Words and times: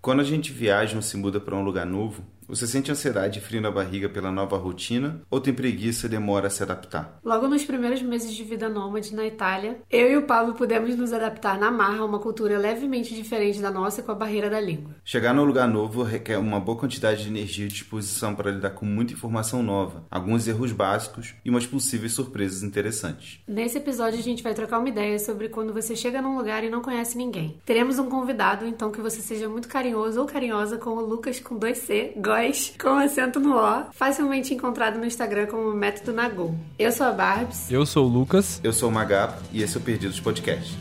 Quando 0.00 0.20
a 0.20 0.24
gente 0.24 0.50
viaja 0.50 0.96
ou 0.96 1.02
se 1.02 1.16
muda 1.18 1.38
para 1.38 1.54
um 1.54 1.62
lugar 1.62 1.84
novo, 1.84 2.24
você 2.50 2.66
sente 2.66 2.90
ansiedade 2.90 3.38
e 3.38 3.42
frio 3.42 3.60
na 3.60 3.70
barriga 3.70 4.08
pela 4.08 4.32
nova 4.32 4.56
rotina 4.56 5.22
ou 5.30 5.40
tem 5.40 5.54
preguiça 5.54 6.06
e 6.06 6.10
demora 6.10 6.48
a 6.48 6.50
se 6.50 6.64
adaptar? 6.64 7.20
Logo 7.24 7.46
nos 7.46 7.64
primeiros 7.64 8.02
meses 8.02 8.34
de 8.34 8.42
vida 8.42 8.68
nômade 8.68 9.14
na 9.14 9.24
Itália, 9.24 9.78
eu 9.88 10.10
e 10.10 10.16
o 10.16 10.22
Pablo 10.22 10.54
pudemos 10.54 10.96
nos 10.96 11.12
adaptar 11.12 11.58
na 11.60 11.70
marra 11.70 12.00
a 12.00 12.04
uma 12.04 12.18
cultura 12.18 12.58
levemente 12.58 13.14
diferente 13.14 13.60
da 13.60 13.70
nossa 13.70 14.02
com 14.02 14.10
a 14.10 14.16
barreira 14.16 14.50
da 14.50 14.60
língua. 14.60 14.96
Chegar 15.04 15.32
num 15.32 15.44
lugar 15.44 15.68
novo 15.68 16.02
requer 16.02 16.38
uma 16.38 16.58
boa 16.58 16.76
quantidade 16.76 17.22
de 17.22 17.28
energia 17.28 17.66
e 17.66 17.68
disposição 17.68 18.34
para 18.34 18.50
lidar 18.50 18.70
com 18.70 18.84
muita 18.84 19.12
informação 19.12 19.62
nova, 19.62 20.04
alguns 20.10 20.48
erros 20.48 20.72
básicos 20.72 21.34
e 21.44 21.50
umas 21.50 21.66
possíveis 21.66 22.12
surpresas 22.12 22.64
interessantes. 22.64 23.40
Nesse 23.46 23.78
episódio 23.78 24.18
a 24.18 24.22
gente 24.22 24.42
vai 24.42 24.54
trocar 24.54 24.80
uma 24.80 24.88
ideia 24.88 25.20
sobre 25.20 25.48
quando 25.48 25.72
você 25.72 25.94
chega 25.94 26.20
num 26.20 26.36
lugar 26.36 26.64
e 26.64 26.70
não 26.70 26.82
conhece 26.82 27.16
ninguém. 27.16 27.60
Teremos 27.64 28.00
um 28.00 28.08
convidado, 28.08 28.66
então 28.66 28.90
que 28.90 29.00
você 29.00 29.20
seja 29.20 29.48
muito 29.48 29.68
carinhoso 29.68 30.20
ou 30.20 30.26
carinhosa 30.26 30.78
com 30.78 30.90
o 30.90 31.00
Lucas 31.00 31.38
com 31.38 31.56
2C, 31.56 32.12
voz 32.40 32.72
com 32.80 32.96
acento 32.96 33.38
no 33.38 33.56
O, 33.56 33.84
facilmente 33.92 34.54
encontrado 34.54 34.98
no 34.98 35.04
Instagram 35.04 35.46
como 35.46 35.72
Método 35.74 36.12
Nagô. 36.12 36.54
Eu 36.78 36.90
sou 36.90 37.06
a 37.06 37.12
Barbs. 37.12 37.70
Eu 37.70 37.84
sou 37.84 38.06
o 38.06 38.08
Lucas. 38.08 38.60
Eu 38.64 38.72
sou 38.72 38.88
o 38.88 38.92
Magapo 38.92 39.42
e 39.52 39.62
esse 39.62 39.76
é 39.76 39.80
o 39.80 39.82
Perdidos 39.82 40.18
Podcast. 40.18 40.74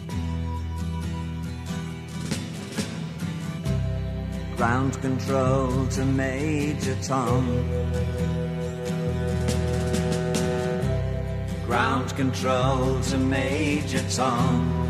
Ground 4.56 4.96
control 4.98 5.68
to 5.88 6.06
Major 6.06 6.96
Tom. 7.06 7.44
Ground 11.68 12.12
control 12.14 13.00
to 13.02 13.18
Major 13.18 14.04
Tom. 14.16 14.89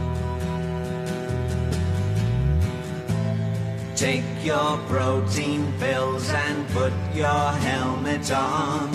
Take 4.00 4.24
your 4.46 4.78
protein 4.88 5.66
pills 5.78 6.30
and 6.30 6.66
put 6.70 6.94
your 7.14 7.52
helmet 7.60 8.32
on. 8.32 8.90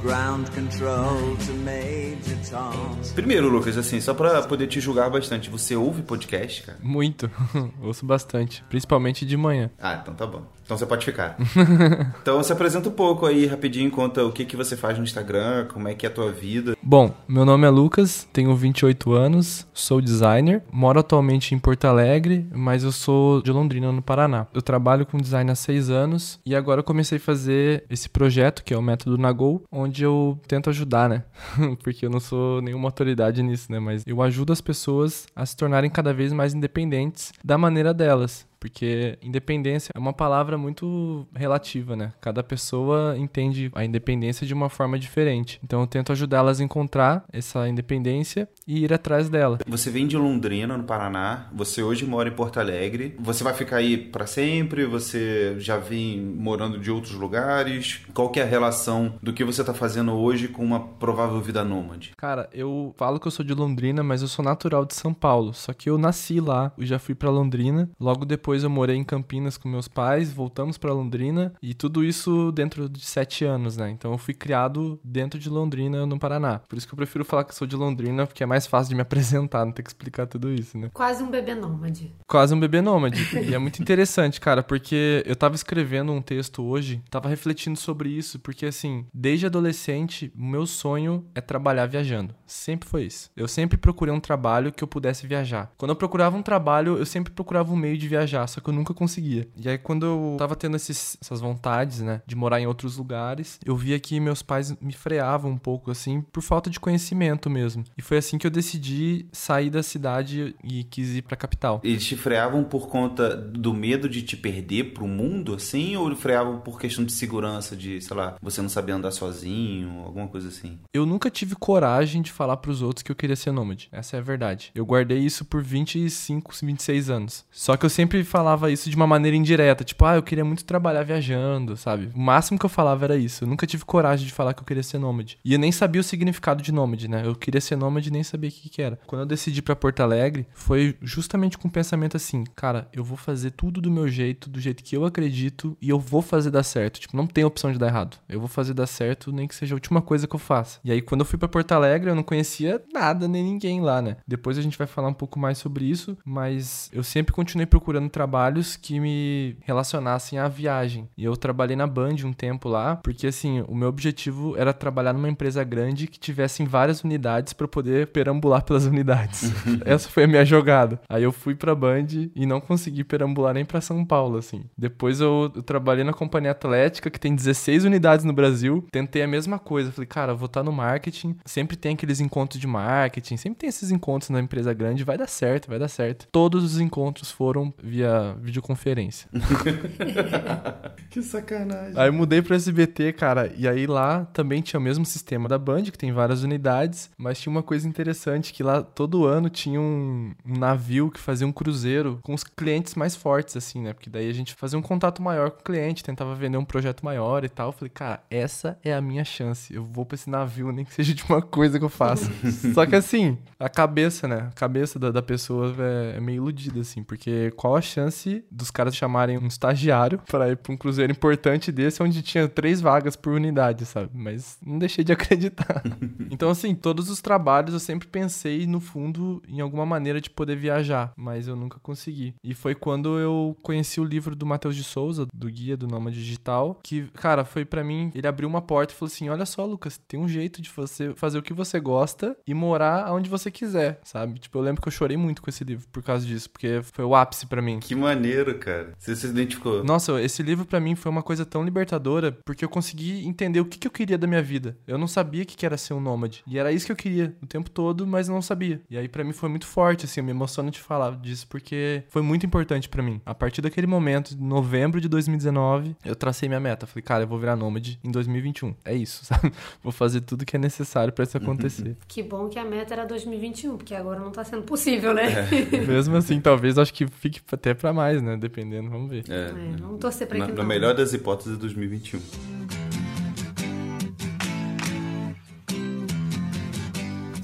Ground 0.00 0.50
control 0.54 1.36
to 1.36 1.52
Major 1.52 2.38
Tom. 2.50 2.96
Primeiro, 3.14 3.50
Lucas, 3.50 3.76
assim, 3.76 4.00
só 4.00 4.14
pra 4.14 4.40
poder 4.44 4.68
te 4.68 4.80
julgar 4.80 5.10
bastante, 5.10 5.50
você 5.50 5.76
ouve 5.76 6.00
podcast, 6.00 6.62
cara? 6.62 6.78
Muito. 6.82 7.30
Ouço 7.82 8.06
bastante. 8.06 8.64
Principalmente 8.70 9.26
de 9.26 9.36
manhã. 9.36 9.70
Ah, 9.78 9.98
então 10.00 10.14
tá 10.14 10.26
bom. 10.26 10.46
Então 10.68 10.76
você 10.76 10.84
pode 10.84 11.02
ficar. 11.02 11.34
então 12.20 12.42
se 12.42 12.52
apresenta 12.52 12.90
um 12.90 12.92
pouco 12.92 13.24
aí, 13.24 13.46
rapidinho, 13.46 13.90
conta 13.90 14.22
o 14.22 14.30
que, 14.30 14.44
que 14.44 14.54
você 14.54 14.76
faz 14.76 14.98
no 14.98 15.02
Instagram, 15.02 15.66
como 15.72 15.88
é 15.88 15.94
que 15.94 16.04
é 16.04 16.10
a 16.10 16.12
tua 16.12 16.30
vida. 16.30 16.76
Bom, 16.82 17.14
meu 17.26 17.46
nome 17.46 17.66
é 17.66 17.70
Lucas, 17.70 18.28
tenho 18.34 18.54
28 18.54 19.12
anos, 19.14 19.66
sou 19.72 19.98
designer, 19.98 20.62
moro 20.70 21.00
atualmente 21.00 21.54
em 21.54 21.58
Porto 21.58 21.86
Alegre, 21.86 22.46
mas 22.52 22.84
eu 22.84 22.92
sou 22.92 23.40
de 23.40 23.50
Londrina, 23.50 23.90
no 23.90 24.02
Paraná. 24.02 24.46
Eu 24.52 24.60
trabalho 24.60 25.06
com 25.06 25.16
design 25.16 25.50
há 25.50 25.54
seis 25.54 25.88
anos 25.88 26.38
e 26.44 26.54
agora 26.54 26.80
eu 26.80 26.84
comecei 26.84 27.16
a 27.16 27.20
fazer 27.20 27.84
esse 27.88 28.06
projeto, 28.06 28.62
que 28.62 28.74
é 28.74 28.76
o 28.76 28.82
Método 28.82 29.16
Nagol, 29.16 29.62
onde 29.72 30.04
eu 30.04 30.38
tento 30.46 30.68
ajudar, 30.68 31.08
né? 31.08 31.24
Porque 31.82 32.04
eu 32.04 32.10
não 32.10 32.20
sou 32.20 32.60
nenhuma 32.60 32.88
autoridade 32.88 33.42
nisso, 33.42 33.72
né? 33.72 33.80
Mas 33.80 34.02
eu 34.06 34.20
ajudo 34.20 34.52
as 34.52 34.60
pessoas 34.60 35.24
a 35.34 35.46
se 35.46 35.56
tornarem 35.56 35.88
cada 35.88 36.12
vez 36.12 36.30
mais 36.30 36.52
independentes 36.52 37.32
da 37.42 37.56
maneira 37.56 37.94
delas 37.94 38.46
porque 38.58 39.18
independência 39.22 39.92
é 39.94 39.98
uma 39.98 40.12
palavra 40.12 40.58
muito 40.58 41.26
relativa, 41.34 41.96
né? 41.96 42.12
Cada 42.20 42.42
pessoa 42.42 43.16
entende 43.16 43.70
a 43.74 43.84
independência 43.84 44.46
de 44.46 44.54
uma 44.54 44.68
forma 44.68 44.98
diferente. 44.98 45.60
Então 45.62 45.80
eu 45.80 45.86
tento 45.86 46.12
ajudá-las 46.12 46.60
a 46.60 46.64
encontrar 46.64 47.24
essa 47.32 47.68
independência 47.68 48.48
e 48.66 48.84
ir 48.84 48.92
atrás 48.92 49.28
dela. 49.28 49.58
Você 49.66 49.90
vem 49.90 50.06
de 50.06 50.16
Londrina, 50.16 50.76
no 50.76 50.84
Paraná, 50.84 51.48
você 51.52 51.82
hoje 51.82 52.06
mora 52.06 52.28
em 52.28 52.32
Porto 52.32 52.58
Alegre. 52.58 53.14
Você 53.18 53.44
vai 53.44 53.54
ficar 53.54 53.76
aí 53.76 53.96
para 53.96 54.26
sempre? 54.26 54.84
Você 54.84 55.56
já 55.58 55.78
vem 55.78 56.20
morando 56.20 56.78
de 56.78 56.90
outros 56.90 57.14
lugares? 57.14 58.02
Qual 58.12 58.30
que 58.30 58.40
é 58.40 58.42
a 58.42 58.46
relação 58.46 59.14
do 59.22 59.32
que 59.32 59.44
você 59.44 59.62
tá 59.62 59.74
fazendo 59.74 60.12
hoje 60.12 60.48
com 60.48 60.64
uma 60.64 60.80
provável 60.80 61.40
vida 61.40 61.64
nômade? 61.64 62.12
Cara, 62.16 62.48
eu 62.52 62.94
falo 62.96 63.20
que 63.20 63.26
eu 63.26 63.32
sou 63.32 63.44
de 63.44 63.54
Londrina, 63.54 64.02
mas 64.02 64.22
eu 64.22 64.28
sou 64.28 64.44
natural 64.44 64.84
de 64.84 64.94
São 64.94 65.14
Paulo. 65.14 65.54
Só 65.54 65.72
que 65.72 65.88
eu 65.88 65.98
nasci 65.98 66.40
lá, 66.40 66.72
eu 66.76 66.86
já 66.86 66.98
fui 66.98 67.14
para 67.14 67.30
Londrina. 67.30 67.88
Logo 68.00 68.24
depois 68.24 68.47
depois 68.48 68.64
eu 68.64 68.70
morei 68.70 68.96
em 68.96 69.04
Campinas 69.04 69.58
com 69.58 69.68
meus 69.68 69.88
pais, 69.88 70.32
voltamos 70.32 70.78
para 70.78 70.90
Londrina 70.90 71.52
e 71.60 71.74
tudo 71.74 72.02
isso 72.02 72.50
dentro 72.50 72.88
de 72.88 73.04
sete 73.04 73.44
anos, 73.44 73.76
né? 73.76 73.90
Então 73.90 74.12
eu 74.12 74.16
fui 74.16 74.32
criado 74.32 74.98
dentro 75.04 75.38
de 75.38 75.50
Londrina, 75.50 76.06
no 76.06 76.18
Paraná. 76.18 76.58
Por 76.60 76.78
isso 76.78 76.88
que 76.88 76.94
eu 76.94 76.96
prefiro 76.96 77.26
falar 77.26 77.44
que 77.44 77.54
sou 77.54 77.66
de 77.66 77.76
Londrina, 77.76 78.26
porque 78.26 78.42
é 78.42 78.46
mais 78.46 78.66
fácil 78.66 78.88
de 78.88 78.94
me 78.94 79.02
apresentar, 79.04 79.66
não 79.66 79.72
ter 79.72 79.82
que 79.82 79.90
explicar 79.90 80.26
tudo 80.26 80.50
isso, 80.50 80.78
né? 80.78 80.88
Quase 80.94 81.22
um 81.22 81.30
bebê 81.30 81.54
nômade. 81.54 82.10
Quase 82.26 82.54
um 82.54 82.58
bebê 82.58 82.80
nômade. 82.80 83.22
e 83.38 83.52
é 83.54 83.58
muito 83.58 83.82
interessante, 83.82 84.40
cara, 84.40 84.62
porque 84.62 85.22
eu 85.26 85.36
tava 85.36 85.54
escrevendo 85.54 86.10
um 86.10 86.22
texto 86.22 86.62
hoje, 86.62 87.02
tava 87.10 87.28
refletindo 87.28 87.78
sobre 87.78 88.08
isso, 88.08 88.38
porque 88.38 88.64
assim, 88.64 89.04
desde 89.12 89.44
adolescente, 89.44 90.32
o 90.34 90.42
meu 90.42 90.64
sonho 90.64 91.26
é 91.34 91.42
trabalhar 91.42 91.84
viajando. 91.84 92.34
Sempre 92.46 92.88
foi 92.88 93.04
isso. 93.04 93.30
Eu 93.36 93.46
sempre 93.46 93.76
procurei 93.76 94.14
um 94.14 94.20
trabalho 94.20 94.72
que 94.72 94.82
eu 94.82 94.88
pudesse 94.88 95.26
viajar. 95.26 95.70
Quando 95.76 95.90
eu 95.90 95.96
procurava 95.96 96.34
um 96.34 96.42
trabalho, 96.42 96.96
eu 96.96 97.04
sempre 97.04 97.30
procurava 97.30 97.70
um 97.70 97.76
meio 97.76 97.98
de 97.98 98.08
viajar 98.08 98.37
viajar, 98.38 98.46
só 98.46 98.60
que 98.60 98.68
eu 98.68 98.74
nunca 98.74 98.94
conseguia. 98.94 99.48
E 99.56 99.68
aí, 99.68 99.78
quando 99.78 100.06
eu 100.06 100.36
tava 100.38 100.54
tendo 100.54 100.76
esses, 100.76 101.16
essas 101.20 101.40
vontades, 101.40 102.00
né, 102.00 102.22
de 102.26 102.36
morar 102.36 102.60
em 102.60 102.66
outros 102.66 102.96
lugares, 102.96 103.58
eu 103.64 103.76
via 103.76 103.98
que 103.98 104.20
meus 104.20 104.42
pais 104.42 104.74
me 104.80 104.92
freavam 104.92 105.52
um 105.52 105.58
pouco, 105.58 105.90
assim, 105.90 106.20
por 106.20 106.42
falta 106.42 106.70
de 106.70 106.78
conhecimento 106.78 107.50
mesmo. 107.50 107.84
E 107.96 108.02
foi 108.02 108.18
assim 108.18 108.38
que 108.38 108.46
eu 108.46 108.50
decidi 108.50 109.26
sair 109.32 109.70
da 109.70 109.82
cidade 109.82 110.54
e 110.62 110.84
quis 110.84 111.16
ir 111.16 111.22
pra 111.22 111.36
capital. 111.36 111.80
Eles 111.82 112.04
te 112.04 112.16
freavam 112.16 112.64
por 112.64 112.88
conta 112.88 113.36
do 113.36 113.74
medo 113.74 114.08
de 114.08 114.22
te 114.22 114.36
perder 114.36 114.92
pro 114.92 115.06
mundo, 115.06 115.54
assim? 115.54 115.96
Ou 115.96 116.14
freavam 116.14 116.60
por 116.60 116.78
questão 116.78 117.04
de 117.04 117.12
segurança, 117.12 117.76
de, 117.76 118.00
sei 118.00 118.16
lá, 118.16 118.36
você 118.40 118.60
não 118.62 118.68
saber 118.68 118.92
andar 118.92 119.10
sozinho, 119.10 120.02
alguma 120.04 120.28
coisa 120.28 120.48
assim? 120.48 120.78
Eu 120.92 121.06
nunca 121.06 121.30
tive 121.30 121.54
coragem 121.54 122.22
de 122.22 122.32
falar 122.32 122.56
pros 122.58 122.82
outros 122.82 123.02
que 123.02 123.10
eu 123.10 123.16
queria 123.16 123.36
ser 123.36 123.52
nômade. 123.52 123.88
Essa 123.92 124.16
é 124.16 124.20
a 124.20 124.22
verdade. 124.22 124.70
Eu 124.74 124.84
guardei 124.84 125.18
isso 125.18 125.44
por 125.44 125.62
25, 125.62 126.52
26 126.62 127.10
anos. 127.10 127.44
Só 127.50 127.76
que 127.76 127.84
eu 127.84 127.90
sempre 127.90 128.22
falava 128.28 128.70
isso 128.70 128.88
de 128.88 128.96
uma 128.96 129.06
maneira 129.06 129.36
indireta, 129.36 129.82
tipo, 129.82 130.04
ah, 130.04 130.14
eu 130.16 130.22
queria 130.22 130.44
muito 130.44 130.64
trabalhar 130.64 131.02
viajando, 131.02 131.76
sabe? 131.76 132.10
O 132.14 132.20
máximo 132.20 132.58
que 132.58 132.64
eu 132.66 132.70
falava 132.70 133.04
era 133.04 133.16
isso. 133.16 133.44
Eu 133.44 133.48
nunca 133.48 133.66
tive 133.66 133.84
coragem 133.84 134.26
de 134.26 134.32
falar 134.32 134.54
que 134.54 134.60
eu 134.60 134.66
queria 134.66 134.82
ser 134.82 134.98
nômade. 134.98 135.38
E 135.44 135.52
eu 135.52 135.58
nem 135.58 135.72
sabia 135.72 136.00
o 136.00 136.04
significado 136.04 136.62
de 136.62 136.70
nômade, 136.72 137.08
né? 137.08 137.22
Eu 137.24 137.34
queria 137.34 137.60
ser 137.60 137.76
nômade 137.76 138.08
e 138.08 138.12
nem 138.12 138.22
sabia 138.22 138.50
o 138.50 138.52
que, 138.52 138.68
que 138.68 138.82
era. 138.82 138.98
Quando 139.06 139.22
eu 139.22 139.26
decidi 139.26 139.62
para 139.62 139.74
Porto 139.74 140.00
Alegre, 140.00 140.46
foi 140.52 140.96
justamente 141.02 141.56
com 141.58 141.68
o 141.68 141.70
pensamento 141.70 142.16
assim, 142.16 142.44
cara, 142.54 142.88
eu 142.92 143.02
vou 143.02 143.16
fazer 143.16 143.50
tudo 143.52 143.80
do 143.80 143.90
meu 143.90 144.08
jeito, 144.08 144.48
do 144.48 144.60
jeito 144.60 144.82
que 144.82 144.96
eu 144.96 145.04
acredito 145.04 145.76
e 145.80 145.88
eu 145.88 145.98
vou 145.98 146.22
fazer 146.22 146.50
dar 146.50 146.62
certo. 146.62 147.00
Tipo, 147.00 147.16
não 147.16 147.26
tem 147.26 147.44
opção 147.44 147.72
de 147.72 147.78
dar 147.78 147.88
errado. 147.88 148.18
Eu 148.28 148.40
vou 148.40 148.48
fazer 148.48 148.74
dar 148.74 148.86
certo, 148.86 149.32
nem 149.32 149.48
que 149.48 149.54
seja 149.54 149.74
a 149.74 149.76
última 149.76 150.02
coisa 150.02 150.26
que 150.26 150.34
eu 150.34 150.40
faça. 150.40 150.78
E 150.84 150.92
aí, 150.92 151.00
quando 151.00 151.22
eu 151.22 151.26
fui 151.26 151.38
para 151.38 151.48
Porto 151.48 151.72
Alegre, 151.72 152.10
eu 152.10 152.14
não 152.14 152.22
conhecia 152.22 152.82
nada 152.92 153.26
nem 153.26 153.42
ninguém 153.42 153.80
lá, 153.80 154.02
né? 154.02 154.16
Depois 154.26 154.58
a 154.58 154.62
gente 154.62 154.76
vai 154.76 154.86
falar 154.86 155.08
um 155.08 155.14
pouco 155.14 155.38
mais 155.38 155.58
sobre 155.58 155.84
isso, 155.84 156.16
mas 156.24 156.90
eu 156.92 157.02
sempre 157.02 157.32
continuei 157.32 157.66
procurando 157.66 158.10
trabalhos 158.18 158.74
que 158.74 158.98
me 158.98 159.56
relacionassem 159.60 160.40
à 160.40 160.48
viagem. 160.48 161.08
E 161.16 161.24
eu 161.24 161.36
trabalhei 161.36 161.76
na 161.76 161.86
Band 161.86 162.16
um 162.24 162.32
tempo 162.32 162.68
lá, 162.68 162.96
porque 162.96 163.28
assim, 163.28 163.64
o 163.68 163.76
meu 163.76 163.88
objetivo 163.88 164.56
era 164.56 164.72
trabalhar 164.72 165.12
numa 165.12 165.28
empresa 165.28 165.62
grande 165.62 166.08
que 166.08 166.18
tivesse 166.18 166.64
várias 166.64 167.04
unidades 167.04 167.52
para 167.52 167.68
poder 167.68 168.08
perambular 168.08 168.64
pelas 168.64 168.86
unidades. 168.86 169.52
Essa 169.86 170.08
foi 170.08 170.24
a 170.24 170.26
minha 170.26 170.44
jogada. 170.44 171.00
Aí 171.08 171.22
eu 171.22 171.30
fui 171.30 171.54
pra 171.54 171.76
Band 171.76 172.06
e 172.34 172.44
não 172.44 172.60
consegui 172.60 173.04
perambular 173.04 173.54
nem 173.54 173.64
para 173.64 173.80
São 173.80 174.04
Paulo, 174.04 174.36
assim. 174.36 174.64
Depois 174.76 175.20
eu, 175.20 175.52
eu, 175.54 175.62
trabalhei 175.62 176.02
na 176.02 176.12
Companhia 176.12 176.50
Atlética, 176.50 177.10
que 177.10 177.20
tem 177.20 177.36
16 177.36 177.84
unidades 177.84 178.24
no 178.24 178.32
Brasil. 178.32 178.84
Tentei 178.90 179.22
a 179.22 179.28
mesma 179.28 179.60
coisa. 179.60 179.92
Falei, 179.92 180.08
cara, 180.08 180.34
vou 180.34 180.46
estar 180.46 180.64
no 180.64 180.72
marketing. 180.72 181.36
Sempre 181.44 181.76
tem 181.76 181.94
aqueles 181.94 182.18
encontros 182.18 182.60
de 182.60 182.66
marketing, 182.66 183.36
sempre 183.36 183.60
tem 183.60 183.68
esses 183.68 183.92
encontros 183.92 184.30
na 184.30 184.40
empresa 184.40 184.74
grande. 184.74 185.04
Vai 185.04 185.16
dar 185.16 185.28
certo, 185.28 185.68
vai 185.68 185.78
dar 185.78 185.88
certo. 185.88 186.26
Todos 186.32 186.64
os 186.64 186.80
encontros 186.80 187.30
foram 187.30 187.72
via 187.80 188.07
videoconferência. 188.40 189.28
que 191.10 191.22
sacanagem. 191.22 191.98
Aí 191.98 192.10
mudei 192.10 192.42
pro 192.42 192.54
SBT, 192.54 193.12
cara, 193.12 193.52
e 193.56 193.66
aí 193.66 193.86
lá 193.86 194.24
também 194.26 194.60
tinha 194.60 194.78
o 194.78 194.82
mesmo 194.82 195.04
sistema 195.04 195.48
da 195.48 195.58
Band, 195.58 195.84
que 195.84 195.98
tem 195.98 196.12
várias 196.12 196.42
unidades, 196.42 197.10
mas 197.16 197.40
tinha 197.40 197.50
uma 197.50 197.62
coisa 197.62 197.88
interessante, 197.88 198.52
que 198.52 198.62
lá 198.62 198.82
todo 198.82 199.24
ano 199.24 199.48
tinha 199.48 199.80
um, 199.80 200.32
um 200.44 200.58
navio 200.58 201.10
que 201.10 201.20
fazia 201.20 201.46
um 201.46 201.52
cruzeiro 201.52 202.20
com 202.22 202.34
os 202.34 202.44
clientes 202.44 202.94
mais 202.94 203.14
fortes, 203.14 203.56
assim, 203.56 203.82
né? 203.82 203.92
Porque 203.92 204.10
daí 204.10 204.28
a 204.28 204.32
gente 204.32 204.54
fazia 204.54 204.78
um 204.78 204.82
contato 204.82 205.22
maior 205.22 205.50
com 205.50 205.60
o 205.60 205.64
cliente, 205.64 206.02
tentava 206.02 206.34
vender 206.34 206.56
um 206.56 206.64
projeto 206.64 207.04
maior 207.04 207.44
e 207.44 207.48
tal. 207.48 207.68
Eu 207.68 207.72
falei, 207.72 207.90
cara, 207.90 208.22
essa 208.30 208.78
é 208.82 208.94
a 208.94 209.00
minha 209.00 209.24
chance. 209.24 209.72
Eu 209.74 209.84
vou 209.84 210.04
pra 210.04 210.14
esse 210.14 210.28
navio, 210.28 210.72
nem 210.72 210.84
que 210.84 210.94
seja 210.94 211.14
de 211.14 211.24
uma 211.24 211.42
coisa 211.42 211.78
que 211.78 211.84
eu 211.84 211.88
faça. 211.88 212.30
Só 212.74 212.86
que 212.86 212.94
assim, 212.94 213.38
a 213.58 213.68
cabeça, 213.68 214.28
né? 214.28 214.48
A 214.50 214.54
cabeça 214.54 214.98
da, 214.98 215.10
da 215.10 215.22
pessoa 215.22 215.74
é, 215.78 216.16
é 216.16 216.20
meio 216.20 216.38
iludida, 216.38 216.80
assim, 216.80 217.02
porque 217.02 217.50
qual 217.56 217.76
a 217.76 217.80
chance 217.80 217.97
chance 217.98 218.44
dos 218.50 218.70
caras 218.70 218.94
chamarem 218.94 219.38
um 219.38 219.46
estagiário 219.46 220.20
para 220.30 220.50
ir 220.50 220.56
pra 220.56 220.72
um 220.72 220.76
cruzeiro 220.76 221.10
importante 221.10 221.72
desse, 221.72 222.02
onde 222.02 222.22
tinha 222.22 222.48
três 222.48 222.80
vagas 222.80 223.16
por 223.16 223.32
unidade, 223.32 223.84
sabe? 223.84 224.10
Mas 224.14 224.58
não 224.64 224.78
deixei 224.78 225.02
de 225.02 225.12
acreditar. 225.12 225.82
então, 226.30 226.50
assim, 226.50 226.74
todos 226.74 227.10
os 227.10 227.20
trabalhos 227.20 227.74
eu 227.74 227.80
sempre 227.80 228.06
pensei, 228.06 228.66
no 228.66 228.80
fundo, 228.80 229.42
em 229.48 229.60
alguma 229.60 229.84
maneira 229.84 230.20
de 230.20 230.30
poder 230.30 230.56
viajar, 230.56 231.12
mas 231.16 231.48
eu 231.48 231.56
nunca 231.56 231.78
consegui. 231.80 232.34
E 232.42 232.54
foi 232.54 232.74
quando 232.74 233.18
eu 233.18 233.56
conheci 233.62 234.00
o 234.00 234.04
livro 234.04 234.36
do 234.36 234.46
Matheus 234.46 234.76
de 234.76 234.84
Souza, 234.84 235.26
do 235.34 235.48
Guia 235.48 235.76
do 235.76 235.88
Nômade 235.88 236.16
Digital, 236.16 236.78
que, 236.82 237.08
cara, 237.14 237.44
foi 237.44 237.64
para 237.64 237.82
mim, 237.82 238.10
ele 238.14 238.26
abriu 238.26 238.48
uma 238.48 238.62
porta 238.62 238.92
e 238.92 238.96
falou 238.96 239.12
assim: 239.12 239.28
olha 239.28 239.46
só, 239.46 239.64
Lucas, 239.64 239.98
tem 240.06 240.20
um 240.20 240.28
jeito 240.28 240.62
de 240.62 240.70
você 240.70 241.14
fazer 241.14 241.38
o 241.38 241.42
que 241.42 241.52
você 241.52 241.80
gosta 241.80 242.36
e 242.46 242.54
morar 242.54 243.12
onde 243.12 243.28
você 243.28 243.50
quiser, 243.50 244.00
sabe? 244.04 244.38
Tipo, 244.38 244.58
eu 244.58 244.62
lembro 244.62 244.82
que 244.82 244.88
eu 244.88 244.92
chorei 244.92 245.16
muito 245.16 245.42
com 245.42 245.50
esse 245.50 245.64
livro 245.64 245.86
por 245.90 246.02
causa 246.02 246.26
disso, 246.26 246.50
porque 246.50 246.80
foi 246.82 247.04
o 247.04 247.14
ápice 247.14 247.46
para 247.46 247.62
mim. 247.62 247.80
Que 247.88 247.94
maneiro, 247.94 248.58
cara. 248.58 248.92
Você 248.98 249.16
se 249.16 249.26
identificou. 249.26 249.82
Nossa, 249.82 250.20
esse 250.20 250.42
livro 250.42 250.66
para 250.66 250.78
mim 250.78 250.94
foi 250.94 251.10
uma 251.10 251.22
coisa 251.22 251.46
tão 251.46 251.64
libertadora, 251.64 252.36
porque 252.44 252.62
eu 252.62 252.68
consegui 252.68 253.26
entender 253.26 253.60
o 253.60 253.64
que, 253.64 253.78
que 253.78 253.86
eu 253.86 253.90
queria 253.90 254.18
da 254.18 254.26
minha 254.26 254.42
vida. 254.42 254.76
Eu 254.86 254.98
não 254.98 255.08
sabia 255.08 255.42
o 255.42 255.46
que, 255.46 255.56
que 255.56 255.64
era 255.64 255.78
ser 255.78 255.94
um 255.94 256.00
nômade. 256.00 256.42
E 256.46 256.58
era 256.58 256.70
isso 256.70 256.84
que 256.84 256.92
eu 256.92 256.96
queria 256.96 257.34
o 257.42 257.46
tempo 257.46 257.70
todo, 257.70 258.06
mas 258.06 258.28
não 258.28 258.42
sabia. 258.42 258.82
E 258.90 258.98
aí 258.98 259.08
para 259.08 259.24
mim 259.24 259.32
foi 259.32 259.48
muito 259.48 259.66
forte, 259.66 260.04
assim, 260.04 260.20
eu 260.20 260.24
me 260.24 260.32
emociono 260.32 260.70
de 260.70 260.78
falar 260.80 261.16
disso, 261.16 261.46
porque 261.48 262.02
foi 262.10 262.20
muito 262.20 262.44
importante 262.44 262.90
para 262.90 263.02
mim. 263.02 263.22
A 263.24 263.34
partir 263.34 263.62
daquele 263.62 263.86
momento, 263.86 264.36
novembro 264.38 265.00
de 265.00 265.08
2019, 265.08 265.96
eu 266.04 266.14
tracei 266.14 266.46
minha 266.46 266.60
meta. 266.60 266.86
Falei, 266.86 267.02
cara, 267.02 267.24
eu 267.24 267.26
vou 267.26 267.38
virar 267.38 267.56
nômade 267.56 267.98
em 268.04 268.10
2021. 268.10 268.74
É 268.84 268.94
isso, 268.94 269.24
sabe? 269.24 269.50
Vou 269.82 269.92
fazer 269.92 270.20
tudo 270.20 270.44
que 270.44 270.56
é 270.56 270.58
necessário 270.58 271.10
para 271.10 271.24
isso 271.24 271.38
acontecer. 271.38 271.96
Que 272.06 272.22
bom 272.22 272.50
que 272.50 272.58
a 272.58 272.66
meta 272.66 272.92
era 272.92 273.06
2021, 273.06 273.78
porque 273.78 273.94
agora 273.94 274.20
não 274.20 274.30
tá 274.30 274.44
sendo 274.44 274.64
possível, 274.64 275.14
né? 275.14 275.48
É. 275.72 275.78
Mesmo 275.88 276.16
assim, 276.18 276.38
talvez 276.38 276.76
acho 276.76 276.92
que 276.92 277.06
fique 277.06 277.40
até 277.50 277.77
para 277.78 277.92
mais, 277.92 278.20
né? 278.22 278.36
Dependendo, 278.36 278.90
vamos 278.90 279.08
ver. 279.10 279.24
É, 279.28 279.46
É, 279.46 279.76
vamos 279.80 279.98
torcer 280.00 280.26
pra 280.26 280.38
na, 280.38 280.46
que 280.46 280.52
na 280.52 280.58
não. 280.58 280.64
melhor 280.66 280.94
das 280.94 281.12
hipóteses, 281.12 281.56
2021. 281.58 282.20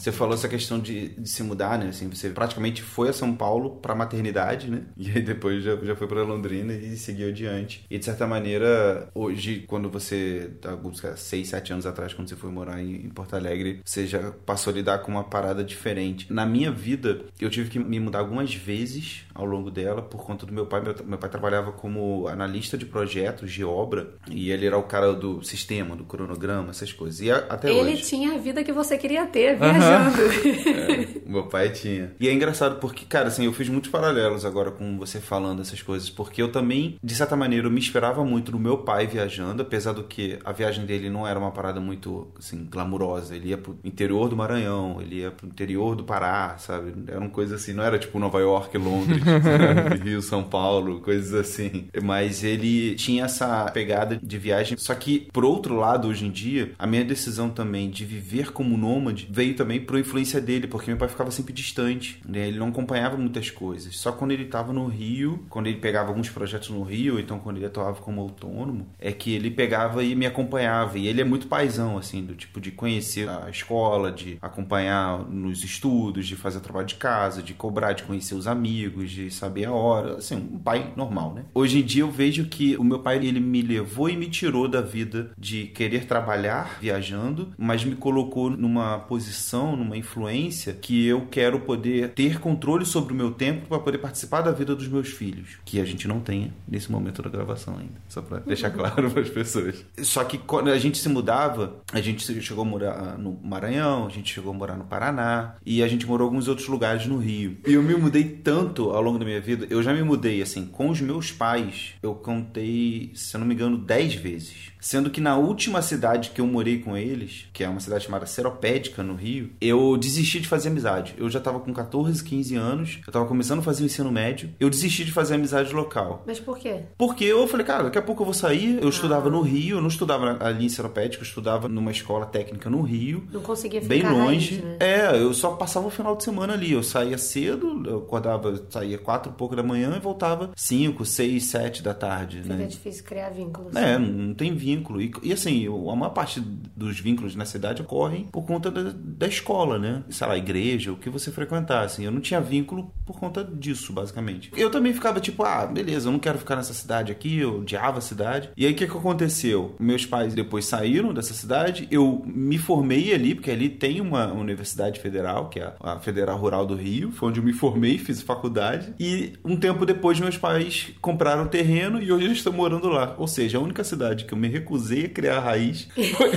Você 0.04 0.12
falou 0.12 0.34
essa 0.34 0.48
questão 0.48 0.78
de, 0.78 1.08
de 1.18 1.26
se 1.30 1.42
mudar, 1.42 1.78
né? 1.78 1.88
Assim, 1.88 2.10
você 2.10 2.28
praticamente 2.28 2.82
foi 2.82 3.08
a 3.08 3.12
São 3.14 3.34
Paulo 3.34 3.76
pra 3.76 3.94
maternidade, 3.94 4.70
né? 4.70 4.82
E 4.98 5.10
aí 5.10 5.22
depois 5.22 5.62
já, 5.64 5.76
já 5.76 5.96
foi 5.96 6.06
pra 6.06 6.22
Londrina 6.22 6.74
e 6.74 6.94
seguiu 6.98 7.28
adiante. 7.28 7.84
E 7.90 7.98
de 7.98 8.04
certa 8.04 8.26
maneira, 8.26 9.08
hoje, 9.14 9.64
quando 9.66 9.88
você, 9.88 10.50
alguns 10.66 11.00
cara, 11.00 11.16
seis, 11.16 11.48
sete 11.48 11.72
anos 11.72 11.86
atrás, 11.86 12.12
quando 12.12 12.28
você 12.28 12.36
foi 12.36 12.50
morar 12.50 12.82
em, 12.82 12.96
em 12.96 13.08
Porto 13.08 13.34
Alegre, 13.34 13.80
você 13.82 14.06
já 14.06 14.30
passou 14.44 14.70
a 14.72 14.76
lidar 14.76 14.98
com 14.98 15.10
uma 15.10 15.24
parada 15.24 15.64
diferente. 15.64 16.30
Na 16.30 16.44
minha 16.44 16.70
vida, 16.70 17.22
eu 17.40 17.48
tive 17.48 17.70
que 17.70 17.78
me 17.78 17.98
mudar 17.98 18.18
algumas 18.18 18.54
vezes 18.54 19.22
ao 19.34 19.46
longo 19.46 19.70
dela 19.70 20.02
por 20.02 20.22
conta 20.24 20.44
do 20.44 20.52
meu 20.52 20.66
pai. 20.66 20.82
Meu, 20.82 20.94
meu 21.06 21.18
pai 21.18 21.30
trabalhava 21.30 21.72
como 21.72 22.28
analista 22.28 22.76
de 22.76 22.84
projetos 22.84 23.50
de 23.52 23.64
obra 23.64 24.14
e 24.30 24.50
ele 24.50 24.66
era 24.66 24.76
o 24.76 24.82
cara 24.82 25.14
do 25.14 25.42
sistema, 25.42 25.96
do 25.96 26.04
cronograma, 26.04 26.70
essas 26.70 26.92
coisas. 26.92 27.20
E 27.22 27.30
a- 27.30 27.46
até 27.48 27.70
Ele 27.70 27.92
hoje. 27.94 28.02
tinha 28.02 28.34
a 28.34 28.38
vida 28.38 28.62
que 28.62 28.72
você 28.72 28.98
queria 28.98 29.26
ter, 29.26 29.56
viajando. 29.58 29.93
É, 29.94 31.18
meu 31.26 31.44
pai 31.44 31.70
tinha. 31.70 32.12
E 32.20 32.28
é 32.28 32.32
engraçado 32.32 32.78
porque, 32.78 33.04
cara, 33.04 33.28
assim, 33.28 33.44
eu 33.44 33.52
fiz 33.52 33.68
muitos 33.68 33.90
paralelos 33.90 34.44
agora 34.44 34.70
com 34.70 34.98
você 34.98 35.20
falando 35.20 35.62
essas 35.62 35.82
coisas, 35.82 36.10
porque 36.10 36.40
eu 36.40 36.50
também, 36.50 36.96
de 37.02 37.14
certa 37.14 37.36
maneira, 37.36 37.66
eu 37.66 37.70
me 37.70 37.80
esperava 37.80 38.24
muito 38.24 38.52
no 38.52 38.58
meu 38.58 38.78
pai 38.78 39.06
viajando, 39.06 39.62
apesar 39.62 39.92
do 39.92 40.04
que 40.04 40.38
a 40.44 40.52
viagem 40.52 40.86
dele 40.86 41.10
não 41.10 41.26
era 41.26 41.38
uma 41.38 41.50
parada 41.50 41.80
muito, 41.80 42.28
assim, 42.38 42.66
glamurosa. 42.70 43.34
Ele 43.34 43.48
ia 43.48 43.58
pro 43.58 43.78
interior 43.84 44.28
do 44.28 44.36
Maranhão, 44.36 45.00
ele 45.00 45.20
ia 45.20 45.30
pro 45.30 45.46
interior 45.46 45.96
do 45.96 46.04
Pará, 46.04 46.56
sabe? 46.58 46.92
Era 47.06 47.18
uma 47.18 47.30
coisa 47.30 47.56
assim, 47.56 47.72
não 47.72 47.84
era 47.84 47.98
tipo 47.98 48.18
Nova 48.18 48.40
York, 48.40 48.76
Londres? 48.78 49.22
Rio, 50.02 50.22
São 50.22 50.44
Paulo, 50.44 51.00
coisas 51.00 51.34
assim. 51.34 51.88
Mas 52.02 52.44
ele 52.44 52.94
tinha 52.94 53.24
essa 53.24 53.64
pegada 53.70 54.18
de 54.22 54.38
viagem. 54.38 54.76
Só 54.78 54.94
que, 54.94 55.28
por 55.32 55.44
outro 55.44 55.76
lado, 55.76 56.08
hoje 56.08 56.26
em 56.26 56.30
dia, 56.30 56.72
a 56.78 56.86
minha 56.86 57.04
decisão 57.04 57.50
também 57.50 57.90
de 57.90 58.04
viver 58.04 58.52
como 58.52 58.76
nômade 58.76 59.28
veio 59.30 59.54
também 59.54 59.80
por 59.84 59.98
influência 59.98 60.40
dele, 60.40 60.66
porque 60.66 60.90
meu 60.90 60.98
pai 60.98 61.08
ficava 61.08 61.30
sempre 61.30 61.52
distante, 61.52 62.20
né? 62.26 62.48
Ele 62.48 62.58
não 62.58 62.68
acompanhava 62.68 63.16
muitas 63.16 63.50
coisas. 63.50 63.96
Só 63.96 64.12
quando 64.12 64.32
ele 64.32 64.44
estava 64.44 64.72
no 64.72 64.86
Rio, 64.86 65.44
quando 65.48 65.66
ele 65.66 65.78
pegava 65.78 66.08
alguns 66.08 66.28
projetos 66.28 66.70
no 66.70 66.82
Rio, 66.82 67.18
então 67.18 67.38
quando 67.38 67.56
ele 67.56 67.66
atuava 67.66 68.00
como 68.00 68.20
autônomo, 68.20 68.86
é 68.98 69.12
que 69.12 69.34
ele 69.34 69.50
pegava 69.50 70.02
e 70.02 70.14
me 70.14 70.26
acompanhava. 70.26 70.98
E 70.98 71.06
ele 71.06 71.20
é 71.20 71.24
muito 71.24 71.46
paizão, 71.46 71.96
assim, 71.96 72.24
do 72.24 72.34
tipo 72.34 72.60
de 72.60 72.70
conhecer 72.70 73.28
a 73.28 73.48
escola, 73.48 74.10
de 74.10 74.38
acompanhar 74.40 75.18
nos 75.28 75.62
estudos, 75.64 76.26
de 76.26 76.36
fazer 76.36 76.60
trabalho 76.60 76.86
de 76.86 76.96
casa, 76.96 77.42
de 77.42 77.54
cobrar, 77.54 77.92
de 77.92 78.02
conhecer 78.02 78.34
os 78.34 78.46
amigos, 78.46 79.10
de 79.10 79.30
saber 79.30 79.66
a 79.66 79.72
hora, 79.72 80.16
assim, 80.16 80.36
um 80.36 80.58
pai 80.58 80.92
normal, 80.96 81.34
né? 81.34 81.44
Hoje 81.54 81.78
em 81.78 81.82
dia 81.82 82.02
eu 82.02 82.10
vejo 82.10 82.46
que 82.46 82.76
o 82.76 82.84
meu 82.84 82.98
pai 83.00 83.16
ele 83.16 83.40
me 83.40 83.62
levou 83.62 84.08
e 84.08 84.16
me 84.16 84.28
tirou 84.28 84.68
da 84.68 84.80
vida 84.80 85.30
de 85.38 85.66
querer 85.66 86.06
trabalhar 86.06 86.78
viajando, 86.80 87.52
mas 87.56 87.84
me 87.84 87.94
colocou 87.94 88.50
numa 88.50 88.98
posição, 88.98 89.73
numa 89.76 89.96
influência 89.96 90.72
que 90.72 91.06
eu 91.06 91.26
quero 91.30 91.60
poder 91.60 92.10
ter 92.10 92.38
controle 92.38 92.84
sobre 92.84 93.12
o 93.12 93.16
meu 93.16 93.30
tempo 93.30 93.66
para 93.66 93.78
poder 93.78 93.98
participar 93.98 94.40
da 94.42 94.52
vida 94.52 94.74
dos 94.74 94.88
meus 94.88 95.08
filhos, 95.08 95.58
que 95.64 95.80
a 95.80 95.84
gente 95.84 96.06
não 96.08 96.20
tem 96.20 96.52
nesse 96.68 96.90
momento 96.90 97.22
da 97.22 97.28
gravação 97.28 97.76
ainda, 97.78 98.00
só 98.08 98.22
para 98.22 98.38
deixar 98.40 98.70
claro 98.70 99.10
para 99.10 99.22
as 99.22 99.30
pessoas. 99.30 99.84
Só 100.02 100.24
que 100.24 100.38
quando 100.38 100.70
a 100.70 100.78
gente 100.78 100.98
se 100.98 101.08
mudava, 101.08 101.82
a 101.92 102.00
gente 102.00 102.24
chegou 102.42 102.62
a 102.62 102.66
morar 102.66 103.18
no 103.18 103.38
Maranhão, 103.42 104.06
a 104.06 104.10
gente 104.10 104.32
chegou 104.32 104.52
a 104.52 104.56
morar 104.56 104.76
no 104.76 104.84
Paraná 104.84 105.56
e 105.64 105.82
a 105.82 105.88
gente 105.88 106.06
morou 106.06 106.26
em 106.26 106.30
alguns 106.30 106.48
outros 106.48 106.68
lugares 106.68 107.06
no 107.06 107.18
Rio. 107.18 107.58
E 107.66 107.74
eu 107.74 107.82
me 107.82 107.94
mudei 107.94 108.24
tanto 108.24 108.90
ao 108.90 109.02
longo 109.02 109.18
da 109.18 109.24
minha 109.24 109.40
vida, 109.40 109.66
eu 109.70 109.82
já 109.82 109.92
me 109.92 110.02
mudei 110.02 110.42
assim 110.42 110.66
com 110.66 110.90
os 110.90 111.00
meus 111.00 111.30
pais, 111.30 111.94
eu 112.02 112.14
contei, 112.14 113.10
se 113.14 113.36
eu 113.36 113.40
não 113.40 113.46
me 113.46 113.54
engano, 113.54 113.78
10 113.78 114.14
vezes. 114.14 114.73
Sendo 114.84 115.08
que 115.08 115.18
na 115.18 115.34
última 115.38 115.80
cidade 115.80 116.28
que 116.28 116.42
eu 116.42 116.46
morei 116.46 116.78
com 116.78 116.94
eles, 116.94 117.46
que 117.54 117.64
é 117.64 117.68
uma 117.70 117.80
cidade 117.80 118.04
chamada 118.04 118.26
Seropédica, 118.26 119.02
no 119.02 119.14
Rio, 119.14 119.48
eu 119.58 119.96
desisti 119.96 120.38
de 120.40 120.46
fazer 120.46 120.68
amizade. 120.68 121.14
Eu 121.16 121.30
já 121.30 121.40
tava 121.40 121.58
com 121.58 121.72
14, 121.72 122.22
15 122.22 122.54
anos, 122.54 123.00
eu 123.06 123.10
tava 123.10 123.24
começando 123.24 123.60
a 123.60 123.62
fazer 123.62 123.82
o 123.82 123.86
ensino 123.86 124.12
médio, 124.12 124.50
eu 124.60 124.68
desisti 124.68 125.06
de 125.06 125.10
fazer 125.10 125.36
amizade 125.36 125.72
local. 125.72 126.22
Mas 126.26 126.38
por 126.38 126.58
quê? 126.58 126.82
Porque 126.98 127.24
eu 127.24 127.46
falei, 127.48 127.64
cara, 127.64 127.84
daqui 127.84 127.96
a 127.96 128.02
pouco 128.02 128.20
eu 128.20 128.26
vou 128.26 128.34
sair. 128.34 128.78
Eu 128.82 128.90
estudava 128.90 129.30
no 129.30 129.40
Rio, 129.40 129.78
eu 129.78 129.80
não 129.80 129.88
estudava 129.88 130.36
ali 130.44 130.66
em 130.66 130.68
Seropédica, 130.68 131.22
eu 131.22 131.26
estudava 131.26 131.66
numa 131.66 131.90
escola 131.90 132.26
técnica 132.26 132.68
no 132.68 132.82
Rio. 132.82 133.26
Não 133.32 133.40
conseguia 133.40 133.80
ficar 133.80 133.94
Bem 133.94 134.02
longe. 134.02 134.56
raiz, 134.60 134.64
né? 134.64 134.76
É, 134.80 135.16
eu 135.16 135.32
só 135.32 135.52
passava 135.52 135.86
o 135.86 135.90
final 135.90 136.14
de 136.14 136.24
semana 136.24 136.52
ali. 136.52 136.72
Eu 136.72 136.82
saía 136.82 137.16
cedo, 137.16 137.82
eu 137.86 138.00
acordava, 138.00 138.62
saía 138.68 138.98
quatro 138.98 139.32
e 139.32 139.34
pouco 139.34 139.56
da 139.56 139.62
manhã 139.62 139.94
e 139.96 139.98
voltava 140.00 140.50
cinco, 140.54 141.06
seis, 141.06 141.46
sete 141.46 141.82
da 141.82 141.94
tarde, 141.94 142.42
Fica 142.42 142.54
né? 142.54 142.66
difícil 142.66 143.02
criar 143.02 143.30
vínculos. 143.30 143.74
É, 143.74 143.98
não 143.98 144.34
não 144.34 144.34
tem 144.34 144.54
vínculo. 144.54 144.73
E, 145.00 145.12
e 145.22 145.32
assim, 145.32 145.66
a 145.66 145.96
maior 145.96 146.10
parte 146.10 146.40
dos 146.40 146.98
vínculos 146.98 147.34
na 147.36 147.44
cidade 147.44 147.82
ocorrem 147.82 148.24
por 148.32 148.44
conta 148.44 148.70
da, 148.70 148.92
da 148.94 149.26
escola, 149.26 149.78
né? 149.78 150.02
Sei 150.08 150.26
lá, 150.26 150.36
igreja, 150.36 150.92
o 150.92 150.96
que 150.96 151.10
você 151.10 151.30
frequentar, 151.30 151.84
assim. 151.84 152.04
Eu 152.04 152.12
não 152.12 152.20
tinha 152.20 152.40
vínculo 152.40 152.92
por 153.04 153.18
conta 153.18 153.44
disso, 153.44 153.92
basicamente. 153.92 154.50
Eu 154.56 154.70
também 154.70 154.92
ficava 154.92 155.20
tipo, 155.20 155.42
ah, 155.44 155.66
beleza, 155.66 156.08
eu 156.08 156.12
não 156.12 156.18
quero 156.18 156.38
ficar 156.38 156.56
nessa 156.56 156.74
cidade 156.74 157.12
aqui, 157.12 157.38
eu 157.38 157.60
odiava 157.60 157.98
a 157.98 158.02
cidade. 158.02 158.50
E 158.56 158.66
aí 158.66 158.72
o 158.72 158.76
que, 158.76 158.86
que 158.86 158.96
aconteceu? 158.96 159.74
Meus 159.78 160.06
pais 160.06 160.34
depois 160.34 160.66
saíram 160.66 161.12
dessa 161.12 161.34
cidade, 161.34 161.86
eu 161.90 162.22
me 162.26 162.58
formei 162.58 163.12
ali, 163.12 163.34
porque 163.34 163.50
ali 163.50 163.68
tem 163.68 164.00
uma 164.00 164.32
universidade 164.32 165.00
federal, 165.00 165.48
que 165.48 165.60
é 165.60 165.74
a 165.80 165.98
Federal 165.98 166.38
Rural 166.38 166.66
do 166.66 166.74
Rio, 166.74 167.12
foi 167.12 167.28
onde 167.28 167.40
eu 167.40 167.44
me 167.44 167.52
formei, 167.52 167.98
fiz 167.98 168.22
faculdade. 168.22 168.94
E 168.98 169.32
um 169.44 169.56
tempo 169.56 169.86
depois, 169.86 170.18
meus 170.20 170.36
pais 170.36 170.92
compraram 171.00 171.46
terreno 171.46 172.02
e 172.02 172.10
hoje 172.12 172.24
eles 172.24 172.38
estão 172.38 172.52
morando 172.52 172.88
lá. 172.88 173.14
Ou 173.18 173.26
seja, 173.26 173.58
a 173.58 173.60
única 173.60 173.84
cidade 173.84 174.24
que 174.24 174.32
eu 174.32 174.38
me 174.38 174.48
recusei 174.64 175.04
a 175.04 175.08
criar 175.08 175.40
raiz 175.40 175.86
foi, 176.16 176.32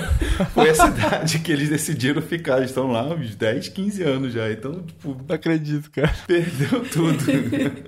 foi 0.53 0.69
a 0.69 0.75
cidade 0.75 1.39
que 1.39 1.51
eles 1.51 1.69
decidiram 1.69 2.22
ficar. 2.22 2.57
Eles 2.57 2.69
estão 2.69 2.91
lá 2.91 3.03
uns 3.05 3.36
10, 3.36 3.69
15 3.69 4.03
anos 4.03 4.34
já. 4.34 4.51
Então, 4.51 4.84
tipo, 4.84 5.15
Não 5.27 5.36
acredito, 5.36 5.89
cara. 5.91 6.13
perdeu 6.27 6.84
tudo. 6.91 7.17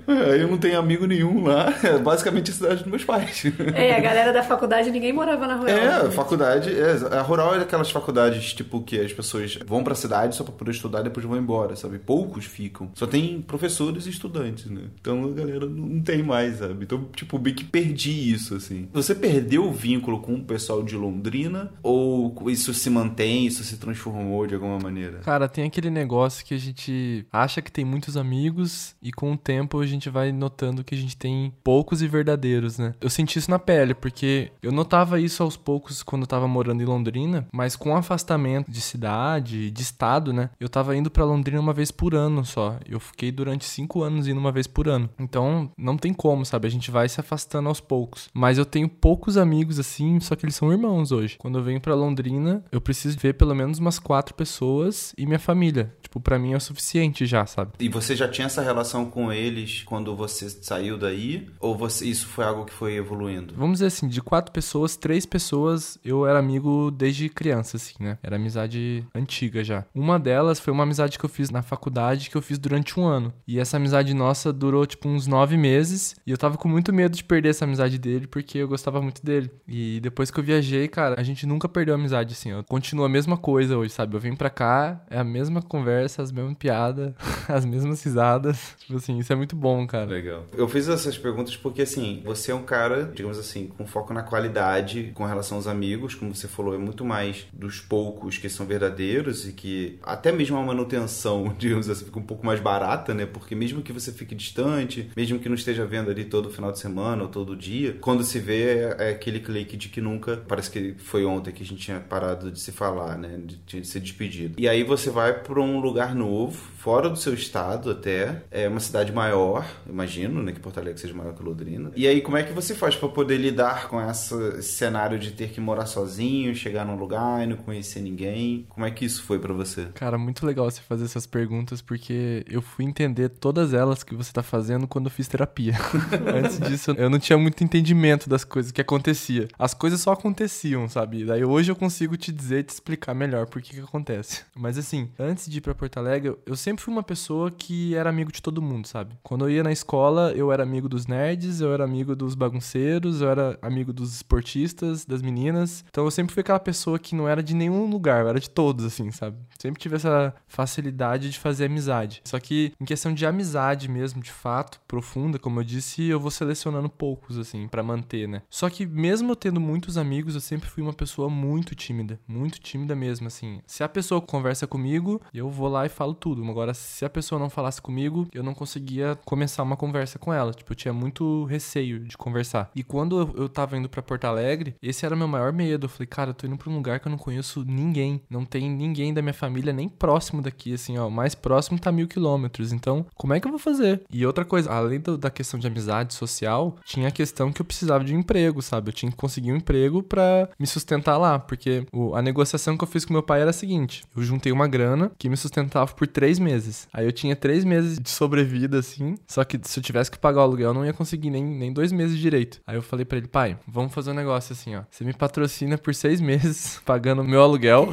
É, 0.06 0.42
eu 0.42 0.48
não 0.48 0.58
tenho 0.58 0.78
amigo 0.78 1.06
nenhum 1.06 1.44
lá. 1.44 1.72
É 1.82 1.98
basicamente 1.98 2.50
a 2.50 2.54
cidade 2.54 2.76
dos 2.82 2.86
meus 2.86 3.04
pais. 3.04 3.42
É, 3.74 3.94
a 3.94 4.00
galera 4.00 4.32
da 4.32 4.42
faculdade, 4.42 4.90
ninguém 4.90 5.12
morava 5.12 5.46
na 5.46 5.56
rua. 5.56 5.70
É, 5.70 6.10
faculdade. 6.10 6.70
É, 6.70 7.16
a 7.16 7.22
rural 7.22 7.54
é 7.54 7.58
aquelas 7.60 7.90
faculdades, 7.90 8.52
tipo, 8.54 8.80
que 8.82 8.98
as 8.98 9.12
pessoas 9.12 9.58
vão 9.66 9.82
pra 9.84 9.94
cidade 9.94 10.34
só 10.34 10.44
pra 10.44 10.52
poder 10.52 10.70
estudar 10.70 11.00
e 11.00 11.04
depois 11.04 11.24
vão 11.26 11.36
embora, 11.36 11.76
sabe? 11.76 11.98
Poucos 11.98 12.44
ficam. 12.44 12.90
Só 12.94 13.06
tem 13.06 13.40
professores 13.42 14.06
e 14.06 14.10
estudantes, 14.10 14.66
né? 14.66 14.82
Então 15.00 15.24
a 15.24 15.30
galera 15.30 15.66
não 15.66 16.00
tem 16.00 16.22
mais, 16.22 16.58
sabe? 16.58 16.84
Então, 16.84 17.08
tipo, 17.14 17.38
bem 17.38 17.54
que 17.54 17.64
perdi 17.64 18.32
isso, 18.32 18.54
assim. 18.54 18.88
Você 18.92 19.14
perdeu 19.14 19.64
o 19.64 19.72
vínculo 19.72 20.20
com 20.20 20.29
o 20.34 20.44
pessoal 20.44 20.82
de 20.82 20.96
Londrina? 20.96 21.72
Ou 21.82 22.34
isso 22.50 22.72
se 22.74 22.90
mantém, 22.90 23.46
isso 23.46 23.64
se 23.64 23.76
transformou 23.76 24.46
de 24.46 24.54
alguma 24.54 24.78
maneira? 24.78 24.90
maneira? 24.90 25.18
Cara, 25.20 25.48
tem 25.48 25.64
aquele 25.64 25.88
negócio 25.88 26.44
que 26.44 26.52
a 26.52 26.58
gente 26.58 27.26
acha 27.32 27.62
que 27.62 27.70
tem 27.70 27.84
muitos 27.84 28.16
amigos 28.16 28.94
e 29.00 29.12
com 29.12 29.32
o 29.32 29.36
tempo 29.36 29.80
a 29.80 29.86
gente 29.86 30.10
vai 30.10 30.32
notando 30.32 30.84
que 30.84 30.94
a 30.94 30.98
gente 30.98 31.16
tem 31.16 31.52
poucos 31.62 32.02
e 32.02 32.08
verdadeiros, 32.08 32.78
né? 32.78 32.94
Eu 33.00 33.08
senti 33.08 33.38
isso 33.38 33.50
na 33.50 33.58
pele, 33.58 33.94
porque 33.94 34.50
eu 34.62 34.72
notava 34.72 35.20
isso 35.20 35.42
aos 35.42 35.56
poucos 35.56 36.02
quando 36.02 36.22
eu 36.22 36.26
tava 36.26 36.46
morando 36.48 36.82
em 36.82 36.86
Londrina, 36.86 37.46
mas 37.52 37.76
com 37.76 37.92
o 37.92 37.96
afastamento 37.96 38.70
de 38.70 38.80
cidade, 38.80 39.70
de 39.70 39.82
estado, 39.82 40.32
né? 40.32 40.50
Eu 40.58 40.68
tava 40.68 40.96
indo 40.96 41.10
para 41.10 41.24
Londrina 41.24 41.60
uma 41.60 41.72
vez 41.72 41.90
por 41.90 42.14
ano 42.14 42.44
só. 42.44 42.78
Eu 42.86 43.00
fiquei 43.00 43.30
durante 43.30 43.64
cinco 43.64 44.02
anos 44.02 44.26
indo 44.26 44.40
uma 44.40 44.52
vez 44.52 44.66
por 44.66 44.88
ano. 44.88 45.08
Então, 45.18 45.70
não 45.78 45.96
tem 45.96 46.12
como, 46.12 46.44
sabe? 46.44 46.66
A 46.66 46.70
gente 46.70 46.90
vai 46.90 47.08
se 47.08 47.20
afastando 47.20 47.68
aos 47.68 47.80
poucos. 47.80 48.28
Mas 48.34 48.58
eu 48.58 48.64
tenho 48.64 48.88
poucos 48.88 49.36
amigos 49.36 49.78
assim, 49.78 50.19
só 50.20 50.36
que 50.36 50.44
eles 50.44 50.54
são 50.54 50.72
irmãos 50.72 51.12
hoje. 51.12 51.36
Quando 51.38 51.58
eu 51.58 51.62
venho 51.62 51.80
para 51.80 51.94
Londrina, 51.94 52.64
eu 52.70 52.80
preciso 52.80 53.18
ver 53.18 53.34
pelo 53.34 53.54
menos 53.54 53.78
umas 53.78 53.98
quatro 53.98 54.34
pessoas 54.34 55.14
e 55.16 55.26
minha 55.26 55.38
família. 55.38 55.94
Tipo, 56.10 56.20
para 56.20 56.40
mim 56.40 56.52
é 56.52 56.56
o 56.56 56.60
suficiente 56.60 57.24
já, 57.24 57.46
sabe? 57.46 57.70
E 57.78 57.88
você 57.88 58.16
já 58.16 58.26
tinha 58.26 58.46
essa 58.46 58.60
relação 58.60 59.08
com 59.08 59.32
eles 59.32 59.84
quando 59.84 60.16
você 60.16 60.50
saiu 60.50 60.98
daí? 60.98 61.48
Ou 61.60 61.76
você, 61.76 62.04
isso 62.04 62.26
foi 62.26 62.44
algo 62.44 62.64
que 62.64 62.72
foi 62.72 62.96
evoluindo? 62.96 63.54
Vamos 63.56 63.74
dizer 63.74 63.86
assim, 63.86 64.08
de 64.08 64.20
quatro 64.20 64.50
pessoas, 64.50 64.96
três 64.96 65.24
pessoas 65.24 65.98
eu 66.04 66.26
era 66.26 66.36
amigo 66.36 66.90
desde 66.90 67.28
criança, 67.28 67.76
assim, 67.76 67.94
né? 68.00 68.18
Era 68.24 68.34
amizade 68.34 69.06
antiga 69.14 69.62
já. 69.62 69.84
Uma 69.94 70.18
delas 70.18 70.58
foi 70.58 70.72
uma 70.72 70.82
amizade 70.82 71.16
que 71.16 71.24
eu 71.24 71.28
fiz 71.28 71.48
na 71.48 71.62
faculdade, 71.62 72.28
que 72.28 72.36
eu 72.36 72.42
fiz 72.42 72.58
durante 72.58 72.98
um 72.98 73.04
ano. 73.04 73.32
E 73.46 73.60
essa 73.60 73.76
amizade 73.76 74.12
nossa 74.12 74.52
durou, 74.52 74.84
tipo, 74.84 75.08
uns 75.08 75.28
nove 75.28 75.56
meses. 75.56 76.16
E 76.26 76.32
eu 76.32 76.38
tava 76.38 76.56
com 76.58 76.68
muito 76.68 76.92
medo 76.92 77.16
de 77.16 77.22
perder 77.22 77.50
essa 77.50 77.64
amizade 77.64 77.98
dele, 77.98 78.26
porque 78.26 78.58
eu 78.58 78.66
gostava 78.66 79.00
muito 79.00 79.24
dele. 79.24 79.48
E 79.68 80.00
depois 80.02 80.28
que 80.28 80.40
eu 80.40 80.44
viajei, 80.44 80.88
cara, 80.88 81.20
a 81.20 81.22
gente 81.22 81.46
nunca 81.46 81.68
perdeu 81.68 81.94
a 81.94 81.98
amizade, 81.98 82.32
assim, 82.32 82.52
ó. 82.52 82.64
Continua 82.64 83.06
a 83.06 83.08
mesma 83.08 83.36
coisa 83.36 83.78
hoje, 83.78 83.92
sabe? 83.92 84.16
Eu 84.16 84.20
vim 84.20 84.34
pra 84.34 84.50
cá, 84.50 85.04
é 85.08 85.16
a 85.16 85.24
mesma 85.24 85.62
conversa, 85.62 85.99
as 86.04 86.32
mesmas 86.32 86.56
piadas, 86.56 87.12
as 87.48 87.64
mesmas 87.64 88.02
risadas. 88.02 88.76
Tipo 88.78 88.96
assim, 88.96 89.18
isso 89.18 89.32
é 89.32 89.36
muito 89.36 89.56
bom, 89.56 89.86
cara. 89.86 90.06
Legal. 90.06 90.44
Eu 90.56 90.68
fiz 90.68 90.88
essas 90.88 91.16
perguntas 91.16 91.56
porque, 91.56 91.82
assim, 91.82 92.22
você 92.24 92.52
é 92.52 92.54
um 92.54 92.62
cara, 92.62 93.10
digamos 93.14 93.38
assim, 93.38 93.66
com 93.66 93.86
foco 93.86 94.12
na 94.12 94.22
qualidade 94.22 95.12
com 95.14 95.24
relação 95.24 95.56
aos 95.56 95.66
amigos, 95.66 96.14
como 96.14 96.34
você 96.34 96.48
falou, 96.48 96.74
é 96.74 96.78
muito 96.78 97.04
mais 97.04 97.46
dos 97.52 97.80
poucos 97.80 98.38
que 98.38 98.48
são 98.48 98.66
verdadeiros 98.66 99.46
e 99.46 99.52
que 99.52 99.98
até 100.02 100.32
mesmo 100.32 100.56
a 100.56 100.62
manutenção, 100.62 101.54
digamos 101.58 101.88
assim, 101.88 102.04
fica 102.04 102.18
um 102.18 102.22
pouco 102.22 102.44
mais 102.44 102.60
barata, 102.60 103.14
né? 103.14 103.26
Porque 103.26 103.54
mesmo 103.54 103.82
que 103.82 103.92
você 103.92 104.12
fique 104.12 104.34
distante, 104.34 105.10
mesmo 105.16 105.38
que 105.38 105.48
não 105.48 105.56
esteja 105.56 105.84
vendo 105.84 106.10
ali 106.10 106.24
todo 106.24 106.50
final 106.50 106.72
de 106.72 106.78
semana 106.78 107.22
ou 107.22 107.28
todo 107.28 107.56
dia, 107.56 107.96
quando 108.00 108.22
se 108.22 108.38
vê 108.38 108.60
é, 108.60 108.96
é 108.98 109.10
aquele 109.10 109.40
clique 109.40 109.76
de 109.76 109.88
que 109.88 110.00
nunca, 110.00 110.42
parece 110.48 110.70
que 110.70 110.94
foi 110.98 111.24
ontem 111.24 111.52
que 111.52 111.62
a 111.62 111.66
gente 111.66 111.80
tinha 111.80 112.00
parado 112.00 112.50
de 112.50 112.60
se 112.60 112.72
falar, 112.72 113.18
né? 113.18 113.38
De, 113.44 113.56
de 113.80 113.86
ser 113.86 114.00
despedido. 114.00 114.54
E 114.58 114.68
aí 114.68 114.82
você 114.82 115.10
vai 115.10 115.32
para 115.32 115.60
um 115.60 115.80
lugar 115.80 115.89
novo, 116.14 116.56
fora 116.80 117.10
do 117.10 117.16
seu 117.16 117.34
estado 117.34 117.90
até, 117.90 118.42
é 118.50 118.66
uma 118.66 118.80
cidade 118.80 119.12
maior, 119.12 119.66
imagino, 119.86 120.42
né? 120.42 120.52
Que 120.52 120.60
Porto 120.60 120.80
Alegre 120.80 120.98
seja 120.98 121.12
maior 121.12 121.34
que 121.34 121.42
Londrina. 121.42 121.92
E 121.94 122.08
aí 122.08 122.22
como 122.22 122.38
é 122.38 122.42
que 122.42 122.54
você 122.54 122.74
faz 122.74 122.96
para 122.96 123.08
poder 123.10 123.36
lidar 123.36 123.86
com 123.88 124.00
essa, 124.00 124.34
esse 124.58 124.72
cenário 124.72 125.18
de 125.18 125.32
ter 125.32 125.50
que 125.50 125.60
morar 125.60 125.84
sozinho, 125.84 126.54
chegar 126.54 126.86
num 126.86 126.96
lugar 126.96 127.44
e 127.44 127.46
não 127.46 127.56
conhecer 127.56 128.00
ninguém? 128.00 128.64
Como 128.70 128.86
é 128.86 128.90
que 128.90 129.04
isso 129.04 129.22
foi 129.24 129.38
para 129.38 129.52
você? 129.52 129.88
Cara, 129.94 130.16
muito 130.16 130.46
legal 130.46 130.70
você 130.70 130.80
fazer 130.80 131.04
essas 131.04 131.26
perguntas, 131.26 131.82
porque 131.82 132.44
eu 132.48 132.62
fui 132.62 132.86
entender 132.86 133.28
todas 133.28 133.74
elas 133.74 134.02
que 134.02 134.14
você 134.14 134.32
tá 134.32 134.42
fazendo 134.42 134.88
quando 134.88 135.06
eu 135.06 135.10
fiz 135.10 135.28
terapia. 135.28 135.74
Antes 136.34 136.58
disso, 136.58 136.92
eu 136.96 137.10
não 137.10 137.18
tinha 137.18 137.36
muito 137.36 137.62
entendimento 137.62 138.26
das 138.26 138.42
coisas 138.42 138.72
que 138.72 138.80
acontecia. 138.80 139.48
As 139.58 139.74
coisas 139.74 140.00
só 140.00 140.12
aconteciam, 140.12 140.88
sabe? 140.88 141.26
Daí 141.26 141.44
hoje 141.44 141.70
eu 141.70 141.76
consigo 141.76 142.16
te 142.16 142.32
dizer, 142.32 142.64
te 142.64 142.70
explicar 142.70 143.14
melhor 143.14 143.46
por 143.46 143.60
que 143.60 143.74
que 143.74 143.80
acontece. 143.80 144.44
Mas 144.56 144.78
assim, 144.78 145.10
antes 145.18 145.46
de 145.46 145.58
ir 145.58 145.60
pra 145.60 145.74
Porto 145.74 145.98
Alegre, 145.98 146.34
eu 146.46 146.56
sempre 146.56 146.69
fui 146.78 146.92
uma 146.92 147.02
pessoa 147.02 147.50
que 147.50 147.94
era 147.94 148.08
amigo 148.10 148.30
de 148.30 148.42
todo 148.42 148.62
mundo, 148.62 148.86
sabe? 148.86 149.16
Quando 149.22 149.44
eu 149.44 149.50
ia 149.50 149.62
na 149.62 149.72
escola, 149.72 150.32
eu 150.32 150.52
era 150.52 150.62
amigo 150.62 150.88
dos 150.88 151.06
nerds, 151.06 151.60
eu 151.60 151.72
era 151.72 151.84
amigo 151.84 152.14
dos 152.14 152.34
bagunceiros, 152.34 153.20
eu 153.20 153.30
era 153.30 153.58
amigo 153.62 153.92
dos 153.92 154.14
esportistas, 154.14 155.04
das 155.04 155.22
meninas. 155.22 155.84
Então 155.88 156.04
eu 156.04 156.10
sempre 156.10 156.34
fui 156.34 156.40
aquela 156.40 156.60
pessoa 156.60 156.98
que 156.98 157.14
não 157.14 157.28
era 157.28 157.42
de 157.42 157.54
nenhum 157.54 157.88
lugar, 157.88 158.22
eu 158.22 158.28
era 158.28 158.40
de 158.40 158.50
todos, 158.50 158.84
assim, 158.84 159.10
sabe? 159.10 159.36
Sempre 159.58 159.80
tive 159.80 159.96
essa 159.96 160.34
facilidade 160.46 161.30
de 161.30 161.38
fazer 161.38 161.66
amizade. 161.66 162.20
Só 162.24 162.38
que 162.38 162.72
em 162.80 162.84
questão 162.84 163.12
de 163.12 163.26
amizade 163.26 163.88
mesmo, 163.88 164.22
de 164.22 164.30
fato, 164.30 164.80
profunda, 164.86 165.38
como 165.38 165.60
eu 165.60 165.64
disse, 165.64 166.04
eu 166.04 166.20
vou 166.20 166.30
selecionando 166.30 166.88
poucos, 166.88 167.38
assim, 167.38 167.68
para 167.68 167.82
manter, 167.82 168.28
né? 168.28 168.42
Só 168.50 168.68
que 168.68 168.86
mesmo 168.86 169.32
eu 169.32 169.36
tendo 169.36 169.60
muitos 169.60 169.96
amigos, 169.96 170.34
eu 170.34 170.40
sempre 170.40 170.68
fui 170.68 170.82
uma 170.82 170.92
pessoa 170.92 171.28
muito 171.28 171.74
tímida, 171.74 172.20
muito 172.26 172.60
tímida 172.60 172.94
mesmo, 172.94 173.26
assim. 173.26 173.60
Se 173.66 173.82
a 173.82 173.88
pessoa 173.88 174.20
conversa 174.20 174.66
comigo, 174.66 175.20
eu 175.32 175.50
vou 175.50 175.68
lá 175.68 175.86
e 175.86 175.88
falo 175.88 176.14
tudo. 176.14 176.44
Agora, 176.60 176.74
se 176.74 177.06
a 177.06 177.08
pessoa 177.08 177.38
não 177.38 177.48
falasse 177.48 177.80
comigo, 177.80 178.28
eu 178.34 178.42
não 178.42 178.52
conseguia 178.52 179.18
começar 179.24 179.62
uma 179.62 179.78
conversa 179.78 180.18
com 180.18 180.30
ela. 180.30 180.52
Tipo, 180.52 180.72
eu 180.72 180.76
tinha 180.76 180.92
muito 180.92 181.44
receio 181.44 182.00
de 182.00 182.18
conversar. 182.18 182.70
E 182.76 182.82
quando 182.82 183.18
eu, 183.18 183.34
eu 183.44 183.48
tava 183.48 183.78
indo 183.78 183.88
para 183.88 184.02
Porto 184.02 184.26
Alegre, 184.26 184.74
esse 184.82 185.06
era 185.06 185.14
o 185.14 185.18
meu 185.18 185.26
maior 185.26 185.54
medo. 185.54 185.86
Eu 185.86 185.88
falei, 185.88 186.06
cara, 186.06 186.30
eu 186.30 186.34
tô 186.34 186.46
indo 186.46 186.58
pra 186.58 186.68
um 186.68 186.74
lugar 186.74 187.00
que 187.00 187.08
eu 187.08 187.10
não 187.10 187.16
conheço 187.16 187.64
ninguém. 187.66 188.20
Não 188.28 188.44
tem 188.44 188.68
ninguém 188.68 189.14
da 189.14 189.22
minha 189.22 189.32
família 189.32 189.72
nem 189.72 189.88
próximo 189.88 190.42
daqui, 190.42 190.74
assim, 190.74 190.98
ó. 190.98 191.08
Mais 191.08 191.34
próximo 191.34 191.78
tá 191.78 191.90
mil 191.90 192.06
quilômetros. 192.06 192.74
Então, 192.74 193.06
como 193.14 193.32
é 193.32 193.40
que 193.40 193.46
eu 193.46 193.52
vou 193.52 193.58
fazer? 193.58 194.02
E 194.12 194.26
outra 194.26 194.44
coisa, 194.44 194.70
além 194.70 195.00
do, 195.00 195.16
da 195.16 195.30
questão 195.30 195.58
de 195.58 195.66
amizade 195.66 196.12
social, 196.12 196.76
tinha 196.84 197.08
a 197.08 197.10
questão 197.10 197.50
que 197.50 197.62
eu 197.62 197.64
precisava 197.64 198.04
de 198.04 198.14
um 198.14 198.18
emprego, 198.18 198.60
sabe? 198.60 198.90
Eu 198.90 198.92
tinha 198.92 199.10
que 199.10 199.16
conseguir 199.16 199.50
um 199.50 199.56
emprego 199.56 200.02
para 200.02 200.50
me 200.58 200.66
sustentar 200.66 201.16
lá. 201.16 201.38
Porque 201.38 201.86
o, 201.90 202.14
a 202.14 202.20
negociação 202.20 202.76
que 202.76 202.84
eu 202.84 202.88
fiz 202.88 203.06
com 203.06 203.14
meu 203.14 203.22
pai 203.22 203.40
era 203.40 203.48
a 203.48 203.54
seguinte: 203.54 204.04
eu 204.14 204.22
juntei 204.22 204.52
uma 204.52 204.68
grana 204.68 205.10
que 205.16 205.26
me 205.26 205.38
sustentava 205.38 205.90
por 205.94 206.06
três 206.06 206.38
meses. 206.38 206.49
Aí 206.92 207.04
eu 207.04 207.12
tinha 207.12 207.36
três 207.36 207.64
meses 207.64 207.98
de 207.98 208.10
sobrevida, 208.10 208.78
assim. 208.78 209.16
Só 209.26 209.44
que 209.44 209.58
se 209.62 209.78
eu 209.78 209.82
tivesse 209.82 210.10
que 210.10 210.18
pagar 210.18 210.40
o 210.40 210.42
aluguel, 210.42 210.68
eu 210.68 210.74
não 210.74 210.84
ia 210.84 210.92
conseguir 210.92 211.30
nem, 211.30 211.44
nem 211.44 211.72
dois 211.72 211.92
meses 211.92 212.18
direito. 212.18 212.60
Aí 212.66 212.76
eu 212.76 212.82
falei 212.82 213.04
para 213.04 213.18
ele, 213.18 213.28
pai, 213.28 213.56
vamos 213.66 213.92
fazer 213.92 214.10
um 214.10 214.14
negócio 214.14 214.52
assim, 214.52 214.76
ó. 214.76 214.82
Você 214.90 215.04
me 215.04 215.12
patrocina 215.12 215.78
por 215.78 215.94
seis 215.94 216.20
meses 216.20 216.80
pagando 216.84 217.24
meu 217.24 217.42
aluguel. 217.42 217.88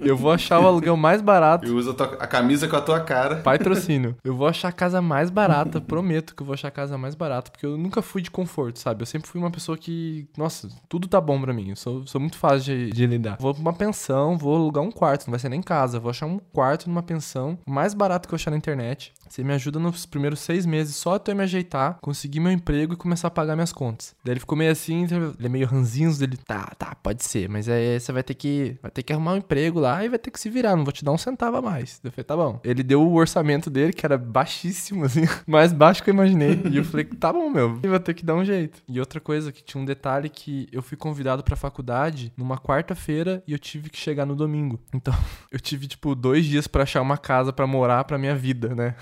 eu 0.00 0.16
vou 0.16 0.32
achar 0.32 0.60
o 0.60 0.66
aluguel 0.66 0.96
mais 0.96 1.22
barato. 1.22 1.66
Eu 1.66 1.76
uso 1.76 1.96
a, 2.18 2.26
camisa 2.26 2.68
com 2.68 2.76
a 2.76 2.80
tua 2.80 3.00
cara. 3.00 3.36
Patrocínio. 3.36 4.16
Eu 4.22 4.34
vou 4.34 4.46
achar 4.46 4.68
a 4.68 4.72
casa 4.72 5.00
mais 5.00 5.30
barata, 5.30 5.80
prometo 5.80 6.34
que 6.34 6.42
eu 6.42 6.46
vou 6.46 6.54
achar 6.54 6.68
a 6.68 6.72
casa 6.72 6.98
mais 6.98 7.14
barata, 7.14 7.50
porque 7.50 7.66
eu 7.66 7.76
nunca 7.76 8.02
fui 8.02 8.22
de 8.22 8.30
conforto, 8.30 8.78
sabe? 8.78 9.02
Eu 9.02 9.06
sempre 9.06 9.28
fui 9.28 9.40
uma 9.40 9.50
pessoa 9.50 9.76
que, 9.76 10.28
nossa, 10.36 10.68
tudo 10.88 11.08
tá 11.08 11.20
bom 11.20 11.40
pra 11.40 11.52
mim. 11.52 11.70
Eu 11.70 11.76
sou, 11.76 12.06
sou 12.06 12.20
muito 12.20 12.36
fácil 12.36 12.60
de, 12.60 12.90
de 12.90 13.06
lidar. 13.06 13.36
Vou 13.40 13.52
pra 13.52 13.60
uma 13.60 13.72
pensão, 13.72 14.36
vou 14.36 14.56
alugar 14.56 14.82
um 14.82 14.90
quarto, 14.90 15.26
não 15.26 15.32
vai 15.32 15.40
ser 15.40 15.48
nem 15.48 15.62
casa. 15.62 16.00
Vou 16.00 16.10
achar 16.10 16.26
um 16.26 16.38
quarto 16.52 16.88
numa 16.88 17.02
pensão, 17.02 17.37
o 17.44 17.70
mais 17.70 17.94
barato 17.94 18.28
que 18.28 18.34
eu 18.34 18.36
achar 18.36 18.50
na 18.50 18.56
internet. 18.56 19.12
Você 19.28 19.44
me 19.44 19.52
ajuda 19.52 19.78
nos 19.78 20.06
primeiros 20.06 20.40
seis 20.40 20.64
meses 20.66 20.96
só 20.96 21.14
até 21.14 21.32
eu 21.32 21.36
me 21.36 21.42
ajeitar, 21.42 21.98
conseguir 22.00 22.40
meu 22.40 22.52
emprego 22.52 22.94
e 22.94 22.96
começar 22.96 23.28
a 23.28 23.30
pagar 23.30 23.54
minhas 23.54 23.72
contas. 23.72 24.14
Daí 24.24 24.32
ele 24.32 24.40
ficou 24.40 24.56
meio 24.56 24.72
assim, 24.72 25.04
ele 25.04 25.46
é 25.46 25.48
meio 25.48 25.66
ranzinho, 25.66 26.10
ele, 26.20 26.36
tá, 26.36 26.72
tá, 26.78 26.94
pode 26.94 27.24
ser, 27.24 27.48
mas 27.48 27.68
aí 27.68 27.98
você 27.98 28.12
vai 28.12 28.22
ter 28.22 28.34
que, 28.34 28.76
vai 28.80 28.90
ter 28.90 29.02
que 29.02 29.12
arrumar 29.12 29.34
um 29.34 29.36
emprego 29.36 29.78
lá 29.78 30.04
e 30.04 30.08
vai 30.08 30.18
ter 30.18 30.30
que 30.30 30.40
se 30.40 30.48
virar, 30.48 30.76
não 30.76 30.84
vou 30.84 30.92
te 30.92 31.04
dar 31.04 31.12
um 31.12 31.18
centavo 31.18 31.56
a 31.56 31.62
mais. 31.62 32.00
Eu 32.02 32.10
falei, 32.10 32.24
tá 32.24 32.36
bom. 32.36 32.60
Ele 32.64 32.82
deu 32.82 33.02
o 33.02 33.14
orçamento 33.14 33.68
dele, 33.70 33.92
que 33.92 34.04
era 34.04 34.16
baixíssimo, 34.16 35.04
assim, 35.04 35.22
mais 35.46 35.72
baixo 35.72 36.02
que 36.02 36.10
eu 36.10 36.14
imaginei. 36.14 36.60
E 36.70 36.76
eu 36.76 36.84
falei, 36.84 37.04
tá 37.04 37.32
bom, 37.32 37.50
meu, 37.50 37.78
eu 37.82 37.90
vou 37.90 38.00
ter 38.00 38.14
que 38.14 38.24
dar 38.24 38.34
um 38.34 38.44
jeito. 38.44 38.82
E 38.88 38.98
outra 38.98 39.20
coisa, 39.20 39.52
que 39.52 39.62
tinha 39.62 39.80
um 39.80 39.84
detalhe 39.84 40.28
que 40.28 40.68
eu 40.72 40.82
fui 40.82 40.96
convidado 40.96 41.42
pra 41.42 41.56
faculdade 41.56 42.32
numa 42.36 42.58
quarta-feira 42.58 43.42
e 43.46 43.52
eu 43.52 43.58
tive 43.58 43.90
que 43.90 43.98
chegar 43.98 44.24
no 44.24 44.34
domingo. 44.34 44.80
Então, 44.94 45.14
eu 45.52 45.60
tive, 45.60 45.86
tipo, 45.86 46.14
dois 46.14 46.44
dias 46.44 46.66
pra 46.66 46.82
achar 46.82 47.02
uma 47.02 47.18
casa 47.18 47.52
pra 47.52 47.66
morar 47.66 48.04
pra 48.04 48.18
minha 48.18 48.34
vida, 48.34 48.74
né? 48.74 48.94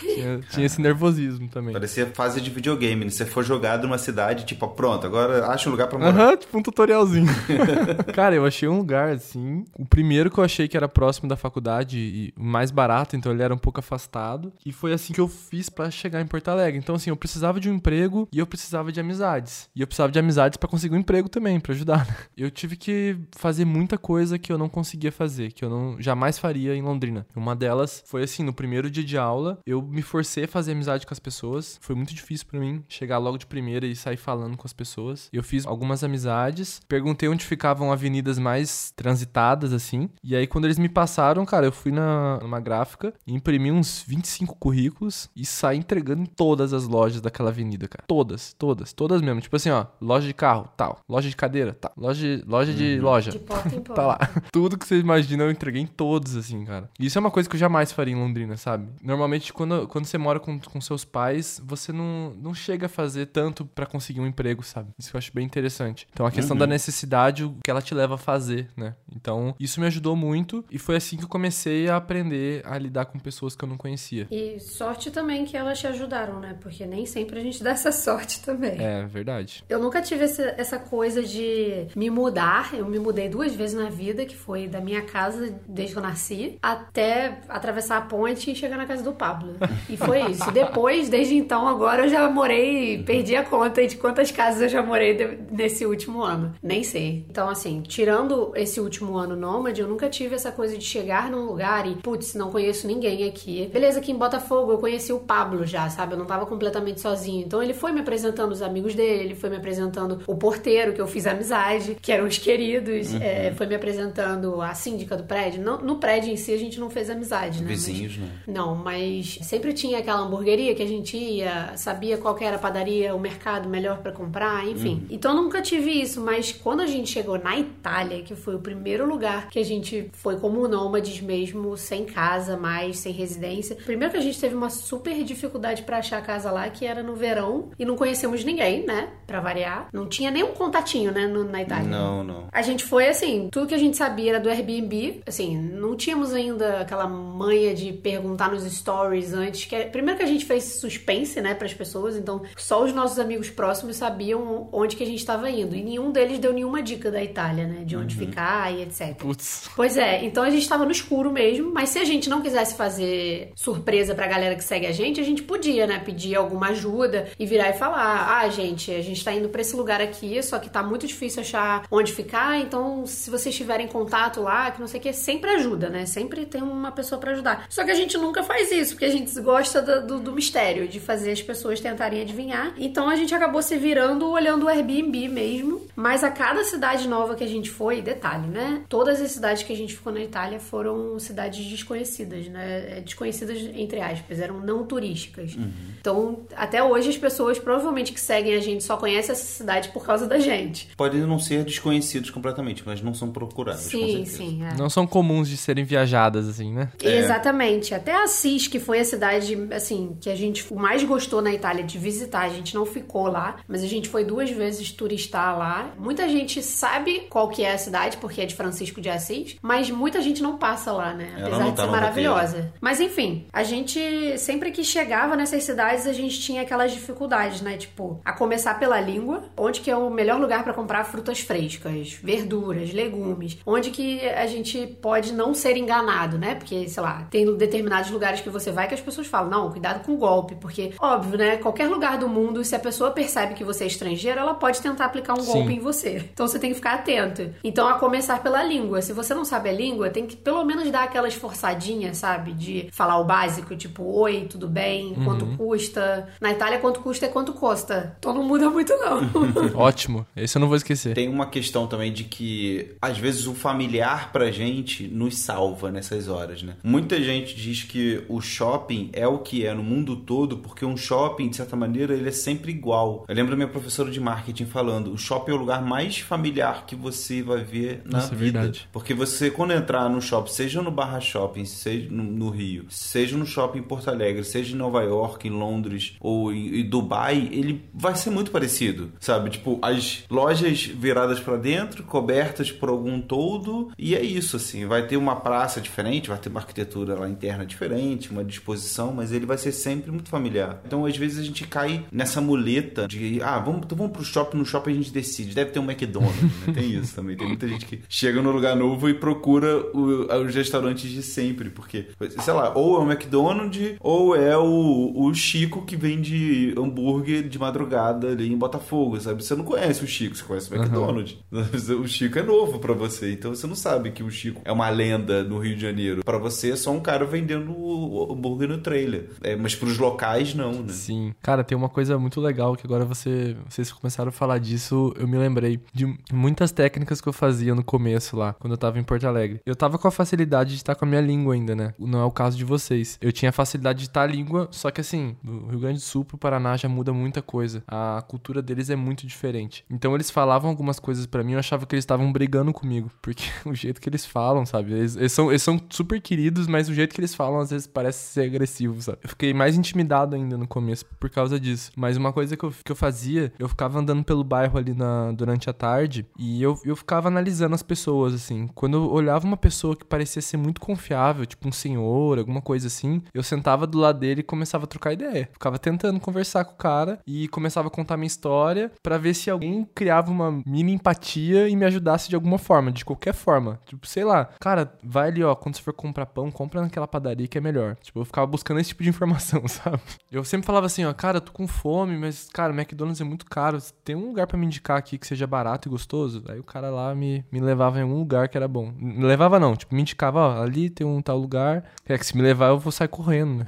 Tinha, 0.00 0.40
tinha 0.50 0.66
esse 0.66 0.80
nervosismo 0.80 1.48
também. 1.48 1.72
Parecia 1.72 2.06
fase 2.06 2.40
de 2.40 2.50
videogame, 2.50 3.04
né? 3.04 3.10
Você 3.10 3.24
foi 3.24 3.42
jogado 3.42 3.84
numa 3.84 3.98
cidade, 3.98 4.44
tipo, 4.44 4.66
pronto, 4.68 5.06
agora 5.06 5.46
acha 5.48 5.68
um 5.68 5.72
lugar 5.72 5.88
pra 5.88 5.98
morar. 5.98 6.10
Aham, 6.10 6.36
tipo 6.36 6.58
um 6.58 6.62
tutorialzinho. 6.62 7.26
Cara, 8.14 8.34
eu 8.34 8.44
achei 8.44 8.68
um 8.68 8.78
lugar 8.78 9.10
assim. 9.10 9.64
O 9.78 9.84
primeiro 9.84 10.30
que 10.30 10.38
eu 10.38 10.44
achei 10.44 10.68
que 10.68 10.76
era 10.76 10.88
próximo 10.88 11.28
da 11.28 11.36
faculdade 11.36 11.98
e 11.98 12.34
mais 12.36 12.70
barato, 12.70 13.16
então 13.16 13.32
ele 13.32 13.42
era 13.42 13.54
um 13.54 13.58
pouco 13.58 13.80
afastado. 13.80 14.52
E 14.64 14.72
foi 14.72 14.92
assim 14.92 15.12
que 15.12 15.20
eu 15.20 15.28
fiz 15.28 15.68
pra 15.68 15.90
chegar 15.90 16.20
em 16.20 16.26
Porto 16.26 16.48
Alegre. 16.48 16.78
Então, 16.78 16.94
assim, 16.94 17.10
eu 17.10 17.16
precisava 17.16 17.58
de 17.58 17.68
um 17.70 17.74
emprego 17.74 18.28
e 18.32 18.38
eu 18.38 18.46
precisava 18.46 18.92
de 18.92 19.00
amizades. 19.00 19.68
E 19.74 19.80
eu 19.80 19.86
precisava 19.86 20.12
de 20.12 20.18
amizades 20.18 20.56
pra 20.56 20.68
conseguir 20.68 20.94
um 20.94 20.98
emprego 20.98 21.28
também, 21.28 21.58
pra 21.58 21.72
ajudar. 21.72 22.06
né? 22.06 22.14
Eu 22.36 22.50
tive 22.50 22.76
que 22.76 23.16
fazer 23.36 23.64
muita 23.64 23.96
coisa 23.96 24.38
que 24.38 24.52
eu 24.52 24.58
não 24.58 24.68
conseguia 24.68 25.12
fazer, 25.12 25.52
que 25.52 25.64
eu 25.64 25.70
não 25.70 25.96
jamais 26.00 26.36
faria 26.38 26.74
em 26.74 26.82
Londrina. 26.82 27.24
Uma 27.34 27.54
delas 27.54 28.02
foi 28.06 28.24
assim, 28.24 28.42
no 28.42 28.52
primeiro 28.52 28.90
dia 28.90 29.04
de 29.04 29.16
aula, 29.16 29.53
escola, 29.54 29.58
eu 29.66 29.80
me 29.82 30.02
forcei 30.02 30.44
a 30.44 30.48
fazer 30.48 30.72
amizade 30.72 31.06
com 31.06 31.14
as 31.14 31.18
pessoas. 31.18 31.78
Foi 31.80 31.94
muito 31.94 32.14
difícil 32.14 32.46
para 32.46 32.60
mim 32.60 32.82
chegar 32.88 33.18
logo 33.18 33.38
de 33.38 33.46
primeira 33.46 33.86
e 33.86 33.94
sair 33.94 34.16
falando 34.16 34.56
com 34.56 34.66
as 34.66 34.72
pessoas. 34.72 35.28
Eu 35.32 35.42
fiz 35.42 35.66
algumas 35.66 36.02
amizades, 36.02 36.80
perguntei 36.88 37.28
onde 37.28 37.44
ficavam 37.44 37.92
avenidas 37.92 38.38
mais 38.38 38.92
transitadas, 38.96 39.72
assim. 39.72 40.08
E 40.22 40.34
aí, 40.34 40.46
quando 40.46 40.64
eles 40.64 40.78
me 40.78 40.88
passaram, 40.88 41.44
cara, 41.44 41.66
eu 41.66 41.72
fui 41.72 41.92
na, 41.92 42.38
numa 42.40 42.60
gráfica, 42.60 43.12
imprimi 43.26 43.70
uns 43.70 44.04
25 44.06 44.56
currículos 44.56 45.28
e 45.36 45.44
saí 45.44 45.78
entregando 45.78 46.22
em 46.22 46.26
todas 46.26 46.72
as 46.72 46.86
lojas 46.86 47.20
daquela 47.20 47.50
avenida, 47.50 47.88
cara. 47.88 48.04
Todas, 48.06 48.54
todas, 48.54 48.92
todas 48.92 49.20
mesmo. 49.20 49.40
Tipo 49.40 49.56
assim, 49.56 49.70
ó, 49.70 49.86
loja 50.00 50.26
de 50.26 50.34
carro, 50.34 50.68
tal. 50.76 50.98
Loja 51.08 51.28
de 51.28 51.36
cadeira, 51.36 51.74
tal. 51.74 51.92
Loja, 51.96 52.42
loja 52.46 52.72
de 52.72 52.98
loja. 52.98 53.30
De 53.30 53.38
porta 53.38 53.68
em 53.68 53.80
porta. 53.80 53.94
Tá 53.94 54.04
lá. 54.04 54.18
Tudo 54.50 54.76
que 54.76 54.84
você 54.84 54.98
imagina 54.98 55.44
eu 55.44 55.50
entreguei 55.50 55.80
em 55.80 55.86
todos, 55.86 56.36
assim, 56.36 56.64
cara. 56.64 56.90
E 56.98 57.06
isso 57.06 57.16
é 57.16 57.20
uma 57.20 57.30
coisa 57.30 57.48
que 57.48 57.54
eu 57.54 57.60
jamais 57.60 57.92
faria 57.92 58.12
em 58.12 58.16
Londrina, 58.16 58.56
sabe? 58.56 58.88
Normalmente, 59.02 59.43
quando, 59.52 59.86
quando 59.88 60.04
você 60.04 60.18
mora 60.18 60.40
com, 60.40 60.58
com 60.58 60.80
seus 60.80 61.04
pais, 61.04 61.60
você 61.64 61.92
não, 61.92 62.34
não 62.40 62.54
chega 62.54 62.86
a 62.86 62.88
fazer 62.88 63.26
tanto 63.26 63.64
pra 63.64 63.86
conseguir 63.86 64.20
um 64.20 64.26
emprego, 64.26 64.62
sabe? 64.62 64.90
Isso 64.98 65.14
eu 65.14 65.18
acho 65.18 65.32
bem 65.32 65.44
interessante. 65.44 66.06
Então, 66.12 66.26
a 66.26 66.30
questão 66.30 66.56
da 66.56 66.66
necessidade, 66.66 67.44
o 67.44 67.56
que 67.62 67.70
ela 67.70 67.82
te 67.82 67.94
leva 67.94 68.14
a 68.14 68.18
fazer, 68.18 68.68
né? 68.76 68.94
Então, 69.14 69.54
isso 69.58 69.80
me 69.80 69.86
ajudou 69.86 70.16
muito 70.16 70.64
e 70.70 70.78
foi 70.78 70.96
assim 70.96 71.16
que 71.16 71.24
eu 71.24 71.28
comecei 71.28 71.88
a 71.88 71.96
aprender 71.96 72.62
a 72.64 72.78
lidar 72.78 73.06
com 73.06 73.18
pessoas 73.18 73.54
que 73.54 73.64
eu 73.64 73.68
não 73.68 73.76
conhecia. 73.76 74.26
E 74.30 74.58
sorte 74.60 75.10
também 75.10 75.44
que 75.44 75.56
elas 75.56 75.78
te 75.78 75.86
ajudaram, 75.86 76.40
né? 76.40 76.56
Porque 76.60 76.86
nem 76.86 77.06
sempre 77.06 77.38
a 77.38 77.42
gente 77.42 77.62
dá 77.62 77.70
essa 77.70 77.90
sorte 77.92 78.40
também. 78.42 78.80
É, 78.80 79.06
verdade. 79.06 79.64
Eu 79.68 79.78
nunca 79.78 80.00
tive 80.02 80.24
essa, 80.24 80.54
essa 80.56 80.78
coisa 80.78 81.22
de 81.22 81.88
me 81.94 82.10
mudar. 82.10 82.74
Eu 82.74 82.86
me 82.86 82.98
mudei 82.98 83.28
duas 83.28 83.54
vezes 83.54 83.76
na 83.76 83.88
vida, 83.88 84.24
que 84.24 84.36
foi 84.36 84.68
da 84.68 84.80
minha 84.80 85.02
casa, 85.02 85.54
desde 85.66 85.94
que 85.94 85.98
eu 85.98 86.02
nasci, 86.02 86.58
até 86.62 87.40
atravessar 87.48 87.98
a 87.98 88.02
ponte 88.02 88.50
e 88.50 88.54
chegar 88.54 88.76
na 88.76 88.86
casa 88.86 89.02
do 89.02 89.12
Pablo. 89.34 89.54
E 89.88 89.96
foi 89.96 90.30
isso. 90.30 90.50
Depois, 90.52 91.08
desde 91.08 91.34
então, 91.36 91.66
agora 91.68 92.04
eu 92.04 92.08
já 92.08 92.28
morei, 92.30 93.02
perdi 93.02 93.34
a 93.36 93.44
conta 93.44 93.86
de 93.86 93.96
quantas 93.96 94.30
casas 94.30 94.62
eu 94.62 94.68
já 94.68 94.82
morei 94.82 95.14
de- 95.14 95.38
nesse 95.50 95.84
último 95.86 96.22
ano. 96.22 96.52
Nem 96.62 96.82
sei. 96.82 97.24
Então, 97.28 97.48
assim, 97.48 97.82
tirando 97.82 98.52
esse 98.54 98.80
último 98.80 99.16
ano 99.16 99.34
nômade, 99.36 99.80
eu 99.80 99.88
nunca 99.88 100.08
tive 100.08 100.34
essa 100.34 100.52
coisa 100.52 100.76
de 100.76 100.84
chegar 100.84 101.30
num 101.30 101.44
lugar 101.46 101.86
e, 101.86 101.94
putz, 101.96 102.34
não 102.34 102.50
conheço 102.50 102.86
ninguém 102.86 103.28
aqui. 103.28 103.68
Beleza, 103.72 103.98
aqui 103.98 104.12
em 104.12 104.16
Botafogo 104.16 104.72
eu 104.72 104.78
conheci 104.78 105.12
o 105.12 105.18
Pablo 105.20 105.64
já, 105.66 105.88
sabe? 105.90 106.14
Eu 106.14 106.18
não 106.18 106.26
tava 106.26 106.46
completamente 106.46 107.00
sozinho. 107.00 107.44
Então 107.44 107.62
ele 107.62 107.74
foi 107.74 107.92
me 107.92 108.00
apresentando 108.00 108.52
os 108.52 108.62
amigos 108.62 108.94
dele, 108.94 109.24
ele 109.24 109.34
foi 109.34 109.50
me 109.50 109.56
apresentando 109.56 110.20
o 110.26 110.36
porteiro, 110.36 110.92
que 110.92 111.00
eu 111.00 111.06
fiz 111.06 111.26
amizade, 111.26 111.96
que 112.00 112.12
eram 112.12 112.26
os 112.26 112.38
queridos, 112.38 113.14
é, 113.14 113.52
foi 113.56 113.66
me 113.66 113.74
apresentando 113.74 114.60
a 114.60 114.74
síndica 114.74 115.16
do 115.16 115.24
prédio. 115.24 115.62
Não, 115.62 115.78
no 115.80 115.96
prédio 115.96 116.30
em 116.32 116.36
si 116.36 116.52
a 116.52 116.56
gente 116.58 116.78
não 116.78 116.90
fez 116.90 117.10
amizade, 117.10 117.60
né? 117.62 117.66
Mas- 117.70 117.84
Vizinhos, 117.86 118.16
né? 118.16 118.28
não, 118.46 118.74
mas 118.74 119.23
sempre 119.24 119.72
tinha 119.72 119.98
aquela 119.98 120.20
hamburgueria 120.20 120.74
que 120.74 120.82
a 120.82 120.86
gente 120.88 121.16
ia, 121.16 121.76
sabia 121.76 122.16
qual 122.18 122.36
era 122.40 122.56
a 122.56 122.58
padaria, 122.58 123.14
o 123.14 123.20
mercado 123.20 123.68
melhor 123.68 123.98
pra 123.98 124.12
comprar, 124.12 124.66
enfim. 124.66 125.06
Então 125.10 125.34
eu 125.36 125.42
nunca 125.42 125.60
tive 125.62 125.90
isso, 125.90 126.20
mas 126.20 126.52
quando 126.52 126.80
a 126.80 126.86
gente 126.86 127.10
chegou 127.10 127.38
na 127.38 127.58
Itália, 127.58 128.22
que 128.22 128.34
foi 128.34 128.54
o 128.54 128.58
primeiro 128.58 129.06
lugar 129.06 129.48
que 129.48 129.58
a 129.58 129.64
gente 129.64 130.10
foi 130.12 130.36
como 130.36 130.66
nômades 130.68 131.20
mesmo, 131.20 131.76
sem 131.76 132.04
casa 132.04 132.56
mais, 132.56 132.98
sem 132.98 133.12
residência. 133.12 133.76
Primeiro 133.76 134.12
que 134.12 134.18
a 134.18 134.22
gente 134.22 134.40
teve 134.40 134.54
uma 134.54 134.70
super 134.70 135.22
dificuldade 135.24 135.82
pra 135.82 135.98
achar 135.98 136.22
casa 136.22 136.50
lá, 136.50 136.68
que 136.68 136.84
era 136.86 137.02
no 137.02 137.14
verão, 137.14 137.70
e 137.78 137.84
não 137.84 137.96
conhecemos 137.96 138.44
ninguém, 138.44 138.84
né? 138.84 139.08
Pra 139.26 139.40
variar. 139.40 139.88
Não 139.92 140.06
tinha 140.08 140.30
nenhum 140.30 140.52
contatinho, 140.52 141.12
né, 141.12 141.26
no- 141.26 141.44
na 141.44 141.62
Itália. 141.62 141.88
Não, 141.88 142.22
não. 142.24 142.48
A 142.52 142.62
gente 142.62 142.84
foi 142.84 143.08
assim, 143.08 143.48
tudo 143.50 143.66
que 143.66 143.74
a 143.74 143.78
gente 143.78 143.96
sabia 143.96 144.30
era 144.32 144.40
do 144.40 144.48
Airbnb. 144.48 145.22
Assim, 145.26 145.56
não 145.56 145.96
tínhamos 145.96 146.32
ainda 146.32 146.80
aquela 146.80 147.06
manha 147.08 147.74
de 147.74 147.92
perguntar 147.92 148.50
nos 148.50 148.62
stories 148.64 148.94
antes. 149.34 149.64
Que 149.64 149.76
é- 149.76 149.84
primeiro 149.84 150.18
que 150.18 150.24
a 150.24 150.28
gente 150.28 150.44
fez 150.44 150.64
suspense, 150.80 151.40
né, 151.40 151.54
para 151.54 151.66
as 151.66 151.74
pessoas. 151.74 152.16
Então, 152.16 152.42
só 152.56 152.82
os 152.84 152.92
nossos 152.92 153.18
amigos 153.18 153.50
próximos 153.50 153.96
sabiam 153.96 154.68
onde 154.72 154.96
que 154.96 155.02
a 155.02 155.06
gente 155.06 155.18
estava 155.18 155.48
indo. 155.50 155.74
E 155.74 155.82
nenhum 155.82 156.10
deles 156.12 156.38
deu 156.38 156.52
nenhuma 156.52 156.82
dica 156.82 157.10
da 157.10 157.22
Itália, 157.22 157.66
né, 157.66 157.82
de 157.84 157.96
onde 157.96 158.14
ficar 158.16 158.72
e 158.72 158.82
etc. 158.82 159.14
Putz. 159.16 159.68
Pois 159.76 159.96
é, 159.96 160.24
então 160.24 160.42
a 160.42 160.50
gente 160.50 160.68
tava 160.68 160.84
no 160.84 160.92
escuro 160.92 161.30
mesmo, 161.32 161.72
mas 161.72 161.88
se 161.90 161.98
a 161.98 162.04
gente 162.04 162.28
não 162.28 162.40
quisesse 162.42 162.76
fazer 162.76 163.52
surpresa 163.54 164.14
pra 164.14 164.26
galera 164.26 164.54
que 164.54 164.64
segue 164.64 164.86
a 164.86 164.92
gente, 164.92 165.20
a 165.20 165.24
gente 165.24 165.42
podia, 165.42 165.86
né, 165.86 165.98
pedir 165.98 166.34
alguma 166.36 166.68
ajuda 166.68 167.28
e 167.38 167.46
virar 167.46 167.70
e 167.70 167.74
falar: 167.74 168.38
"Ah, 168.38 168.48
gente, 168.48 168.90
a 168.90 169.02
gente 169.02 169.24
tá 169.24 169.32
indo 169.32 169.48
pra 169.48 169.60
esse 169.60 169.74
lugar 169.76 170.00
aqui, 170.00 170.42
só 170.42 170.58
que 170.58 170.68
tá 170.70 170.82
muito 170.82 171.06
difícil 171.06 171.40
achar 171.42 171.86
onde 171.90 172.12
ficar, 172.12 172.58
então 172.60 173.06
se 173.06 173.30
vocês 173.30 173.54
tiverem 173.54 173.86
contato 173.88 174.40
lá, 174.40 174.70
que 174.70 174.80
não 174.80 174.86
sei 174.86 175.00
o 175.00 175.02
que, 175.02 175.12
sempre 175.12 175.50
ajuda, 175.50 175.88
né? 175.88 176.06
Sempre 176.06 176.46
tem 176.46 176.62
uma 176.62 176.92
pessoa 176.92 177.20
pra 177.20 177.32
ajudar. 177.32 177.66
Só 177.68 177.84
que 177.84 177.90
a 177.90 177.94
gente 177.94 178.16
nunca 178.18 178.42
faz 178.42 178.70
isso, 178.70 178.93
porque 178.94 179.04
a 179.04 179.10
gente 179.10 179.32
gosta 179.40 179.82
do, 179.82 180.06
do- 180.06 180.20
do 180.20 180.32
mistério, 180.32 180.88
de 180.88 180.98
fazer 181.00 181.32
as 181.32 181.42
pessoas 181.42 181.80
tentarem 181.80 182.20
adivinhar. 182.22 182.74
Então 182.78 183.08
a 183.08 183.16
gente 183.16 183.34
acabou 183.34 183.60
se 183.62 183.76
virando 183.76 184.28
olhando 184.30 184.64
o 184.64 184.68
Airbnb 184.68 185.28
mesmo, 185.28 185.82
mas 185.96 186.24
a 186.24 186.30
cada 186.30 186.64
cidade 186.64 187.06
nova 187.08 187.34
que 187.34 187.44
a 187.44 187.48
gente 187.48 187.70
foi, 187.70 188.00
detalhe, 188.00 188.46
né? 188.46 188.82
Todas 188.88 189.20
as 189.20 189.30
cidades 189.32 189.62
que 189.62 189.72
a 189.72 189.76
gente 189.76 189.94
ficou 189.94 190.12
na 190.12 190.20
Itália 190.20 190.58
foram 190.58 191.18
cidades 191.18 191.64
desconhecidas, 191.66 192.46
né? 192.48 192.98
É, 192.98 193.00
Desconhecidas 193.00 193.58
entre 193.74 194.00
aspas, 194.00 194.38
eram 194.40 194.60
não 194.60 194.84
turísticas. 194.84 195.56
Então, 196.00 196.40
até 196.56 196.82
hoje 196.82 197.10
as 197.10 197.16
pessoas 197.18 197.58
provavelmente 197.58 198.12
que 198.12 198.20
seguem 198.20 198.54
a 198.54 198.60
gente 198.60 198.82
só 198.84 198.96
conhecem 198.96 199.32
essa 199.32 199.44
cidade 199.44 199.88
por 199.90 200.04
causa 200.04 200.26
da 200.26 200.38
gente. 200.38 200.88
Podem 200.96 201.20
não 201.22 201.38
ser 201.38 201.64
desconhecidos 201.64 202.30
completamente, 202.30 202.82
mas 202.86 203.00
não 203.02 203.14
são 203.14 203.30
procurados. 203.30 203.82
Sim, 203.82 204.24
sim. 204.24 204.64
é. 204.64 204.76
Não 204.76 204.88
são 204.90 205.06
comuns 205.06 205.48
de 205.48 205.56
serem 205.56 205.84
viajadas, 205.84 206.48
assim, 206.48 206.72
né? 206.72 206.90
Exatamente. 207.02 207.94
Até 207.94 208.12
Assis, 208.22 208.66
que 208.68 208.78
foi 208.84 209.00
a 209.00 209.04
cidade, 209.04 209.56
assim, 209.72 210.16
que 210.20 210.30
a 210.30 210.36
gente 210.36 210.72
mais 210.74 211.02
gostou 211.02 211.40
na 211.40 211.52
Itália 211.52 211.82
de 211.82 211.98
visitar. 211.98 212.42
A 212.42 212.48
gente 212.48 212.74
não 212.74 212.84
ficou 212.84 213.26
lá, 213.28 213.56
mas 213.66 213.82
a 213.82 213.86
gente 213.86 214.08
foi 214.08 214.24
duas 214.24 214.50
vezes 214.50 214.92
turistar 214.92 215.58
lá. 215.58 215.90
Muita 215.98 216.28
gente 216.28 216.62
sabe 216.62 217.26
qual 217.30 217.48
que 217.48 217.64
é 217.64 217.72
a 217.72 217.78
cidade, 217.78 218.18
porque 218.18 218.42
é 218.42 218.46
de 218.46 218.54
Francisco 218.54 219.00
de 219.00 219.08
Assis, 219.08 219.56
mas 219.62 219.90
muita 219.90 220.20
gente 220.20 220.42
não 220.42 220.58
passa 220.58 220.92
lá, 220.92 221.14
né? 221.14 221.32
Apesar 221.38 221.70
de 221.70 221.76
tá 221.76 221.84
ser 221.84 221.90
maravilhosa. 221.90 222.72
Mas 222.80 223.00
enfim, 223.00 223.46
a 223.52 223.62
gente, 223.62 224.38
sempre 224.38 224.70
que 224.70 224.84
chegava 224.84 225.36
nessas 225.36 225.62
cidades, 225.62 226.06
a 226.06 226.12
gente 226.12 226.40
tinha 226.40 226.62
aquelas 226.62 226.92
dificuldades, 226.92 227.60
né? 227.60 227.76
Tipo, 227.76 228.20
a 228.24 228.32
começar 228.32 228.78
pela 228.78 229.00
língua, 229.00 229.44
onde 229.56 229.80
que 229.80 229.90
é 229.90 229.96
o 229.96 230.10
melhor 230.10 230.40
lugar 230.40 230.62
pra 230.62 230.74
comprar 230.74 231.04
frutas 231.04 231.40
frescas, 231.40 232.12
verduras, 232.22 232.92
legumes, 232.92 233.58
onde 233.66 233.90
que 233.90 234.20
a 234.28 234.46
gente 234.46 234.86
pode 235.00 235.32
não 235.32 235.54
ser 235.54 235.76
enganado, 235.76 236.38
né? 236.38 236.54
Porque, 236.54 236.88
sei 236.88 237.02
lá, 237.02 237.26
tem 237.30 237.56
determinados 237.56 238.10
lugares 238.10 238.40
que 238.40 238.50
você 238.50 238.70
vai 238.74 238.88
que 238.88 238.94
as 238.94 239.00
pessoas 239.00 239.26
falam, 239.26 239.50
não, 239.50 239.70
cuidado 239.70 240.04
com 240.04 240.12
o 240.12 240.16
golpe, 240.16 240.54
porque, 240.56 240.92
óbvio, 240.98 241.38
né? 241.38 241.56
Qualquer 241.56 241.88
lugar 241.88 242.18
do 242.18 242.28
mundo, 242.28 242.64
se 242.64 242.74
a 242.74 242.78
pessoa 242.78 243.10
percebe 243.10 243.54
que 243.54 243.64
você 243.64 243.84
é 243.84 243.86
estrangeiro, 243.86 244.38
ela 244.38 244.54
pode 244.54 244.80
tentar 244.80 245.06
aplicar 245.06 245.34
um 245.34 245.42
Sim. 245.42 245.52
golpe 245.52 245.72
em 245.72 245.80
você. 245.80 246.28
Então 246.32 246.46
você 246.46 246.58
tem 246.58 246.70
que 246.70 246.76
ficar 246.76 246.94
atento. 246.94 247.50
Então, 247.62 247.88
a 247.88 247.94
começar 247.94 248.42
pela 248.42 248.62
língua. 248.62 249.00
Se 249.00 249.12
você 249.12 249.32
não 249.34 249.44
sabe 249.44 249.68
a 249.68 249.72
língua, 249.72 250.10
tem 250.10 250.26
que 250.26 250.36
pelo 250.36 250.64
menos 250.64 250.90
dar 250.90 251.04
aquela 251.04 251.28
esforçadinha, 251.28 252.14
sabe? 252.14 252.52
De 252.52 252.88
falar 252.92 253.18
o 253.18 253.24
básico, 253.24 253.76
tipo, 253.76 254.02
oi, 254.02 254.46
tudo 254.50 254.68
bem, 254.68 255.14
quanto 255.24 255.46
custa. 255.56 256.28
Na 256.40 256.50
Itália, 256.50 256.78
quanto 256.78 257.00
custa 257.00 257.26
é 257.26 257.28
quanto 257.28 257.52
custa. 257.52 258.16
Então 258.18 258.34
não 258.34 258.42
muda 258.42 258.68
muito, 258.68 258.92
não. 258.96 259.20
Ótimo. 259.74 260.26
Esse 260.36 260.56
eu 260.56 260.60
não 260.60 260.68
vou 260.68 260.76
esquecer. 260.76 261.14
Tem 261.14 261.28
uma 261.28 261.46
questão 261.46 261.86
também 261.86 262.12
de 262.12 262.24
que, 262.24 262.96
às 263.00 263.18
vezes, 263.18 263.46
o 263.46 263.54
familiar 263.54 264.32
pra 264.32 264.50
gente 264.50 265.06
nos 265.08 265.38
salva 265.38 265.90
nessas 265.90 266.28
horas, 266.28 266.62
né? 266.62 266.76
Muita 266.82 267.22
gente 267.22 267.54
diz 267.54 267.82
que 267.82 268.24
o 268.28 268.40
shopping 268.40 268.63
é 269.12 269.26
o 269.26 269.38
que 269.38 269.66
é 269.66 269.74
no 269.74 269.82
mundo 269.82 270.16
todo, 270.16 270.58
porque 270.58 270.84
um 270.84 270.96
shopping, 270.96 271.48
de 271.48 271.56
certa 271.56 271.76
maneira, 271.76 272.14
ele 272.14 272.28
é 272.28 272.32
sempre 272.32 272.70
igual. 272.70 273.24
Eu 273.28 273.34
lembro 273.34 273.50
da 273.50 273.56
minha 273.56 273.68
professora 273.68 274.10
de 274.10 274.20
marketing 274.20 274.66
falando: 274.66 275.12
o 275.12 275.18
shopping 275.18 275.52
é 275.52 275.54
o 275.54 275.58
lugar 275.58 275.82
mais 275.82 276.18
familiar 276.18 276.84
que 276.86 276.94
você 276.96 277.42
vai 277.42 277.62
ver 277.62 278.02
na 278.04 278.18
Isso 278.18 278.32
é 278.32 278.36
vida. 278.36 278.60
verdade. 278.60 278.88
Porque 278.92 279.14
você, 279.14 279.50
quando 279.50 279.72
entrar 279.72 280.08
no 280.08 280.20
shopping, 280.20 280.50
seja 280.50 280.82
no 280.82 280.90
Barra 280.90 281.20
Shopping, 281.20 281.64
seja 281.64 282.08
no, 282.10 282.22
no 282.22 282.50
Rio, 282.50 282.86
seja 282.88 283.36
no 283.36 283.46
shopping 283.46 283.78
em 283.78 283.82
Porto 283.82 284.08
Alegre, 284.08 284.44
seja 284.44 284.74
em 284.74 284.78
Nova 284.78 285.02
York, 285.02 285.46
em 285.46 285.50
Londres 285.50 286.16
ou 286.20 286.52
em, 286.52 286.80
em 286.80 286.88
Dubai, 286.88 287.48
ele 287.52 287.84
vai 287.92 288.14
ser 288.14 288.30
muito 288.30 288.50
parecido, 288.50 289.12
sabe? 289.20 289.50
Tipo, 289.50 289.78
as 289.82 290.24
lojas 290.30 290.84
viradas 290.84 291.40
pra 291.40 291.56
dentro, 291.56 292.02
cobertas 292.04 292.70
por 292.70 292.88
algum 292.88 293.20
toldo, 293.20 293.90
e 293.98 294.14
é 294.14 294.22
isso, 294.22 294.56
assim. 294.56 294.86
Vai 294.86 295.06
ter 295.06 295.16
uma 295.16 295.36
praça 295.36 295.80
diferente, 295.80 296.28
vai 296.28 296.38
ter 296.38 296.48
uma 296.48 296.60
arquitetura 296.60 297.14
lá 297.14 297.28
interna 297.28 297.64
diferente, 297.66 298.30
uma 298.30 298.44
disposição, 298.54 299.12
mas 299.12 299.32
ele 299.32 299.46
vai 299.46 299.58
ser 299.58 299.72
sempre 299.72 300.10
muito 300.10 300.28
familiar. 300.28 300.80
Então, 300.86 301.04
às 301.06 301.16
vezes, 301.16 301.38
a 301.38 301.42
gente 301.42 301.66
cai 301.66 302.04
nessa 302.10 302.40
muleta 302.40 303.06
de, 303.08 303.40
ah, 303.42 303.58
vamos, 303.58 303.82
então 303.84 303.96
vamos 303.96 304.12
pro 304.12 304.24
shopping, 304.24 304.56
no 304.58 304.64
shopping 304.66 304.92
a 304.92 304.94
gente 304.94 305.12
decide. 305.12 305.54
Deve 305.54 305.70
ter 305.70 305.78
um 305.78 305.84
McDonald's, 305.90 306.42
né? 306.66 306.72
Tem 306.74 306.90
isso 306.94 307.14
também. 307.14 307.36
Tem 307.36 307.46
muita 307.46 307.68
gente 307.68 307.84
que 307.86 308.00
chega 308.08 308.40
no 308.42 308.50
lugar 308.50 308.74
novo 308.76 309.08
e 309.08 309.14
procura 309.14 309.76
o- 309.94 310.26
os 310.44 310.54
restaurantes 310.54 311.10
de 311.10 311.22
sempre, 311.22 311.70
porque, 311.70 312.06
sei 312.42 312.52
lá, 312.54 312.72
ou 312.76 312.96
é 313.00 313.04
o 313.04 313.10
McDonald's 313.10 313.96
ou 314.00 314.34
é 314.36 314.56
o, 314.56 315.12
o 315.14 315.34
Chico 315.34 315.84
que 315.84 315.96
vende 315.96 316.74
hambúrguer 316.76 317.48
de 317.48 317.58
madrugada 317.58 318.28
ali 318.28 318.52
em 318.52 318.56
Botafogo, 318.56 319.20
sabe? 319.20 319.42
Você 319.44 319.54
não 319.54 319.64
conhece 319.64 320.04
o 320.04 320.06
Chico, 320.06 320.34
você 320.36 320.44
conhece 320.44 320.72
o 320.72 320.76
McDonald's. 320.76 321.36
O 321.94 322.06
Chico 322.08 322.38
é 322.38 322.42
novo 322.42 322.78
pra 322.78 322.92
você, 322.92 323.32
então 323.32 323.54
você 323.54 323.66
não 323.66 323.74
sabe 323.74 324.10
que 324.10 324.22
o 324.22 324.30
Chico 324.30 324.60
é 324.64 324.72
uma 324.72 324.88
lenda 324.90 325.42
no 325.44 325.58
Rio 325.58 325.74
de 325.76 325.82
Janeiro. 325.82 326.22
Pra 326.24 326.38
você 326.38 326.70
é 326.72 326.76
só 326.76 326.90
um 326.92 327.00
cara 327.00 327.24
vendendo 327.24 327.72
o 327.72 328.34
hambúrguer 328.44 328.68
no 328.68 328.78
trailer. 328.78 329.30
É, 329.42 329.56
mas 329.56 329.74
pros 329.74 329.98
locais, 329.98 330.54
não, 330.54 330.72
né? 330.82 330.92
Sim. 330.92 331.34
Cara, 331.42 331.64
tem 331.64 331.76
uma 331.76 331.88
coisa 331.88 332.18
muito 332.18 332.40
legal 332.40 332.76
que 332.76 332.86
agora 332.86 333.04
você, 333.04 333.56
vocês 333.68 333.90
começaram 333.90 334.28
a 334.28 334.32
falar 334.32 334.58
disso, 334.58 335.14
eu 335.18 335.26
me 335.26 335.38
lembrei 335.38 335.80
de 335.92 336.06
muitas 336.32 336.70
técnicas 336.70 337.20
que 337.20 337.28
eu 337.28 337.32
fazia 337.32 337.74
no 337.74 337.82
começo 337.82 338.36
lá, 338.36 338.52
quando 338.54 338.72
eu 338.72 338.78
tava 338.78 338.98
em 338.98 339.02
Porto 339.02 339.26
Alegre. 339.26 339.60
Eu 339.64 339.74
tava 339.74 339.98
com 339.98 340.06
a 340.06 340.10
facilidade 340.10 340.70
de 340.70 340.76
estar 340.76 340.94
com 340.94 341.04
a 341.04 341.08
minha 341.08 341.20
língua 341.20 341.54
ainda, 341.54 341.74
né? 341.74 341.94
Não 341.98 342.20
é 342.20 342.24
o 342.24 342.30
caso 342.30 342.56
de 342.56 342.64
vocês. 342.64 343.18
Eu 343.20 343.32
tinha 343.32 343.52
facilidade 343.52 344.00
de 344.00 344.06
estar 344.06 344.22
a 344.22 344.26
língua, 344.26 344.68
só 344.70 344.90
que 344.90 345.00
assim, 345.00 345.36
do 345.42 345.66
Rio 345.68 345.80
Grande 345.80 345.98
do 345.98 346.02
Sul 346.02 346.24
pro 346.24 346.36
Paraná 346.36 346.76
já 346.76 346.88
muda 346.88 347.12
muita 347.12 347.40
coisa. 347.40 347.82
A 347.86 348.22
cultura 348.26 348.60
deles 348.60 348.90
é 348.90 348.96
muito 348.96 349.26
diferente. 349.26 349.84
Então 349.90 350.14
eles 350.14 350.30
falavam 350.30 350.70
algumas 350.70 350.98
coisas 350.98 351.26
para 351.26 351.42
mim, 351.42 351.52
eu 351.52 351.58
achava 351.58 351.86
que 351.86 351.94
eles 351.94 352.02
estavam 352.02 352.30
brigando 352.32 352.72
comigo, 352.72 353.10
porque 353.22 353.44
o 353.64 353.74
jeito 353.74 354.00
que 354.00 354.08
eles 354.08 354.26
falam, 354.26 354.66
sabe? 354.66 354.92
Eles, 354.92 355.16
eles, 355.16 355.32
são, 355.32 355.50
eles 355.50 355.62
são 355.62 355.80
super 355.90 356.20
queridos, 356.20 356.66
mas 356.66 356.88
o 356.88 356.94
jeito 356.94 357.14
que 357.14 357.20
eles 357.20 357.34
falam 357.34 357.60
às 357.60 357.70
vezes 357.70 357.86
parece 357.86 358.33
ser 358.34 358.46
agressivo, 358.46 359.00
sabe? 359.00 359.18
Eu 359.22 359.28
fiquei 359.28 359.54
mais 359.54 359.76
intimidado 359.76 360.34
ainda 360.34 360.58
no 360.58 360.66
começo 360.66 361.06
por 361.18 361.30
causa 361.30 361.58
disso. 361.58 361.92
Mas 361.96 362.16
uma 362.16 362.32
coisa 362.32 362.56
que 362.56 362.64
eu, 362.64 362.72
que 362.84 362.92
eu 362.92 362.96
fazia, 362.96 363.52
eu 363.58 363.68
ficava 363.68 363.98
andando 363.98 364.24
pelo 364.24 364.44
bairro 364.44 364.78
ali 364.78 364.94
na, 364.94 365.32
durante 365.32 365.70
a 365.70 365.72
tarde 365.72 366.26
e 366.38 366.62
eu, 366.62 366.78
eu 366.84 366.96
ficava 366.96 367.28
analisando 367.28 367.74
as 367.74 367.82
pessoas, 367.82 368.34
assim. 368.34 368.66
Quando 368.74 368.96
eu 368.96 369.10
olhava 369.10 369.46
uma 369.46 369.56
pessoa 369.56 369.96
que 369.96 370.04
parecia 370.04 370.42
ser 370.42 370.56
muito 370.56 370.80
confiável, 370.80 371.46
tipo 371.46 371.68
um 371.68 371.72
senhor, 371.72 372.38
alguma 372.38 372.60
coisa 372.60 372.88
assim, 372.88 373.22
eu 373.32 373.42
sentava 373.42 373.86
do 373.86 373.98
lado 373.98 374.18
dele 374.18 374.40
e 374.40 374.44
começava 374.44 374.84
a 374.84 374.86
trocar 374.86 375.12
ideia. 375.12 375.48
Ficava 375.52 375.78
tentando 375.78 376.20
conversar 376.20 376.64
com 376.64 376.74
o 376.74 376.76
cara 376.76 377.18
e 377.26 377.48
começava 377.48 377.88
a 377.88 377.90
contar 377.90 378.16
minha 378.16 378.26
história 378.26 378.90
para 379.02 379.18
ver 379.18 379.34
se 379.34 379.50
alguém 379.50 379.88
criava 379.94 380.30
uma 380.30 380.62
mini 380.66 380.92
empatia 380.92 381.68
e 381.68 381.76
me 381.76 381.84
ajudasse 381.84 382.28
de 382.28 382.34
alguma 382.34 382.58
forma, 382.58 382.90
de 382.90 383.04
qualquer 383.04 383.34
forma. 383.34 383.80
Tipo, 383.86 384.06
sei 384.06 384.24
lá, 384.24 384.46
cara, 384.60 384.92
vai 385.02 385.28
ali, 385.28 385.42
ó, 385.42 385.54
quando 385.54 385.76
você 385.76 385.82
for 385.82 385.92
comprar 385.92 386.26
pão, 386.26 386.50
compra 386.50 386.80
naquela 386.80 387.06
padaria 387.06 387.46
que 387.46 387.58
é 387.58 387.60
melhor. 387.60 387.96
Tipo, 388.02 388.13
eu 388.14 388.24
ficava 388.24 388.46
buscando 388.46 388.80
esse 388.80 388.90
tipo 388.90 389.02
de 389.02 389.08
informação, 389.08 389.66
sabe? 389.68 390.00
Eu 390.30 390.44
sempre 390.44 390.66
falava 390.66 390.86
assim, 390.86 391.04
ó, 391.04 391.12
cara, 391.12 391.40
tô 391.40 391.52
com 391.52 391.66
fome, 391.66 392.16
mas, 392.16 392.48
cara, 392.52 392.72
McDonald's 392.72 393.20
é 393.20 393.24
muito 393.24 393.46
caro. 393.46 393.78
Tem 394.04 394.14
um 394.14 394.28
lugar 394.28 394.46
para 394.46 394.56
me 394.56 394.66
indicar 394.66 394.96
aqui 394.96 395.18
que 395.18 395.26
seja 395.26 395.46
barato 395.46 395.88
e 395.88 395.90
gostoso? 395.90 396.44
Aí 396.48 396.58
o 396.58 396.64
cara 396.64 396.90
lá 396.90 397.14
me, 397.14 397.44
me 397.50 397.60
levava 397.60 397.98
em 397.98 398.02
algum 398.02 398.18
lugar 398.18 398.48
que 398.48 398.56
era 398.56 398.68
bom. 398.68 398.92
Me 398.96 399.24
levava 399.24 399.58
não, 399.58 399.74
tipo, 399.74 399.94
me 399.94 400.00
indicava, 400.00 400.38
ó, 400.38 400.62
ali 400.62 400.88
tem 400.88 401.06
um 401.06 401.20
tal 401.20 401.38
lugar. 401.38 401.84
É 402.06 402.16
que 402.16 402.26
se 402.26 402.36
me 402.36 402.42
levar 402.42 402.68
eu 402.68 402.78
vou 402.78 402.92
sair 402.92 403.08
correndo, 403.08 403.58
né? 403.58 403.66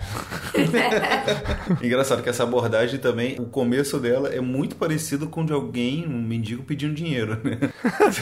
Engraçado 1.83 2.23
que 2.23 2.29
essa 2.29 2.43
abordagem 2.43 3.01
também, 3.01 3.41
o 3.41 3.47
começo 3.47 3.99
dela 3.99 4.29
é 4.29 4.41
muito 4.41 4.77
parecido 4.77 5.29
com 5.29 5.45
de 5.45 5.53
alguém, 5.53 6.07
um 6.07 6.23
mendigo 6.23 6.63
pedindo 6.63 6.95
dinheiro, 6.95 7.41
né? 7.43 7.59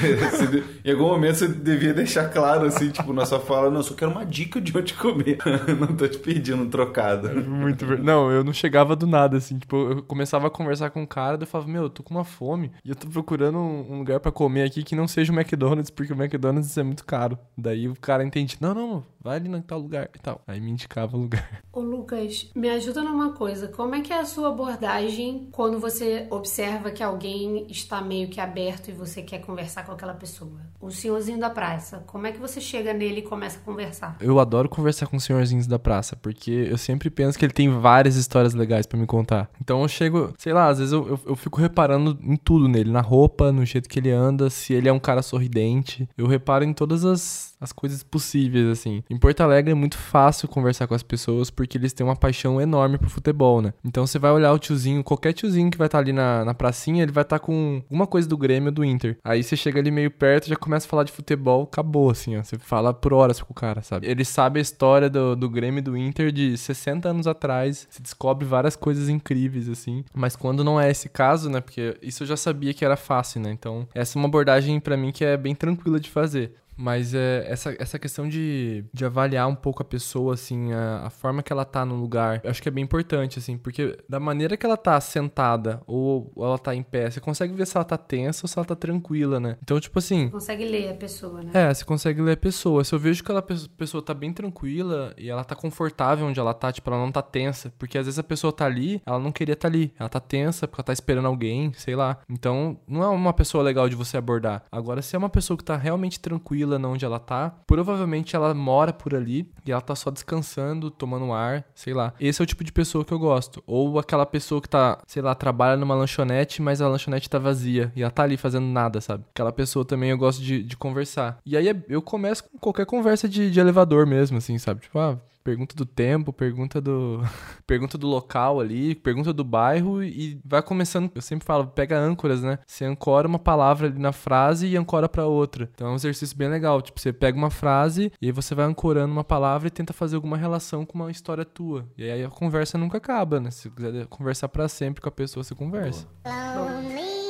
em 0.84 0.90
algum 0.90 1.08
momento 1.08 1.36
você 1.36 1.48
devia 1.48 1.92
deixar 1.92 2.28
claro, 2.28 2.66
assim, 2.66 2.90
tipo, 2.90 3.12
na 3.12 3.26
sua 3.26 3.40
fala, 3.40 3.70
não, 3.70 3.82
só 3.82 3.94
quero 3.94 4.10
uma 4.10 4.24
dica 4.24 4.60
de 4.60 4.76
onde 4.76 4.94
comer. 4.94 5.38
não 5.78 5.94
tô 5.96 6.06
te 6.14 6.22
pedindo 6.22 6.62
um 6.62 6.70
trocado. 6.70 7.28
Muito 7.48 7.86
verdade. 7.86 8.06
Não, 8.06 8.30
eu 8.30 8.42
não 8.42 8.52
chegava 8.52 8.96
do 8.96 9.06
nada, 9.06 9.36
assim, 9.36 9.58
tipo, 9.58 9.76
eu 9.76 10.02
começava 10.02 10.46
a 10.46 10.50
conversar 10.50 10.90
com 10.90 11.00
o 11.00 11.02
um 11.02 11.06
cara, 11.06 11.38
eu 11.40 11.46
falava, 11.46 11.70
meu, 11.70 11.84
eu 11.84 11.90
tô 11.90 12.02
com 12.02 12.14
uma 12.14 12.24
fome 12.24 12.70
e 12.84 12.90
eu 12.90 12.94
tô 12.94 13.08
procurando 13.08 13.58
um 13.58 13.98
lugar 13.98 14.20
para 14.20 14.32
comer 14.32 14.64
aqui 14.64 14.82
que 14.82 14.96
não 14.96 15.08
seja 15.08 15.32
o 15.32 15.36
McDonald's, 15.36 15.90
porque 15.90 16.12
o 16.12 16.16
McDonald's 16.16 16.76
é 16.76 16.82
muito 16.82 17.04
caro. 17.04 17.38
Daí 17.56 17.88
o 17.88 17.94
cara 17.94 18.24
entende, 18.24 18.56
não, 18.60 18.74
não, 18.74 19.04
vai 19.24 19.36
ali 19.36 19.48
no 19.48 19.60
tal 19.62 19.78
lugar 19.78 20.10
e 20.14 20.18
tal. 20.18 20.42
Aí 20.46 20.60
me 20.60 20.70
indicava 20.70 21.16
o 21.16 21.20
lugar. 21.20 21.62
Ô 21.72 21.80
Lucas, 21.80 22.50
me 22.54 22.68
ajuda 22.68 23.02
numa 23.02 23.32
coisa. 23.32 23.68
Como 23.68 23.94
é 23.94 24.02
que 24.02 24.12
é 24.12 24.20
a 24.20 24.26
sua 24.26 24.48
abordagem 24.48 25.48
quando 25.50 25.80
você 25.80 26.26
observa 26.30 26.90
que 26.90 27.02
alguém 27.02 27.66
está 27.70 28.02
meio 28.02 28.28
que 28.28 28.38
aberto 28.38 28.88
e 28.88 28.92
você 28.92 29.22
quer 29.22 29.38
conversar 29.40 29.84
com 29.86 29.92
aquela 29.92 30.12
pessoa? 30.12 30.60
O 30.78 30.90
senhorzinho 30.90 31.40
da 31.40 31.48
praça, 31.48 32.04
como 32.06 32.26
é 32.26 32.32
que 32.32 32.38
você 32.38 32.60
chega 32.60 32.92
nele 32.92 33.20
e 33.20 33.22
começa 33.22 33.58
a 33.58 33.62
conversar? 33.62 34.16
Eu 34.20 34.38
adoro 34.38 34.68
conversar 34.68 35.06
com 35.06 35.16
os 35.16 35.24
senhorzinhos 35.24 35.66
da 35.66 35.78
praça, 35.78 36.03
porque 36.14 36.68
eu 36.70 36.76
sempre 36.76 37.08
penso 37.08 37.38
que 37.38 37.44
ele 37.44 37.52
tem 37.52 37.68
várias 37.70 38.16
histórias 38.16 38.54
legais 38.54 38.86
para 38.86 38.98
me 38.98 39.06
contar. 39.06 39.50
Então 39.60 39.80
eu 39.82 39.88
chego, 39.88 40.34
sei 40.36 40.52
lá, 40.52 40.68
às 40.68 40.78
vezes 40.78 40.92
eu, 40.92 41.08
eu, 41.08 41.20
eu 41.28 41.36
fico 41.36 41.60
reparando 41.60 42.18
em 42.22 42.36
tudo 42.36 42.68
nele, 42.68 42.90
na 42.90 43.00
roupa, 43.00 43.50
no 43.50 43.64
jeito 43.64 43.88
que 43.88 43.98
ele 43.98 44.10
anda, 44.10 44.50
se 44.50 44.74
ele 44.74 44.88
é 44.88 44.92
um 44.92 44.98
cara 44.98 45.22
sorridente. 45.22 46.08
Eu 46.16 46.26
reparo 46.26 46.64
em 46.64 46.72
todas 46.72 47.04
as, 47.04 47.53
as 47.64 47.72
coisas 47.72 48.02
possíveis, 48.02 48.66
assim. 48.66 49.02
Em 49.10 49.18
Porto 49.18 49.40
Alegre 49.40 49.72
é 49.72 49.74
muito 49.74 49.98
fácil 49.98 50.46
conversar 50.48 50.86
com 50.86 50.94
as 50.94 51.02
pessoas 51.02 51.50
porque 51.50 51.76
eles 51.78 51.92
têm 51.92 52.06
uma 52.06 52.16
paixão 52.16 52.60
enorme 52.60 52.98
pro 52.98 53.10
futebol, 53.10 53.60
né? 53.60 53.72
Então 53.84 54.06
você 54.06 54.18
vai 54.18 54.30
olhar 54.30 54.52
o 54.52 54.58
tiozinho, 54.58 55.02
qualquer 55.02 55.32
tiozinho 55.32 55.70
que 55.70 55.78
vai 55.78 55.86
estar 55.86 55.98
tá 55.98 56.02
ali 56.02 56.12
na, 56.12 56.44
na 56.44 56.54
pracinha, 56.54 57.02
ele 57.02 57.12
vai 57.12 57.22
estar 57.22 57.38
tá 57.38 57.44
com 57.44 57.82
alguma 57.84 58.06
coisa 58.06 58.28
do 58.28 58.36
Grêmio 58.36 58.70
do 58.70 58.84
Inter. 58.84 59.18
Aí 59.24 59.42
você 59.42 59.56
chega 59.56 59.80
ali 59.80 59.90
meio 59.90 60.10
perto, 60.10 60.48
já 60.48 60.56
começa 60.56 60.86
a 60.86 60.90
falar 60.90 61.04
de 61.04 61.12
futebol, 61.12 61.64
acabou, 61.64 62.10
assim, 62.10 62.36
ó. 62.36 62.42
Você 62.42 62.58
fala 62.58 62.92
por 62.92 63.12
horas 63.12 63.40
com 63.40 63.52
o 63.52 63.54
cara, 63.54 63.82
sabe? 63.82 64.06
Ele 64.06 64.24
sabe 64.24 64.58
a 64.58 64.62
história 64.62 65.08
do, 65.08 65.34
do 65.34 65.48
Grêmio 65.48 65.82
do 65.82 65.96
Inter 65.96 66.30
de 66.30 66.56
60 66.56 67.08
anos 67.08 67.26
atrás, 67.26 67.86
se 67.90 68.02
descobre 68.02 68.44
várias 68.46 68.76
coisas 68.76 69.08
incríveis, 69.08 69.68
assim. 69.68 70.04
Mas 70.14 70.36
quando 70.36 70.62
não 70.62 70.80
é 70.80 70.90
esse 70.90 71.08
caso, 71.08 71.48
né? 71.48 71.60
Porque 71.60 71.96
isso 72.02 72.22
eu 72.22 72.26
já 72.26 72.36
sabia 72.36 72.74
que 72.74 72.84
era 72.84 72.96
fácil, 72.96 73.40
né? 73.40 73.50
Então, 73.50 73.88
essa 73.94 74.18
é 74.18 74.20
uma 74.20 74.28
abordagem 74.28 74.78
para 74.80 74.96
mim 74.96 75.12
que 75.12 75.24
é 75.24 75.36
bem 75.36 75.54
tranquila 75.54 75.98
de 75.98 76.10
fazer. 76.10 76.52
Mas 76.76 77.14
é, 77.14 77.44
essa, 77.48 77.74
essa 77.78 77.98
questão 77.98 78.28
de, 78.28 78.84
de 78.92 79.04
avaliar 79.04 79.48
um 79.48 79.54
pouco 79.54 79.82
a 79.82 79.84
pessoa, 79.84 80.34
assim, 80.34 80.72
a, 80.72 81.06
a, 81.06 81.10
forma 81.10 81.42
que 81.42 81.52
ela 81.52 81.64
tá 81.64 81.84
no 81.84 81.94
lugar, 81.94 82.40
eu 82.42 82.50
acho 82.50 82.62
que 82.62 82.68
é 82.68 82.72
bem 82.72 82.84
importante, 82.84 83.38
assim, 83.38 83.56
porque 83.56 83.96
da 84.08 84.18
maneira 84.18 84.56
que 84.56 84.66
ela 84.66 84.76
tá 84.76 85.00
sentada 85.00 85.80
ou, 85.86 86.32
ou 86.34 86.44
ela 86.44 86.58
tá 86.58 86.74
em 86.74 86.82
pé, 86.82 87.10
você 87.10 87.20
consegue 87.20 87.54
ver 87.54 87.66
se 87.66 87.76
ela 87.76 87.84
tá 87.84 87.96
tensa 87.96 88.44
ou 88.44 88.48
se 88.48 88.58
ela 88.58 88.66
tá 88.66 88.74
tranquila, 88.74 89.38
né? 89.38 89.56
Então, 89.62 89.78
tipo 89.78 89.98
assim. 89.98 90.26
Você 90.26 90.32
consegue 90.32 90.64
ler 90.64 90.90
a 90.90 90.94
pessoa, 90.94 91.42
né? 91.42 91.50
É, 91.54 91.72
você 91.72 91.84
consegue 91.84 92.20
ler 92.20 92.32
a 92.32 92.36
pessoa. 92.36 92.84
Se 92.84 92.94
eu 92.94 92.98
vejo 92.98 93.22
que 93.22 93.30
aquela 93.30 93.42
pessoa 93.42 94.02
tá 94.02 94.12
bem 94.12 94.32
tranquila 94.32 95.14
e 95.16 95.28
ela 95.28 95.44
tá 95.44 95.54
confortável 95.54 96.26
onde 96.26 96.40
ela 96.40 96.54
tá, 96.54 96.72
tipo, 96.72 96.90
ela 96.90 96.98
não 96.98 97.12
tá 97.12 97.22
tensa, 97.22 97.72
porque 97.78 97.98
às 97.98 98.06
vezes 98.06 98.18
a 98.18 98.24
pessoa 98.24 98.52
tá 98.52 98.66
ali, 98.66 99.00
ela 99.06 99.18
não 99.18 99.32
queria 99.32 99.54
estar 99.54 99.68
tá 99.70 99.74
ali, 99.74 99.92
ela 99.98 100.08
tá 100.08 100.20
tensa 100.20 100.66
porque 100.66 100.80
ela 100.80 100.86
tá 100.86 100.92
esperando 100.92 101.26
alguém, 101.26 101.72
sei 101.74 101.94
lá. 101.94 102.18
Então, 102.28 102.78
não 102.86 103.02
é 103.02 103.08
uma 103.08 103.32
pessoa 103.32 103.62
legal 103.62 103.88
de 103.88 103.96
você 103.96 104.16
abordar. 104.16 104.64
Agora, 104.70 105.02
se 105.02 105.14
é 105.14 105.18
uma 105.18 105.28
pessoa 105.28 105.56
que 105.56 105.64
tá 105.64 105.76
realmente 105.76 106.20
tranquila, 106.20 106.63
tranquila 106.64 106.88
onde 106.88 107.04
ela 107.04 107.18
tá. 107.18 107.54
Provavelmente 107.66 108.34
ela 108.34 108.54
mora 108.54 108.92
por 108.92 109.14
ali 109.14 109.48
e 109.64 109.72
ela 109.72 109.80
tá 109.80 109.94
só 109.94 110.10
descansando, 110.10 110.90
tomando 110.90 111.32
ar, 111.32 111.64
sei 111.74 111.92
lá. 111.92 112.12
Esse 112.18 112.40
é 112.40 112.44
o 112.44 112.46
tipo 112.46 112.64
de 112.64 112.72
pessoa 112.72 113.04
que 113.04 113.12
eu 113.12 113.18
gosto. 113.18 113.62
Ou 113.66 113.98
aquela 113.98 114.26
pessoa 114.26 114.60
que 114.60 114.68
tá, 114.68 114.98
sei 115.06 115.22
lá, 115.22 115.34
trabalha 115.34 115.76
numa 115.76 115.94
lanchonete, 115.94 116.62
mas 116.62 116.80
a 116.80 116.88
lanchonete 116.88 117.28
tá 117.28 117.38
vazia 117.38 117.92
e 117.94 118.02
ela 118.02 118.10
tá 118.10 118.22
ali 118.22 118.36
fazendo 118.36 118.66
nada, 118.66 119.00
sabe? 119.00 119.24
Aquela 119.30 119.52
pessoa 119.52 119.84
também 119.84 120.10
eu 120.10 120.18
gosto 120.18 120.42
de, 120.42 120.62
de 120.62 120.76
conversar. 120.76 121.38
E 121.44 121.56
aí 121.56 121.84
eu 121.88 122.02
começo 122.02 122.44
com 122.44 122.58
qualquer 122.58 122.86
conversa 122.86 123.28
de, 123.28 123.50
de 123.50 123.60
elevador 123.60 124.06
mesmo, 124.06 124.38
assim, 124.38 124.58
sabe? 124.58 124.80
Tipo, 124.80 124.98
ah, 124.98 125.18
pergunta 125.44 125.76
do 125.76 125.84
tempo, 125.84 126.32
pergunta 126.32 126.80
do 126.80 127.20
pergunta 127.66 127.98
do 127.98 128.06
local 128.06 128.58
ali, 128.58 128.94
pergunta 128.94 129.32
do 129.32 129.44
bairro 129.44 130.02
e 130.02 130.40
vai 130.44 130.62
começando, 130.62 131.12
eu 131.14 131.20
sempre 131.22 131.44
falo, 131.44 131.66
pega 131.66 131.98
âncoras, 131.98 132.42
né? 132.42 132.58
Você 132.66 132.84
ancora 132.84 133.28
uma 133.28 133.38
palavra 133.38 133.86
ali 133.88 133.98
na 133.98 134.12
frase 134.12 134.66
e 134.66 134.76
ancora 134.76 135.08
para 135.08 135.26
outra. 135.26 135.70
Então 135.74 135.88
é 135.88 135.90
um 135.90 135.96
exercício 135.96 136.36
bem 136.36 136.48
legal, 136.48 136.80
tipo, 136.80 136.98
você 136.98 137.12
pega 137.12 137.36
uma 137.36 137.50
frase 137.50 138.10
e 138.20 138.26
aí 138.26 138.32
você 138.32 138.54
vai 138.54 138.64
ancorando 138.64 139.12
uma 139.12 139.24
palavra 139.24 139.68
e 139.68 139.70
tenta 139.70 139.92
fazer 139.92 140.16
alguma 140.16 140.36
relação 140.36 140.86
com 140.86 140.98
uma 140.98 141.10
história 141.10 141.44
tua. 141.44 141.86
E 141.98 142.10
aí 142.10 142.24
a 142.24 142.30
conversa 142.30 142.78
nunca 142.78 142.96
acaba, 142.96 143.38
né? 143.38 143.50
Se 143.50 143.68
quiser 143.68 144.06
conversar 144.06 144.48
para 144.48 144.66
sempre 144.68 145.02
com 145.02 145.08
a 145.08 145.12
pessoa, 145.12 145.44
você 145.44 145.54
conversa. 145.54 146.08
Lonely, 146.24 147.23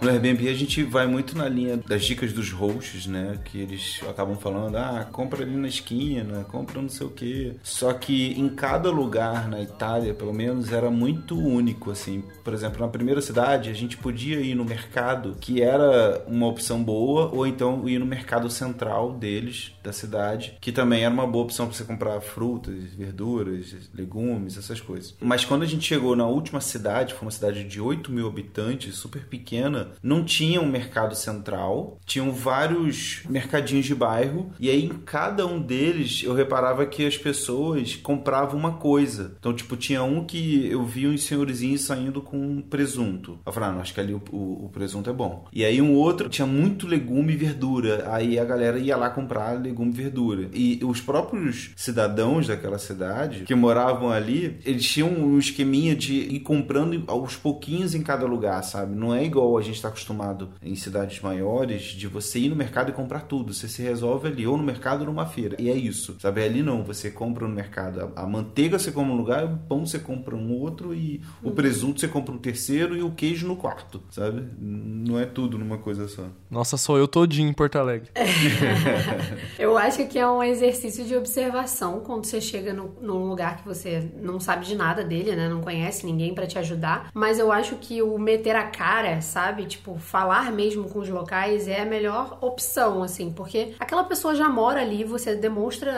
No 0.00 0.10
Airbnb 0.10 0.48
a 0.48 0.54
gente 0.54 0.82
vai 0.82 1.06
muito 1.06 1.36
na 1.36 1.48
linha 1.48 1.78
das 1.78 2.04
dicas 2.04 2.32
dos 2.32 2.50
hosts, 2.50 3.06
né? 3.06 3.38
Que 3.44 3.58
eles 3.58 4.00
acabam 4.08 4.36
falando, 4.36 4.76
ah, 4.76 5.06
compra 5.10 5.42
ali 5.42 5.56
na 5.56 5.68
esquina, 5.68 6.44
compra 6.44 6.80
não 6.82 6.88
sei 6.88 7.06
o 7.06 7.10
quê. 7.10 7.56
Só 7.62 7.92
que 7.92 8.32
em 8.38 8.48
cada 8.48 8.90
lugar 8.90 9.48
na 9.48 9.60
Itália, 9.60 10.12
pelo 10.12 10.32
menos, 10.32 10.72
era 10.72 10.90
muito 10.90 11.38
único, 11.38 11.90
assim. 11.90 12.22
Por 12.44 12.52
exemplo, 12.52 12.80
na 12.80 12.88
primeira 12.88 13.20
cidade, 13.20 13.70
a 13.70 13.72
gente 13.72 13.96
podia 13.96 14.40
ir 14.40 14.54
no 14.54 14.64
mercado, 14.64 15.36
que 15.40 15.62
era 15.62 16.22
uma 16.26 16.46
opção 16.46 16.82
boa, 16.82 17.30
ou 17.32 17.46
então 17.46 17.88
ir 17.88 17.98
no 17.98 18.06
mercado 18.06 18.50
central 18.50 19.12
deles, 19.12 19.72
da 19.82 19.92
cidade, 19.92 20.56
que 20.60 20.72
também 20.72 21.04
era 21.04 21.12
uma 21.12 21.26
boa 21.26 21.44
opção 21.44 21.66
para 21.66 21.76
você 21.76 21.84
comprar 21.84 22.20
frutas, 22.20 22.92
verduras, 22.94 23.74
legumes, 23.94 24.58
essas 24.58 24.80
coisas. 24.80 25.14
Mas 25.20 25.44
quando 25.44 25.62
a 25.62 25.66
gente 25.66 25.86
chegou 25.86 26.14
na 26.14 26.26
última 26.26 26.60
cidade, 26.60 27.14
foi 27.14 27.22
uma 27.22 27.30
cidade 27.30 27.64
de 27.64 27.80
8 27.80 28.12
mil 28.12 28.26
habitantes, 28.26 28.96
super 28.96 29.24
pequena, 29.26 29.85
não 30.02 30.24
tinha 30.24 30.60
um 30.60 30.68
mercado 30.68 31.14
central, 31.14 31.98
tinham 32.04 32.32
vários 32.32 33.22
mercadinhos 33.28 33.86
de 33.86 33.94
bairro, 33.94 34.50
e 34.58 34.70
aí 34.70 34.84
em 34.84 34.88
cada 34.88 35.46
um 35.46 35.60
deles 35.60 36.22
eu 36.24 36.34
reparava 36.34 36.86
que 36.86 37.06
as 37.06 37.16
pessoas 37.16 37.96
compravam 37.96 38.58
uma 38.58 38.74
coisa. 38.74 39.36
Então, 39.38 39.54
tipo, 39.54 39.76
tinha 39.76 40.02
um 40.02 40.24
que 40.24 40.66
eu 40.66 40.84
vi 40.84 41.06
uns 41.06 41.24
senhorzinhos 41.24 41.82
saindo 41.82 42.20
com 42.20 42.60
presunto. 42.62 43.38
Eu 43.44 43.52
falei, 43.52 43.68
ah, 43.68 43.72
não, 43.72 43.80
acho 43.80 43.94
que 43.94 44.00
ali 44.00 44.14
o, 44.14 44.22
o, 44.30 44.66
o 44.66 44.68
presunto 44.68 45.10
é 45.10 45.12
bom. 45.12 45.46
E 45.52 45.64
aí 45.64 45.80
um 45.80 45.94
outro 45.94 46.28
tinha 46.28 46.46
muito 46.46 46.86
legume 46.86 47.32
e 47.32 47.36
verdura. 47.36 48.08
Aí 48.10 48.38
a 48.38 48.44
galera 48.44 48.78
ia 48.78 48.96
lá 48.96 49.10
comprar 49.10 49.60
legume 49.60 49.90
e 49.90 49.94
verdura. 49.94 50.48
E 50.52 50.80
os 50.82 51.00
próprios 51.00 51.70
cidadãos 51.76 52.46
daquela 52.46 52.78
cidade 52.78 53.44
que 53.44 53.54
moravam 53.54 54.10
ali, 54.10 54.58
eles 54.64 54.88
tinham 54.88 55.08
um 55.08 55.38
esqueminha 55.38 55.94
de 55.94 56.14
ir 56.14 56.40
comprando 56.40 57.04
aos 57.06 57.36
pouquinhos 57.36 57.94
em 57.94 58.02
cada 58.02 58.26
lugar, 58.26 58.62
sabe? 58.62 58.94
Não 58.94 59.14
é 59.14 59.24
igual 59.24 59.56
a 59.56 59.62
gente 59.62 59.75
está 59.76 59.88
acostumado 59.88 60.50
em 60.62 60.74
cidades 60.74 61.20
maiores 61.20 61.82
de 61.82 62.06
você 62.06 62.38
ir 62.38 62.48
no 62.48 62.56
mercado 62.56 62.90
e 62.90 62.92
comprar 62.92 63.20
tudo. 63.20 63.52
Você 63.52 63.68
se 63.68 63.82
resolve 63.82 64.28
ali, 64.28 64.46
ou 64.46 64.56
no 64.56 64.62
mercado 64.62 65.00
ou 65.00 65.06
numa 65.06 65.26
feira. 65.26 65.56
E 65.58 65.70
é 65.70 65.74
isso, 65.74 66.16
sabe? 66.20 66.42
Ali 66.42 66.62
não, 66.62 66.82
você 66.82 67.10
compra 67.10 67.46
no 67.46 67.54
mercado. 67.54 68.12
A 68.14 68.26
manteiga 68.26 68.78
você 68.78 68.90
compra 68.90 69.12
um 69.12 69.16
lugar, 69.16 69.44
o 69.44 69.56
pão 69.56 69.86
você 69.86 69.98
compra 69.98 70.34
um 70.34 70.52
outro 70.52 70.94
e 70.94 71.20
o 71.42 71.50
presunto 71.50 72.00
você 72.00 72.08
compra 72.08 72.34
um 72.34 72.38
terceiro 72.38 72.96
e 72.96 73.02
o 73.02 73.10
queijo 73.10 73.46
no 73.46 73.56
quarto, 73.56 74.02
sabe? 74.10 74.44
Não 74.58 75.18
é 75.18 75.26
tudo 75.26 75.58
numa 75.58 75.78
coisa 75.78 76.08
só. 76.08 76.26
Nossa, 76.50 76.76
sou 76.76 76.98
eu 76.98 77.08
todinho 77.08 77.48
em 77.48 77.52
Porto 77.52 77.76
Alegre. 77.76 78.10
eu 79.58 79.76
acho 79.76 80.06
que 80.06 80.18
é 80.18 80.28
um 80.28 80.42
exercício 80.42 81.04
de 81.04 81.16
observação 81.16 82.00
quando 82.00 82.24
você 82.24 82.40
chega 82.40 82.72
no, 82.72 82.94
num 83.00 83.28
lugar 83.28 83.58
que 83.58 83.66
você 83.66 84.10
não 84.20 84.40
sabe 84.40 84.64
de 84.66 84.74
nada 84.74 85.04
dele, 85.04 85.34
né? 85.34 85.48
Não 85.48 85.60
conhece 85.60 86.06
ninguém 86.06 86.34
para 86.34 86.46
te 86.46 86.58
ajudar. 86.58 87.10
Mas 87.14 87.38
eu 87.38 87.52
acho 87.52 87.76
que 87.76 88.02
o 88.02 88.18
meter 88.18 88.56
a 88.56 88.64
cara, 88.64 89.20
sabe? 89.20 89.65
Tipo, 89.66 89.98
falar 89.98 90.52
mesmo 90.52 90.88
com 90.88 91.00
os 91.00 91.08
locais 91.08 91.68
é 91.68 91.80
a 91.82 91.84
melhor 91.84 92.38
opção, 92.40 93.02
assim, 93.02 93.30
porque 93.30 93.74
aquela 93.78 94.04
pessoa 94.04 94.34
já 94.34 94.48
mora 94.48 94.80
ali, 94.80 95.04
você 95.04 95.34
demonstra 95.34 95.90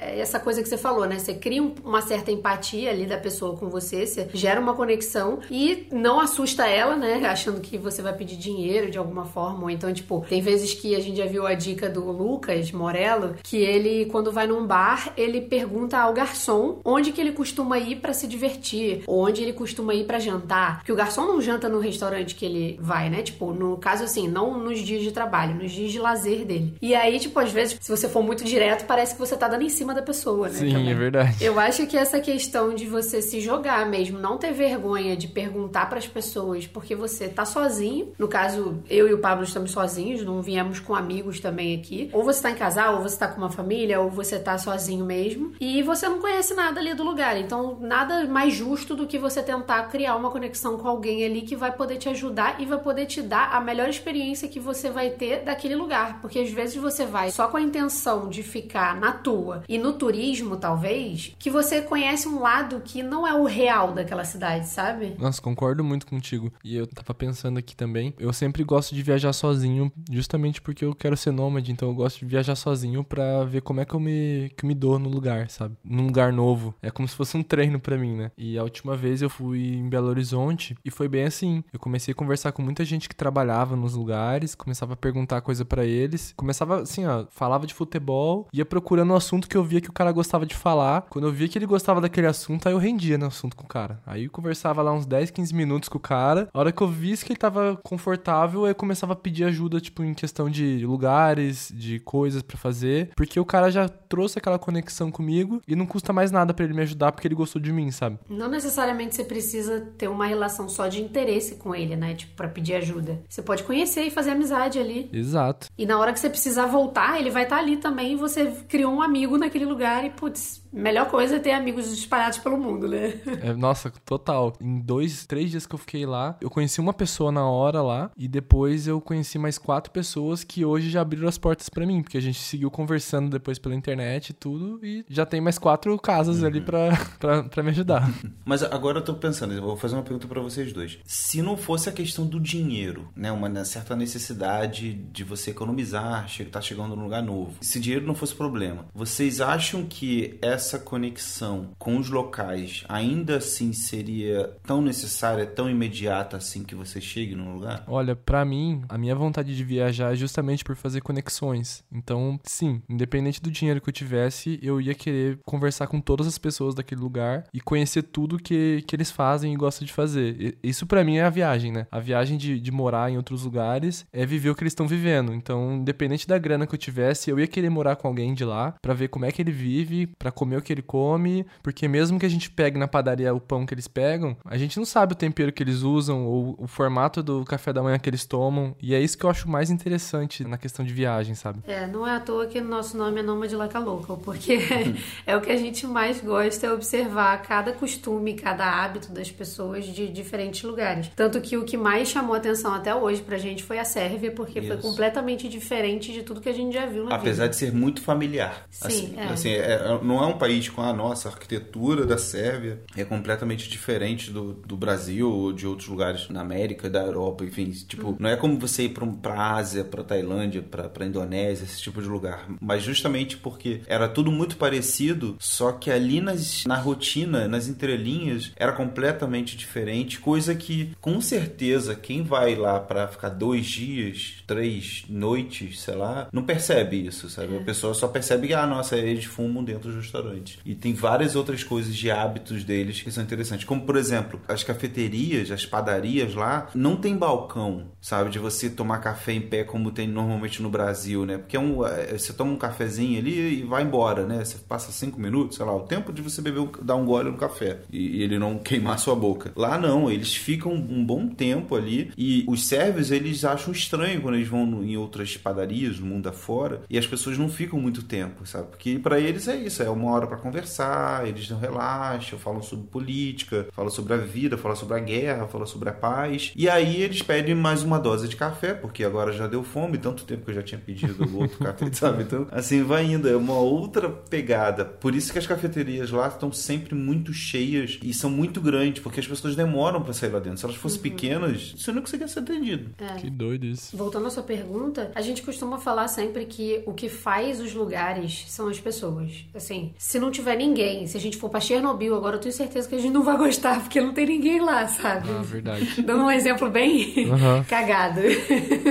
essa 0.00 0.38
coisa 0.38 0.62
que 0.62 0.68
você 0.68 0.78
falou, 0.78 1.06
né? 1.06 1.18
Você 1.18 1.34
cria 1.34 1.62
uma 1.84 2.02
certa 2.02 2.30
empatia 2.30 2.90
ali 2.90 3.06
da 3.06 3.18
pessoa 3.18 3.56
com 3.56 3.68
você, 3.68 4.06
você 4.06 4.28
gera 4.32 4.60
uma 4.60 4.74
conexão 4.74 5.40
e 5.50 5.86
não 5.92 6.20
assusta 6.20 6.66
ela, 6.66 6.96
né? 6.96 7.24
Achando 7.26 7.60
que 7.60 7.76
você 7.76 8.02
vai 8.02 8.14
pedir 8.14 8.36
dinheiro 8.36 8.90
de 8.90 8.98
alguma 8.98 9.24
forma. 9.24 9.64
Ou 9.64 9.70
então, 9.70 9.92
tipo, 9.92 10.24
tem 10.28 10.40
vezes 10.40 10.74
que 10.74 10.94
a 10.94 11.00
gente 11.00 11.16
já 11.16 11.26
viu 11.26 11.46
a 11.46 11.54
dica 11.54 11.88
do 11.88 12.10
Lucas 12.10 12.70
Morello, 12.72 13.34
que 13.42 13.56
ele, 13.56 14.06
quando 14.06 14.32
vai 14.32 14.46
num 14.46 14.66
bar, 14.66 15.12
ele 15.16 15.40
pergunta 15.40 15.98
ao 15.98 16.12
garçom 16.12 16.80
onde 16.84 17.12
que 17.12 17.20
ele 17.20 17.32
costuma 17.32 17.78
ir 17.78 17.96
para 17.96 18.12
se 18.12 18.26
divertir, 18.26 19.02
onde 19.06 19.42
ele 19.42 19.52
costuma 19.52 19.94
ir 19.94 20.04
para 20.04 20.18
jantar. 20.18 20.82
Que 20.84 20.92
o 20.92 20.96
garçom 20.96 21.26
não 21.26 21.40
janta 21.40 21.68
no 21.68 21.78
restaurante 21.78 22.34
que 22.34 22.44
ele 22.44 22.78
vai, 22.80 23.10
né? 23.10 23.15
Tipo, 23.22 23.52
no 23.52 23.76
caso 23.76 24.04
assim, 24.04 24.28
não 24.28 24.58
nos 24.58 24.78
dias 24.80 25.02
de 25.02 25.10
trabalho, 25.12 25.54
nos 25.54 25.72
dias 25.72 25.92
de 25.92 25.98
lazer 25.98 26.44
dele. 26.44 26.74
E 26.80 26.94
aí, 26.94 27.18
tipo, 27.18 27.38
às 27.38 27.52
vezes, 27.52 27.78
se 27.80 27.90
você 27.90 28.08
for 28.08 28.22
muito 28.22 28.44
direto, 28.44 28.86
parece 28.86 29.14
que 29.14 29.20
você 29.20 29.36
tá 29.36 29.48
dando 29.48 29.62
em 29.62 29.68
cima 29.68 29.94
da 29.94 30.02
pessoa, 30.02 30.48
né? 30.48 30.54
Sim, 30.54 30.72
Também. 30.72 30.90
é 30.90 30.94
verdade. 30.94 31.44
Eu 31.44 31.58
acho 31.58 31.86
que 31.86 31.96
essa 31.96 32.20
questão 32.20 32.74
de 32.74 32.86
você 32.86 33.22
se 33.22 33.40
jogar 33.40 33.86
mesmo, 33.86 34.18
não 34.18 34.38
ter 34.38 34.52
vergonha 34.52 35.16
de 35.16 35.28
perguntar 35.28 35.88
para 35.88 35.98
as 35.98 36.06
pessoas, 36.06 36.66
porque 36.66 36.94
você 36.94 37.28
tá 37.28 37.44
sozinho. 37.44 38.12
No 38.18 38.28
caso, 38.28 38.78
eu 38.88 39.08
e 39.08 39.14
o 39.14 39.18
Pablo 39.18 39.44
estamos 39.44 39.70
sozinhos, 39.70 40.24
não 40.24 40.42
viemos 40.42 40.80
com 40.80 40.94
amigos 40.94 41.40
também 41.40 41.76
aqui. 41.76 42.10
Ou 42.12 42.22
você 42.24 42.42
tá 42.42 42.50
em 42.50 42.54
casal, 42.54 42.96
ou 42.96 43.02
você 43.02 43.18
tá 43.18 43.28
com 43.28 43.38
uma 43.38 43.50
família, 43.50 44.00
ou 44.00 44.10
você 44.10 44.38
tá 44.38 44.58
sozinho 44.58 45.04
mesmo. 45.04 45.52
E 45.60 45.82
você 45.82 46.08
não 46.08 46.20
conhece 46.20 46.54
nada 46.54 46.80
ali 46.80 46.94
do 46.94 47.02
lugar. 47.04 47.36
Então, 47.38 47.78
nada 47.80 48.24
mais 48.26 48.54
justo 48.54 48.94
do 48.94 49.06
que 49.06 49.18
você 49.18 49.42
tentar 49.42 49.84
criar 49.84 50.16
uma 50.16 50.30
conexão 50.30 50.76
com 50.76 50.88
alguém 50.88 51.24
ali 51.24 51.42
que 51.42 51.56
vai 51.56 51.72
poder 51.72 51.96
te 51.96 52.08
ajudar 52.08 52.60
e 52.60 52.66
vai 52.66 52.78
poder 52.78 53.05
te 53.06 53.22
dar 53.22 53.52
a 53.52 53.60
melhor 53.60 53.88
experiência 53.88 54.48
que 54.48 54.60
você 54.60 54.90
vai 54.90 55.10
ter 55.10 55.44
daquele 55.44 55.74
lugar. 55.74 56.20
Porque 56.20 56.38
às 56.38 56.50
vezes 56.50 56.76
você 56.76 57.06
vai 57.06 57.30
só 57.30 57.48
com 57.48 57.56
a 57.56 57.62
intenção 57.62 58.28
de 58.28 58.42
ficar 58.42 58.98
na 58.98 59.12
tua 59.12 59.62
e 59.68 59.78
no 59.78 59.92
turismo, 59.92 60.56
talvez, 60.56 61.34
que 61.38 61.50
você 61.50 61.80
conhece 61.80 62.28
um 62.28 62.40
lado 62.40 62.82
que 62.84 63.02
não 63.02 63.26
é 63.26 63.34
o 63.34 63.44
real 63.44 63.92
daquela 63.92 64.24
cidade, 64.24 64.68
sabe? 64.68 65.16
Nossa, 65.18 65.40
concordo 65.40 65.82
muito 65.84 66.06
contigo. 66.06 66.52
E 66.64 66.76
eu 66.76 66.86
tava 66.86 67.14
pensando 67.14 67.58
aqui 67.58 67.76
também, 67.76 68.12
eu 68.18 68.32
sempre 68.32 68.64
gosto 68.64 68.94
de 68.94 69.02
viajar 69.02 69.32
sozinho, 69.32 69.90
justamente 70.10 70.60
porque 70.60 70.84
eu 70.84 70.94
quero 70.94 71.16
ser 71.16 71.30
nômade, 71.30 71.72
então 71.72 71.88
eu 71.88 71.94
gosto 71.94 72.18
de 72.18 72.26
viajar 72.26 72.56
sozinho 72.56 73.04
para 73.04 73.44
ver 73.44 73.62
como 73.62 73.80
é 73.80 73.84
que 73.84 73.94
eu 73.94 74.00
me, 74.00 74.50
que 74.56 74.64
eu 74.64 74.68
me 74.68 74.74
dou 74.74 74.98
no 74.98 75.08
lugar, 75.08 75.48
sabe? 75.50 75.76
Num 75.84 76.06
lugar 76.06 76.32
novo. 76.32 76.74
É 76.82 76.90
como 76.90 77.06
se 77.06 77.14
fosse 77.14 77.36
um 77.36 77.42
treino 77.42 77.78
para 77.78 77.96
mim, 77.96 78.16
né? 78.16 78.30
E 78.36 78.58
a 78.58 78.62
última 78.62 78.96
vez 78.96 79.22
eu 79.22 79.30
fui 79.30 79.74
em 79.74 79.88
Belo 79.88 80.08
Horizonte 80.08 80.76
e 80.84 80.90
foi 80.90 81.08
bem 81.08 81.24
assim. 81.24 81.62
Eu 81.72 81.78
comecei 81.78 82.12
a 82.12 82.14
conversar 82.14 82.52
com 82.52 82.62
muita 82.62 82.84
gente 82.84 82.95
que 83.08 83.14
trabalhava 83.14 83.76
nos 83.76 83.94
lugares, 83.94 84.54
começava 84.54 84.94
a 84.94 84.96
perguntar 84.96 85.40
coisa 85.40 85.64
para 85.64 85.84
eles, 85.84 86.32
começava 86.36 86.82
assim, 86.82 87.06
ó, 87.06 87.26
falava 87.30 87.66
de 87.66 87.74
futebol, 87.74 88.48
ia 88.52 88.64
procurando 88.64 89.12
um 89.12 89.16
assunto 89.16 89.48
que 89.48 89.56
eu 89.56 89.64
via 89.64 89.80
que 89.80 89.90
o 89.90 89.92
cara 89.92 90.12
gostava 90.12 90.46
de 90.46 90.54
falar. 90.54 91.02
Quando 91.10 91.26
eu 91.26 91.32
via 91.32 91.48
que 91.48 91.58
ele 91.58 91.66
gostava 91.66 92.00
daquele 92.00 92.26
assunto, 92.26 92.66
aí 92.66 92.74
eu 92.74 92.78
rendia 92.78 93.18
no 93.18 93.26
assunto 93.26 93.56
com 93.56 93.64
o 93.64 93.68
cara. 93.68 94.00
Aí 94.06 94.24
eu 94.24 94.30
conversava 94.30 94.82
lá 94.82 94.92
uns 94.92 95.04
10, 95.04 95.30
15 95.30 95.54
minutos 95.54 95.88
com 95.88 95.98
o 95.98 96.00
cara. 96.00 96.48
A 96.52 96.58
hora 96.58 96.72
que 96.72 96.82
eu 96.82 96.88
visse 96.88 97.24
que 97.24 97.32
ele 97.32 97.38
tava 97.38 97.78
confortável, 97.82 98.66
eu 98.66 98.74
começava 98.74 99.12
a 99.12 99.16
pedir 99.16 99.44
ajuda, 99.44 99.80
tipo, 99.80 100.02
em 100.02 100.14
questão 100.14 100.48
de 100.48 100.84
lugares, 100.86 101.72
de 101.74 102.00
coisas 102.00 102.42
para 102.42 102.56
fazer, 102.56 103.10
porque 103.16 103.38
o 103.38 103.44
cara 103.44 103.70
já 103.70 103.88
trouxe 103.88 104.38
aquela 104.38 104.58
conexão 104.58 105.10
comigo 105.10 105.60
e 105.66 105.74
não 105.74 105.86
custa 105.86 106.12
mais 106.12 106.30
nada 106.30 106.54
para 106.54 106.64
ele 106.64 106.74
me 106.74 106.82
ajudar 106.82 107.12
porque 107.12 107.26
ele 107.26 107.34
gostou 107.34 107.60
de 107.60 107.72
mim, 107.72 107.90
sabe? 107.90 108.18
Não 108.28 108.48
necessariamente 108.48 109.14
você 109.14 109.24
precisa 109.24 109.80
ter 109.98 110.08
uma 110.08 110.26
relação 110.26 110.68
só 110.68 110.88
de 110.88 111.02
interesse 111.02 111.56
com 111.56 111.74
ele, 111.74 111.96
né? 111.96 112.14
Tipo, 112.14 112.34
pra 112.34 112.48
pedir 112.48 112.74
ajuda. 112.74 112.85
Você 113.28 113.42
pode 113.42 113.62
conhecer 113.62 114.02
e 114.02 114.10
fazer 114.10 114.30
amizade 114.30 114.78
ali. 114.78 115.08
Exato. 115.12 115.68
E 115.76 115.86
na 115.86 115.98
hora 115.98 116.12
que 116.12 116.20
você 116.20 116.30
precisar 116.30 116.66
voltar, 116.66 117.18
ele 117.20 117.30
vai 117.30 117.44
estar 117.44 117.56
tá 117.56 117.62
ali 117.62 117.76
também 117.76 118.16
você 118.16 118.46
criou 118.68 118.92
um 118.92 119.02
amigo 119.02 119.36
naquele 119.36 119.64
lugar 119.64 120.04
e, 120.04 120.10
putz, 120.10 120.62
melhor 120.76 121.08
coisa 121.08 121.36
é 121.36 121.38
ter 121.38 121.52
amigos 121.52 121.90
espalhados 121.90 122.38
pelo 122.38 122.58
mundo, 122.58 122.86
né? 122.86 123.14
É, 123.42 123.52
nossa, 123.54 123.90
total. 124.04 124.52
Em 124.60 124.78
dois, 124.80 125.26
três 125.26 125.50
dias 125.50 125.66
que 125.66 125.74
eu 125.74 125.78
fiquei 125.78 126.04
lá, 126.04 126.36
eu 126.40 126.50
conheci 126.50 126.80
uma 126.80 126.92
pessoa 126.92 127.32
na 127.32 127.48
hora 127.48 127.82
lá 127.82 128.10
e 128.16 128.28
depois 128.28 128.86
eu 128.86 129.00
conheci 129.00 129.38
mais 129.38 129.58
quatro 129.58 129.90
pessoas 129.90 130.44
que 130.44 130.64
hoje 130.64 130.90
já 130.90 131.00
abriram 131.00 131.28
as 131.28 131.38
portas 131.38 131.68
para 131.68 131.86
mim, 131.86 132.02
porque 132.02 132.18
a 132.18 132.22
gente 132.22 132.38
seguiu 132.38 132.70
conversando 132.70 133.30
depois 133.30 133.58
pela 133.58 133.74
internet 133.74 134.30
e 134.30 134.32
tudo 134.32 134.78
e 134.82 135.04
já 135.08 135.24
tem 135.24 135.40
mais 135.40 135.58
quatro 135.58 135.96
casas 135.98 136.40
uhum. 136.40 136.46
ali 136.46 136.60
para 136.60 137.62
me 137.62 137.70
ajudar. 137.70 138.10
Mas 138.44 138.62
agora 138.62 138.98
eu 138.98 139.04
tô 139.04 139.14
pensando, 139.14 139.54
eu 139.54 139.62
vou 139.62 139.76
fazer 139.76 139.94
uma 139.94 140.02
pergunta 140.02 140.28
para 140.28 140.40
vocês 140.40 140.72
dois. 140.72 140.98
Se 141.04 141.40
não 141.40 141.56
fosse 141.56 141.88
a 141.88 141.92
questão 141.92 142.26
do 142.26 142.38
dinheiro, 142.38 143.08
né, 143.16 143.32
uma 143.32 143.64
certa 143.64 143.96
necessidade 143.96 144.92
de 144.92 145.24
você 145.24 145.50
economizar, 145.50 146.26
tá 146.50 146.60
chegando 146.60 146.94
num 146.94 147.04
lugar 147.04 147.22
novo. 147.22 147.54
Se 147.60 147.80
dinheiro 147.80 148.06
não 148.06 148.14
fosse 148.14 148.34
problema, 148.34 148.86
vocês 148.94 149.40
acham 149.40 149.84
que 149.84 150.38
essa 150.42 150.65
essa 150.66 150.78
conexão 150.80 151.70
com 151.78 151.96
os 151.96 152.10
locais 152.10 152.84
ainda 152.88 153.36
assim 153.36 153.72
seria 153.72 154.52
tão 154.64 154.82
necessária, 154.82 155.46
tão 155.46 155.70
imediata 155.70 156.36
assim 156.36 156.64
que 156.64 156.74
você 156.74 157.00
chegue 157.00 157.36
num 157.36 157.54
lugar? 157.54 157.84
Olha, 157.86 158.16
para 158.16 158.44
mim, 158.44 158.82
a 158.88 158.98
minha 158.98 159.14
vontade 159.14 159.56
de 159.56 159.64
viajar 159.64 160.12
é 160.12 160.16
justamente 160.16 160.64
por 160.64 160.74
fazer 160.74 161.00
conexões. 161.00 161.84
Então, 161.92 162.40
sim, 162.42 162.82
independente 162.88 163.40
do 163.40 163.50
dinheiro 163.50 163.80
que 163.80 163.88
eu 163.88 163.92
tivesse, 163.92 164.58
eu 164.60 164.80
ia 164.80 164.94
querer 164.94 165.38
conversar 165.44 165.86
com 165.86 166.00
todas 166.00 166.26
as 166.26 166.38
pessoas 166.38 166.74
daquele 166.74 167.00
lugar 167.00 167.44
e 167.54 167.60
conhecer 167.60 168.02
tudo 168.02 168.38
que, 168.38 168.82
que 168.86 168.96
eles 168.96 169.10
fazem 169.10 169.52
e 169.52 169.56
gostam 169.56 169.86
de 169.86 169.92
fazer. 169.92 170.58
Isso 170.62 170.86
para 170.86 171.04
mim 171.04 171.18
é 171.18 171.24
a 171.24 171.30
viagem, 171.30 171.70
né? 171.70 171.86
A 171.92 172.00
viagem 172.00 172.36
de, 172.36 172.58
de 172.58 172.72
morar 172.72 173.10
em 173.10 173.16
outros 173.16 173.44
lugares 173.44 174.04
é 174.12 174.26
viver 174.26 174.50
o 174.50 174.54
que 174.54 174.64
eles 174.64 174.72
estão 174.72 174.88
vivendo. 174.88 175.32
Então, 175.32 175.76
independente 175.76 176.26
da 176.26 176.38
grana 176.38 176.66
que 176.66 176.74
eu 176.74 176.78
tivesse, 176.78 177.30
eu 177.30 177.38
ia 177.38 177.46
querer 177.46 177.70
morar 177.70 177.94
com 177.94 178.08
alguém 178.08 178.34
de 178.34 178.44
lá 178.44 178.74
para 178.82 178.94
ver 178.94 179.08
como 179.08 179.24
é 179.24 179.30
que 179.30 179.40
ele 179.40 179.52
vive, 179.52 180.06
para 180.18 180.32
comer 180.46 180.58
o 180.58 180.62
que 180.62 180.72
ele 180.72 180.82
come, 180.82 181.44
porque 181.60 181.88
mesmo 181.88 182.20
que 182.20 182.24
a 182.24 182.28
gente 182.28 182.48
pegue 182.48 182.78
na 182.78 182.86
padaria 182.86 183.34
o 183.34 183.40
pão 183.40 183.66
que 183.66 183.74
eles 183.74 183.88
pegam, 183.88 184.36
a 184.44 184.56
gente 184.56 184.78
não 184.78 184.84
sabe 184.84 185.12
o 185.12 185.16
tempero 185.16 185.52
que 185.52 185.62
eles 185.62 185.82
usam 185.82 186.24
ou 186.24 186.54
o 186.56 186.68
formato 186.68 187.20
do 187.22 187.44
café 187.44 187.72
da 187.72 187.82
manhã 187.82 187.98
que 187.98 188.08
eles 188.08 188.24
tomam. 188.24 188.76
E 188.80 188.94
é 188.94 189.00
isso 189.00 189.18
que 189.18 189.24
eu 189.24 189.30
acho 189.30 189.48
mais 189.48 189.70
interessante 189.70 190.44
na 190.44 190.56
questão 190.56 190.84
de 190.84 190.94
viagem, 190.94 191.34
sabe? 191.34 191.58
É, 191.66 191.86
não 191.86 192.06
é 192.06 192.14
à 192.14 192.20
toa 192.20 192.46
que 192.46 192.60
o 192.60 192.64
nosso 192.64 192.96
nome 192.96 193.20
é 193.20 193.22
Nômade 193.22 193.56
Laca 193.56 193.80
Local, 193.80 194.18
porque 194.18 194.58
é 195.26 195.36
o 195.36 195.40
que 195.40 195.50
a 195.50 195.56
gente 195.56 195.84
mais 195.86 196.20
gosta 196.20 196.68
é 196.68 196.72
observar 196.72 197.42
cada 197.42 197.72
costume, 197.72 198.34
cada 198.34 198.64
hábito 198.64 199.12
das 199.12 199.30
pessoas 199.30 199.84
de 199.84 200.06
diferentes 200.08 200.62
lugares. 200.62 201.10
Tanto 201.16 201.40
que 201.40 201.56
o 201.56 201.64
que 201.64 201.76
mais 201.76 202.08
chamou 202.08 202.36
atenção 202.36 202.72
até 202.72 202.94
hoje 202.94 203.20
pra 203.22 203.36
gente 203.36 203.64
foi 203.64 203.78
a 203.78 203.84
Sérvia, 203.84 204.30
porque 204.30 204.60
isso. 204.60 204.68
foi 204.68 204.76
completamente 204.76 205.48
diferente 205.48 206.12
de 206.12 206.22
tudo 206.22 206.40
que 206.40 206.48
a 206.48 206.52
gente 206.52 206.72
já 206.72 206.86
viu 206.86 207.04
na 207.04 207.16
Apesar 207.16 207.44
vida. 207.44 207.48
de 207.48 207.56
ser 207.56 207.72
muito 207.72 208.00
familiar. 208.00 208.66
Sim, 208.70 208.86
assim, 208.86 209.14
é. 209.16 209.24
Assim, 209.24 209.50
é, 209.50 209.98
não 210.02 210.22
é 210.22 210.26
um 210.26 210.35
um 210.36 210.38
país 210.38 210.68
com 210.68 210.82
a 210.82 210.92
nossa 210.92 211.28
arquitetura 211.28 212.04
da 212.04 212.18
Sérvia 212.18 212.80
é 212.94 213.04
completamente 213.04 213.68
diferente 213.68 214.30
do, 214.30 214.52
do 214.52 214.76
Brasil 214.76 215.30
ou 215.30 215.52
de 215.52 215.66
outros 215.66 215.88
lugares 215.88 216.28
na 216.28 216.42
América, 216.42 216.88
da 216.88 217.02
Europa, 217.02 217.44
enfim. 217.44 217.70
Tipo, 217.70 218.08
uhum. 218.08 218.16
não 218.20 218.30
é 218.30 218.36
como 218.36 218.58
você 218.58 218.84
ir 218.84 218.90
pra, 218.90 219.06
pra 219.06 219.56
Ásia, 219.56 219.82
pra 219.82 220.04
Tailândia, 220.04 220.62
pra 220.62 221.06
Indonésia, 221.06 221.64
esse 221.64 221.80
tipo 221.80 222.00
de 222.02 222.08
lugar. 222.08 222.46
Mas 222.60 222.82
justamente 222.82 223.36
porque 223.36 223.80
era 223.86 224.08
tudo 224.08 224.30
muito 224.30 224.56
parecido, 224.56 225.36
só 225.38 225.72
que 225.72 225.90
ali 225.90 226.20
nas, 226.20 226.64
na 226.66 226.76
rotina, 226.76 227.48
nas 227.48 227.66
entrelinhas, 227.66 228.52
era 228.56 228.72
completamente 228.72 229.56
diferente. 229.56 230.20
Coisa 230.20 230.54
que, 230.54 230.92
com 231.00 231.20
certeza, 231.20 231.94
quem 231.94 232.22
vai 232.22 232.54
lá 232.54 232.78
para 232.78 233.08
ficar 233.08 233.30
dois 233.30 233.66
dias, 233.66 234.42
três 234.46 235.04
noites, 235.08 235.80
sei 235.80 235.94
lá, 235.94 236.28
não 236.30 236.42
percebe 236.42 237.06
isso, 237.06 237.30
sabe? 237.30 237.54
É. 237.54 237.58
A 237.58 237.64
pessoa 237.64 237.94
só 237.94 238.06
percebe 238.06 238.48
que, 238.48 238.54
ah, 238.54 238.66
nossa, 238.66 238.96
eles 238.96 239.24
fumam 239.24 239.64
dentro 239.64 239.90
do 239.90 239.96
restaurante. 239.96 240.25
E 240.64 240.74
tem 240.74 240.94
várias 240.94 241.36
outras 241.36 241.62
coisas 241.62 241.94
de 241.94 242.10
hábitos 242.10 242.64
deles 242.64 243.00
que 243.00 243.10
são 243.10 243.22
interessantes. 243.22 243.64
Como, 243.64 243.82
por 243.82 243.96
exemplo, 243.96 244.40
as 244.48 244.62
cafeterias, 244.62 245.50
as 245.50 245.64
padarias 245.64 246.34
lá, 246.34 246.68
não 246.74 246.96
tem 246.96 247.16
balcão, 247.16 247.86
sabe? 248.00 248.30
De 248.30 248.38
você 248.38 248.70
tomar 248.70 248.98
café 248.98 249.32
em 249.32 249.40
pé 249.40 249.64
como 249.64 249.90
tem 249.90 250.08
normalmente 250.08 250.62
no 250.62 250.70
Brasil, 250.70 251.24
né? 251.24 251.38
Porque 251.38 251.56
é 251.56 251.60
um, 251.60 251.84
é, 251.86 252.16
você 252.16 252.32
toma 252.32 252.52
um 252.52 252.56
cafezinho 252.56 253.18
ali 253.18 253.60
e 253.60 253.62
vai 253.62 253.82
embora, 253.82 254.26
né? 254.26 254.44
Você 254.44 254.58
passa 254.58 254.92
cinco 254.92 255.20
minutos, 255.20 255.56
sei 255.56 255.66
lá, 255.66 255.74
o 255.74 255.80
tempo 255.80 256.12
de 256.12 256.22
você 256.22 256.40
beber, 256.40 256.68
dar 256.82 256.96
um 256.96 257.04
gole 257.04 257.30
no 257.30 257.36
café 257.36 257.80
e, 257.90 258.22
ele 258.22 258.38
não 258.38 258.58
queimar 258.58 258.98
sua 258.98 259.14
boca. 259.14 259.52
Lá 259.56 259.78
não, 259.78 260.10
eles 260.10 260.34
ficam 260.34 260.72
um 260.72 261.04
bom 261.04 261.28
tempo 261.28 261.76
ali 261.76 262.12
e 262.16 262.44
os 262.48 262.66
sérvios, 262.66 263.10
eles 263.10 263.44
acham 263.44 263.72
estranho 263.72 264.20
quando 264.20 264.36
eles 264.36 264.48
vão 264.48 264.82
em 264.82 264.96
outras 264.96 265.36
padarias 265.36 265.98
no 265.98 266.06
mundo 266.06 266.28
afora 266.28 266.82
e 266.88 266.98
as 266.98 267.06
pessoas 267.06 267.38
não 267.38 267.48
ficam 267.48 267.80
muito 267.80 268.02
tempo, 268.02 268.46
sabe? 268.46 268.68
Porque 268.68 268.98
para 268.98 269.20
eles 269.20 269.48
é 269.48 269.56
isso, 269.56 269.82
é 269.82 269.90
uma 269.90 270.10
hora 270.16 270.26
para 270.26 270.36
conversar, 270.36 271.26
eles 271.26 271.48
não 271.48 271.58
relaxam, 271.58 272.38
falam 272.38 272.62
sobre 272.62 272.86
política, 272.86 273.66
falam 273.72 273.90
sobre 273.90 274.14
a 274.14 274.16
vida, 274.16 274.56
falam 274.56 274.76
sobre 274.76 274.96
a 274.96 275.00
guerra, 275.00 275.46
falam 275.46 275.66
sobre 275.66 275.88
a 275.88 275.92
paz. 275.92 276.52
E 276.56 276.68
aí 276.68 277.02
eles 277.02 277.22
pedem 277.22 277.54
mais 277.54 277.82
uma 277.82 277.98
dose 277.98 278.28
de 278.28 278.36
café, 278.36 278.74
porque 278.74 279.04
agora 279.04 279.32
já 279.32 279.46
deu 279.46 279.62
fome, 279.62 279.98
tanto 279.98 280.24
tempo 280.24 280.44
que 280.44 280.50
eu 280.50 280.54
já 280.54 280.62
tinha 280.62 280.80
pedido 280.80 281.24
o 281.24 281.42
outro 281.42 281.58
café, 281.58 281.90
sabe? 281.92 282.22
Então, 282.22 282.46
assim, 282.50 282.82
vai 282.82 283.04
indo, 283.04 283.28
é 283.28 283.36
uma 283.36 283.58
outra 283.58 284.08
pegada. 284.08 284.84
Por 284.84 285.14
isso 285.14 285.32
que 285.32 285.38
as 285.38 285.46
cafeterias 285.46 286.10
lá 286.10 286.28
estão 286.28 286.52
sempre 286.52 286.94
muito 286.94 287.32
cheias 287.32 287.98
e 288.02 288.12
são 288.12 288.30
muito 288.30 288.60
grandes, 288.60 289.02
porque 289.02 289.20
as 289.20 289.26
pessoas 289.26 289.54
demoram 289.54 290.02
para 290.02 290.12
sair 290.12 290.30
lá 290.30 290.38
dentro. 290.38 290.58
Se 290.58 290.64
elas 290.64 290.76
fossem 290.76 290.98
uhum. 290.98 291.02
pequenas, 291.02 291.74
você 291.76 291.92
não 291.92 292.00
conseguia 292.00 292.28
ser 292.28 292.40
atendido. 292.40 292.90
É. 292.98 293.16
Que 293.16 293.30
doido 293.30 293.66
isso. 293.66 293.96
Voltando 293.96 294.26
à 294.26 294.30
sua 294.30 294.42
pergunta, 294.42 295.10
a 295.14 295.20
gente 295.20 295.42
costuma 295.42 295.78
falar 295.78 296.08
sempre 296.08 296.46
que 296.46 296.82
o 296.86 296.92
que 296.92 297.08
faz 297.08 297.60
os 297.60 297.74
lugares 297.74 298.44
são 298.48 298.68
as 298.68 298.80
pessoas. 298.80 299.44
Assim, 299.54 299.94
se 300.06 300.20
não 300.20 300.30
tiver 300.30 300.56
ninguém, 300.56 301.04
se 301.08 301.16
a 301.16 301.20
gente 301.20 301.36
for 301.36 301.50
pra 301.50 301.58
Chernobyl 301.58 302.14
agora, 302.14 302.36
eu 302.36 302.40
tenho 302.40 302.54
certeza 302.54 302.88
que 302.88 302.94
a 302.94 302.98
gente 302.98 303.12
não 303.12 303.24
vai 303.24 303.36
gostar, 303.36 303.80
porque 303.80 304.00
não 304.00 304.12
tem 304.14 304.24
ninguém 304.24 304.60
lá, 304.60 304.86
sabe? 304.86 305.28
Ah, 305.28 305.42
verdade. 305.42 306.00
Dando 306.00 306.22
um 306.22 306.30
exemplo 306.30 306.70
bem 306.70 307.28
uhum. 307.28 307.64
cagado. 307.68 308.20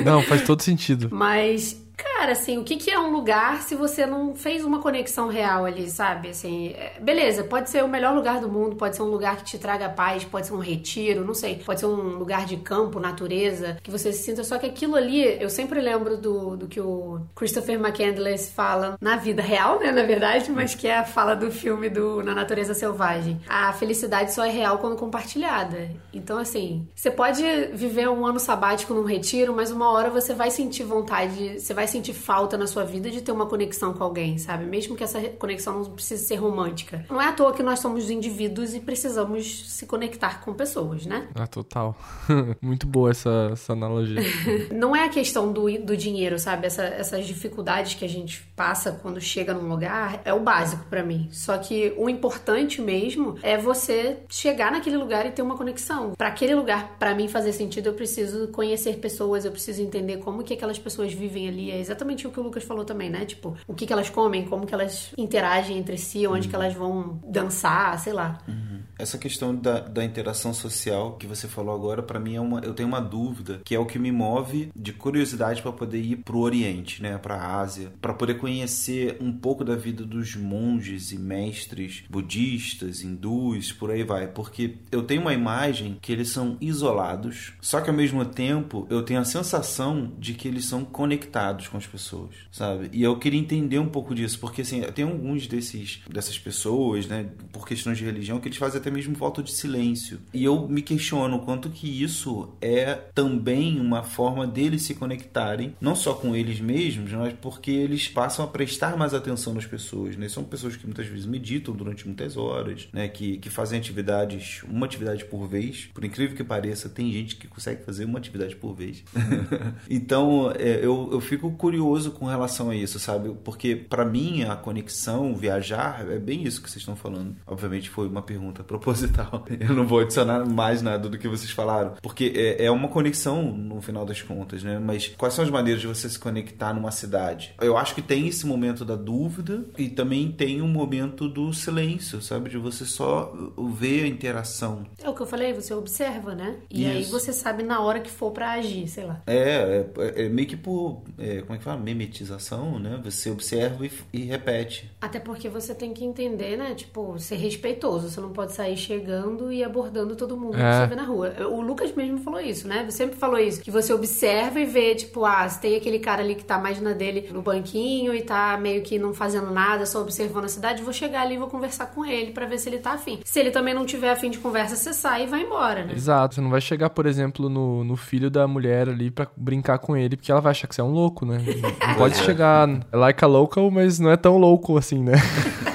Não, 0.04 0.22
faz 0.24 0.42
todo 0.42 0.62
sentido. 0.62 1.08
Mas 1.10 1.82
Cara, 1.96 2.34
assim, 2.34 2.58
o 2.58 2.64
que, 2.64 2.76
que 2.76 2.90
é 2.90 3.00
um 3.00 3.12
lugar 3.12 3.62
se 3.62 3.76
você 3.76 4.06
não 4.06 4.36
fez 4.36 4.64
uma 4.64 4.82
conexão 4.82 5.28
real 5.28 5.66
ali, 5.66 5.90
sabe? 5.90 6.30
Assim, 6.30 6.70
é, 6.70 7.00
beleza, 7.00 7.44
pode 7.44 7.70
ser 7.70 7.84
o 7.84 7.88
melhor 7.88 8.16
lugar 8.16 8.40
do 8.40 8.50
mundo, 8.50 8.76
pode 8.76 8.96
ser 8.96 9.02
um 9.02 9.10
lugar 9.10 9.38
que 9.38 9.44
te 9.44 9.58
traga 9.58 9.90
paz, 9.90 10.24
pode 10.24 10.48
ser 10.48 10.54
um 10.54 10.60
retiro, 10.60 11.26
não 11.26 11.34
sei, 11.34 11.58
pode 11.66 11.80
ser 11.80 11.86
um 11.86 12.18
lugar 12.18 12.46
de 12.46 12.58
campo, 12.58 13.00
natureza, 13.00 13.78
que 13.82 13.92
você 13.92 14.12
se 14.12 14.24
sinta. 14.24 14.44
Só 14.44 14.58
que 14.58 14.66
aquilo 14.66 14.96
ali, 14.96 15.42
eu 15.42 15.50
sempre 15.50 15.80
lembro 15.80 16.18
do, 16.18 16.56
do 16.56 16.68
que 16.68 16.80
o 16.80 17.22
Christopher 17.36 17.80
McCandless 17.80 18.52
fala 18.52 18.98
na 19.00 19.16
vida 19.16 19.42
real, 19.42 19.80
né, 19.80 19.92
na 19.92 20.04
verdade, 20.04 20.52
mas 20.52 20.76
que 20.76 20.88
é 20.88 20.98
a 20.98 21.04
fala 21.04 21.36
do 21.36 21.52
filme 21.52 21.90
do 21.90 22.24
Na 22.24 22.34
Natureza 22.34 22.74
Selvagem. 22.74 23.40
A 23.48 23.72
felicidade 23.74 24.34
só 24.34 24.46
é 24.46 24.50
real 24.50 24.80
quando 24.80 24.96
compartilhada. 24.96 25.90
Então, 26.14 26.38
assim, 26.38 26.88
você 26.96 27.12
pode 27.12 27.44
viver 27.74 28.10
um 28.10 28.26
ano 28.26 28.40
sabático 28.40 28.94
num 28.94 29.04
retiro, 29.04 29.56
mas 29.56 29.72
uma 29.72 29.92
hora 29.92 30.10
você 30.10 30.34
vai 30.34 30.52
sentir 30.52 30.84
vontade, 30.84 31.60
você 31.60 31.74
vai 31.74 31.85
vai 31.86 31.88
sentir 31.88 32.14
falta 32.14 32.58
na 32.58 32.66
sua 32.66 32.84
vida 32.84 33.12
de 33.12 33.22
ter 33.22 33.32
uma 33.32 33.46
conexão 33.46 33.94
com 33.94 34.04
alguém, 34.04 34.38
sabe? 34.40 34.66
Mesmo 34.66 34.96
que 34.96 35.04
essa 35.04 35.22
conexão 35.22 35.80
não 35.80 35.86
precise 35.86 36.26
ser 36.26 36.36
romântica. 36.36 37.06
Não 37.10 37.22
é 37.22 37.28
à 37.28 37.32
toa 37.32 37.54
que 37.54 37.62
nós 37.62 37.80
somos 37.80 38.10
indivíduos 38.10 38.74
e 38.74 38.80
precisamos 38.80 39.70
se 39.70 39.86
conectar 39.86 40.42
com 40.42 40.54
pessoas, 40.54 41.06
né? 41.06 41.28
Ah, 41.36 41.46
total. 41.46 41.96
Muito 42.60 42.88
boa 42.88 43.12
essa, 43.12 43.50
essa 43.54 43.74
analogia. 43.74 44.22
não 44.74 44.96
é 44.96 45.06
a 45.06 45.10
questão 45.10 45.54
do, 45.54 45.66
do 45.80 45.96
dinheiro, 45.96 46.40
sabe? 46.40 46.66
Essa, 46.66 46.84
essas 46.84 47.28
dificuldades 47.28 47.94
que 47.94 48.04
a 48.04 48.10
gente 48.10 48.42
passa 48.56 48.92
quando 48.92 49.22
chega 49.22 49.54
num 49.54 49.70
lugar 49.70 50.22
é 50.26 50.34
o 50.34 50.40
básico 50.40 50.86
para 50.90 51.04
mim. 51.04 51.30
Só 51.32 51.58
que 51.58 51.94
o 51.98 52.10
importante 52.10 52.82
mesmo 52.82 53.36
é 53.44 53.58
você 53.58 54.18
chegar 54.28 54.72
naquele 54.72 54.98
lugar 54.98 55.26
e 55.28 55.32
ter 55.32 55.44
uma 55.44 55.56
conexão. 55.56 56.14
Para 56.18 56.30
aquele 56.30 56.56
lugar, 56.56 56.96
para 56.98 57.14
mim 57.14 57.28
fazer 57.28 57.54
sentido, 57.54 57.88
eu 57.88 57.94
preciso 57.94 58.48
conhecer 58.48 58.98
pessoas, 58.98 59.46
eu 59.46 59.52
preciso 59.52 59.84
entender 59.84 60.18
como 60.18 60.44
que 60.44 60.54
aquelas 60.54 60.80
pessoas 60.80 61.14
vivem 61.14 61.48
ali, 61.48 61.75
é 61.76 61.80
exatamente 61.80 62.28
o 62.28 62.32
que 62.32 62.40
o 62.40 62.44
Lucas 62.44 62.64
falou 62.64 62.86
também, 62.86 63.10
né? 63.10 63.26
Tipo, 63.26 63.56
o 63.68 63.74
que, 63.74 63.86
que 63.86 63.94
elas 63.94 64.10
comem, 64.10 64.46
como 64.46 64.66
que 64.66 64.74
elas 64.74 65.12
interagem 65.18 65.78
entre 65.78 65.98
si, 65.98 66.26
onde 66.28 66.48
uhum. 66.48 66.50
que 66.50 66.56
elas 66.56 66.74
vão 66.74 67.20
dançar, 67.28 68.00
sei 68.00 68.14
lá. 68.14 68.40
Uhum. 68.48 68.82
Essa 68.98 69.18
questão 69.18 69.56
da, 69.56 69.80
da 69.80 70.04
interação 70.04 70.54
social 70.54 71.18
que 71.18 71.28
você 71.28 71.48
falou 71.48 71.76
agora, 71.76 72.02
para 72.02 72.20
mim 72.20 72.36
é 72.36 72.42
uma, 72.42 72.60
eu 72.62 72.74
tenho 72.74 72.88
uma 72.88 73.02
dúvida, 73.02 73.62
que 73.64 73.76
é 73.76 73.80
o 73.80 73.86
que 73.86 74.00
me 74.00 74.12
move 74.12 74.70
de 74.76 74.94
curiosidade 74.94 75.62
para 75.62 75.72
poder 75.72 76.00
ir 76.00 76.18
pro 76.18 76.40
Oriente, 76.40 77.02
né, 77.02 77.18
para 77.18 77.60
Ásia, 77.60 77.92
para 78.02 78.14
poder 78.14 78.36
conhecer 78.36 79.18
um 79.20 79.32
pouco 79.32 79.64
da 79.64 79.76
vida 79.76 80.06
dos 80.06 80.36
monges 80.36 81.12
e 81.12 81.18
mestres 81.18 82.04
budistas, 82.10 83.02
hindus, 83.02 83.72
por 83.72 83.92
aí 83.92 84.04
vai, 84.04 84.28
porque 84.28 84.76
eu 84.92 85.04
tenho 85.04 85.22
uma 85.22 85.34
imagem 85.34 85.98
que 86.02 86.12
eles 86.12 86.30
são 86.30 86.58
isolados, 86.62 87.54
só 87.60 87.82
que 87.82 87.90
ao 87.90 87.96
mesmo 87.96 88.24
tempo 88.24 88.88
eu 88.90 89.04
tenho 89.04 89.20
a 89.20 89.26
sensação 89.26 90.14
de 90.18 90.34
que 90.34 90.48
eles 90.48 90.66
são 90.66 90.86
conectados 90.86 91.68
com 91.68 91.78
as 91.78 91.86
pessoas, 91.86 92.36
sabe? 92.52 92.90
E 92.94 93.04
eu 93.04 93.18
queria 93.18 93.40
entender 93.40 93.80
um 93.80 93.90
pouco 93.90 94.16
disso, 94.16 94.40
porque 94.40 94.62
assim, 94.62 94.82
tem 94.82 95.06
alguns 95.06 95.48
desses 95.48 96.02
dessas 96.10 96.40
pessoas, 96.40 97.08
né, 97.08 97.30
por 97.52 97.68
questões 97.68 97.98
de 97.98 98.06
religião 98.06 98.40
que 98.40 98.48
eles 98.48 98.58
fazem 98.58 98.85
até 98.86 98.92
mesmo 98.92 99.16
voto 99.16 99.42
de 99.42 99.52
silêncio. 99.52 100.20
E 100.32 100.44
eu 100.44 100.68
me 100.68 100.82
questiono 100.82 101.40
quanto 101.40 101.70
que 101.70 102.04
isso 102.04 102.54
é 102.62 102.94
também 103.14 103.80
uma 103.80 104.04
forma 104.04 104.46
deles 104.46 104.84
se 104.84 104.94
conectarem, 104.94 105.76
não 105.82 105.96
só 105.96 106.14
com 106.14 106.36
eles 106.36 106.60
mesmos, 106.60 107.12
mas 107.12 107.34
porque 107.42 107.72
eles 107.72 108.08
passam 108.08 108.46
a 108.46 108.48
prestar 108.48 108.96
mais 108.96 109.14
atenção 109.14 109.54
nas 109.54 109.66
pessoas, 109.66 110.16
né? 110.16 110.30
São 110.30 110.44
pessoas 110.44 110.76
que 110.76 110.86
muitas 110.86 111.08
vezes 111.08 111.26
meditam 111.26 111.74
durante 111.74 112.06
muitas 112.06 112.38
horas, 112.38 112.88
né? 112.94 113.08
Que, 113.08 113.38
que 113.38 113.50
fazem 113.50 113.80
atividades, 113.80 114.62
uma 114.64 114.86
atividade 114.86 115.26
por 115.26 115.48
vez. 115.48 115.90
Por 115.94 116.06
incrível 116.06 116.36
que 116.36 116.44
pareça, 116.44 116.88
tem 116.88 117.12
gente 117.12 117.36
que 117.36 117.48
consegue 117.48 117.84
fazer 117.84 118.06
uma 118.06 118.20
atividade 118.20 118.56
por 118.56 118.76
vez. 118.76 119.04
então, 119.90 120.52
é, 120.52 120.78
eu, 120.86 121.10
eu 121.12 121.20
fico 121.20 121.52
curioso 121.52 122.12
com 122.12 122.26
relação 122.26 122.70
a 122.70 122.76
isso, 122.76 123.00
sabe? 123.00 123.34
Porque 123.44 123.76
para 123.76 124.06
mim 124.06 124.44
a 124.44 124.56
conexão, 124.56 125.36
viajar, 125.36 126.06
é 126.08 126.20
bem 126.20 126.44
isso 126.44 126.62
que 126.62 126.70
vocês 126.70 126.82
estão 126.82 126.96
falando. 126.96 127.36
Obviamente 127.48 127.90
foi 127.90 128.08
uma 128.08 128.22
pergunta 128.22 128.64
proposital. 128.76 129.46
Eu 129.60 129.74
não 129.74 129.86
vou 129.86 130.00
adicionar 130.00 130.46
mais 130.46 130.82
nada 130.82 131.10
do 131.10 131.18
que 131.18 131.28
vocês 131.28 131.52
falaram, 131.52 131.94
porque 132.02 132.34
é, 132.36 132.66
é 132.66 132.72
uma 132.72 132.88
conexão 132.88 133.44
no 133.44 133.82
final 133.82 134.06
das 134.06 134.22
contas, 134.22 134.64
né? 134.64 134.80
Mas 134.80 135.08
quais 135.08 135.34
são 135.34 135.44
as 135.44 135.50
maneiras 135.50 135.82
de 135.82 135.88
você 135.88 136.10
se 136.10 136.20
conectar 136.20 136.74
numa 136.74 136.92
cidade? 136.92 137.54
Eu 137.62 137.78
acho 137.78 137.96
que 137.96 138.02
tem 138.02 138.28
esse 138.28 138.46
momento 138.46 138.84
da 138.84 138.96
dúvida 138.96 139.66
e 139.78 139.90
também 139.90 140.32
tem 140.32 140.62
um 140.62 140.68
momento 140.68 141.28
do 141.28 141.54
silêncio, 141.54 142.22
sabe? 142.22 142.50
De 142.50 142.58
você 142.58 142.86
só 142.86 143.34
ver 143.76 144.04
a 144.04 144.08
interação. 144.08 144.86
É 145.02 145.10
o 145.10 145.14
que 145.14 145.22
eu 145.22 145.28
falei, 145.28 145.54
você 145.54 145.74
observa, 145.74 146.36
né? 146.36 146.58
E 146.70 146.84
Isso. 146.84 146.92
aí 146.92 147.04
você 147.06 147.34
sabe 147.34 147.64
na 147.64 147.80
hora 147.82 148.00
que 148.00 148.10
for 148.10 148.32
para 148.32 148.52
agir, 148.52 148.88
sei 148.88 149.06
lá. 149.06 149.22
É, 149.26 149.86
é, 149.98 150.26
é 150.26 150.30
meio 150.30 150.48
que 150.48 150.58
por, 150.58 151.04
é, 151.18 151.42
como 151.42 151.54
é 151.56 151.58
que 151.58 151.64
fala? 151.64 151.80
Memetização, 151.80 152.80
né? 152.80 153.00
Você 153.04 153.30
observa 153.30 153.86
e, 153.86 153.92
e 154.14 154.24
repete. 154.24 154.92
Até 155.00 155.20
porque 155.20 155.50
você 155.50 155.74
tem 155.74 155.94
que 155.94 156.04
entender, 156.04 156.58
né? 156.58 156.74
Tipo, 156.76 157.18
ser 157.20 157.36
respeitoso. 157.36 158.10
Você 158.10 158.20
não 158.20 158.32
pode 158.32 158.54
sair 158.54 158.65
sair 158.66 158.78
chegando 158.78 159.52
e 159.52 159.64
abordando 159.64 160.16
todo 160.16 160.36
mundo 160.36 160.58
é. 160.58 160.60
que 160.60 160.78
você 160.78 160.88
vê 160.88 160.96
na 160.96 161.04
rua. 161.04 161.34
O 161.50 161.62
Lucas 161.62 161.94
mesmo 161.94 162.18
falou 162.18 162.40
isso, 162.40 162.68
né? 162.68 162.84
Você 162.86 162.98
sempre 162.98 163.16
falou 163.16 163.38
isso, 163.38 163.62
que 163.62 163.70
você 163.70 163.94
observa 163.94 164.60
e 164.60 164.66
vê, 164.66 164.96
tipo, 164.96 165.24
ah, 165.24 165.48
se 165.48 165.62
tem 165.62 165.76
aquele 165.76 166.00
cara 166.00 166.24
ali 166.24 166.36
que 166.36 166.44
tá 166.44 166.58
mais 166.58 166.82
na 166.82 166.94
dele 166.94 167.30
no 167.32 167.42
banquinho 167.42 168.14
e 168.14 168.22
tá 168.22 168.58
meio 168.58 168.82
que 168.82 168.98
não 168.98 169.14
fazendo 169.14 169.52
nada, 169.52 169.86
só 169.86 170.02
observando 170.02 170.46
a 170.46 170.48
cidade, 170.48 170.82
vou 170.82 170.94
chegar 170.94 171.22
ali 171.22 171.36
e 171.36 171.38
vou 171.38 171.48
conversar 171.48 171.88
com 171.88 172.04
ele 172.06 172.32
para 172.32 172.46
ver 172.46 172.58
se 172.58 172.70
ele 172.70 172.80
tá 172.80 172.94
afim. 172.94 173.20
Se 173.24 173.40
ele 173.40 173.52
também 173.52 173.74
não 173.74 173.86
tiver 173.86 174.12
afim 174.12 174.30
de 174.30 174.40
conversa, 174.40 174.76
você 174.76 174.94
sai 174.94 175.24
e 175.24 175.28
vai 175.28 175.42
embora, 175.42 175.86
né? 175.86 175.94
Exato, 175.94 176.36
você 176.36 176.42
não 176.42 176.50
vai 176.50 176.62
chegar, 176.62 176.90
por 176.90 177.06
exemplo, 177.06 177.48
no, 177.48 177.84
no 177.84 177.96
filho 177.96 178.30
da 178.30 178.48
mulher 178.48 178.90
ali 178.90 179.12
para 179.12 179.28
brincar 179.38 179.78
com 179.78 179.96
ele, 179.96 180.16
porque 180.16 180.32
ela 180.32 180.42
vai 180.42 180.52
achar 180.52 180.68
que 180.68 180.74
você 180.74 180.82
é 180.82 180.84
um 180.84 180.92
louco, 180.92 181.26
né? 181.26 181.38
Não 181.86 181.96
pode 181.96 182.16
chegar 182.18 182.68
like 182.92 183.24
a 183.24 183.28
local, 183.28 183.70
mas 183.70 184.00
não 184.00 184.10
é 184.10 184.18
tão 184.18 184.38
louco 184.38 184.78
assim, 184.78 185.04
né? 185.04 185.14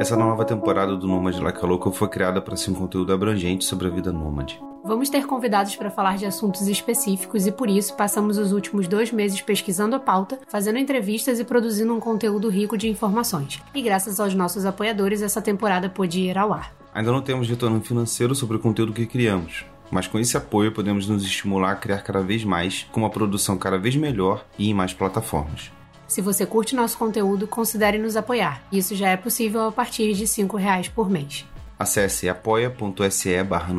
Essa 0.00 0.16
nova 0.16 0.46
temporada 0.46 0.96
do 0.96 1.06
Nômade 1.06 1.38
Like 1.42 1.62
a 1.62 1.68
Louca 1.68 1.90
foi 1.90 2.08
criada 2.08 2.40
para 2.40 2.56
ser 2.56 2.70
um 2.70 2.74
conteúdo 2.74 3.12
abrangente 3.12 3.66
sobre 3.66 3.86
a 3.86 3.90
vida 3.90 4.10
nômade. 4.10 4.58
Vamos 4.82 5.10
ter 5.10 5.26
convidados 5.26 5.76
para 5.76 5.90
falar 5.90 6.16
de 6.16 6.24
assuntos 6.24 6.66
específicos 6.68 7.46
e 7.46 7.52
por 7.52 7.68
isso 7.68 7.94
passamos 7.94 8.38
os 8.38 8.50
últimos 8.50 8.88
dois 8.88 9.12
meses 9.12 9.42
pesquisando 9.42 9.94
a 9.94 10.00
pauta, 10.00 10.40
fazendo 10.48 10.78
entrevistas 10.78 11.38
e 11.38 11.44
produzindo 11.44 11.92
um 11.92 12.00
conteúdo 12.00 12.48
rico 12.48 12.78
de 12.78 12.88
informações. 12.88 13.60
E 13.74 13.82
graças 13.82 14.18
aos 14.18 14.34
nossos 14.34 14.64
apoiadores, 14.64 15.20
essa 15.20 15.42
temporada 15.42 15.90
pôde 15.90 16.20
ir 16.20 16.38
ao 16.38 16.54
ar. 16.54 16.72
Ainda 16.94 17.12
não 17.12 17.20
temos 17.20 17.46
retorno 17.46 17.78
financeiro 17.82 18.34
sobre 18.34 18.56
o 18.56 18.60
conteúdo 18.60 18.94
que 18.94 19.04
criamos, 19.04 19.66
mas 19.90 20.06
com 20.06 20.18
esse 20.18 20.34
apoio 20.34 20.72
podemos 20.72 21.06
nos 21.06 21.22
estimular 21.22 21.72
a 21.72 21.76
criar 21.76 21.98
cada 21.98 22.22
vez 22.22 22.42
mais, 22.42 22.86
com 22.90 23.00
uma 23.00 23.10
produção 23.10 23.58
cada 23.58 23.78
vez 23.78 23.94
melhor 23.96 24.46
e 24.58 24.70
em 24.70 24.72
mais 24.72 24.94
plataformas. 24.94 25.70
Se 26.10 26.20
você 26.20 26.44
curte 26.44 26.74
nosso 26.74 26.98
conteúdo, 26.98 27.46
considere 27.46 27.96
nos 27.96 28.16
apoiar. 28.16 28.64
Isso 28.72 28.96
já 28.96 29.10
é 29.10 29.16
possível 29.16 29.68
a 29.68 29.70
partir 29.70 30.12
de 30.12 30.24
R$ 30.24 30.48
reais 30.58 30.88
por 30.88 31.08
mês. 31.08 31.46
Acesse 31.78 32.28
apoia.se 32.28 33.44
barra 33.44 33.72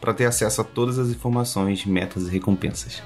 para 0.00 0.14
ter 0.14 0.26
acesso 0.26 0.60
a 0.60 0.64
todas 0.64 0.96
as 0.96 1.08
informações, 1.08 1.84
metas 1.84 2.28
e 2.28 2.30
recompensas. 2.30 3.02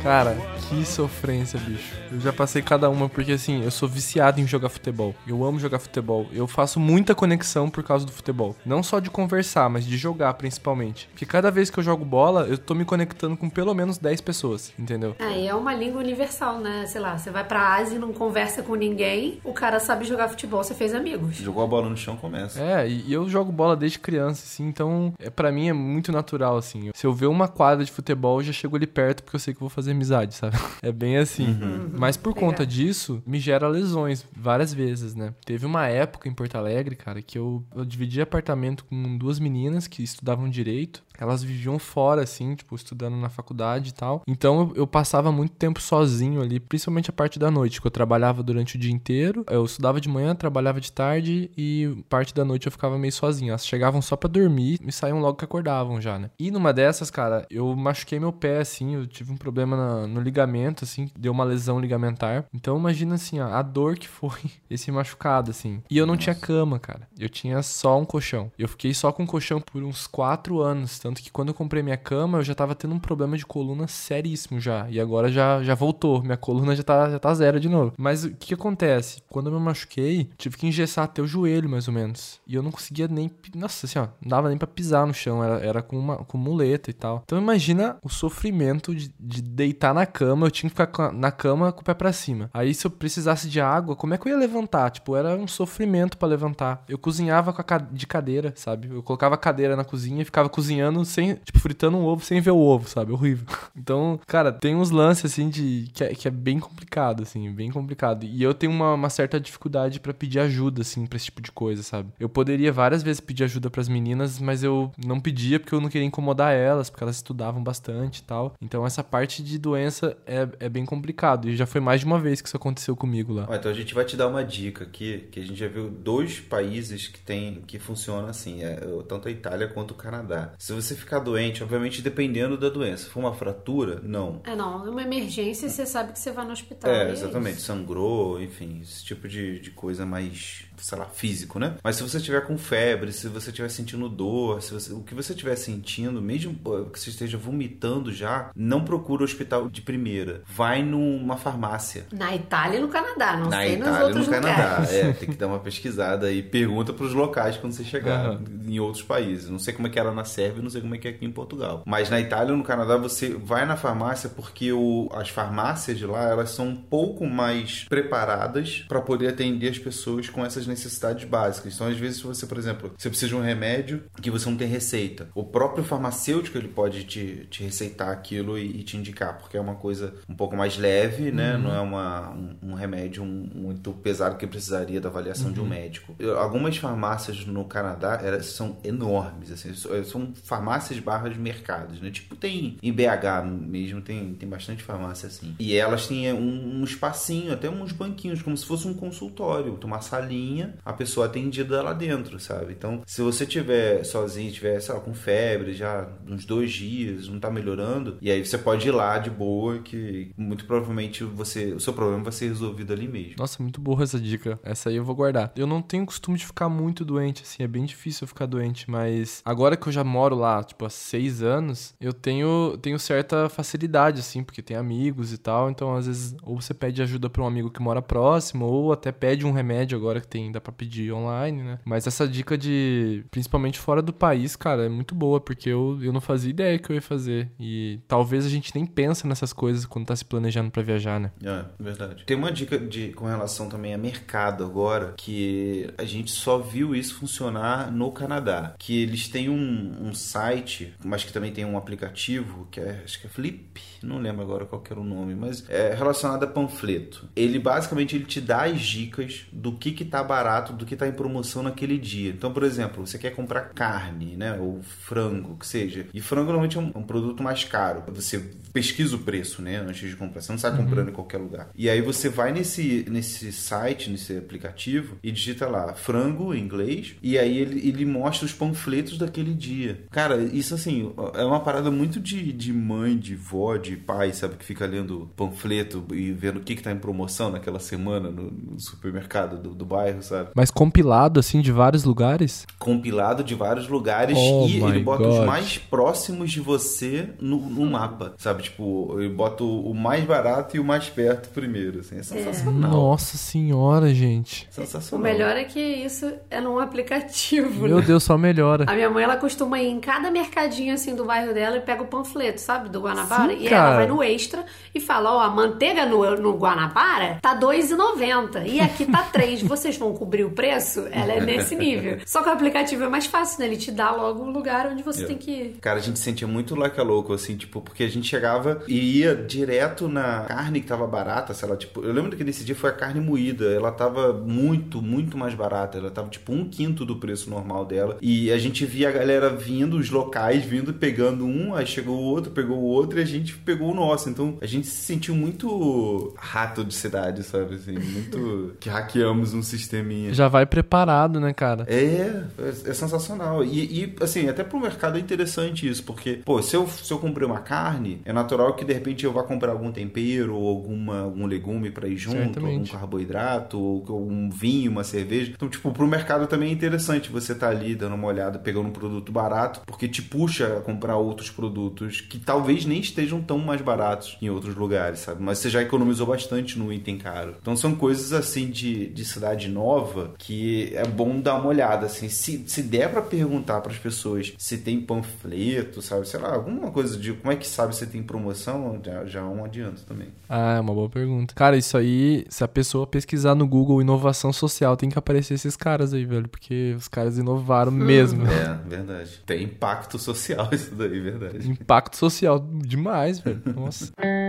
Cara, 0.00 0.36
que 0.68 0.84
sofrência, 0.84 1.58
bicho. 1.58 2.01
Eu 2.12 2.20
já 2.20 2.32
passei 2.32 2.60
cada 2.62 2.90
uma 2.90 3.08
porque 3.08 3.32
assim, 3.32 3.62
eu 3.64 3.70
sou 3.70 3.88
viciado 3.88 4.40
em 4.40 4.46
jogar 4.46 4.68
futebol. 4.68 5.14
Eu 5.26 5.44
amo 5.44 5.58
jogar 5.58 5.78
futebol. 5.78 6.26
Eu 6.32 6.46
faço 6.46 6.78
muita 6.78 7.14
conexão 7.14 7.70
por 7.70 7.82
causa 7.82 8.04
do 8.04 8.12
futebol. 8.12 8.54
Não 8.66 8.82
só 8.82 9.00
de 9.00 9.10
conversar, 9.10 9.68
mas 9.70 9.84
de 9.84 9.96
jogar 9.96 10.34
principalmente. 10.34 11.08
Porque 11.08 11.24
cada 11.24 11.50
vez 11.50 11.70
que 11.70 11.78
eu 11.78 11.82
jogo 11.82 12.04
bola, 12.04 12.46
eu 12.46 12.58
tô 12.58 12.74
me 12.74 12.84
conectando 12.84 13.36
com 13.36 13.48
pelo 13.48 13.74
menos 13.74 13.98
10 13.98 14.20
pessoas, 14.20 14.72
entendeu? 14.78 15.16
É, 15.18 15.40
e 15.40 15.48
é 15.48 15.54
uma 15.54 15.74
língua 15.74 16.00
universal, 16.00 16.58
né? 16.58 16.84
Sei 16.86 17.00
lá, 17.00 17.16
você 17.16 17.30
vai 17.30 17.44
pra 17.44 17.76
Ásia 17.76 17.96
e 17.96 17.98
não 17.98 18.12
conversa 18.12 18.62
com 18.62 18.74
ninguém, 18.74 19.40
o 19.44 19.52
cara 19.52 19.80
sabe 19.80 20.04
jogar 20.04 20.28
futebol, 20.28 20.62
você 20.62 20.74
fez 20.74 20.94
amigos. 20.94 21.36
Jogou 21.36 21.62
a 21.64 21.66
bola 21.66 21.88
no 21.88 21.96
chão, 21.96 22.16
começa. 22.16 22.60
É, 22.60 22.88
e 22.88 23.12
eu 23.12 23.28
jogo 23.28 23.50
bola 23.50 23.76
desde 23.76 23.98
criança, 23.98 24.44
assim, 24.44 24.66
então 24.66 25.12
é, 25.18 25.30
para 25.30 25.50
mim 25.50 25.68
é 25.68 25.72
muito 25.72 26.12
natural, 26.12 26.56
assim. 26.56 26.90
Se 26.94 27.06
eu 27.06 27.12
ver 27.12 27.26
uma 27.26 27.48
quadra 27.48 27.84
de 27.84 27.90
futebol, 27.90 28.40
eu 28.40 28.44
já 28.44 28.52
chego 28.52 28.76
ali 28.76 28.86
perto 28.86 29.22
porque 29.22 29.36
eu 29.36 29.40
sei 29.40 29.54
que 29.54 29.60
vou 29.60 29.68
fazer 29.70 29.92
amizade, 29.92 30.34
sabe? 30.34 30.56
É 30.82 30.90
bem 30.90 31.16
assim. 31.16 31.46
Uhum. 31.46 31.90
Mas 32.02 32.16
por 32.16 32.34
conta 32.34 32.66
disso, 32.66 33.22
me 33.24 33.38
gera 33.38 33.68
lesões 33.68 34.26
várias 34.36 34.74
vezes, 34.74 35.14
né? 35.14 35.32
Teve 35.46 35.64
uma 35.64 35.86
época 35.86 36.28
em 36.28 36.34
Porto 36.34 36.56
Alegre, 36.56 36.96
cara, 36.96 37.22
que 37.22 37.38
eu, 37.38 37.64
eu 37.76 37.84
dividi 37.84 38.20
apartamento 38.20 38.84
com 38.86 39.16
duas 39.16 39.38
meninas 39.38 39.86
que 39.86 40.02
estudavam 40.02 40.50
direito 40.50 41.04
elas 41.22 41.42
viviam 41.42 41.78
fora, 41.78 42.22
assim, 42.22 42.56
tipo, 42.56 42.74
estudando 42.74 43.16
na 43.16 43.28
faculdade 43.28 43.90
e 43.90 43.92
tal. 43.92 44.22
Então 44.26 44.72
eu, 44.74 44.86
passava 44.86 45.30
muito 45.30 45.52
tempo 45.54 45.80
sozinho 45.80 46.42
ali, 46.42 46.58
principalmente 46.58 47.10
a 47.10 47.12
parte 47.12 47.38
da 47.38 47.50
noite, 47.50 47.80
que 47.80 47.86
eu 47.86 47.90
trabalhava 47.90 48.42
durante 48.42 48.74
o 48.76 48.78
dia 48.78 48.90
inteiro. 48.92 49.44
Eu 49.48 49.64
estudava 49.64 50.00
de 50.00 50.08
manhã, 50.08 50.34
trabalhava 50.34 50.80
de 50.80 50.90
tarde 50.90 51.50
e 51.56 52.04
parte 52.08 52.34
da 52.34 52.44
noite 52.44 52.66
eu 52.66 52.72
ficava 52.72 52.98
meio 52.98 53.12
sozinho. 53.12 53.50
Elas 53.50 53.66
chegavam 53.66 54.02
só 54.02 54.16
para 54.16 54.28
dormir 54.28 54.80
e 54.84 54.90
saíam 54.90 55.20
logo 55.20 55.38
que 55.38 55.44
acordavam 55.44 56.00
já, 56.00 56.18
né? 56.18 56.30
E 56.38 56.50
numa 56.50 56.72
dessas, 56.72 57.10
cara, 57.10 57.46
eu 57.48 57.74
machuquei 57.76 58.18
meu 58.18 58.32
pé, 58.32 58.58
assim, 58.58 58.96
eu 58.96 59.06
tive 59.06 59.32
um 59.32 59.36
problema 59.36 59.76
na, 59.76 60.06
no 60.06 60.20
ligamento, 60.20 60.84
assim, 60.84 61.08
deu 61.16 61.30
uma 61.30 61.44
lesão 61.44 61.78
ligamentar. 61.78 62.44
Então 62.52 62.76
imagina, 62.76 63.14
assim, 63.14 63.38
ó, 63.38 63.46
a 63.46 63.62
dor 63.62 63.96
que 63.96 64.08
foi 64.08 64.40
esse 64.68 64.90
machucado, 64.90 65.50
assim. 65.50 65.82
E 65.88 65.96
eu 65.96 66.06
não 66.06 66.14
Nossa. 66.14 66.24
tinha 66.24 66.34
cama, 66.34 66.78
cara. 66.80 67.08
Eu 67.18 67.28
tinha 67.28 67.62
só 67.62 67.98
um 67.98 68.04
colchão. 68.04 68.50
Eu 68.58 68.68
fiquei 68.68 68.92
só 68.92 69.12
com 69.12 69.26
colchão 69.26 69.60
por 69.60 69.82
uns 69.82 70.06
quatro 70.06 70.60
anos, 70.60 70.98
tanto 70.98 71.11
que 71.20 71.30
quando 71.30 71.48
eu 71.48 71.54
comprei 71.54 71.82
minha 71.82 71.96
cama, 71.96 72.38
eu 72.38 72.42
já 72.42 72.54
tava 72.54 72.74
tendo 72.74 72.94
um 72.94 72.98
problema 72.98 73.36
de 73.36 73.44
coluna 73.44 73.86
seríssimo 73.88 74.60
já. 74.60 74.88
E 74.88 75.00
agora 75.00 75.30
já, 75.30 75.62
já 75.62 75.74
voltou. 75.74 76.22
Minha 76.22 76.36
coluna 76.36 76.74
já 76.74 76.82
tá, 76.82 77.10
já 77.10 77.18
tá 77.18 77.34
zero 77.34 77.58
de 77.58 77.68
novo. 77.68 77.92
Mas 77.98 78.24
o 78.24 78.30
que, 78.30 78.48
que 78.48 78.54
acontece? 78.54 79.22
Quando 79.28 79.48
eu 79.48 79.58
me 79.58 79.60
machuquei, 79.60 80.30
tive 80.36 80.56
que 80.56 80.66
engessar 80.66 81.04
até 81.04 81.20
o 81.20 81.26
joelho, 81.26 81.68
mais 81.68 81.88
ou 81.88 81.94
menos. 81.94 82.40
E 82.46 82.54
eu 82.54 82.62
não 82.62 82.70
conseguia 82.70 83.08
nem. 83.08 83.30
Nossa, 83.54 83.86
assim, 83.86 83.98
ó, 83.98 84.08
não 84.20 84.28
dava 84.28 84.48
nem 84.48 84.58
pra 84.58 84.66
pisar 84.66 85.06
no 85.06 85.14
chão. 85.14 85.42
Era, 85.42 85.58
era 85.58 85.82
com, 85.82 85.98
uma, 85.98 86.18
com 86.18 86.38
muleta 86.38 86.90
e 86.90 86.94
tal. 86.94 87.22
Então 87.24 87.38
imagina 87.38 87.96
o 88.02 88.08
sofrimento 88.08 88.94
de, 88.94 89.12
de 89.18 89.42
deitar 89.42 89.94
na 89.94 90.06
cama. 90.06 90.46
Eu 90.46 90.50
tinha 90.50 90.70
que 90.70 90.76
ficar 90.76 91.12
na 91.12 91.30
cama 91.30 91.72
com 91.72 91.80
o 91.80 91.84
pé 91.84 91.94
pra 91.94 92.12
cima. 92.12 92.50
Aí 92.52 92.74
se 92.74 92.86
eu 92.86 92.90
precisasse 92.90 93.48
de 93.48 93.60
água, 93.60 93.96
como 93.96 94.14
é 94.14 94.18
que 94.18 94.28
eu 94.28 94.32
ia 94.32 94.38
levantar? 94.38 94.90
Tipo, 94.90 95.16
era 95.16 95.36
um 95.36 95.48
sofrimento 95.48 96.16
para 96.16 96.28
levantar. 96.28 96.84
Eu 96.88 96.98
cozinhava 96.98 97.54
a, 97.56 97.78
de 97.78 98.06
cadeira, 98.06 98.52
sabe? 98.56 98.88
Eu 98.88 99.02
colocava 99.02 99.34
a 99.34 99.38
cadeira 99.38 99.76
na 99.76 99.84
cozinha 99.84 100.22
e 100.22 100.24
ficava 100.24 100.48
cozinhando 100.48 101.01
sem, 101.04 101.34
tipo, 101.36 101.58
fritando 101.58 101.96
um 101.96 102.04
ovo 102.04 102.24
sem 102.24 102.40
ver 102.40 102.50
o 102.50 102.58
ovo, 102.58 102.88
sabe? 102.88 103.12
Horrível. 103.12 103.46
Então, 103.74 104.20
cara, 104.26 104.52
tem 104.52 104.76
uns 104.76 104.90
lances, 104.90 105.32
assim, 105.32 105.48
de 105.48 105.90
que 105.92 106.04
é, 106.04 106.14
que 106.14 106.28
é 106.28 106.30
bem 106.30 106.60
complicado, 106.60 107.22
assim, 107.22 107.50
bem 107.50 107.70
complicado. 107.70 108.24
E 108.24 108.42
eu 108.42 108.54
tenho 108.54 108.70
uma, 108.70 108.94
uma 108.94 109.10
certa 109.10 109.40
dificuldade 109.40 109.98
para 109.98 110.14
pedir 110.14 110.38
ajuda, 110.38 110.82
assim, 110.82 111.04
pra 111.06 111.16
esse 111.16 111.24
tipo 111.26 111.40
de 111.40 111.50
coisa, 111.50 111.82
sabe? 111.82 112.10
Eu 112.20 112.28
poderia 112.28 112.70
várias 112.70 113.02
vezes 113.02 113.20
pedir 113.20 113.44
ajuda 113.44 113.70
para 113.70 113.80
as 113.80 113.88
meninas, 113.88 114.38
mas 114.38 114.62
eu 114.62 114.92
não 115.04 115.18
pedia 115.18 115.58
porque 115.58 115.74
eu 115.74 115.80
não 115.80 115.88
queria 115.88 116.06
incomodar 116.06 116.54
elas, 116.54 116.90
porque 116.90 117.02
elas 117.02 117.16
estudavam 117.16 117.62
bastante 117.62 118.18
e 118.18 118.22
tal. 118.22 118.54
Então, 118.60 118.86
essa 118.86 119.02
parte 119.02 119.42
de 119.42 119.58
doença 119.58 120.16
é, 120.26 120.48
é 120.60 120.68
bem 120.68 120.84
complicado. 120.84 121.48
E 121.48 121.56
já 121.56 121.66
foi 121.66 121.80
mais 121.80 122.00
de 122.00 122.06
uma 122.06 122.20
vez 122.20 122.40
que 122.40 122.48
isso 122.48 122.56
aconteceu 122.56 122.94
comigo 122.94 123.32
lá. 123.32 123.48
então 123.52 123.70
a 123.70 123.74
gente 123.74 123.94
vai 123.94 124.04
te 124.04 124.16
dar 124.16 124.28
uma 124.28 124.44
dica 124.44 124.84
aqui, 124.84 125.28
que 125.32 125.40
a 125.40 125.42
gente 125.42 125.58
já 125.58 125.68
viu 125.68 125.90
dois 125.90 126.40
países 126.40 127.08
que 127.08 127.20
tem 127.20 127.62
que 127.66 127.78
funciona 127.78 128.28
assim, 128.30 128.62
é, 128.62 128.80
tanto 129.08 129.28
a 129.28 129.30
Itália 129.30 129.68
quanto 129.68 129.92
o 129.92 129.94
Canadá. 129.94 130.52
Se 130.58 130.72
você 130.72 130.81
ficar 130.82 131.20
doente, 131.20 131.62
obviamente 131.62 132.02
dependendo 132.02 132.56
da 132.56 132.68
doença. 132.68 133.04
Se 133.04 133.10
for 133.10 133.20
uma 133.20 133.34
fratura, 133.34 134.00
não. 134.02 134.40
É, 134.44 134.54
não. 134.54 134.90
Uma 134.90 135.02
emergência, 135.02 135.68
você 135.68 135.86
sabe 135.86 136.12
que 136.12 136.18
você 136.18 136.30
vai 136.30 136.44
no 136.44 136.52
hospital. 136.52 136.90
É, 136.90 137.08
é 137.08 137.12
exatamente. 137.12 137.56
É 137.56 137.60
Sangrou, 137.60 138.42
enfim, 138.42 138.80
esse 138.82 139.04
tipo 139.04 139.28
de, 139.28 139.60
de 139.60 139.70
coisa 139.70 140.04
mais 140.04 140.64
sei 140.76 140.98
lá, 140.98 141.06
físico, 141.06 141.58
né? 141.58 141.74
Mas 141.82 141.96
se 141.96 142.02
você 142.02 142.18
estiver 142.18 142.40
com 142.46 142.56
febre, 142.58 143.12
se 143.12 143.28
você 143.28 143.50
estiver 143.50 143.68
sentindo 143.68 144.08
dor, 144.08 144.62
se 144.62 144.72
você, 144.72 144.92
o 144.92 145.00
que 145.00 145.14
você 145.14 145.32
estiver 145.32 145.56
sentindo, 145.56 146.20
mesmo 146.20 146.54
que 146.92 146.98
você 146.98 147.10
esteja 147.10 147.38
vomitando 147.38 148.12
já, 148.12 148.50
não 148.54 148.84
procura 148.84 149.22
o 149.22 149.24
hospital 149.24 149.68
de 149.68 149.80
primeira. 149.80 150.42
Vai 150.46 150.82
numa 150.82 151.36
farmácia. 151.36 152.06
Na 152.12 152.34
Itália 152.34 152.78
e 152.78 152.80
no 152.80 152.88
Canadá, 152.88 153.36
não 153.36 153.48
Na 153.48 153.58
sei 153.58 153.74
Itália 153.74 153.92
nos 153.92 154.02
outros 154.02 154.26
no 154.26 154.32
Canadá. 154.32 154.86
É, 154.92 155.12
tem 155.12 155.28
que 155.28 155.36
dar 155.36 155.46
uma 155.46 155.58
pesquisada 155.58 156.30
e 156.30 156.42
pergunta 156.42 156.92
para 156.92 157.06
os 157.06 157.14
locais 157.14 157.56
quando 157.56 157.72
você 157.72 157.84
chegar 157.84 158.30
uhum. 158.30 158.44
em 158.66 158.78
outros 158.80 159.02
países. 159.02 159.48
Não 159.48 159.58
sei 159.58 159.72
como 159.72 159.86
é 159.86 159.90
que 159.90 159.98
era 159.98 160.12
na 160.12 160.24
Sérvia, 160.24 160.62
não 160.62 160.70
sei 160.70 160.80
como 160.80 160.94
é 160.94 160.98
que 160.98 161.08
é 161.08 161.10
aqui 161.10 161.24
em 161.24 161.30
Portugal. 161.30 161.82
Mas 161.86 162.10
na 162.10 162.20
Itália 162.20 162.52
ou 162.52 162.58
no 162.58 162.64
Canadá 162.64 162.96
você 162.96 163.30
vai 163.30 163.64
na 163.64 163.76
farmácia 163.76 164.28
porque 164.28 164.72
o, 164.72 165.08
as 165.12 165.28
farmácias 165.28 165.98
de 165.98 166.06
lá, 166.06 166.28
elas 166.28 166.50
são 166.50 166.68
um 166.68 166.76
pouco 166.76 167.26
mais 167.26 167.84
preparadas 167.88 168.84
para 168.88 169.00
poder 169.00 169.28
atender 169.28 169.68
as 169.68 169.78
pessoas 169.78 170.28
com 170.28 170.44
essas 170.44 170.61
necessidades 170.66 171.24
básicas. 171.24 171.74
Então, 171.74 171.86
às 171.86 171.96
vezes, 171.96 172.18
se 172.18 172.24
você, 172.24 172.46
por 172.46 172.58
exemplo, 172.58 172.92
você 172.96 173.08
precisa 173.08 173.28
de 173.28 173.36
um 173.36 173.42
remédio 173.42 174.04
que 174.20 174.30
você 174.30 174.48
não 174.48 174.56
tem 174.56 174.68
receita, 174.68 175.28
o 175.34 175.44
próprio 175.44 175.84
farmacêutico 175.84 176.58
ele 176.58 176.68
pode 176.68 177.04
te, 177.04 177.46
te 177.50 177.62
receitar 177.62 178.10
aquilo 178.10 178.58
e, 178.58 178.80
e 178.80 178.82
te 178.82 178.96
indicar, 178.96 179.38
porque 179.38 179.56
é 179.56 179.60
uma 179.60 179.74
coisa 179.74 180.14
um 180.28 180.34
pouco 180.34 180.56
mais 180.56 180.76
leve, 180.76 181.30
né? 181.30 181.54
Uhum. 181.54 181.62
Não 181.62 181.74
é 181.74 181.80
uma, 181.80 182.30
um, 182.30 182.56
um 182.62 182.74
remédio 182.74 183.24
muito 183.24 183.92
pesado 183.92 184.36
que 184.36 184.46
precisaria 184.46 185.00
da 185.00 185.08
avaliação 185.08 185.46
uhum. 185.46 185.52
de 185.52 185.60
um 185.60 185.64
uhum. 185.64 185.68
médico. 185.68 186.16
Algumas 186.38 186.76
farmácias 186.76 187.44
no 187.46 187.64
Canadá 187.64 188.20
elas 188.22 188.46
são 188.46 188.76
enormes, 188.84 189.50
assim, 189.50 189.72
são 189.74 190.32
farmácias 190.42 190.98
barras 190.98 191.36
mercados, 191.36 192.00
né? 192.00 192.10
Tipo, 192.10 192.36
tem 192.36 192.78
em 192.82 192.92
BH 192.92 193.44
mesmo, 193.46 194.00
tem, 194.00 194.34
tem 194.34 194.48
bastante 194.48 194.82
farmácia 194.82 195.26
assim. 195.26 195.54
E 195.58 195.74
elas 195.74 196.06
têm 196.06 196.32
um, 196.32 196.80
um 196.80 196.84
espacinho, 196.84 197.52
até 197.52 197.68
uns 197.68 197.92
banquinhos, 197.92 198.42
como 198.42 198.56
se 198.56 198.66
fosse 198.66 198.86
um 198.86 198.94
consultório, 198.94 199.78
uma 199.84 200.00
salinha 200.00 200.51
a 200.84 200.92
pessoa 200.92 201.26
atendida 201.26 201.82
lá 201.82 201.92
dentro, 201.92 202.38
sabe? 202.38 202.72
Então, 202.72 203.02
se 203.06 203.22
você 203.22 203.46
tiver 203.46 204.04
sozinho, 204.04 204.50
tiver, 204.52 204.80
sei 204.80 204.94
lá, 204.94 205.00
com 205.00 205.14
febre 205.14 205.72
já 205.72 206.08
uns 206.26 206.44
dois 206.44 206.72
dias, 206.72 207.28
não 207.28 207.40
tá 207.40 207.50
melhorando, 207.50 208.18
e 208.20 208.30
aí 208.30 208.44
você 208.44 208.58
pode 208.58 208.88
ir 208.88 208.90
lá 208.90 209.18
de 209.18 209.30
boa, 209.30 209.78
que 209.78 210.32
muito 210.36 210.64
provavelmente 210.66 211.24
você, 211.24 211.72
o 211.72 211.80
seu 211.80 211.92
problema 211.92 212.24
vai 212.24 212.32
ser 212.32 212.48
resolvido 212.48 212.92
ali 212.92 213.08
mesmo. 213.08 213.34
Nossa, 213.38 213.62
muito 213.62 213.80
boa 213.80 214.02
essa 214.02 214.18
dica. 214.18 214.58
Essa 214.62 214.90
aí 214.90 214.96
eu 214.96 215.04
vou 215.04 215.14
guardar. 215.14 215.52
Eu 215.56 215.66
não 215.66 215.80
tenho 215.80 216.06
costume 216.06 216.38
de 216.38 216.46
ficar 216.46 216.68
muito 216.68 217.04
doente, 217.04 217.42
assim, 217.42 217.62
é 217.62 217.68
bem 217.68 217.84
difícil 217.84 218.24
eu 218.24 218.28
ficar 218.28 218.46
doente, 218.46 218.90
mas 218.90 219.42
agora 219.44 219.76
que 219.76 219.88
eu 219.88 219.92
já 219.92 220.04
moro 220.04 220.36
lá, 220.36 220.62
tipo, 220.62 220.84
há 220.84 220.90
seis 220.90 221.42
anos, 221.42 221.94
eu 222.00 222.12
tenho, 222.12 222.76
tenho 222.80 222.98
certa 222.98 223.48
facilidade, 223.48 224.20
assim, 224.20 224.42
porque 224.42 224.62
tem 224.62 224.76
amigos 224.76 225.32
e 225.32 225.38
tal. 225.38 225.70
Então, 225.70 225.94
às 225.94 226.06
vezes, 226.06 226.34
ou 226.42 226.60
você 226.60 226.74
pede 226.74 227.02
ajuda 227.02 227.28
pra 227.30 227.42
um 227.42 227.46
amigo 227.46 227.70
que 227.70 227.82
mora 227.82 228.02
próximo, 228.02 228.64
ou 228.64 228.92
até 228.92 229.12
pede 229.12 229.46
um 229.46 229.52
remédio 229.52 229.96
agora 229.96 230.20
que 230.20 230.28
tem, 230.28 230.41
dá 230.50 230.60
pra 230.60 230.72
pedir 230.72 231.12
online, 231.12 231.62
né? 231.62 231.78
Mas 231.84 232.06
essa 232.06 232.26
dica 232.26 232.56
de, 232.56 233.24
principalmente 233.30 233.78
fora 233.78 234.02
do 234.02 234.12
país, 234.12 234.56
cara, 234.56 234.86
é 234.86 234.88
muito 234.88 235.14
boa, 235.14 235.40
porque 235.40 235.68
eu, 235.68 235.98
eu 236.02 236.12
não 236.12 236.20
fazia 236.20 236.50
ideia 236.50 236.78
que 236.78 236.90
eu 236.90 236.94
ia 236.94 237.02
fazer. 237.02 237.50
E 237.60 238.00
talvez 238.08 238.46
a 238.46 238.48
gente 238.48 238.74
nem 238.74 238.86
pensa 238.86 239.28
nessas 239.28 239.52
coisas 239.52 239.86
quando 239.86 240.06
tá 240.06 240.16
se 240.16 240.24
planejando 240.24 240.70
para 240.70 240.82
viajar, 240.82 241.20
né? 241.20 241.30
É, 241.44 241.64
verdade. 241.78 242.24
Tem 242.24 242.36
uma 242.36 242.50
dica 242.50 242.78
de, 242.78 243.12
com 243.12 243.26
relação 243.26 243.68
também 243.68 243.94
a 243.94 243.98
mercado 243.98 244.64
agora, 244.64 245.14
que 245.16 245.88
a 245.98 246.04
gente 246.04 246.30
só 246.30 246.58
viu 246.58 246.94
isso 246.94 247.14
funcionar 247.14 247.92
no 247.92 248.10
Canadá. 248.10 248.74
Que 248.78 249.02
eles 249.02 249.28
têm 249.28 249.48
um, 249.48 250.08
um 250.08 250.14
site, 250.14 250.94
mas 251.04 251.24
que 251.24 251.32
também 251.32 251.52
tem 251.52 251.64
um 251.64 251.76
aplicativo, 251.76 252.66
que 252.70 252.80
é, 252.80 253.02
acho 253.04 253.20
que 253.20 253.26
é 253.26 253.30
Flip, 253.30 253.80
não 254.02 254.18
lembro 254.18 254.42
agora 254.42 254.64
qual 254.64 254.82
era 254.90 255.00
o 255.00 255.04
nome, 255.04 255.34
mas 255.34 255.68
é 255.68 255.94
relacionado 255.94 256.44
a 256.44 256.46
panfleto. 256.46 257.28
Ele 257.34 257.58
basicamente 257.58 258.16
ele 258.16 258.24
te 258.24 258.40
dá 258.40 258.64
as 258.64 258.80
dicas 258.80 259.46
do 259.52 259.72
que 259.72 259.92
que 259.92 260.04
tá 260.04 260.22
barato, 260.32 260.72
do 260.72 260.86
que 260.86 260.96
tá 260.96 261.06
em 261.06 261.12
promoção 261.12 261.62
naquele 261.62 261.98
dia. 261.98 262.30
Então, 262.30 262.50
por 262.52 262.62
exemplo, 262.62 263.06
você 263.06 263.18
quer 263.18 263.30
comprar 263.30 263.68
carne, 263.74 264.34
né, 264.34 264.58
ou 264.58 264.80
frango, 264.82 265.56
que 265.56 265.66
seja. 265.66 266.06
E 266.14 266.22
frango 266.22 266.46
normalmente 266.46 266.78
é 266.78 266.80
um, 266.80 266.90
um 266.94 267.02
produto 267.02 267.42
mais 267.42 267.64
caro. 267.64 268.02
Você 268.14 268.38
pesquisa 268.72 269.14
o 269.14 269.18
preço, 269.18 269.60
né, 269.60 269.76
antes 269.76 270.08
de 270.08 270.16
comprar. 270.16 270.40
Você 270.40 270.50
não 270.50 270.58
sai 270.58 270.74
comprando 270.74 271.10
em 271.10 271.12
qualquer 271.12 271.36
lugar. 271.36 271.68
E 271.74 271.90
aí 271.90 272.00
você 272.00 272.30
vai 272.30 272.50
nesse, 272.50 273.04
nesse 273.10 273.52
site, 273.52 274.08
nesse 274.08 274.36
aplicativo 274.38 275.18
e 275.22 275.30
digita 275.30 275.68
lá 275.68 275.92
frango 275.94 276.54
em 276.54 276.60
inglês 276.60 277.14
e 277.22 277.38
aí 277.38 277.58
ele, 277.58 277.86
ele 277.86 278.06
mostra 278.06 278.46
os 278.46 278.52
panfletos 278.52 279.18
daquele 279.18 279.52
dia. 279.52 280.04
Cara, 280.10 280.40
isso 280.40 280.74
assim, 280.74 281.12
é 281.34 281.44
uma 281.44 281.60
parada 281.60 281.90
muito 281.90 282.18
de, 282.18 282.52
de 282.52 282.72
mãe, 282.72 283.18
de 283.18 283.34
vó, 283.34 283.76
de 283.76 283.96
pai, 283.96 284.32
sabe? 284.32 284.56
Que 284.56 284.64
fica 284.64 284.86
lendo 284.86 285.30
panfleto 285.36 286.04
e 286.12 286.32
vendo 286.32 286.58
o 286.58 286.62
que, 286.62 286.74
que 286.74 286.82
tá 286.82 286.90
em 286.90 286.98
promoção 286.98 287.50
naquela 287.50 287.78
semana 287.78 288.30
no, 288.30 288.50
no 288.50 288.80
supermercado 288.80 289.60
do, 289.60 289.74
do 289.74 289.84
bairro, 289.84 290.21
sabe? 290.22 290.50
Mas 290.54 290.70
compilado, 290.70 291.40
assim, 291.40 291.60
de 291.60 291.72
vários 291.72 292.04
lugares? 292.04 292.66
Compilado 292.78 293.42
de 293.44 293.54
vários 293.54 293.88
lugares 293.88 294.36
Oh 294.38 294.66
e 294.68 294.82
ele 294.82 295.00
bota 295.00 295.24
God. 295.24 295.40
os 295.40 295.46
mais 295.46 295.78
próximos 295.78 296.50
de 296.50 296.60
você 296.60 297.28
no, 297.40 297.58
no 297.58 297.86
mapa, 297.86 298.34
sabe? 298.38 298.62
Tipo, 298.64 299.16
ele 299.18 299.28
bota 299.28 299.64
o, 299.64 299.90
o 299.90 299.94
mais 299.94 300.24
barato 300.24 300.76
e 300.76 300.80
o 300.80 300.84
mais 300.84 301.08
perto 301.08 301.48
primeiro, 301.50 302.00
assim. 302.00 302.18
É 302.18 302.22
sensacional. 302.22 302.90
Nossa 302.90 303.36
senhora, 303.36 304.12
gente. 304.14 304.68
O 304.70 304.74
Sensacional. 304.74 305.22
melhor 305.22 305.56
é 305.56 305.64
que 305.64 305.80
isso 305.80 306.30
é 306.50 306.60
num 306.60 306.78
aplicativo, 306.78 307.86
Meu 307.86 307.98
né? 307.98 308.02
Deus, 308.06 308.22
só 308.22 308.36
melhora. 308.38 308.84
A 308.88 308.94
minha 308.94 309.10
mãe, 309.10 309.24
ela 309.24 309.36
costuma 309.36 309.80
ir 309.80 309.88
em 309.88 310.00
cada 310.00 310.30
mercadinho, 310.30 310.94
assim, 310.94 311.14
do 311.14 311.24
bairro 311.24 311.52
dela 311.52 311.76
e 311.76 311.80
pega 311.80 312.02
o 312.02 312.06
panfleto, 312.06 312.60
sabe? 312.60 312.88
Do 312.88 313.00
Guanabara. 313.00 313.52
Sim, 313.52 313.62
e 313.62 313.68
ela 313.68 313.96
vai 313.96 314.06
no 314.06 314.22
Extra 314.22 314.64
e 314.94 315.00
fala, 315.00 315.34
ó, 315.34 315.40
a 315.40 315.50
manteiga 315.50 316.06
no, 316.06 316.36
no 316.36 316.56
Guanabara 316.56 317.38
tá 317.40 317.52
R$2,90 317.52 318.66
e 318.66 318.80
aqui 318.80 319.06
tá 319.06 319.22
3 319.22 319.62
Vocês 319.62 319.96
vão 319.96 320.11
cobrir 320.12 320.44
o 320.44 320.50
preço? 320.50 321.06
Ela 321.10 321.34
é 321.34 321.40
nesse 321.44 321.74
nível. 321.74 322.18
Só 322.26 322.42
que 322.42 322.48
o 322.48 322.52
aplicativo 322.52 323.04
é 323.04 323.08
mais 323.08 323.26
fácil, 323.26 323.60
né? 323.60 323.66
Ele 323.66 323.76
te 323.76 323.90
dá 323.90 324.10
logo 324.10 324.42
o 324.44 324.50
lugar 324.50 324.86
onde 324.86 325.02
você 325.02 325.24
É. 325.24 325.26
tem 325.26 325.36
que 325.38 325.50
ir. 325.50 325.76
Cara, 325.80 325.98
a 325.98 326.02
gente 326.02 326.18
sentia 326.18 326.46
muito 326.46 326.74
laca 326.74 327.02
louco, 327.02 327.32
assim, 327.32 327.56
tipo, 327.56 327.80
porque 327.80 328.02
a 328.04 328.08
gente 328.08 328.26
chegava 328.28 328.82
e 328.88 329.18
ia 329.18 329.34
direto 329.34 330.08
na 330.08 330.44
carne 330.44 330.80
que 330.80 330.86
tava 330.86 331.06
barata, 331.06 331.54
sei 331.54 331.68
lá, 331.68 331.76
tipo, 331.76 332.00
eu 332.02 332.12
lembro 332.12 332.36
que 332.36 332.44
nesse 332.44 332.64
dia 332.64 332.74
foi 332.74 332.90
a 332.90 332.92
carne 332.92 333.20
moída, 333.20 333.66
ela 333.66 333.90
tava 333.92 334.32
muito, 334.32 335.00
muito 335.02 335.36
mais 335.36 335.54
barata, 335.54 335.98
ela 335.98 336.10
tava 336.10 336.28
tipo 336.28 336.52
um 336.52 336.68
quinto 336.68 337.04
do 337.04 337.16
preço 337.16 337.48
normal 337.50 337.84
dela, 337.84 338.18
e 338.20 338.50
a 338.50 338.58
gente 338.58 338.84
via 338.84 339.08
a 339.08 339.12
galera 339.12 339.50
vindo, 339.50 339.96
os 339.96 340.10
locais 340.10 340.64
vindo, 340.64 340.92
pegando 340.94 341.44
um, 341.44 341.74
aí 341.74 341.86
chegou 341.86 342.16
o 342.16 342.22
outro, 342.22 342.50
pegou 342.52 342.78
o 342.78 342.82
outro, 342.84 343.18
e 343.18 343.22
a 343.22 343.26
gente 343.26 343.54
pegou 343.56 343.90
o 343.90 343.94
nosso, 343.94 344.28
então 344.28 344.56
a 344.60 344.66
gente 344.66 344.86
se 344.86 345.02
sentiu 345.02 345.34
muito 345.34 346.34
rato 346.36 346.84
de 346.84 346.94
cidade, 346.94 347.42
sabe, 347.42 347.74
assim, 347.76 347.92
muito 347.98 348.74
que 348.80 348.88
hackeamos 348.88 349.54
um 349.54 349.62
sisteminha. 350.02 350.34
Já 350.34 350.48
vai 350.48 350.66
preparado, 350.66 351.40
né, 351.40 351.52
cara? 351.52 351.84
É, 351.88 352.42
é, 352.58 352.68
é 352.90 352.94
sensacional. 352.94 353.64
E, 353.64 354.04
e, 354.04 354.16
assim, 354.20 354.48
até 354.48 354.64
pro 354.64 354.80
mercado 354.80 355.16
é 355.16 355.20
interessante 355.20 355.88
isso, 355.88 356.02
porque, 356.04 356.40
pô, 356.44 356.60
se 356.62 356.76
eu, 356.76 356.86
se 356.86 357.12
eu 357.12 357.18
comprei 357.18 357.46
uma 357.46 357.60
carne, 357.60 358.20
é 358.24 358.32
natural 358.32 358.74
que 358.74 358.84
de 358.84 358.92
repente 358.92 359.24
eu 359.24 359.32
vá 359.32 359.42
comprar 359.42 359.72
algum 359.72 359.90
tempero 359.92 360.54
ou 360.54 360.68
alguma, 360.68 361.20
algum 361.20 361.46
legume 361.46 361.90
pra 361.90 362.08
ir 362.08 362.16
junto, 362.16 362.36
Certamente. 362.36 362.72
algum 362.72 362.84
carboidrato, 362.86 363.78
ou, 363.78 364.04
ou 364.08 364.28
um 364.28 364.50
vinho, 364.50 364.90
uma 364.90 365.04
cerveja. 365.04 365.52
Então, 365.54 365.68
tipo, 365.68 365.90
pro 365.92 366.06
mercado 366.06 366.46
também 366.46 366.70
é 366.70 366.72
interessante 366.72 367.30
você 367.30 367.54
tá 367.54 367.68
ali 367.68 367.94
dando 367.94 368.14
uma 368.14 368.26
olhada, 368.26 368.58
pegando 368.58 368.88
um 368.88 368.92
produto 368.92 369.30
barato, 369.30 369.80
porque 369.86 370.08
te 370.08 370.22
puxa 370.22 370.78
a 370.78 370.80
comprar 370.80 371.16
outros 371.16 371.50
produtos 371.50 372.20
que 372.20 372.38
talvez 372.38 372.84
nem 372.84 373.00
estejam 373.00 373.40
tão 373.40 373.58
mais 373.58 373.80
baratos 373.80 374.36
em 374.40 374.50
outros 374.50 374.74
lugares, 374.74 375.20
sabe? 375.20 375.42
Mas 375.42 375.58
você 375.58 375.70
já 375.70 375.82
economizou 375.82 376.26
bastante 376.26 376.78
no 376.78 376.92
item 376.92 377.18
caro. 377.18 377.56
Então 377.60 377.76
são 377.76 377.94
coisas 377.94 378.32
assim 378.32 378.70
de, 378.70 379.08
de 379.08 379.24
cidade 379.24 379.68
nova 379.68 379.91
que 380.38 380.92
é 380.94 381.06
bom 381.06 381.40
dar 381.40 381.56
uma 381.56 381.68
olhada, 381.68 382.06
assim. 382.06 382.28
Se, 382.28 382.64
se 382.66 382.82
der 382.82 383.10
pra 383.10 383.22
perguntar 383.22 383.80
pras 383.80 383.98
pessoas 383.98 384.52
se 384.58 384.78
tem 384.78 385.00
panfleto, 385.00 386.00
sabe? 386.02 386.28
Sei 386.28 386.40
lá, 386.40 386.54
alguma 386.54 386.90
coisa 386.90 387.18
de 387.18 387.32
como 387.32 387.52
é 387.52 387.56
que 387.56 387.66
sabe 387.66 387.94
se 387.96 388.06
tem 388.06 388.22
promoção, 388.22 389.00
já, 389.04 389.24
já 389.24 389.40
é 389.40 389.44
um 389.44 389.64
adianto 389.64 390.02
também. 390.02 390.28
Ah, 390.48 390.74
é 390.76 390.80
uma 390.80 390.94
boa 390.94 391.08
pergunta. 391.08 391.54
Cara, 391.54 391.76
isso 391.76 391.96
aí, 391.96 392.44
se 392.48 392.62
a 392.62 392.68
pessoa 392.68 393.06
pesquisar 393.06 393.54
no 393.54 393.66
Google 393.66 394.00
inovação 394.00 394.52
social, 394.52 394.96
tem 394.96 395.08
que 395.08 395.18
aparecer 395.18 395.54
esses 395.54 395.76
caras 395.76 396.12
aí, 396.12 396.24
velho. 396.24 396.48
Porque 396.48 396.94
os 396.96 397.08
caras 397.08 397.38
inovaram 397.38 397.92
mesmo. 397.92 398.46
É, 398.46 398.74
verdade. 398.86 399.42
Tem 399.46 399.62
impacto 399.62 400.18
social 400.18 400.68
isso 400.72 400.94
daí, 400.94 401.20
verdade. 401.20 401.70
Impacto 401.70 402.16
social 402.16 402.58
demais, 402.58 403.38
velho. 403.38 403.62
Nossa. 403.74 404.12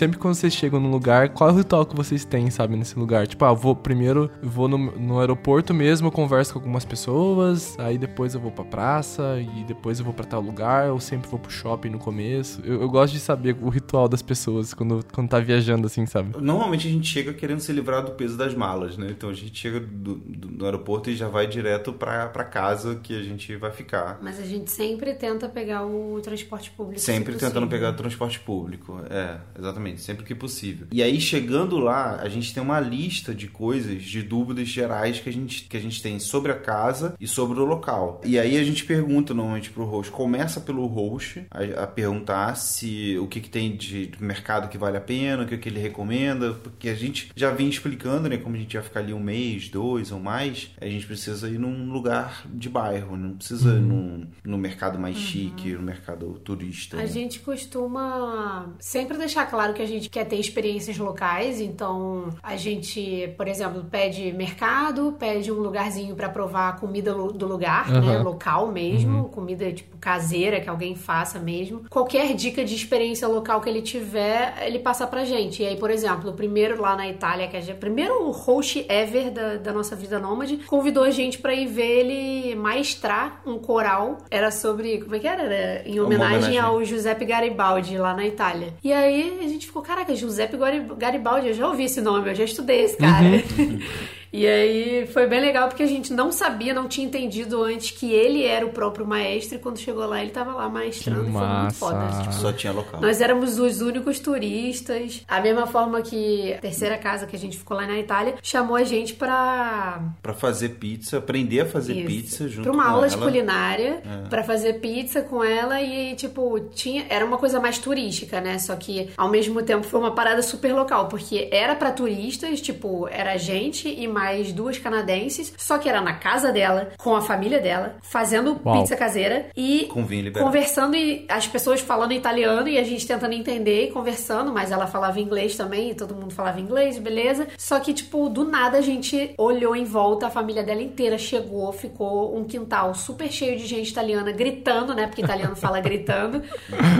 Sempre 0.00 0.16
quando 0.16 0.34
vocês 0.34 0.54
chegam 0.54 0.80
num 0.80 0.90
lugar, 0.90 1.28
qual 1.28 1.50
é 1.50 1.52
o 1.52 1.56
ritual 1.56 1.84
que 1.84 1.94
vocês 1.94 2.24
têm, 2.24 2.50
sabe, 2.50 2.74
nesse 2.74 2.98
lugar? 2.98 3.26
Tipo, 3.26 3.44
ah, 3.44 3.50
eu 3.50 3.54
vou 3.54 3.76
primeiro, 3.76 4.30
eu 4.42 4.48
vou 4.48 4.66
no, 4.66 4.78
no 4.78 5.20
aeroporto 5.20 5.74
mesmo, 5.74 6.06
eu 6.06 6.10
converso 6.10 6.54
com 6.54 6.58
algumas 6.58 6.86
pessoas, 6.86 7.78
aí 7.78 7.98
depois 7.98 8.32
eu 8.32 8.40
vou 8.40 8.50
pra 8.50 8.64
praça, 8.64 9.38
e 9.38 9.62
depois 9.64 9.98
eu 9.98 10.04
vou 10.06 10.14
pra 10.14 10.24
tal 10.24 10.40
lugar, 10.40 10.86
eu 10.86 10.98
sempre 10.98 11.28
vou 11.28 11.38
pro 11.38 11.50
shopping 11.50 11.90
no 11.90 11.98
começo. 11.98 12.62
Eu, 12.64 12.80
eu 12.80 12.88
gosto 12.88 13.12
de 13.12 13.20
saber 13.20 13.54
o 13.60 13.68
ritual 13.68 14.08
das 14.08 14.22
pessoas 14.22 14.72
quando, 14.72 15.04
quando 15.12 15.28
tá 15.28 15.38
viajando, 15.38 15.86
assim, 15.86 16.06
sabe? 16.06 16.34
Normalmente 16.40 16.88
a 16.88 16.90
gente 16.90 17.06
chega 17.06 17.34
querendo 17.34 17.60
se 17.60 17.70
livrar 17.70 18.02
do 18.02 18.12
peso 18.12 18.38
das 18.38 18.54
malas, 18.54 18.96
né? 18.96 19.08
Então 19.10 19.28
a 19.28 19.34
gente 19.34 19.54
chega 19.54 19.80
do, 19.80 20.14
do, 20.14 20.48
do 20.48 20.64
aeroporto 20.64 21.10
e 21.10 21.14
já 21.14 21.28
vai 21.28 21.46
direto 21.46 21.92
pra, 21.92 22.26
pra 22.28 22.44
casa 22.44 22.98
que 23.02 23.14
a 23.14 23.22
gente 23.22 23.54
vai 23.56 23.70
ficar. 23.70 24.18
Mas 24.22 24.40
a 24.40 24.44
gente 24.44 24.70
sempre 24.70 25.12
tenta 25.12 25.46
pegar 25.46 25.84
o 25.84 26.18
transporte 26.22 26.70
público. 26.70 27.02
Sempre 27.02 27.34
se 27.34 27.40
tentando 27.40 27.66
pegar 27.66 27.92
transporte 27.92 28.40
público. 28.40 28.98
É, 29.10 29.36
exatamente, 29.58 29.89
sempre 29.96 30.24
que 30.24 30.34
possível. 30.34 30.86
E 30.92 31.02
aí, 31.02 31.20
chegando 31.20 31.78
lá, 31.78 32.16
a 32.16 32.28
gente 32.28 32.52
tem 32.52 32.62
uma 32.62 32.80
lista 32.80 33.34
de 33.34 33.48
coisas, 33.48 34.02
de 34.02 34.22
dúvidas 34.22 34.68
gerais 34.68 35.20
que 35.20 35.28
a 35.28 35.32
gente, 35.32 35.64
que 35.64 35.76
a 35.76 35.80
gente 35.80 36.02
tem 36.02 36.18
sobre 36.18 36.52
a 36.52 36.58
casa 36.58 37.14
e 37.20 37.26
sobre 37.26 37.60
o 37.60 37.64
local. 37.64 38.20
E 38.24 38.38
aí 38.38 38.56
a 38.56 38.64
gente 38.64 38.84
pergunta 38.84 39.34
normalmente 39.34 39.70
pro 39.70 39.84
host, 39.84 40.10
começa 40.10 40.60
pelo 40.60 40.86
host 40.86 41.46
a, 41.50 41.84
a 41.84 41.86
perguntar 41.86 42.54
se 42.56 43.18
o 43.18 43.26
que, 43.26 43.40
que 43.40 43.50
tem 43.50 43.76
de 43.76 44.10
mercado 44.20 44.68
que 44.68 44.78
vale 44.78 44.96
a 44.96 45.00
pena, 45.00 45.42
o 45.42 45.46
que, 45.46 45.56
que 45.56 45.68
ele 45.68 45.80
recomenda, 45.80 46.54
porque 46.54 46.88
a 46.88 46.94
gente 46.94 47.30
já 47.34 47.50
vem 47.50 47.68
explicando, 47.68 48.28
né, 48.28 48.36
como 48.36 48.56
a 48.56 48.58
gente 48.58 48.76
vai 48.76 48.82
ficar 48.82 49.00
ali 49.00 49.12
um 49.12 49.20
mês, 49.20 49.68
dois 49.68 50.12
ou 50.12 50.20
mais, 50.20 50.70
a 50.80 50.86
gente 50.86 51.06
precisa 51.06 51.48
ir 51.48 51.58
num 51.58 51.90
lugar 51.92 52.46
de 52.46 52.68
bairro, 52.68 53.16
não 53.16 53.36
precisa 53.36 53.74
ir 53.74 53.80
num, 53.80 54.26
no 54.44 54.58
mercado 54.58 54.98
mais 54.98 55.16
chique, 55.16 55.72
no 55.72 55.82
mercado 55.82 56.40
turista. 56.44 56.96
A 56.96 57.00
né? 57.00 57.06
gente 57.06 57.40
costuma 57.40 58.72
sempre 58.78 59.16
deixar 59.16 59.46
claro 59.46 59.74
que 59.74 59.79
a 59.82 59.86
gente 59.86 60.08
quer 60.08 60.24
ter 60.24 60.36
experiências 60.36 60.98
locais, 60.98 61.60
então 61.60 62.28
a 62.42 62.56
gente, 62.56 63.32
por 63.36 63.48
exemplo, 63.48 63.84
pede 63.90 64.32
mercado, 64.32 65.16
pede 65.18 65.50
um 65.50 65.56
lugarzinho 65.56 66.14
pra 66.14 66.28
provar 66.28 66.68
a 66.70 66.72
comida 66.72 67.12
do 67.12 67.46
lugar, 67.46 67.90
Aham. 67.90 68.00
né, 68.00 68.18
local 68.18 68.68
mesmo, 68.68 69.28
comida 69.28 69.72
tipo 69.72 69.96
caseira 69.98 70.60
que 70.60 70.68
alguém 70.68 70.94
faça 70.94 71.38
mesmo. 71.38 71.84
Qualquer 71.90 72.34
dica 72.34 72.64
de 72.64 72.74
experiência 72.74 73.28
local 73.28 73.60
que 73.60 73.68
ele 73.68 73.82
tiver, 73.82 74.54
ele 74.62 74.78
passa 74.78 75.06
pra 75.06 75.24
gente. 75.24 75.62
E 75.62 75.66
aí, 75.66 75.76
por 75.76 75.90
exemplo, 75.90 76.30
o 76.30 76.32
primeiro 76.32 76.80
lá 76.80 76.96
na 76.96 77.08
Itália, 77.08 77.48
que 77.48 77.56
a 77.56 77.60
gente, 77.60 77.76
primeiro 77.76 78.30
host 78.30 78.86
ever 78.88 79.30
da, 79.30 79.56
da 79.56 79.72
nossa 79.72 79.94
vida 79.94 80.18
nômade, 80.18 80.56
convidou 80.66 81.04
a 81.04 81.10
gente 81.10 81.38
pra 81.38 81.52
ir 81.54 81.66
ver 81.66 82.00
ele 82.00 82.54
maestrar 82.54 83.42
um 83.46 83.58
coral. 83.58 84.18
Era 84.30 84.50
sobre, 84.50 84.98
como 85.00 85.14
é 85.14 85.18
que 85.18 85.26
era? 85.28 85.42
Era 85.42 85.88
em 85.88 86.00
homenagem 86.00 86.30
homenagem. 86.30 86.58
ao 86.58 86.84
Giuseppe 86.84 87.24
Garibaldi 87.24 87.98
lá 87.98 88.14
na 88.14 88.26
Itália. 88.26 88.74
E 88.82 88.92
aí 88.92 89.40
a 89.44 89.48
gente 89.48 89.69
ficou, 89.70 89.82
caraca, 89.82 90.14
Giuseppe 90.14 90.56
Gari- 90.56 90.86
Garibaldi, 90.98 91.48
eu 91.48 91.54
já 91.54 91.66
ouvi 91.68 91.84
esse 91.84 92.00
nome, 92.00 92.28
eu 92.28 92.34
já 92.34 92.44
estudei 92.44 92.82
esse 92.82 92.96
cara. 92.96 93.26
E 94.32 94.46
aí 94.46 95.06
foi 95.08 95.26
bem 95.26 95.40
legal 95.40 95.68
porque 95.68 95.82
a 95.82 95.86
gente 95.86 96.12
não 96.12 96.30
sabia, 96.30 96.72
não 96.72 96.86
tinha 96.86 97.06
entendido 97.06 97.62
antes 97.62 97.90
que 97.90 98.12
ele 98.12 98.44
era 98.44 98.64
o 98.64 98.70
próprio 98.70 99.04
maestro 99.06 99.56
e 99.56 99.58
quando 99.58 99.78
chegou 99.78 100.06
lá 100.06 100.20
ele 100.22 100.30
tava 100.30 100.52
lá 100.52 100.68
maestrando 100.68 101.24
Que 101.24 101.30
e 101.30 101.32
foi 101.32 101.46
muito 101.48 101.74
foda. 101.74 102.08
Tipo, 102.20 102.32
Só 102.34 102.52
tinha 102.52 102.72
local. 102.72 103.00
nós 103.00 103.20
éramos 103.20 103.58
os 103.58 103.80
únicos 103.80 104.20
turistas. 104.20 105.22
A 105.26 105.40
mesma 105.40 105.66
forma 105.66 106.00
que 106.02 106.52
a 106.54 106.58
terceira 106.58 106.96
casa 106.96 107.26
que 107.26 107.34
a 107.34 107.38
gente 107.38 107.58
ficou 107.58 107.76
lá 107.76 107.86
na 107.86 107.98
Itália 107.98 108.34
chamou 108.42 108.76
a 108.76 108.84
gente 108.84 109.14
pra 109.14 110.00
Pra 110.22 110.32
fazer 110.32 110.70
pizza, 110.70 111.18
aprender 111.18 111.60
a 111.60 111.66
fazer 111.66 111.94
Isso. 111.96 112.06
pizza 112.06 112.48
junto 112.48 112.62
pra 112.62 112.72
uma 112.72 112.84
com 112.84 112.90
aula 112.90 113.08
de 113.08 113.14
ela. 113.14 113.24
culinária, 113.24 114.02
pra 114.28 114.44
fazer 114.44 114.74
pizza 114.74 115.22
com 115.22 115.42
ela 115.42 115.80
e 115.82 116.14
tipo, 116.14 116.60
tinha 116.74 117.04
era 117.08 117.24
uma 117.24 117.36
coisa 117.38 117.58
mais 117.58 117.78
turística, 117.78 118.40
né? 118.40 118.58
Só 118.58 118.76
que 118.76 119.10
ao 119.16 119.28
mesmo 119.28 119.60
tempo 119.62 119.84
foi 119.86 119.98
uma 119.98 120.14
parada 120.14 120.40
super 120.42 120.72
local, 120.72 121.08
porque 121.08 121.48
era 121.50 121.74
pra 121.74 121.90
turistas, 121.90 122.60
tipo, 122.60 123.08
era 123.10 123.32
a 123.32 123.36
gente 123.36 123.88
e 123.88 124.06
mais 124.06 124.19
duas 124.52 124.78
canadenses, 124.78 125.52
só 125.56 125.78
que 125.78 125.88
era 125.88 126.00
na 126.00 126.14
casa 126.14 126.52
dela, 126.52 126.90
com 126.98 127.14
a 127.14 127.20
família 127.20 127.58
dela, 127.60 127.96
fazendo 128.02 128.60
Uau. 128.64 128.78
pizza 128.80 128.96
caseira 128.96 129.46
e 129.56 129.86
Com 129.92 130.04
vinho 130.04 130.24
liberado. 130.24 130.46
conversando 130.46 130.96
e 130.96 131.24
as 131.28 131.46
pessoas 131.46 131.80
falando 131.80 132.12
italiano 132.12 132.68
e 132.68 132.78
a 132.78 132.82
gente 132.84 133.06
tentando 133.06 133.32
entender 133.34 133.84
e 133.84 133.90
conversando, 133.90 134.52
mas 134.52 134.70
ela 134.70 134.86
falava 134.86 135.18
inglês 135.20 135.56
também 135.56 135.90
e 135.90 135.94
todo 135.94 136.14
mundo 136.14 136.32
falava 136.34 136.60
inglês, 136.60 136.98
beleza? 136.98 137.46
Só 137.58 137.78
que, 137.80 137.92
tipo, 137.92 138.28
do 138.28 138.44
nada 138.44 138.78
a 138.78 138.80
gente 138.80 139.34
olhou 139.38 139.74
em 139.74 139.84
volta, 139.84 140.26
a 140.26 140.30
família 140.30 140.62
dela 140.62 140.82
inteira 140.82 141.16
chegou, 141.18 141.72
ficou 141.72 142.36
um 142.36 142.44
quintal 142.44 142.94
super 142.94 143.30
cheio 143.30 143.56
de 143.58 143.66
gente 143.66 143.90
italiana 143.90 144.32
gritando, 144.32 144.94
né? 144.94 145.06
Porque 145.06 145.22
italiano 145.22 145.56
fala 145.56 145.80
gritando, 145.80 146.42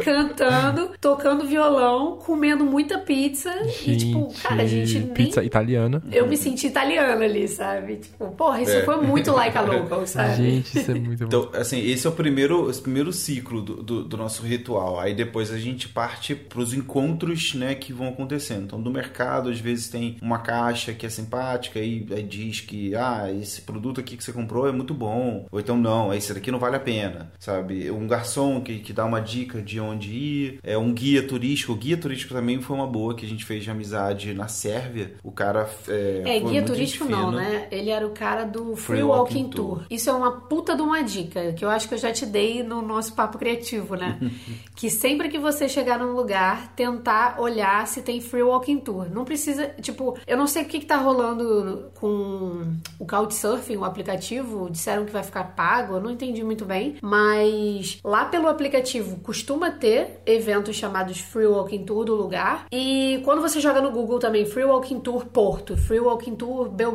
cantando, 0.04 0.90
tocando 1.00 1.46
violão, 1.46 2.16
comendo 2.16 2.64
muita 2.64 2.98
pizza 2.98 3.50
e, 3.86 3.96
tipo, 3.96 4.32
cara, 4.42 4.62
a 4.62 4.66
gente 4.66 4.98
nem 4.98 5.08
Pizza 5.08 5.42
italiana. 5.42 6.02
eu 6.12 6.26
me 6.26 6.36
senti 6.36 6.66
italiana 6.66 7.09
ali, 7.12 7.48
sabe? 7.48 7.96
Tipo, 7.96 8.30
porra, 8.32 8.62
isso 8.62 8.72
É. 8.72 8.82
foi 8.84 8.96
muito 9.02 9.32
like 9.32 9.56
a 9.56 9.60
local, 9.62 10.06
sabe? 10.06 10.36
Gente, 10.36 10.78
isso 10.78 10.90
é 10.90 10.94
muito 10.94 11.18
bom. 11.20 11.26
Então, 11.26 11.50
assim, 11.60 11.80
esse 11.80 12.06
é 12.06 12.10
o 12.10 12.12
primeiro, 12.12 12.70
esse 12.70 12.80
primeiro 12.80 13.12
ciclo 13.12 13.60
do, 13.62 13.82
do, 13.82 14.04
do 14.04 14.16
nosso 14.16 14.42
ritual. 14.42 14.98
Aí 15.00 15.14
depois 15.14 15.52
a 15.52 15.58
gente 15.58 15.88
parte 15.88 16.34
pros 16.34 16.72
encontros, 16.74 17.54
né, 17.54 17.74
que 17.74 17.92
vão 17.92 18.08
acontecendo. 18.08 18.64
Então, 18.64 18.80
do 18.82 18.90
mercado, 18.90 19.48
às 19.50 19.58
vezes 19.58 19.88
tem 19.88 20.16
uma 20.20 20.38
caixa 20.38 20.92
que 20.92 21.06
é 21.06 21.08
simpática 21.08 21.78
e 21.78 22.06
aí 22.10 22.22
diz 22.22 22.60
que, 22.60 22.94
ah, 22.94 23.28
esse 23.40 23.62
produto 23.62 24.00
aqui 24.00 24.16
que 24.16 24.24
você 24.24 24.32
comprou 24.32 24.68
é 24.68 24.72
muito 24.72 24.94
bom. 24.94 25.46
Ou 25.50 25.60
então, 25.60 25.76
não, 25.76 26.12
esse 26.12 26.32
daqui 26.34 26.50
não 26.50 26.58
vale 26.58 26.76
a 26.76 26.80
pena, 26.80 27.32
sabe? 27.38 27.90
Um 27.90 28.06
garçom 28.06 28.60
que, 28.60 28.78
que 28.78 28.92
dá 28.92 29.04
uma 29.04 29.20
dica 29.20 29.60
de 29.60 29.80
onde 29.80 30.10
ir. 30.10 30.58
É 30.62 30.76
um 30.76 30.92
guia 30.92 31.22
turístico. 31.22 31.72
O 31.72 31.76
guia 31.76 31.96
turístico 31.96 32.34
também 32.34 32.60
foi 32.60 32.76
uma 32.76 32.86
boa 32.86 33.14
que 33.14 33.24
a 33.24 33.28
gente 33.28 33.44
fez 33.44 33.64
de 33.64 33.70
amizade 33.70 34.34
na 34.34 34.48
Sérvia. 34.48 35.12
O 35.22 35.30
cara 35.32 35.68
é, 35.88 36.20
É, 36.20 36.22
foi 36.24 36.50
guia 36.50 36.60
muito 36.60 36.72
turístico 36.72 36.99
gente 37.04 37.12
não, 37.12 37.30
né? 37.30 37.68
Ele 37.70 37.90
era 37.90 38.06
o 38.06 38.10
cara 38.10 38.44
do 38.44 38.76
Free, 38.76 38.96
Free 38.96 39.02
Walking, 39.02 39.42
Walking 39.42 39.50
Tour. 39.50 39.78
Tour. 39.78 39.84
Isso 39.90 40.10
é 40.10 40.12
uma 40.12 40.32
puta 40.32 40.74
de 40.74 40.82
uma 40.82 41.02
dica, 41.02 41.52
que 41.52 41.64
eu 41.64 41.70
acho 41.70 41.88
que 41.88 41.94
eu 41.94 41.98
já 41.98 42.12
te 42.12 42.26
dei 42.26 42.62
no 42.62 42.82
nosso 42.82 43.14
papo 43.14 43.38
criativo, 43.38 43.94
né? 43.94 44.18
que 44.74 44.90
sempre 44.90 45.28
que 45.28 45.38
você 45.38 45.68
chegar 45.68 45.98
num 45.98 46.12
lugar, 46.12 46.72
tentar 46.74 47.40
olhar 47.40 47.86
se 47.86 48.02
tem 48.02 48.20
Free 48.20 48.42
Walking 48.42 48.78
Tour. 48.78 49.10
Não 49.10 49.24
precisa, 49.24 49.68
tipo, 49.80 50.16
eu 50.26 50.36
não 50.36 50.46
sei 50.46 50.62
o 50.62 50.66
que, 50.66 50.80
que 50.80 50.86
tá 50.86 50.96
rolando 50.96 51.90
com 51.94 52.76
o 52.98 53.06
Couchsurfing, 53.06 53.76
o 53.76 53.84
aplicativo, 53.84 54.68
disseram 54.70 55.04
que 55.04 55.12
vai 55.12 55.22
ficar 55.22 55.44
pago, 55.44 55.94
eu 55.94 56.00
não 56.00 56.10
entendi 56.10 56.42
muito 56.42 56.64
bem, 56.64 56.96
mas 57.02 57.98
lá 58.04 58.24
pelo 58.24 58.48
aplicativo 58.48 59.18
costuma 59.20 59.70
ter 59.70 60.20
eventos 60.26 60.76
chamados 60.76 61.20
Free 61.20 61.46
Walking 61.46 61.84
Tour 61.84 62.04
do 62.04 62.14
lugar. 62.14 62.66
E 62.72 63.20
quando 63.24 63.40
você 63.40 63.60
joga 63.60 63.80
no 63.80 63.90
Google 63.90 64.18
também 64.18 64.46
Free 64.46 64.64
Walking 64.64 65.00
Tour 65.00 65.26
Porto, 65.26 65.76
Free 65.76 66.00
Walking 66.00 66.36
Tour 66.36 66.68
Belgrado, 66.68 66.89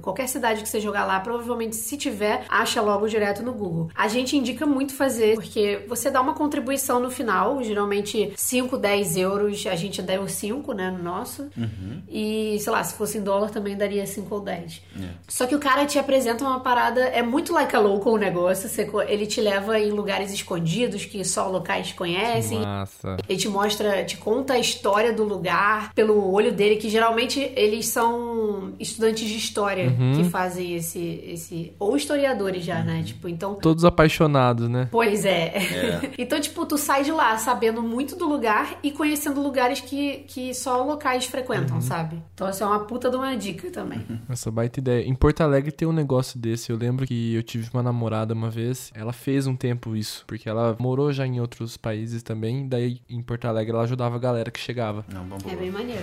qualquer 0.00 0.28
cidade 0.28 0.62
que 0.62 0.68
você 0.68 0.80
jogar 0.80 1.04
lá, 1.04 1.18
provavelmente 1.20 1.76
se 1.76 1.96
tiver, 1.96 2.44
acha 2.48 2.80
logo 2.80 3.08
direto 3.08 3.42
no 3.42 3.52
Google. 3.52 3.90
A 3.94 4.08
gente 4.08 4.36
indica 4.36 4.66
muito 4.66 4.94
fazer, 4.94 5.34
porque 5.34 5.84
você 5.88 6.10
dá 6.10 6.20
uma 6.20 6.34
contribuição 6.34 7.00
no 7.00 7.10
final, 7.10 7.62
geralmente 7.62 8.32
5, 8.36 8.76
10 8.76 9.16
euros, 9.16 9.66
a 9.66 9.76
gente 9.76 10.02
deu 10.02 10.28
5, 10.28 10.72
né, 10.72 10.90
no 10.90 11.02
nosso. 11.02 11.48
E, 12.08 12.58
sei 12.60 12.72
lá, 12.72 12.82
se 12.84 12.94
fosse 12.94 13.18
em 13.18 13.22
dólar 13.22 13.50
também 13.50 13.76
daria 13.76 14.06
5 14.06 14.34
ou 14.34 14.40
10. 14.40 14.82
Só 15.28 15.46
que 15.46 15.54
o 15.54 15.58
cara 15.58 15.86
te 15.86 15.98
apresenta 15.98 16.44
uma 16.44 16.60
parada, 16.60 17.00
é 17.00 17.22
muito 17.22 17.52
like 17.52 17.74
a 17.74 17.80
local 17.80 18.14
o 18.14 18.18
negócio, 18.18 18.68
você 18.68 18.88
ele 19.08 19.26
te 19.26 19.40
leva 19.40 19.78
em 19.78 19.90
lugares 19.90 20.32
escondidos 20.32 21.04
que 21.04 21.24
só 21.24 21.48
locais 21.48 21.92
conhecem. 21.92 22.60
Massa. 22.60 23.16
Ele 23.28 23.38
te 23.38 23.48
mostra, 23.48 24.04
te 24.04 24.16
conta 24.16 24.54
a 24.54 24.58
história 24.58 25.12
do 25.12 25.24
lugar 25.24 25.92
pelo 25.94 26.32
olho 26.32 26.52
dele, 26.52 26.76
que 26.76 26.88
geralmente 26.88 27.52
eles 27.56 27.86
são 27.88 28.74
estudantes 28.78 29.28
de 29.32 29.38
história 29.38 29.92
que 30.16 30.24
fazem 30.24 30.74
esse, 30.76 31.22
esse. 31.26 31.72
Ou 31.78 31.96
historiadores 31.96 32.64
já, 32.64 32.82
né? 32.82 33.02
Tipo, 33.02 33.28
então. 33.28 33.54
Todos 33.54 33.84
apaixonados, 33.84 34.68
né? 34.68 34.88
Pois 34.90 35.24
é. 35.24 35.54
então, 36.18 36.40
tipo, 36.40 36.64
tu 36.66 36.76
sai 36.76 37.02
de 37.04 37.10
lá 37.12 37.36
sabendo 37.38 37.82
muito 37.82 38.16
do 38.16 38.28
lugar 38.28 38.78
e 38.82 38.90
conhecendo 38.90 39.40
lugares 39.42 39.80
que, 39.80 40.24
que 40.28 40.54
só 40.54 40.82
locais 40.82 41.24
frequentam, 41.24 41.80
sabe? 41.80 42.22
Então, 42.34 42.46
essa 42.46 42.64
é 42.64 42.66
uma 42.66 42.80
puta 42.80 43.10
de 43.10 43.16
uma 43.16 43.34
dica 43.36 43.70
também. 43.70 44.04
Essa 44.28 44.50
baita 44.50 44.80
ideia. 44.80 45.06
Em 45.06 45.14
Porto 45.14 45.40
Alegre 45.40 45.72
tem 45.72 45.86
um 45.88 45.92
negócio 45.92 46.38
desse. 46.38 46.70
Eu 46.70 46.76
lembro 46.76 47.06
que 47.06 47.34
eu 47.34 47.42
tive 47.42 47.68
uma 47.72 47.82
namorada 47.82 48.34
uma 48.34 48.50
vez. 48.50 48.90
Ela 48.94 49.12
fez 49.12 49.46
um 49.46 49.56
tempo 49.56 49.96
isso, 49.96 50.24
porque 50.26 50.48
ela 50.48 50.76
morou 50.78 51.12
já 51.12 51.26
em 51.26 51.40
outros 51.40 51.76
países 51.76 52.22
também. 52.22 52.68
Daí 52.68 53.00
em 53.08 53.22
Porto 53.22 53.46
Alegre 53.46 53.72
ela 53.72 53.84
ajudava 53.84 54.16
a 54.16 54.18
galera 54.18 54.50
que 54.50 54.60
chegava. 54.60 55.04
Não, 55.12 55.22
uma 55.22 55.36
É 55.36 55.40
boa. 55.40 55.56
bem 55.56 55.70
maneiro. 55.70 56.02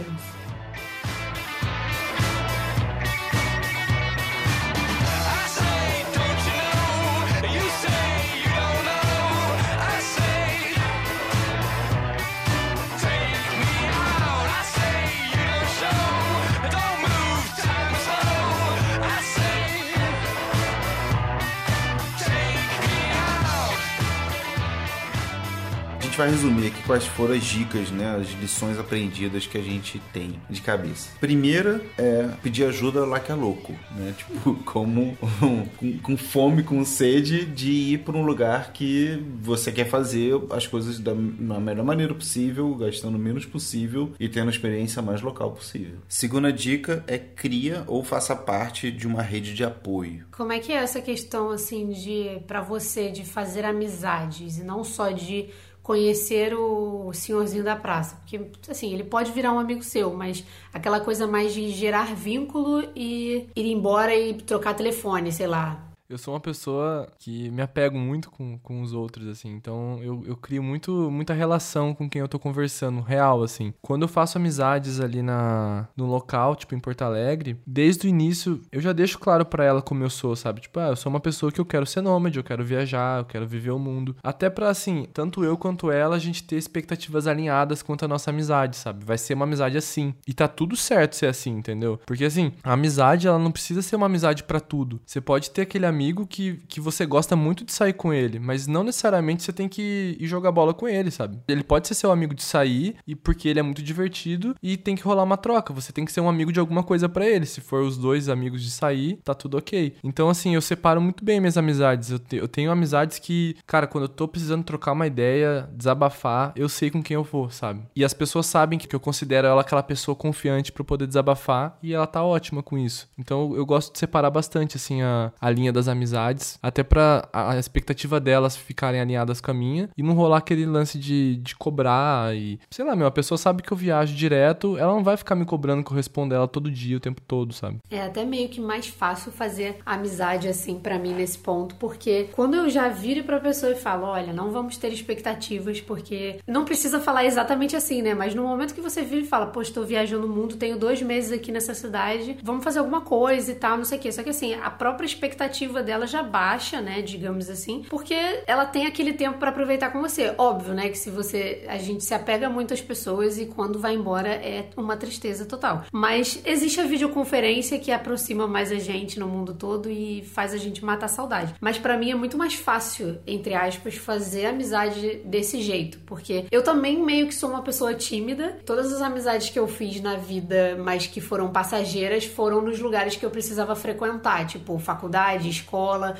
Vai 26.19 26.29
resumir 26.31 26.67
aqui 26.67 26.83
quais 26.83 27.05
foram 27.05 27.33
as 27.33 27.45
dicas, 27.45 27.89
né, 27.91 28.13
as 28.19 28.27
lições 28.41 28.77
aprendidas 28.77 29.47
que 29.47 29.57
a 29.57 29.61
gente 29.61 30.01
tem 30.11 30.37
de 30.49 30.59
cabeça. 30.61 31.11
Primeira 31.17 31.81
é 31.97 32.27
pedir 32.43 32.65
ajuda 32.65 33.05
lá 33.05 33.21
que 33.21 33.31
é 33.31 33.35
louco, 33.35 33.71
né? 33.95 34.13
Tipo, 34.19 34.53
como 34.65 35.17
um- 35.41 35.65
com, 35.77 35.97
com 35.99 36.17
fome, 36.17 36.61
com 36.63 36.83
sede 36.83 37.45
de 37.45 37.71
ir 37.71 37.99
para 37.99 38.17
um 38.17 38.23
lugar 38.25 38.73
que 38.73 39.23
você 39.41 39.71
quer 39.71 39.85
fazer 39.85 40.33
as 40.51 40.67
coisas 40.67 40.99
da, 40.99 41.15
melhor 41.15 41.85
maneira 41.85 42.13
possível, 42.13 42.75
gastando 42.75 43.15
o 43.15 43.19
menos 43.19 43.45
possível 43.45 44.11
e 44.19 44.27
tendo 44.27 44.47
a 44.47 44.51
experiência 44.51 45.01
mais 45.01 45.21
local 45.21 45.51
possível. 45.51 45.99
Segunda 46.09 46.51
dica 46.51 47.01
é 47.07 47.17
cria 47.17 47.85
ou 47.87 48.03
faça 48.03 48.35
parte 48.35 48.91
de 48.91 49.07
uma 49.07 49.21
rede 49.21 49.53
de 49.53 49.63
apoio. 49.63 50.25
Como 50.35 50.51
é 50.51 50.59
que 50.59 50.73
é 50.73 50.75
essa 50.75 50.99
questão 50.99 51.49
assim 51.49 51.89
de 51.91 52.39
para 52.45 52.59
você 52.59 53.09
de 53.09 53.23
fazer 53.23 53.63
amizades 53.63 54.57
e 54.57 54.63
não 54.63 54.83
só 54.83 55.11
de 55.11 55.47
conhecer 55.83 56.53
o 56.53 57.11
senhorzinho 57.13 57.63
da 57.63 57.75
praça? 57.75 58.15
Porque 58.17 58.39
assim, 58.69 58.93
ele 58.93 59.03
pode 59.03 59.31
virar 59.31 59.51
um 59.53 59.59
amigo 59.59 59.83
seu, 59.83 60.13
mas 60.13 60.43
aquela 60.73 60.99
coisa 60.99 61.25
mais 61.27 61.53
de 61.53 61.69
gerar 61.69 62.15
vínculo 62.15 62.89
e 62.95 63.49
ir 63.55 63.65
embora 63.65 64.15
e 64.15 64.33
trocar 64.35 64.75
telefone, 64.75 65.31
sei 65.31 65.47
lá. 65.47 65.88
Eu 66.09 66.17
sou 66.17 66.33
uma 66.33 66.39
pessoa 66.39 67.07
que 67.19 67.51
me 67.51 67.61
apego 67.61 67.95
muito 67.95 68.31
com, 68.31 68.57
com 68.57 68.81
os 68.81 68.93
outros, 68.93 69.27
assim. 69.27 69.49
Então, 69.49 69.99
eu, 70.01 70.23
eu 70.25 70.35
crio 70.35 70.63
muito, 70.63 70.91
muita 71.11 71.35
relação 71.35 71.93
com 71.93 72.09
quem 72.09 72.19
eu 72.19 72.27
tô 72.27 72.39
conversando, 72.39 72.99
real, 72.99 73.43
assim. 73.43 73.75
Quando 73.79 74.01
eu 74.01 74.07
faço 74.07 74.39
amizades 74.39 74.99
ali 74.99 75.21
na, 75.21 75.87
no 75.95 76.07
local, 76.07 76.55
tipo 76.55 76.73
em 76.73 76.79
Porto 76.79 77.03
Alegre, 77.03 77.61
desde 77.65 78.07
o 78.07 78.09
início, 78.09 78.59
eu 78.71 78.81
já 78.81 78.91
deixo 78.91 79.19
claro 79.19 79.45
pra 79.45 79.63
ela 79.63 79.83
como 79.83 80.03
eu 80.03 80.09
sou, 80.09 80.35
sabe? 80.35 80.61
Tipo, 80.61 80.79
ah, 80.79 80.87
eu 80.87 80.95
sou 80.95 81.11
uma 81.11 81.19
pessoa 81.19 81.51
que 81.51 81.61
eu 81.61 81.65
quero 81.65 81.85
ser 81.85 82.01
nômade, 82.01 82.39
eu 82.39 82.43
quero 82.43 82.65
viajar, 82.65 83.19
eu 83.19 83.25
quero 83.25 83.47
viver 83.47 83.69
o 83.69 83.77
mundo. 83.77 84.15
Até 84.23 84.49
pra, 84.49 84.69
assim, 84.69 85.05
tanto 85.13 85.43
eu 85.43 85.55
quanto 85.55 85.91
ela, 85.91 86.15
a 86.15 86.19
gente 86.19 86.43
ter 86.43 86.55
expectativas 86.55 87.27
alinhadas 87.27 87.83
quanto 87.83 88.05
a 88.05 88.07
nossa 88.07 88.31
amizade, 88.31 88.77
sabe? 88.77 89.05
Vai 89.05 89.19
ser 89.19 89.35
uma 89.35 89.45
amizade 89.45 89.77
assim. 89.77 90.15
E 90.25 90.33
tá 90.33 90.47
tudo 90.47 90.75
certo 90.75 91.15
ser 91.15 91.27
assim, 91.27 91.51
entendeu? 91.51 91.99
Porque, 92.03 92.25
assim, 92.25 92.51
a 92.63 92.73
amizade, 92.73 93.27
ela 93.27 93.37
não 93.37 93.51
precisa 93.51 93.83
ser 93.83 93.95
uma 93.95 94.07
amizade 94.07 94.43
pra 94.43 94.59
tudo. 94.59 94.99
Você 95.05 95.21
pode 95.21 95.51
ter 95.51 95.61
aquele 95.61 95.85
amigo 95.85 95.98
amigo 95.99 96.25
que, 96.25 96.61
que 96.69 96.79
você 96.79 97.05
gosta 97.05 97.35
muito 97.35 97.65
de 97.65 97.73
sair 97.73 97.91
com 97.91 98.13
ele, 98.13 98.39
mas 98.39 98.67
não 98.67 98.83
necessariamente 98.85 99.43
você 99.43 99.51
tem 99.51 99.67
que 99.67 100.15
ir 100.17 100.27
jogar 100.27 100.49
bola 100.51 100.73
com 100.73 100.87
ele, 100.87 101.11
sabe? 101.11 101.37
Ele 101.47 101.61
pode 101.63 101.87
ser 101.89 101.93
seu 101.93 102.09
amigo 102.11 102.33
de 102.33 102.41
sair 102.41 102.95
e 103.05 103.15
porque 103.15 103.49
ele 103.49 103.59
é 103.59 103.63
muito 103.63 103.83
divertido 103.83 104.55
e 104.63 104.77
tem 104.77 104.95
que 104.95 105.03
rolar 105.03 105.23
uma 105.23 105.35
troca. 105.35 105.73
Você 105.73 105.91
tem 105.91 106.05
que 106.05 106.11
ser 106.13 106.21
um 106.21 106.29
amigo 106.29 106.53
de 106.53 106.59
alguma 106.59 106.83
coisa 106.83 107.09
pra 107.09 107.27
ele. 107.27 107.45
Se 107.45 107.59
for 107.59 107.81
os 107.83 107.97
dois 107.97 108.29
amigos 108.29 108.63
de 108.63 108.71
sair, 108.71 109.19
tá 109.25 109.33
tudo 109.33 109.57
ok. 109.57 109.95
Então, 110.03 110.29
assim, 110.29 110.55
eu 110.55 110.61
separo 110.61 111.01
muito 111.01 111.25
bem 111.25 111.39
minhas 111.41 111.57
amizades. 111.57 112.11
Eu, 112.11 112.19
te- 112.19 112.37
eu 112.37 112.47
tenho 112.47 112.71
amizades 112.71 113.19
que, 113.19 113.57
cara, 113.67 113.85
quando 113.87 114.05
eu 114.05 114.09
tô 114.09 114.25
precisando 114.27 114.63
trocar 114.63 114.93
uma 114.93 115.05
ideia, 115.07 115.69
desabafar, 115.75 116.53
eu 116.55 116.69
sei 116.69 116.89
com 116.89 117.03
quem 117.03 117.15
eu 117.15 117.23
vou, 117.23 117.49
sabe? 117.49 117.81
E 117.95 118.05
as 118.05 118.13
pessoas 118.13 118.45
sabem 118.45 118.79
que 118.79 118.95
eu 118.95 118.99
considero 118.99 119.47
ela 119.47 119.61
aquela 119.61 119.83
pessoa 119.83 120.15
confiante 120.15 120.71
eu 120.79 120.85
poder 120.85 121.07
desabafar 121.07 121.77
e 121.83 121.93
ela 121.93 122.07
tá 122.07 122.23
ótima 122.23 122.63
com 122.63 122.77
isso. 122.77 123.09
Então, 123.17 123.53
eu 123.53 123.65
gosto 123.65 123.91
de 123.91 123.99
separar 123.99 124.29
bastante, 124.29 124.77
assim, 124.77 125.01
a, 125.01 125.33
a 125.41 125.49
linha 125.49 125.73
das 125.73 125.88
amizades, 125.89 126.57
até 126.61 126.83
pra 126.83 127.27
a, 127.33 127.57
expectativa 127.57 128.19
delas 128.19 128.55
ficarem 128.55 129.01
alinhadas 129.01 129.41
com 129.41 129.51
a 129.51 129.53
minha 129.53 129.89
e 129.97 130.03
não 130.03 130.13
rolar 130.13 130.37
aquele 130.37 130.65
lance 130.65 130.97
de, 130.97 131.37
de 131.37 131.55
cobrar 131.55 132.35
e, 132.35 132.59
sei 132.69 132.85
lá, 132.85 132.95
meu, 132.95 133.07
a 133.07 133.11
pessoa 133.11 133.37
sabe 133.37 133.61
que 133.61 133.71
eu 133.71 133.77
viajo 133.77 134.15
direto, 134.15 134.77
ela 134.77 134.93
não 134.93 135.03
vai 135.03 135.17
ficar 135.17 135.35
me 135.35 135.45
cobrando 135.45 135.83
que 135.83 135.91
eu 135.91 135.95
respondo 135.95 136.33
ela 136.33 136.47
todo 136.47 136.71
dia, 136.71 136.97
o 136.97 136.99
tempo 136.99 137.21
todo, 137.21 137.53
sabe? 137.53 137.79
É 137.89 138.01
até 138.01 138.23
meio 138.23 138.49
que 138.49 138.61
mais 138.61 138.87
fácil 138.87 139.31
fazer 139.31 139.79
amizade 139.85 140.47
assim 140.47 140.79
pra 140.79 140.97
mim 140.97 141.13
nesse 141.13 141.37
ponto, 141.37 141.75
porque 141.75 142.29
quando 142.33 142.55
eu 142.55 142.69
já 142.69 142.87
viro 142.89 143.23
pra 143.23 143.39
pessoa 143.39 143.71
e 143.71 143.75
falo, 143.75 144.05
olha, 144.05 144.31
não 144.31 144.51
vamos 144.51 144.77
ter 144.77 144.93
expectativas, 144.93 145.81
porque 145.81 146.39
não 146.47 146.65
precisa 146.65 146.99
falar 146.99 147.25
exatamente 147.25 147.75
assim, 147.75 148.01
né? 148.01 148.13
Mas 148.13 148.35
no 148.35 148.43
momento 148.43 148.73
que 148.73 148.81
você 148.81 149.01
vira 149.01 149.21
e 149.21 149.27
fala, 149.27 149.47
pô, 149.47 149.61
estou 149.61 149.85
viajando 149.85 150.27
o 150.27 150.29
mundo, 150.29 150.55
tenho 150.55 150.77
dois 150.77 151.01
meses 151.01 151.31
aqui 151.31 151.51
nessa 151.51 151.73
cidade, 151.73 152.37
vamos 152.43 152.63
fazer 152.63 152.79
alguma 152.79 153.01
coisa 153.01 153.51
e 153.51 153.55
tal, 153.55 153.77
não 153.77 153.85
sei 153.85 153.97
o 153.97 154.01
quê. 154.01 154.11
Só 154.11 154.23
que 154.23 154.29
assim, 154.29 154.53
a 154.53 154.69
própria 154.69 155.05
expectativa 155.05 155.78
dela 155.81 156.07
já 156.07 156.23
baixa, 156.23 156.81
né? 156.81 157.01
Digamos 157.01 157.49
assim, 157.49 157.83
porque 157.89 158.15
ela 158.45 158.65
tem 158.65 158.85
aquele 158.85 159.13
tempo 159.13 159.37
pra 159.37 159.49
aproveitar 159.49 159.91
com 159.91 160.01
você. 160.01 160.33
Óbvio, 160.37 160.73
né? 160.73 160.89
Que 160.89 160.97
se 160.97 161.09
você. 161.09 161.65
A 161.67 161.77
gente 161.77 162.03
se 162.03 162.13
apega 162.13 162.49
muito 162.49 162.73
às 162.73 162.81
pessoas 162.81 163.37
e 163.37 163.45
quando 163.45 163.79
vai 163.79 163.95
embora 163.95 164.29
é 164.29 164.69
uma 164.75 164.97
tristeza 164.97 165.45
total. 165.45 165.85
Mas 165.91 166.41
existe 166.45 166.79
a 166.79 166.85
videoconferência 166.85 167.79
que 167.79 167.91
aproxima 167.91 168.47
mais 168.47 168.71
a 168.71 168.79
gente 168.79 169.19
no 169.19 169.27
mundo 169.27 169.53
todo 169.53 169.89
e 169.89 170.23
faz 170.23 170.53
a 170.53 170.57
gente 170.57 170.83
matar 170.83 171.05
a 171.05 171.09
saudade. 171.09 171.55
Mas 171.59 171.77
pra 171.77 171.97
mim 171.97 172.11
é 172.11 172.15
muito 172.15 172.37
mais 172.37 172.53
fácil, 172.53 173.19
entre 173.25 173.53
aspas, 173.53 173.95
fazer 173.95 174.45
amizade 174.45 175.21
desse 175.25 175.61
jeito. 175.61 175.99
Porque 176.05 176.45
eu 176.51 176.63
também 176.63 177.01
meio 177.01 177.27
que 177.27 177.35
sou 177.35 177.49
uma 177.49 177.61
pessoa 177.61 177.93
tímida. 177.93 178.59
Todas 178.65 178.91
as 178.93 179.01
amizades 179.01 179.49
que 179.49 179.59
eu 179.59 179.67
fiz 179.67 180.01
na 180.01 180.15
vida, 180.15 180.77
mas 180.83 181.07
que 181.07 181.21
foram 181.21 181.51
passageiras, 181.51 182.25
foram 182.25 182.61
nos 182.61 182.79
lugares 182.79 183.15
que 183.15 183.25
eu 183.25 183.29
precisava 183.29 183.75
frequentar. 183.75 184.45
Tipo, 184.45 184.77
faculdade, 184.77 185.49
escola, 185.49 185.68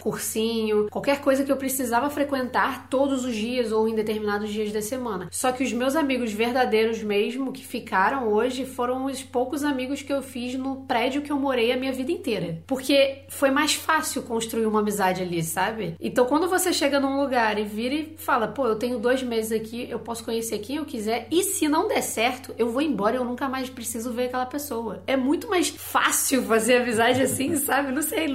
cursinho, 0.01 0.87
qualquer 0.89 1.21
coisa 1.21 1.43
que 1.43 1.51
eu 1.51 1.57
precisava 1.57 2.09
frequentar 2.09 2.87
todos 2.89 3.25
os 3.25 3.35
dias 3.35 3.71
ou 3.71 3.87
em 3.87 3.95
determinados 3.95 4.49
dias 4.49 4.71
da 4.71 4.81
semana. 4.81 5.27
Só 5.31 5.51
que 5.51 5.63
os 5.63 5.73
meus 5.73 5.95
amigos 5.95 6.31
verdadeiros 6.31 7.01
mesmo, 7.01 7.51
que 7.51 7.65
ficaram 7.65 8.27
hoje, 8.31 8.65
foram 8.65 9.05
os 9.05 9.23
poucos 9.23 9.63
amigos 9.63 10.01
que 10.01 10.13
eu 10.13 10.21
fiz 10.21 10.55
no 10.55 10.77
prédio 10.87 11.21
que 11.21 11.31
eu 11.31 11.39
morei 11.39 11.71
a 11.71 11.77
minha 11.77 11.91
vida 11.91 12.11
inteira. 12.11 12.61
Porque 12.67 13.23
foi 13.29 13.51
mais 13.51 13.73
fácil 13.73 14.23
construir 14.23 14.65
uma 14.65 14.79
amizade 14.79 15.21
ali, 15.21 15.43
sabe? 15.43 15.95
Então 15.99 16.25
quando 16.25 16.47
você 16.47 16.71
chega 16.71 16.99
num 16.99 17.19
lugar 17.19 17.57
e 17.57 17.63
vira 17.63 17.95
e 17.95 18.15
fala, 18.17 18.47
pô, 18.47 18.67
eu 18.67 18.75
tenho 18.75 18.99
dois 18.99 19.23
meses 19.23 19.51
aqui, 19.51 19.87
eu 19.89 19.99
posso 19.99 20.23
conhecer 20.23 20.59
quem 20.59 20.77
eu 20.77 20.85
quiser, 20.85 21.27
e 21.31 21.43
se 21.43 21.67
não 21.67 21.87
der 21.87 22.01
certo, 22.01 22.53
eu 22.57 22.69
vou 22.69 22.81
embora 22.81 23.15
e 23.15 23.19
eu 23.19 23.25
nunca 23.25 23.47
mais 23.47 23.69
preciso 23.69 24.11
ver 24.11 24.25
aquela 24.25 24.45
pessoa. 24.45 25.03
É 25.07 25.15
muito 25.15 25.49
mais 25.49 25.69
fácil 25.69 26.43
fazer 26.43 26.77
amizade 26.77 27.21
assim, 27.21 27.55
sabe? 27.55 27.91
Não 27.91 28.01
sei. 28.01 28.27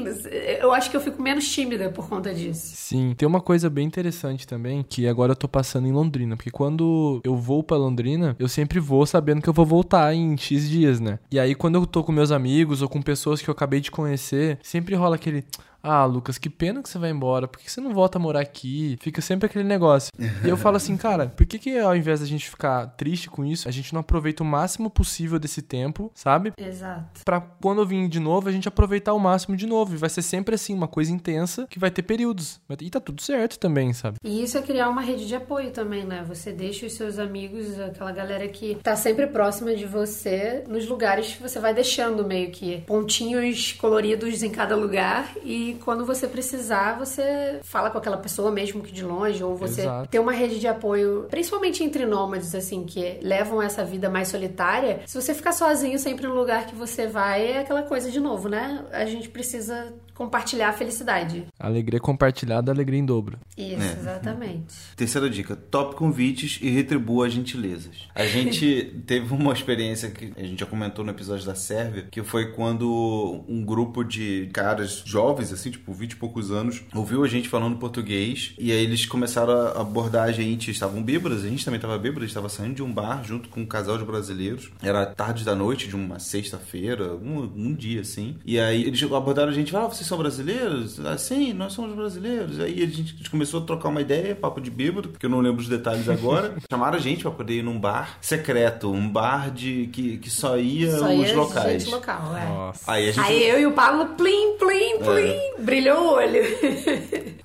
Eu 0.61 0.73
acho 0.73 0.91
que 0.91 0.94
eu 0.97 1.01
fico 1.01 1.23
menos 1.23 1.49
tímida 1.51 1.91
por 1.91 2.09
conta 2.09 2.33
disso. 2.33 2.73
Sim, 2.77 3.15
tem 3.17 3.27
uma 3.27 3.41
coisa 3.41 3.69
bem 3.69 3.87
interessante 3.87 4.47
também, 4.47 4.83
que 4.83 5.07
agora 5.07 5.33
eu 5.33 5.37
tô 5.37 5.49
passando 5.49 5.87
em 5.87 5.93
Londrina, 5.93 6.37
porque 6.37 6.51
quando 6.51 7.21
eu 7.25 7.37
vou 7.37 7.63
pra 7.63 7.77
Londrina, 7.77 8.37
eu 8.39 8.49
sempre 8.49 8.79
vou 8.81 9.07
sabendo 9.07 9.43
que 9.43 9.49
eu 9.49 9.53
vou 9.53 9.67
voltar 9.67 10.15
em 10.15 10.37
X 10.37 10.69
dias, 10.69 11.01
né? 11.01 11.19
E 11.31 11.39
aí 11.39 11.55
quando 11.55 11.77
eu 11.77 11.87
tô 11.87 12.03
com 12.03 12.13
meus 12.13 12.31
amigos 12.31 12.83
ou 12.83 12.89
com 12.89 13.03
pessoas 13.03 13.41
que 13.41 13.49
eu 13.49 13.53
acabei 13.53 13.81
de 13.81 13.91
conhecer, 13.91 14.59
sempre 14.63 14.95
rola 14.95 15.17
aquele 15.17 15.45
ah, 15.85 16.07
Lucas, 16.07 16.39
que 16.39 16.49
pena 16.49 16.83
que 16.83 16.89
você 16.89 16.99
vai 16.99 17.11
embora. 17.11 17.47
Por 17.47 17.61
que 17.61 17.71
você 17.71 17.81
não 17.81 17.93
volta 17.93 18.17
a 18.17 18.21
morar 18.21 18.41
aqui? 18.41 18.97
Fica 19.01 19.21
sempre 19.21 19.47
aquele 19.47 19.65
negócio. 19.65 20.11
E 20.43 20.49
eu 20.49 20.57
falo 20.57 20.79
assim, 20.79 20.97
cara, 20.97 21.27
por 21.29 21.45
que, 21.45 21.59
que 21.59 21.79
ao 21.79 21.95
invés 21.95 22.21
da 22.21 22.27
gente 22.27 22.49
ficar 22.49 22.87
triste 22.97 23.29
com 23.29 23.45
isso, 23.45 23.69
a 23.69 23.71
gente 23.71 23.93
não 23.93 24.01
aproveita 24.01 24.43
o 24.43 24.47
máximo 24.47 24.89
possível 24.89 25.39
desse 25.39 25.61
tempo, 25.61 26.11
sabe? 26.15 26.53
Exato. 26.59 27.21
Pra 27.23 27.41
quando 27.41 27.83
eu 27.83 27.87
vir 27.87 28.09
de 28.09 28.19
novo, 28.19 28.49
a 28.49 28.53
gente 28.53 28.67
aproveitar 28.67 29.13
o 29.13 29.19
máximo 29.19 29.57
de 29.57 29.67
novo. 29.67 29.95
E 29.95 29.99
vai 29.99 30.09
ser 30.09 30.23
sempre 30.23 30.55
assim, 30.55 30.73
uma 30.75 30.89
coisa 30.89 31.13
intensa 31.13 31.67
que 31.69 31.79
vai 31.79 31.91
ter 31.91 32.03
períodos. 32.03 32.61
E 32.81 32.91
tá 32.91 32.99
tudo 32.99 33.21
certo 33.21 33.59
também, 33.59 33.93
sabe? 33.93 34.17
E 34.25 34.43
isso 34.43 34.57
é 34.57 34.63
criar 34.63 34.89
uma 34.89 35.03
rede 35.03 35.27
de 35.27 35.35
apoio 35.35 35.71
também, 35.71 36.05
né? 36.05 36.25
Você 36.27 36.51
deixa 36.51 36.87
os 36.87 36.95
seus 36.95 37.19
amigos, 37.19 37.79
aquela 37.79 38.13
galera 38.13 38.49
que 38.49 38.77
tá 38.83 38.97
sempre 38.97 39.27
próxima 39.27 39.75
de 39.75 39.85
você, 39.85 40.65
nos 40.67 40.89
lugares 40.89 41.35
que 41.35 41.43
você 41.43 41.59
vai 41.61 41.75
deixando 41.75 42.25
meio 42.25 42.51
que 42.51 42.81
pontinhos 42.87 43.73
coloridos 43.73 44.43
em 44.43 44.51
cada 44.51 44.75
lugar. 44.75 45.31
E 45.45 45.74
quando 45.75 46.05
você 46.05 46.27
precisar, 46.27 46.99
você 46.99 47.61
fala 47.63 47.91
com 47.91 47.99
aquela 47.99 48.17
pessoa 48.17 48.51
mesmo 48.51 48.83
que 48.83 48.93
de 48.93 49.05
longe, 49.05 49.43
ou 49.43 49.57
você 49.57 49.83
Exato. 49.83 50.09
tem 50.09 50.21
uma 50.21 50.33
rede 50.33 50.59
de 50.61 50.67
apoio, 50.67 51.27
principalmente 51.31 51.83
entre 51.83 52.07
nômades, 52.07 52.55
assim, 52.55 52.85
que 52.85 53.19
levam 53.23 53.61
essa 53.63 53.85
vida 53.85 54.09
mais 54.11 54.29
solitária. 54.29 55.01
Se 55.07 55.21
você 55.21 55.35
ficar 55.35 55.53
sozinho 55.53 55.99
sempre 55.99 56.27
no 56.27 56.35
lugar 56.35 56.67
que 56.67 56.75
você 56.75 57.07
vai, 57.07 57.47
é 57.53 57.59
aquela 57.61 57.83
coisa 57.83 58.11
de 58.11 58.21
novo, 58.21 58.49
né? 58.49 58.85
A 58.93 59.05
gente 59.05 59.29
precisa 59.29 59.93
compartilhar 60.15 60.69
a 60.69 60.73
felicidade. 60.73 61.45
Alegria 61.59 61.99
compartilhada, 61.99 62.71
alegria 62.71 63.01
em 63.01 63.05
dobro. 63.05 63.37
Isso, 63.57 63.83
É. 63.83 63.93
exatamente. 63.99 64.75
Terceira 64.97 65.29
dica: 65.29 65.57
top 65.57 65.97
convites 65.97 66.59
e 66.63 66.71
retribua 66.71 67.27
as 67.27 67.33
gentilezas. 67.33 68.09
A 68.15 68.25
gente 68.25 68.95
teve 69.07 69.35
uma 69.35 69.53
experiência 69.53 70.11
que 70.11 70.33
a 70.37 70.43
gente 70.45 70.61
já 70.61 70.67
comentou 70.67 71.05
no 71.05 71.11
episódio 71.11 71.45
da 71.45 71.55
Sérvia, 71.55 72.07
que 72.11 72.23
foi 72.23 72.53
quando 72.53 73.45
um 73.49 73.65
grupo 73.65 74.05
de 74.05 74.49
caras 74.53 75.03
jovens, 75.05 75.53
assim, 75.53 75.64
tipo 75.71 75.93
20 75.93 76.13
e 76.13 76.17
poucos 76.17 76.51
anos, 76.51 76.83
ouviu 76.95 77.25
a 77.25 77.29
gente 77.29 77.49
falando 77.49 77.77
português 77.77 78.53
e 78.59 78.73
aí 78.73 78.85
eles 78.85 79.07
começaram 79.07 79.53
a 79.53 79.81
abordar 79.81 80.29
a 80.29 80.33
gente. 80.33 80.71
Estavam 80.71 81.03
bêbados, 81.03 81.45
a 81.45 81.49
gente 81.49 81.65
também 81.65 81.79
estava 81.79 81.97
bêbado, 81.99 82.21
a 82.21 82.23
gente 82.23 82.31
estava 82.31 82.49
saindo 82.49 82.75
de 82.75 82.83
um 82.83 82.93
bar 82.93 83.23
junto 83.25 83.49
com 83.49 83.61
um 83.61 83.67
casal 83.67 83.99
de 83.99 84.05
brasileiros. 84.05 84.71
Era 84.83 85.07
tarde 85.07 85.45
da 85.45 85.55
noite 85.55 85.89
de 85.89 85.97
uma 85.97 86.19
sexta-feira, 86.19 87.15
um, 87.15 87.43
um 87.57 87.75
dia 87.75 88.01
assim. 88.01 88.37
E 88.45 88.59
aí 88.59 88.83
eles 88.85 89.03
abordaram 89.03 89.51
a 89.51 89.55
gente 89.55 89.69
e 89.69 89.71
falaram: 89.71 89.91
ah, 89.91 89.95
vocês 89.95 90.07
são 90.07 90.19
brasileiros? 90.19 91.01
Ah, 91.01 91.17
sim, 91.19 91.53
nós 91.53 91.73
somos 91.73 91.95
brasileiros. 91.95 92.61
Aí 92.61 92.83
a 92.83 92.87
gente, 92.87 93.15
a 93.15 93.17
gente 93.19 93.31
começou 93.31 93.63
a 93.63 93.65
trocar 93.65 93.89
uma 93.89 94.01
ideia, 94.01 94.35
papo 94.35 94.61
de 94.61 94.71
bêbado, 94.71 95.11
que 95.19 95.27
eu 95.27 95.31
não 95.31 95.41
lembro 95.41 95.61
os 95.61 95.69
detalhes 95.69 96.09
agora. 96.09 96.55
Chamaram 96.71 96.97
a 96.97 97.01
gente 97.01 97.23
pra 97.23 97.31
poder 97.31 97.59
ir 97.59 97.63
num 97.63 97.79
bar 97.79 98.19
secreto, 98.21 98.91
um 98.91 99.09
bar 99.09 99.51
de 99.51 99.89
que, 99.93 100.19
que 100.19 100.31
só 100.31 100.59
ia 100.59 100.99
Só 100.99 101.07
os 101.15 101.29
ia 101.29 101.37
locais. 101.37 101.83
gente 101.83 101.95
local, 101.95 102.37
é. 102.37 102.47
Nossa. 102.47 102.91
Aí 102.91 103.09
a 103.09 103.13
gente, 103.13 103.25
Aí 103.25 103.49
eu 103.49 103.61
e 103.61 103.67
o 103.67 103.73
Pablo, 103.73 104.15
plim, 104.17 104.57
plim, 104.59 104.99
plim, 104.99 105.54
brilhou 105.59 105.99
o 106.05 106.13
olho. 106.15 106.41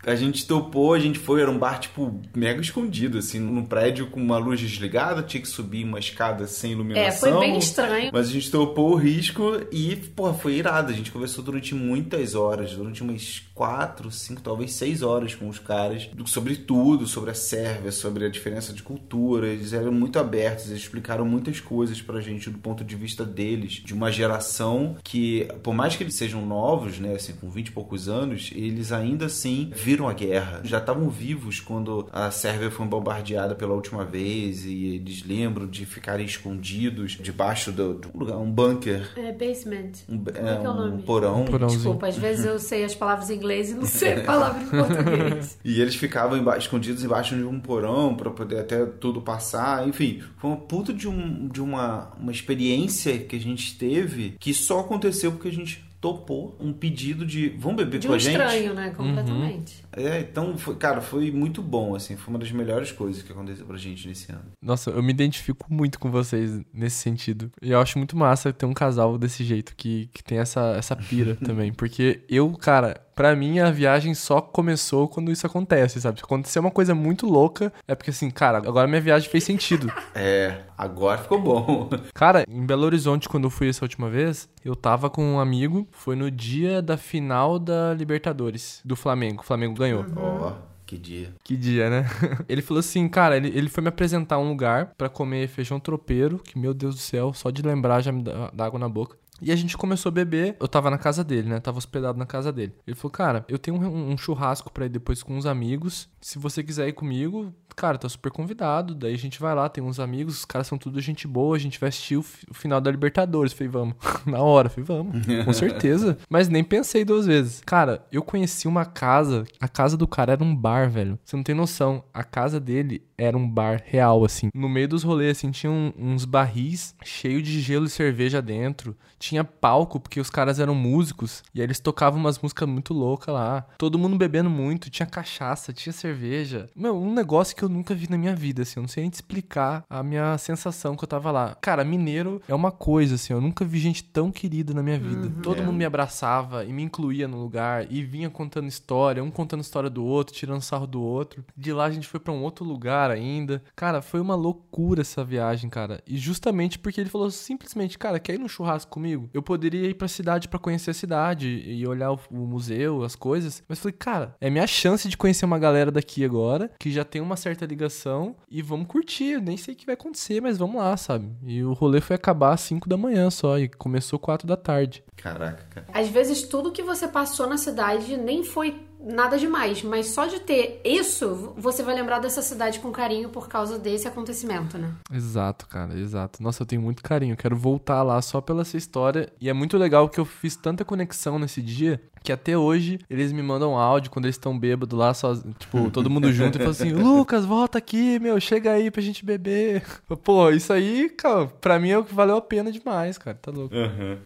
a 0.06 0.16
gente 0.16 0.46
topou, 0.48 0.94
a 0.94 1.00
gente 1.00 1.20
foi, 1.20 1.42
era 1.42 1.52
um 1.52 1.58
bar, 1.58 1.80
tipo, 1.80 2.20
mega 2.36 2.62
escondido, 2.62 3.18
assim, 3.18 3.40
num 3.40 3.64
prédio 3.66 4.08
com 4.08 4.20
uma 4.20 4.38
luz 4.38 4.60
desligada, 4.60 5.22
tinha 5.24 5.42
que 5.42 5.48
subir 5.48 5.84
uma 5.84 6.00
escada 6.00 6.48
sem 6.48 6.72
É, 6.72 6.74
iluminação. 6.74 7.32
foi 7.32 7.40
bem 7.40 7.58
estranho. 7.58 8.10
Mas 8.14 8.30
a 8.30 8.32
gente 8.32 8.50
topou 8.52 8.92
o 8.92 8.96
risco 8.96 9.60
e, 9.72 9.96
porra, 9.96 10.34
foi 10.34 10.56
irado. 10.56 10.92
A 10.92 10.96
gente 10.96 11.12
conversou 11.12 11.44
durante 11.44 11.76
muitas 11.76 12.36
horas, 12.36 12.72
durante 12.74 13.02
umas 13.04 13.42
quatro, 13.54 14.10
cinco, 14.12 14.42
talvez 14.42 14.74
seis 14.74 15.02
horas 15.02 15.36
com 15.36 15.48
os 15.50 15.60
caras, 15.60 16.10
sobre 16.26 16.56
tudo, 16.56 17.06
sobre 17.06 17.32
a 17.32 17.34
Sérvia, 17.34 17.92
sobre 17.92 18.26
a 18.26 18.30
diferença 18.30 18.74
de 18.74 18.82
cultura. 18.82 19.48
Eles 19.48 19.74
eram 19.74 19.92
muito 19.92 20.18
abertos, 20.18 20.70
eles 20.70 20.82
explicaram 20.84 21.26
muitas 21.26 21.60
coisas 21.60 22.02
pra 22.02 22.22
gente 22.22 22.50
do 22.50 22.58
ponto 22.58 22.84
de 22.84 22.96
vista 22.96 23.26
deles, 23.26 23.74
de 23.74 23.94
uma 23.94 24.12
geração 24.12 24.96
que, 25.04 25.48
por 25.62 25.74
mais 25.74 25.96
que 25.96 26.04
eles 26.04 26.16
sejam 26.16 26.46
novos, 26.46 27.00
né, 27.00 27.14
assim, 27.16 27.34
com 27.34 27.50
20 27.50 27.68
e 27.68 27.72
poucos 27.72 27.99
anos, 28.08 28.52
eles 28.56 28.92
ainda 28.92 29.26
assim 29.26 29.72
viram 29.76 30.08
a 30.08 30.14
guerra. 30.14 30.62
Já 30.64 30.78
estavam 30.78 31.10
vivos 31.10 31.60
quando 31.60 32.08
a 32.12 32.32
Sérvia 32.32 32.72
foi 32.72 32.86
bombardeada 32.86 33.56
pela 33.56 33.74
última 33.74 34.06
vez 34.06 34.66
e 34.66 34.96
eles 34.96 35.24
lembram 35.26 35.68
de 35.68 35.86
ficarem 35.86 36.26
escondidos 36.26 37.18
debaixo 37.22 37.72
do- 37.72 37.96
de 37.96 38.08
um 38.08 38.20
lugar, 38.20 38.38
um 38.38 38.50
bunker, 38.52 39.10
É 39.18 39.32
basement. 39.32 39.92
um, 40.08 40.18
Como 40.18 40.30
é, 40.30 40.54
é 40.54 40.58
que 40.60 40.66
é 40.66 40.70
o 40.70 40.72
um 40.72 40.76
nome? 40.76 41.04
porão. 41.04 41.46
Porãozinho. 41.46 41.80
Desculpa, 41.82 42.08
às 42.08 42.18
vezes 42.18 42.46
eu 42.46 42.60
sei 42.60 42.84
as 42.84 42.96
palavras 42.96 43.30
em 43.30 43.36
inglês 43.36 43.72
e 43.72 43.74
não 43.74 43.86
sei 43.86 44.14
a 44.14 44.24
palavra 44.24 44.62
em 44.64 44.68
português. 44.70 45.58
E 45.66 45.82
eles 45.82 45.96
ficavam 45.96 46.38
emba- 46.38 46.58
escondidos 46.58 47.04
embaixo 47.04 47.36
de 47.36 47.44
um 47.44 47.60
porão 47.60 48.16
pra 48.16 48.30
poder 48.32 48.60
até 48.60 48.86
tudo 48.86 49.22
passar. 49.22 49.88
Enfim, 49.88 50.22
foi 50.38 50.52
uma 50.52 50.58
puta 50.58 50.94
de, 50.94 51.08
um, 51.08 51.48
de 51.48 51.62
uma, 51.62 52.12
uma 52.20 52.32
experiência 52.32 53.18
que 53.18 53.36
a 53.36 53.40
gente 53.40 53.78
teve 53.78 54.36
que 54.40 54.54
só 54.54 54.80
aconteceu 54.82 55.32
porque 55.32 55.48
a 55.48 55.52
gente 55.52 55.84
topou 56.02 56.56
um 56.60 56.72
pedido 56.72 57.26
de 57.26 57.50
vamos 57.50 57.78
beber 57.78 58.00
De 58.00 58.08
com 58.08 58.14
um 58.14 58.16
a 58.16 58.20
gente? 58.20 58.32
estranho, 58.32 58.74
né? 58.74 58.90
Completamente. 58.92 59.84
É, 59.92 60.20
então, 60.22 60.58
foi, 60.58 60.76
cara, 60.76 61.02
foi 61.02 61.30
muito 61.32 61.62
bom, 61.62 61.96
assim, 61.96 62.16
foi 62.16 62.34
uma 62.34 62.40
das 62.40 62.52
melhores 62.52 62.92
coisas 62.92 63.22
que 63.22 63.32
aconteceu 63.32 63.66
pra 63.66 63.78
gente 63.78 64.08
nesse 64.08 64.32
ano. 64.32 64.46
Nossa, 64.62 64.92
eu 64.92 65.04
me 65.04 65.12
identifico 65.12 65.66
muito 65.72 66.00
com 66.00 66.10
vocês 66.10 66.62
nesse 66.74 66.98
sentido. 66.98 67.52
E 67.62 67.72
eu 67.72 67.80
acho 67.82 67.98
muito 67.98 68.16
massa 68.16 68.54
ter 68.54 68.66
um 68.66 68.74
casal 68.74 69.18
desse 69.18 69.44
jeito, 69.44 69.76
que, 69.76 70.10
que 70.14 70.24
tem 70.24 70.38
essa, 70.38 70.74
essa 70.78 70.96
pira 70.96 71.36
também. 71.44 71.74
Porque 71.74 72.22
eu, 72.30 72.52
cara, 72.54 73.02
Pra 73.20 73.36
mim, 73.36 73.60
a 73.60 73.70
viagem 73.70 74.14
só 74.14 74.40
começou 74.40 75.06
quando 75.10 75.30
isso 75.30 75.46
acontece, 75.46 76.00
sabe? 76.00 76.20
Se 76.20 76.24
acontecer 76.24 76.58
uma 76.58 76.72
coisa 76.72 76.96
muito 76.96 77.26
louca, 77.26 77.74
é 77.86 77.94
porque 77.94 78.12
assim, 78.12 78.32
cara, 78.32 78.60
agora 78.60 78.88
minha 78.88 79.02
viagem 79.02 79.30
fez 79.30 79.44
sentido. 79.44 79.92
É, 80.16 80.62
agora 80.78 81.18
ficou 81.18 81.42
bom. 81.42 81.90
Cara, 82.14 82.44
em 82.48 82.66
Belo 82.66 82.84
Horizonte, 82.84 83.28
quando 83.28 83.46
eu 83.46 83.50
fui 83.50 83.68
essa 83.70 83.84
última 83.84 84.10
vez, 84.10 84.48
eu 84.64 84.76
tava 84.76 85.10
com 85.10 85.24
um 85.24 85.40
amigo, 85.40 85.86
foi 85.92 86.16
no 86.16 86.32
dia 86.32 86.82
da 86.82 86.96
final 86.96 87.60
da 87.60 87.94
Libertadores, 87.94 88.82
do 88.86 88.96
Flamengo. 88.96 89.42
O 89.42 89.46
Flamengo 89.46 89.76
ganhou. 89.76 90.06
Ó, 90.16 90.54
que 90.86 90.98
dia. 90.98 91.34
Que 91.44 91.58
dia, 91.58 91.90
né? 91.90 92.06
ele 92.48 92.62
falou 92.62 92.80
assim, 92.80 93.08
cara, 93.10 93.36
ele, 93.36 93.50
ele 93.50 93.70
foi 93.70 93.82
me 93.84 93.90
apresentar 93.90 94.40
um 94.40 94.48
lugar 94.48 94.94
pra 94.98 95.10
comer 95.10 95.48
feijão 95.48 95.80
tropeiro, 95.80 96.40
que 96.40 96.58
meu 96.58 96.74
Deus 96.74 96.96
do 96.96 97.02
céu, 97.02 97.34
só 97.34 97.50
de 97.50 97.62
lembrar 97.62 98.02
já 98.02 98.12
me 98.12 98.24
dá, 98.24 98.50
dá 98.54 98.66
água 98.66 98.80
na 98.80 98.90
boca. 98.90 99.18
E 99.42 99.52
a 99.52 99.56
gente 99.56 99.78
começou 99.78 100.10
a 100.10 100.14
beber. 100.14 100.56
Eu 100.60 100.68
tava 100.68 100.90
na 100.90 100.98
casa 100.98 101.24
dele, 101.24 101.50
né? 101.50 101.60
Tava 101.60 101.78
hospedado 101.78 102.18
na 102.18 102.26
casa 102.26 102.52
dele. 102.52 102.74
Ele 102.86 102.96
falou, 102.96 103.12
cara, 103.12 103.46
eu 103.48 103.58
tenho 103.58 103.78
um, 103.78 104.12
um 104.12 104.18
churrasco 104.18 104.72
pra 104.72 104.86
ir 104.86 104.90
depois 104.90 105.24
com 105.24 105.38
uns 105.38 105.46
amigos. 105.46 106.10
Se 106.22 106.38
você 106.38 106.64
quiser 106.64 106.88
ir 106.88 106.94
comigo, 106.94 107.54
cara, 107.76 107.98
tá 107.98 108.10
super 108.10 108.32
convidado. 108.32 108.94
Daí 108.94 109.14
a 109.14 109.18
gente 109.18 109.40
vai 109.40 109.56
lá, 109.56 109.70
tem 109.70 109.84
uns 109.84 110.00
amigos, 110.00 110.40
os 110.40 110.46
caras 110.46 110.68
são 110.68 110.78
tudo 110.78 111.00
gente 111.00 111.28
boa. 111.28 111.56
A 111.56 111.60
gente 111.60 111.80
vai 111.80 111.90
assistir 111.90 112.18
o, 112.18 112.26
o 112.50 112.54
final 112.54 112.82
da 112.82 112.92
Libertadores. 112.92 113.54
Falei, 113.54 113.70
vamos. 113.70 113.96
na 114.26 114.40
hora, 114.40 114.70
falei, 114.70 114.86
vamos. 114.86 115.26
Com 115.46 115.54
certeza. 115.54 116.18
Mas 116.30 116.50
nem 116.50 116.64
pensei 116.64 117.06
duas 117.06 117.26
vezes. 117.26 117.62
Cara, 117.66 118.06
eu 118.12 118.22
conheci 118.22 118.68
uma 118.68 118.86
casa. 118.86 119.46
A 119.60 119.68
casa 119.68 119.96
do 119.96 120.08
cara 120.08 120.34
era 120.34 120.44
um 120.44 120.56
bar, 120.56 120.90
velho. 120.90 121.18
Você 121.24 121.36
não 121.36 121.44
tem 121.44 121.56
noção. 121.56 122.04
A 122.14 122.24
casa 122.24 122.60
dele 122.60 123.02
era 123.20 123.38
um 123.38 123.48
bar 123.50 123.82
real, 123.86 124.24
assim. 124.26 124.50
No 124.54 124.68
meio 124.70 124.88
dos 124.88 125.04
rolês, 125.04 125.38
assim, 125.38 125.52
tinha 125.52 125.72
um- 125.72 125.92
uns 125.98 126.26
barris 126.26 126.96
cheios 127.04 127.44
de 127.44 127.60
gelo 127.62 127.86
e 127.86 127.90
cerveja 127.90 128.42
dentro. 128.42 128.96
Tinha 129.20 129.44
palco, 129.44 130.00
porque 130.00 130.20
os 130.20 130.30
caras 130.30 130.60
eram 130.60 130.74
músicos. 130.74 131.44
E 131.54 131.60
aí 131.60 131.66
eles 131.66 131.80
tocavam 131.80 132.20
umas 132.20 132.40
músicas 132.40 132.68
muito 132.70 132.94
loucas 132.94 133.34
lá. 133.34 133.66
Todo 133.78 134.00
mundo 134.00 134.18
bebendo 134.18 134.50
muito. 134.50 134.90
Tinha 134.90 135.06
cachaça, 135.06 135.74
tinha 135.74 135.92
cerveja. 135.94 136.68
Meu, 136.76 136.96
um 136.98 137.14
negócio 137.14 137.56
que 137.56 137.64
eu 137.64 137.70
nunca 137.70 137.94
vi 137.94 138.10
na 138.10 138.18
minha 138.18 138.36
vida, 138.36 138.62
assim. 138.62 138.76
Eu 138.80 138.84
não 138.84 138.88
sei 138.88 139.04
nem 139.04 139.10
te 139.10 139.16
explicar 139.16 139.84
a 139.90 140.02
minha 140.02 140.38
sensação 140.38 140.96
que 140.96 141.04
eu 141.04 141.08
tava 141.08 141.32
lá. 141.32 141.56
Cara, 141.62 141.84
mineiro 141.84 142.42
é 142.48 142.56
uma 142.56 142.72
coisa, 142.72 143.16
assim. 143.16 143.34
Eu 143.34 143.42
nunca 143.42 143.66
vi 143.66 143.80
gente 143.80 144.04
tão 144.04 144.32
querida 144.32 144.74
na 144.74 144.82
minha 144.82 144.98
vida. 144.98 145.30
Todo 145.44 145.62
É. 145.62 145.66
mundo 145.66 145.76
me 145.76 145.86
abraçava 145.86 146.64
e 146.64 146.72
me 146.72 146.84
incluía 146.84 147.28
no 147.28 147.38
lugar. 147.42 147.86
E 147.92 148.02
vinha 148.04 148.30
contando 148.30 148.68
história. 148.68 149.24
Um 149.24 149.30
contando 149.32 149.62
história 149.62 149.90
do 149.90 150.04
outro, 150.04 150.34
tirando 150.34 150.62
sarro 150.62 150.88
do 150.88 151.02
outro. 151.02 151.44
De 151.58 151.74
lá 151.74 151.86
a 151.86 151.92
gente 151.92 152.08
foi 152.08 152.20
pra 152.20 152.32
um 152.34 152.42
outro 152.42 152.64
lugar 152.64 153.09
ainda. 153.14 153.62
Cara, 153.76 154.02
foi 154.02 154.20
uma 154.20 154.36
loucura 154.36 155.02
essa 155.02 155.24
viagem, 155.24 155.70
cara. 155.70 156.02
E 156.08 156.18
justamente 156.18 156.78
porque 156.80 157.02
ele 157.02 157.10
falou 157.10 157.30
simplesmente, 157.32 157.98
cara, 157.98 158.20
quer 158.20 158.36
ir 158.36 158.40
no 158.40 158.50
churrasco 158.50 158.92
comigo? 158.92 159.30
Eu 159.34 159.42
poderia 159.42 159.88
ir 159.88 159.94
pra 159.94 160.08
cidade 160.08 160.48
pra 160.48 160.60
conhecer 160.60 160.92
a 160.92 160.94
cidade 160.94 161.48
e 161.48 161.86
olhar 161.88 162.12
o, 162.12 162.20
o 162.32 162.46
museu, 162.46 163.04
as 163.04 163.16
coisas. 163.16 163.64
Mas 163.68 163.80
falei, 163.80 163.96
cara, 163.98 164.36
é 164.40 164.50
minha 164.50 164.68
chance 164.68 165.08
de 165.08 165.18
conhecer 165.18 165.46
uma 165.46 165.60
galera 165.60 165.92
daqui 165.92 166.24
agora, 166.24 166.72
que 166.80 166.92
já 166.92 167.04
tem 167.04 167.22
uma 167.22 167.36
certa 167.36 167.66
ligação, 167.66 168.36
e 168.50 168.62
vamos 168.62 168.88
curtir. 168.88 169.32
Eu 169.34 169.42
nem 169.42 169.58
sei 169.58 169.74
o 169.74 169.78
que 169.78 169.86
vai 169.86 169.94
acontecer, 169.94 170.42
mas 170.42 170.58
vamos 170.58 170.78
lá, 170.78 170.96
sabe? 170.98 171.30
E 171.44 171.64
o 171.64 171.74
rolê 171.74 172.02
foi 172.02 172.16
acabar 172.16 172.54
às 172.54 172.62
5 172.62 172.88
da 172.88 172.98
manhã 172.98 173.30
só, 173.30 173.58
e 173.58 173.68
começou 173.68 174.20
4 174.20 174.48
da 174.48 174.58
tarde. 174.58 175.04
Caraca, 175.16 175.64
cara. 175.70 175.88
Às 175.94 176.08
vezes 176.10 176.44
tudo 176.44 176.72
que 176.72 176.82
você 176.82 177.08
passou 177.08 177.48
na 177.48 177.58
cidade 177.58 178.18
nem 178.18 178.44
foi 178.44 178.89
nada 179.00 179.38
demais, 179.38 179.82
mas 179.82 180.08
só 180.08 180.26
de 180.26 180.40
ter 180.40 180.82
isso, 180.84 181.54
você 181.58 181.82
vai 181.82 181.96
lembrar 181.96 182.20
dessa 182.20 182.42
cidade 182.42 182.80
com 182.80 182.92
carinho 182.92 183.30
por 183.30 183.48
causa 183.48 183.80
desse 183.80 184.08
acontecimento, 184.08 184.78
né? 184.78 184.94
Exato, 185.12 185.68
cara, 185.68 185.98
exato. 185.98 186.44
Nossa, 186.44 186.64
eu 186.64 186.68
tenho 186.68 186.82
muito 186.82 187.02
carinho. 187.02 187.38
Quero 187.38 187.56
voltar 187.56 188.04
lá 188.04 188.22
só 188.22 188.42
pela 188.42 188.62
essa 188.62 188.78
história. 188.78 189.32
E 189.40 189.50
é 189.50 189.54
muito 189.54 189.78
legal 189.78 190.10
que 190.10 190.20
eu 190.20 190.26
fiz 190.26 190.56
tanta 190.56 190.84
conexão 190.84 191.40
nesse 191.40 191.62
dia 191.62 192.02
que 192.24 192.32
até 192.32 192.58
hoje 192.58 193.00
eles 193.10 193.32
me 193.32 193.42
mandam 193.42 193.78
áudio 193.78 194.12
quando 194.12 194.26
eles 194.26 194.36
estão 194.36 194.58
bêbados 194.58 194.98
lá, 194.98 195.14
só, 195.14 195.36
tipo, 195.58 195.90
todo 195.92 196.10
mundo 196.10 196.32
junto 196.32 196.56
e 196.56 196.60
falam 196.60 196.72
assim: 196.72 196.92
Lucas, 196.92 197.46
volta 197.46 197.78
aqui, 197.78 198.20
meu, 198.20 198.40
chega 198.40 198.72
aí 198.72 198.92
pra 198.92 199.02
gente 199.02 199.26
beber. 199.26 199.84
Pô, 200.24 200.50
isso 200.50 200.72
aí, 200.74 201.10
cara, 201.10 201.48
pra 201.48 201.80
mim 201.80 201.90
é 201.90 201.98
o 201.98 202.04
que 202.04 202.14
valeu 202.14 202.38
a 202.38 202.42
pena 202.42 202.72
demais, 202.72 203.18
cara. 203.18 203.38
Tá 203.42 203.52
louco. 203.52 203.74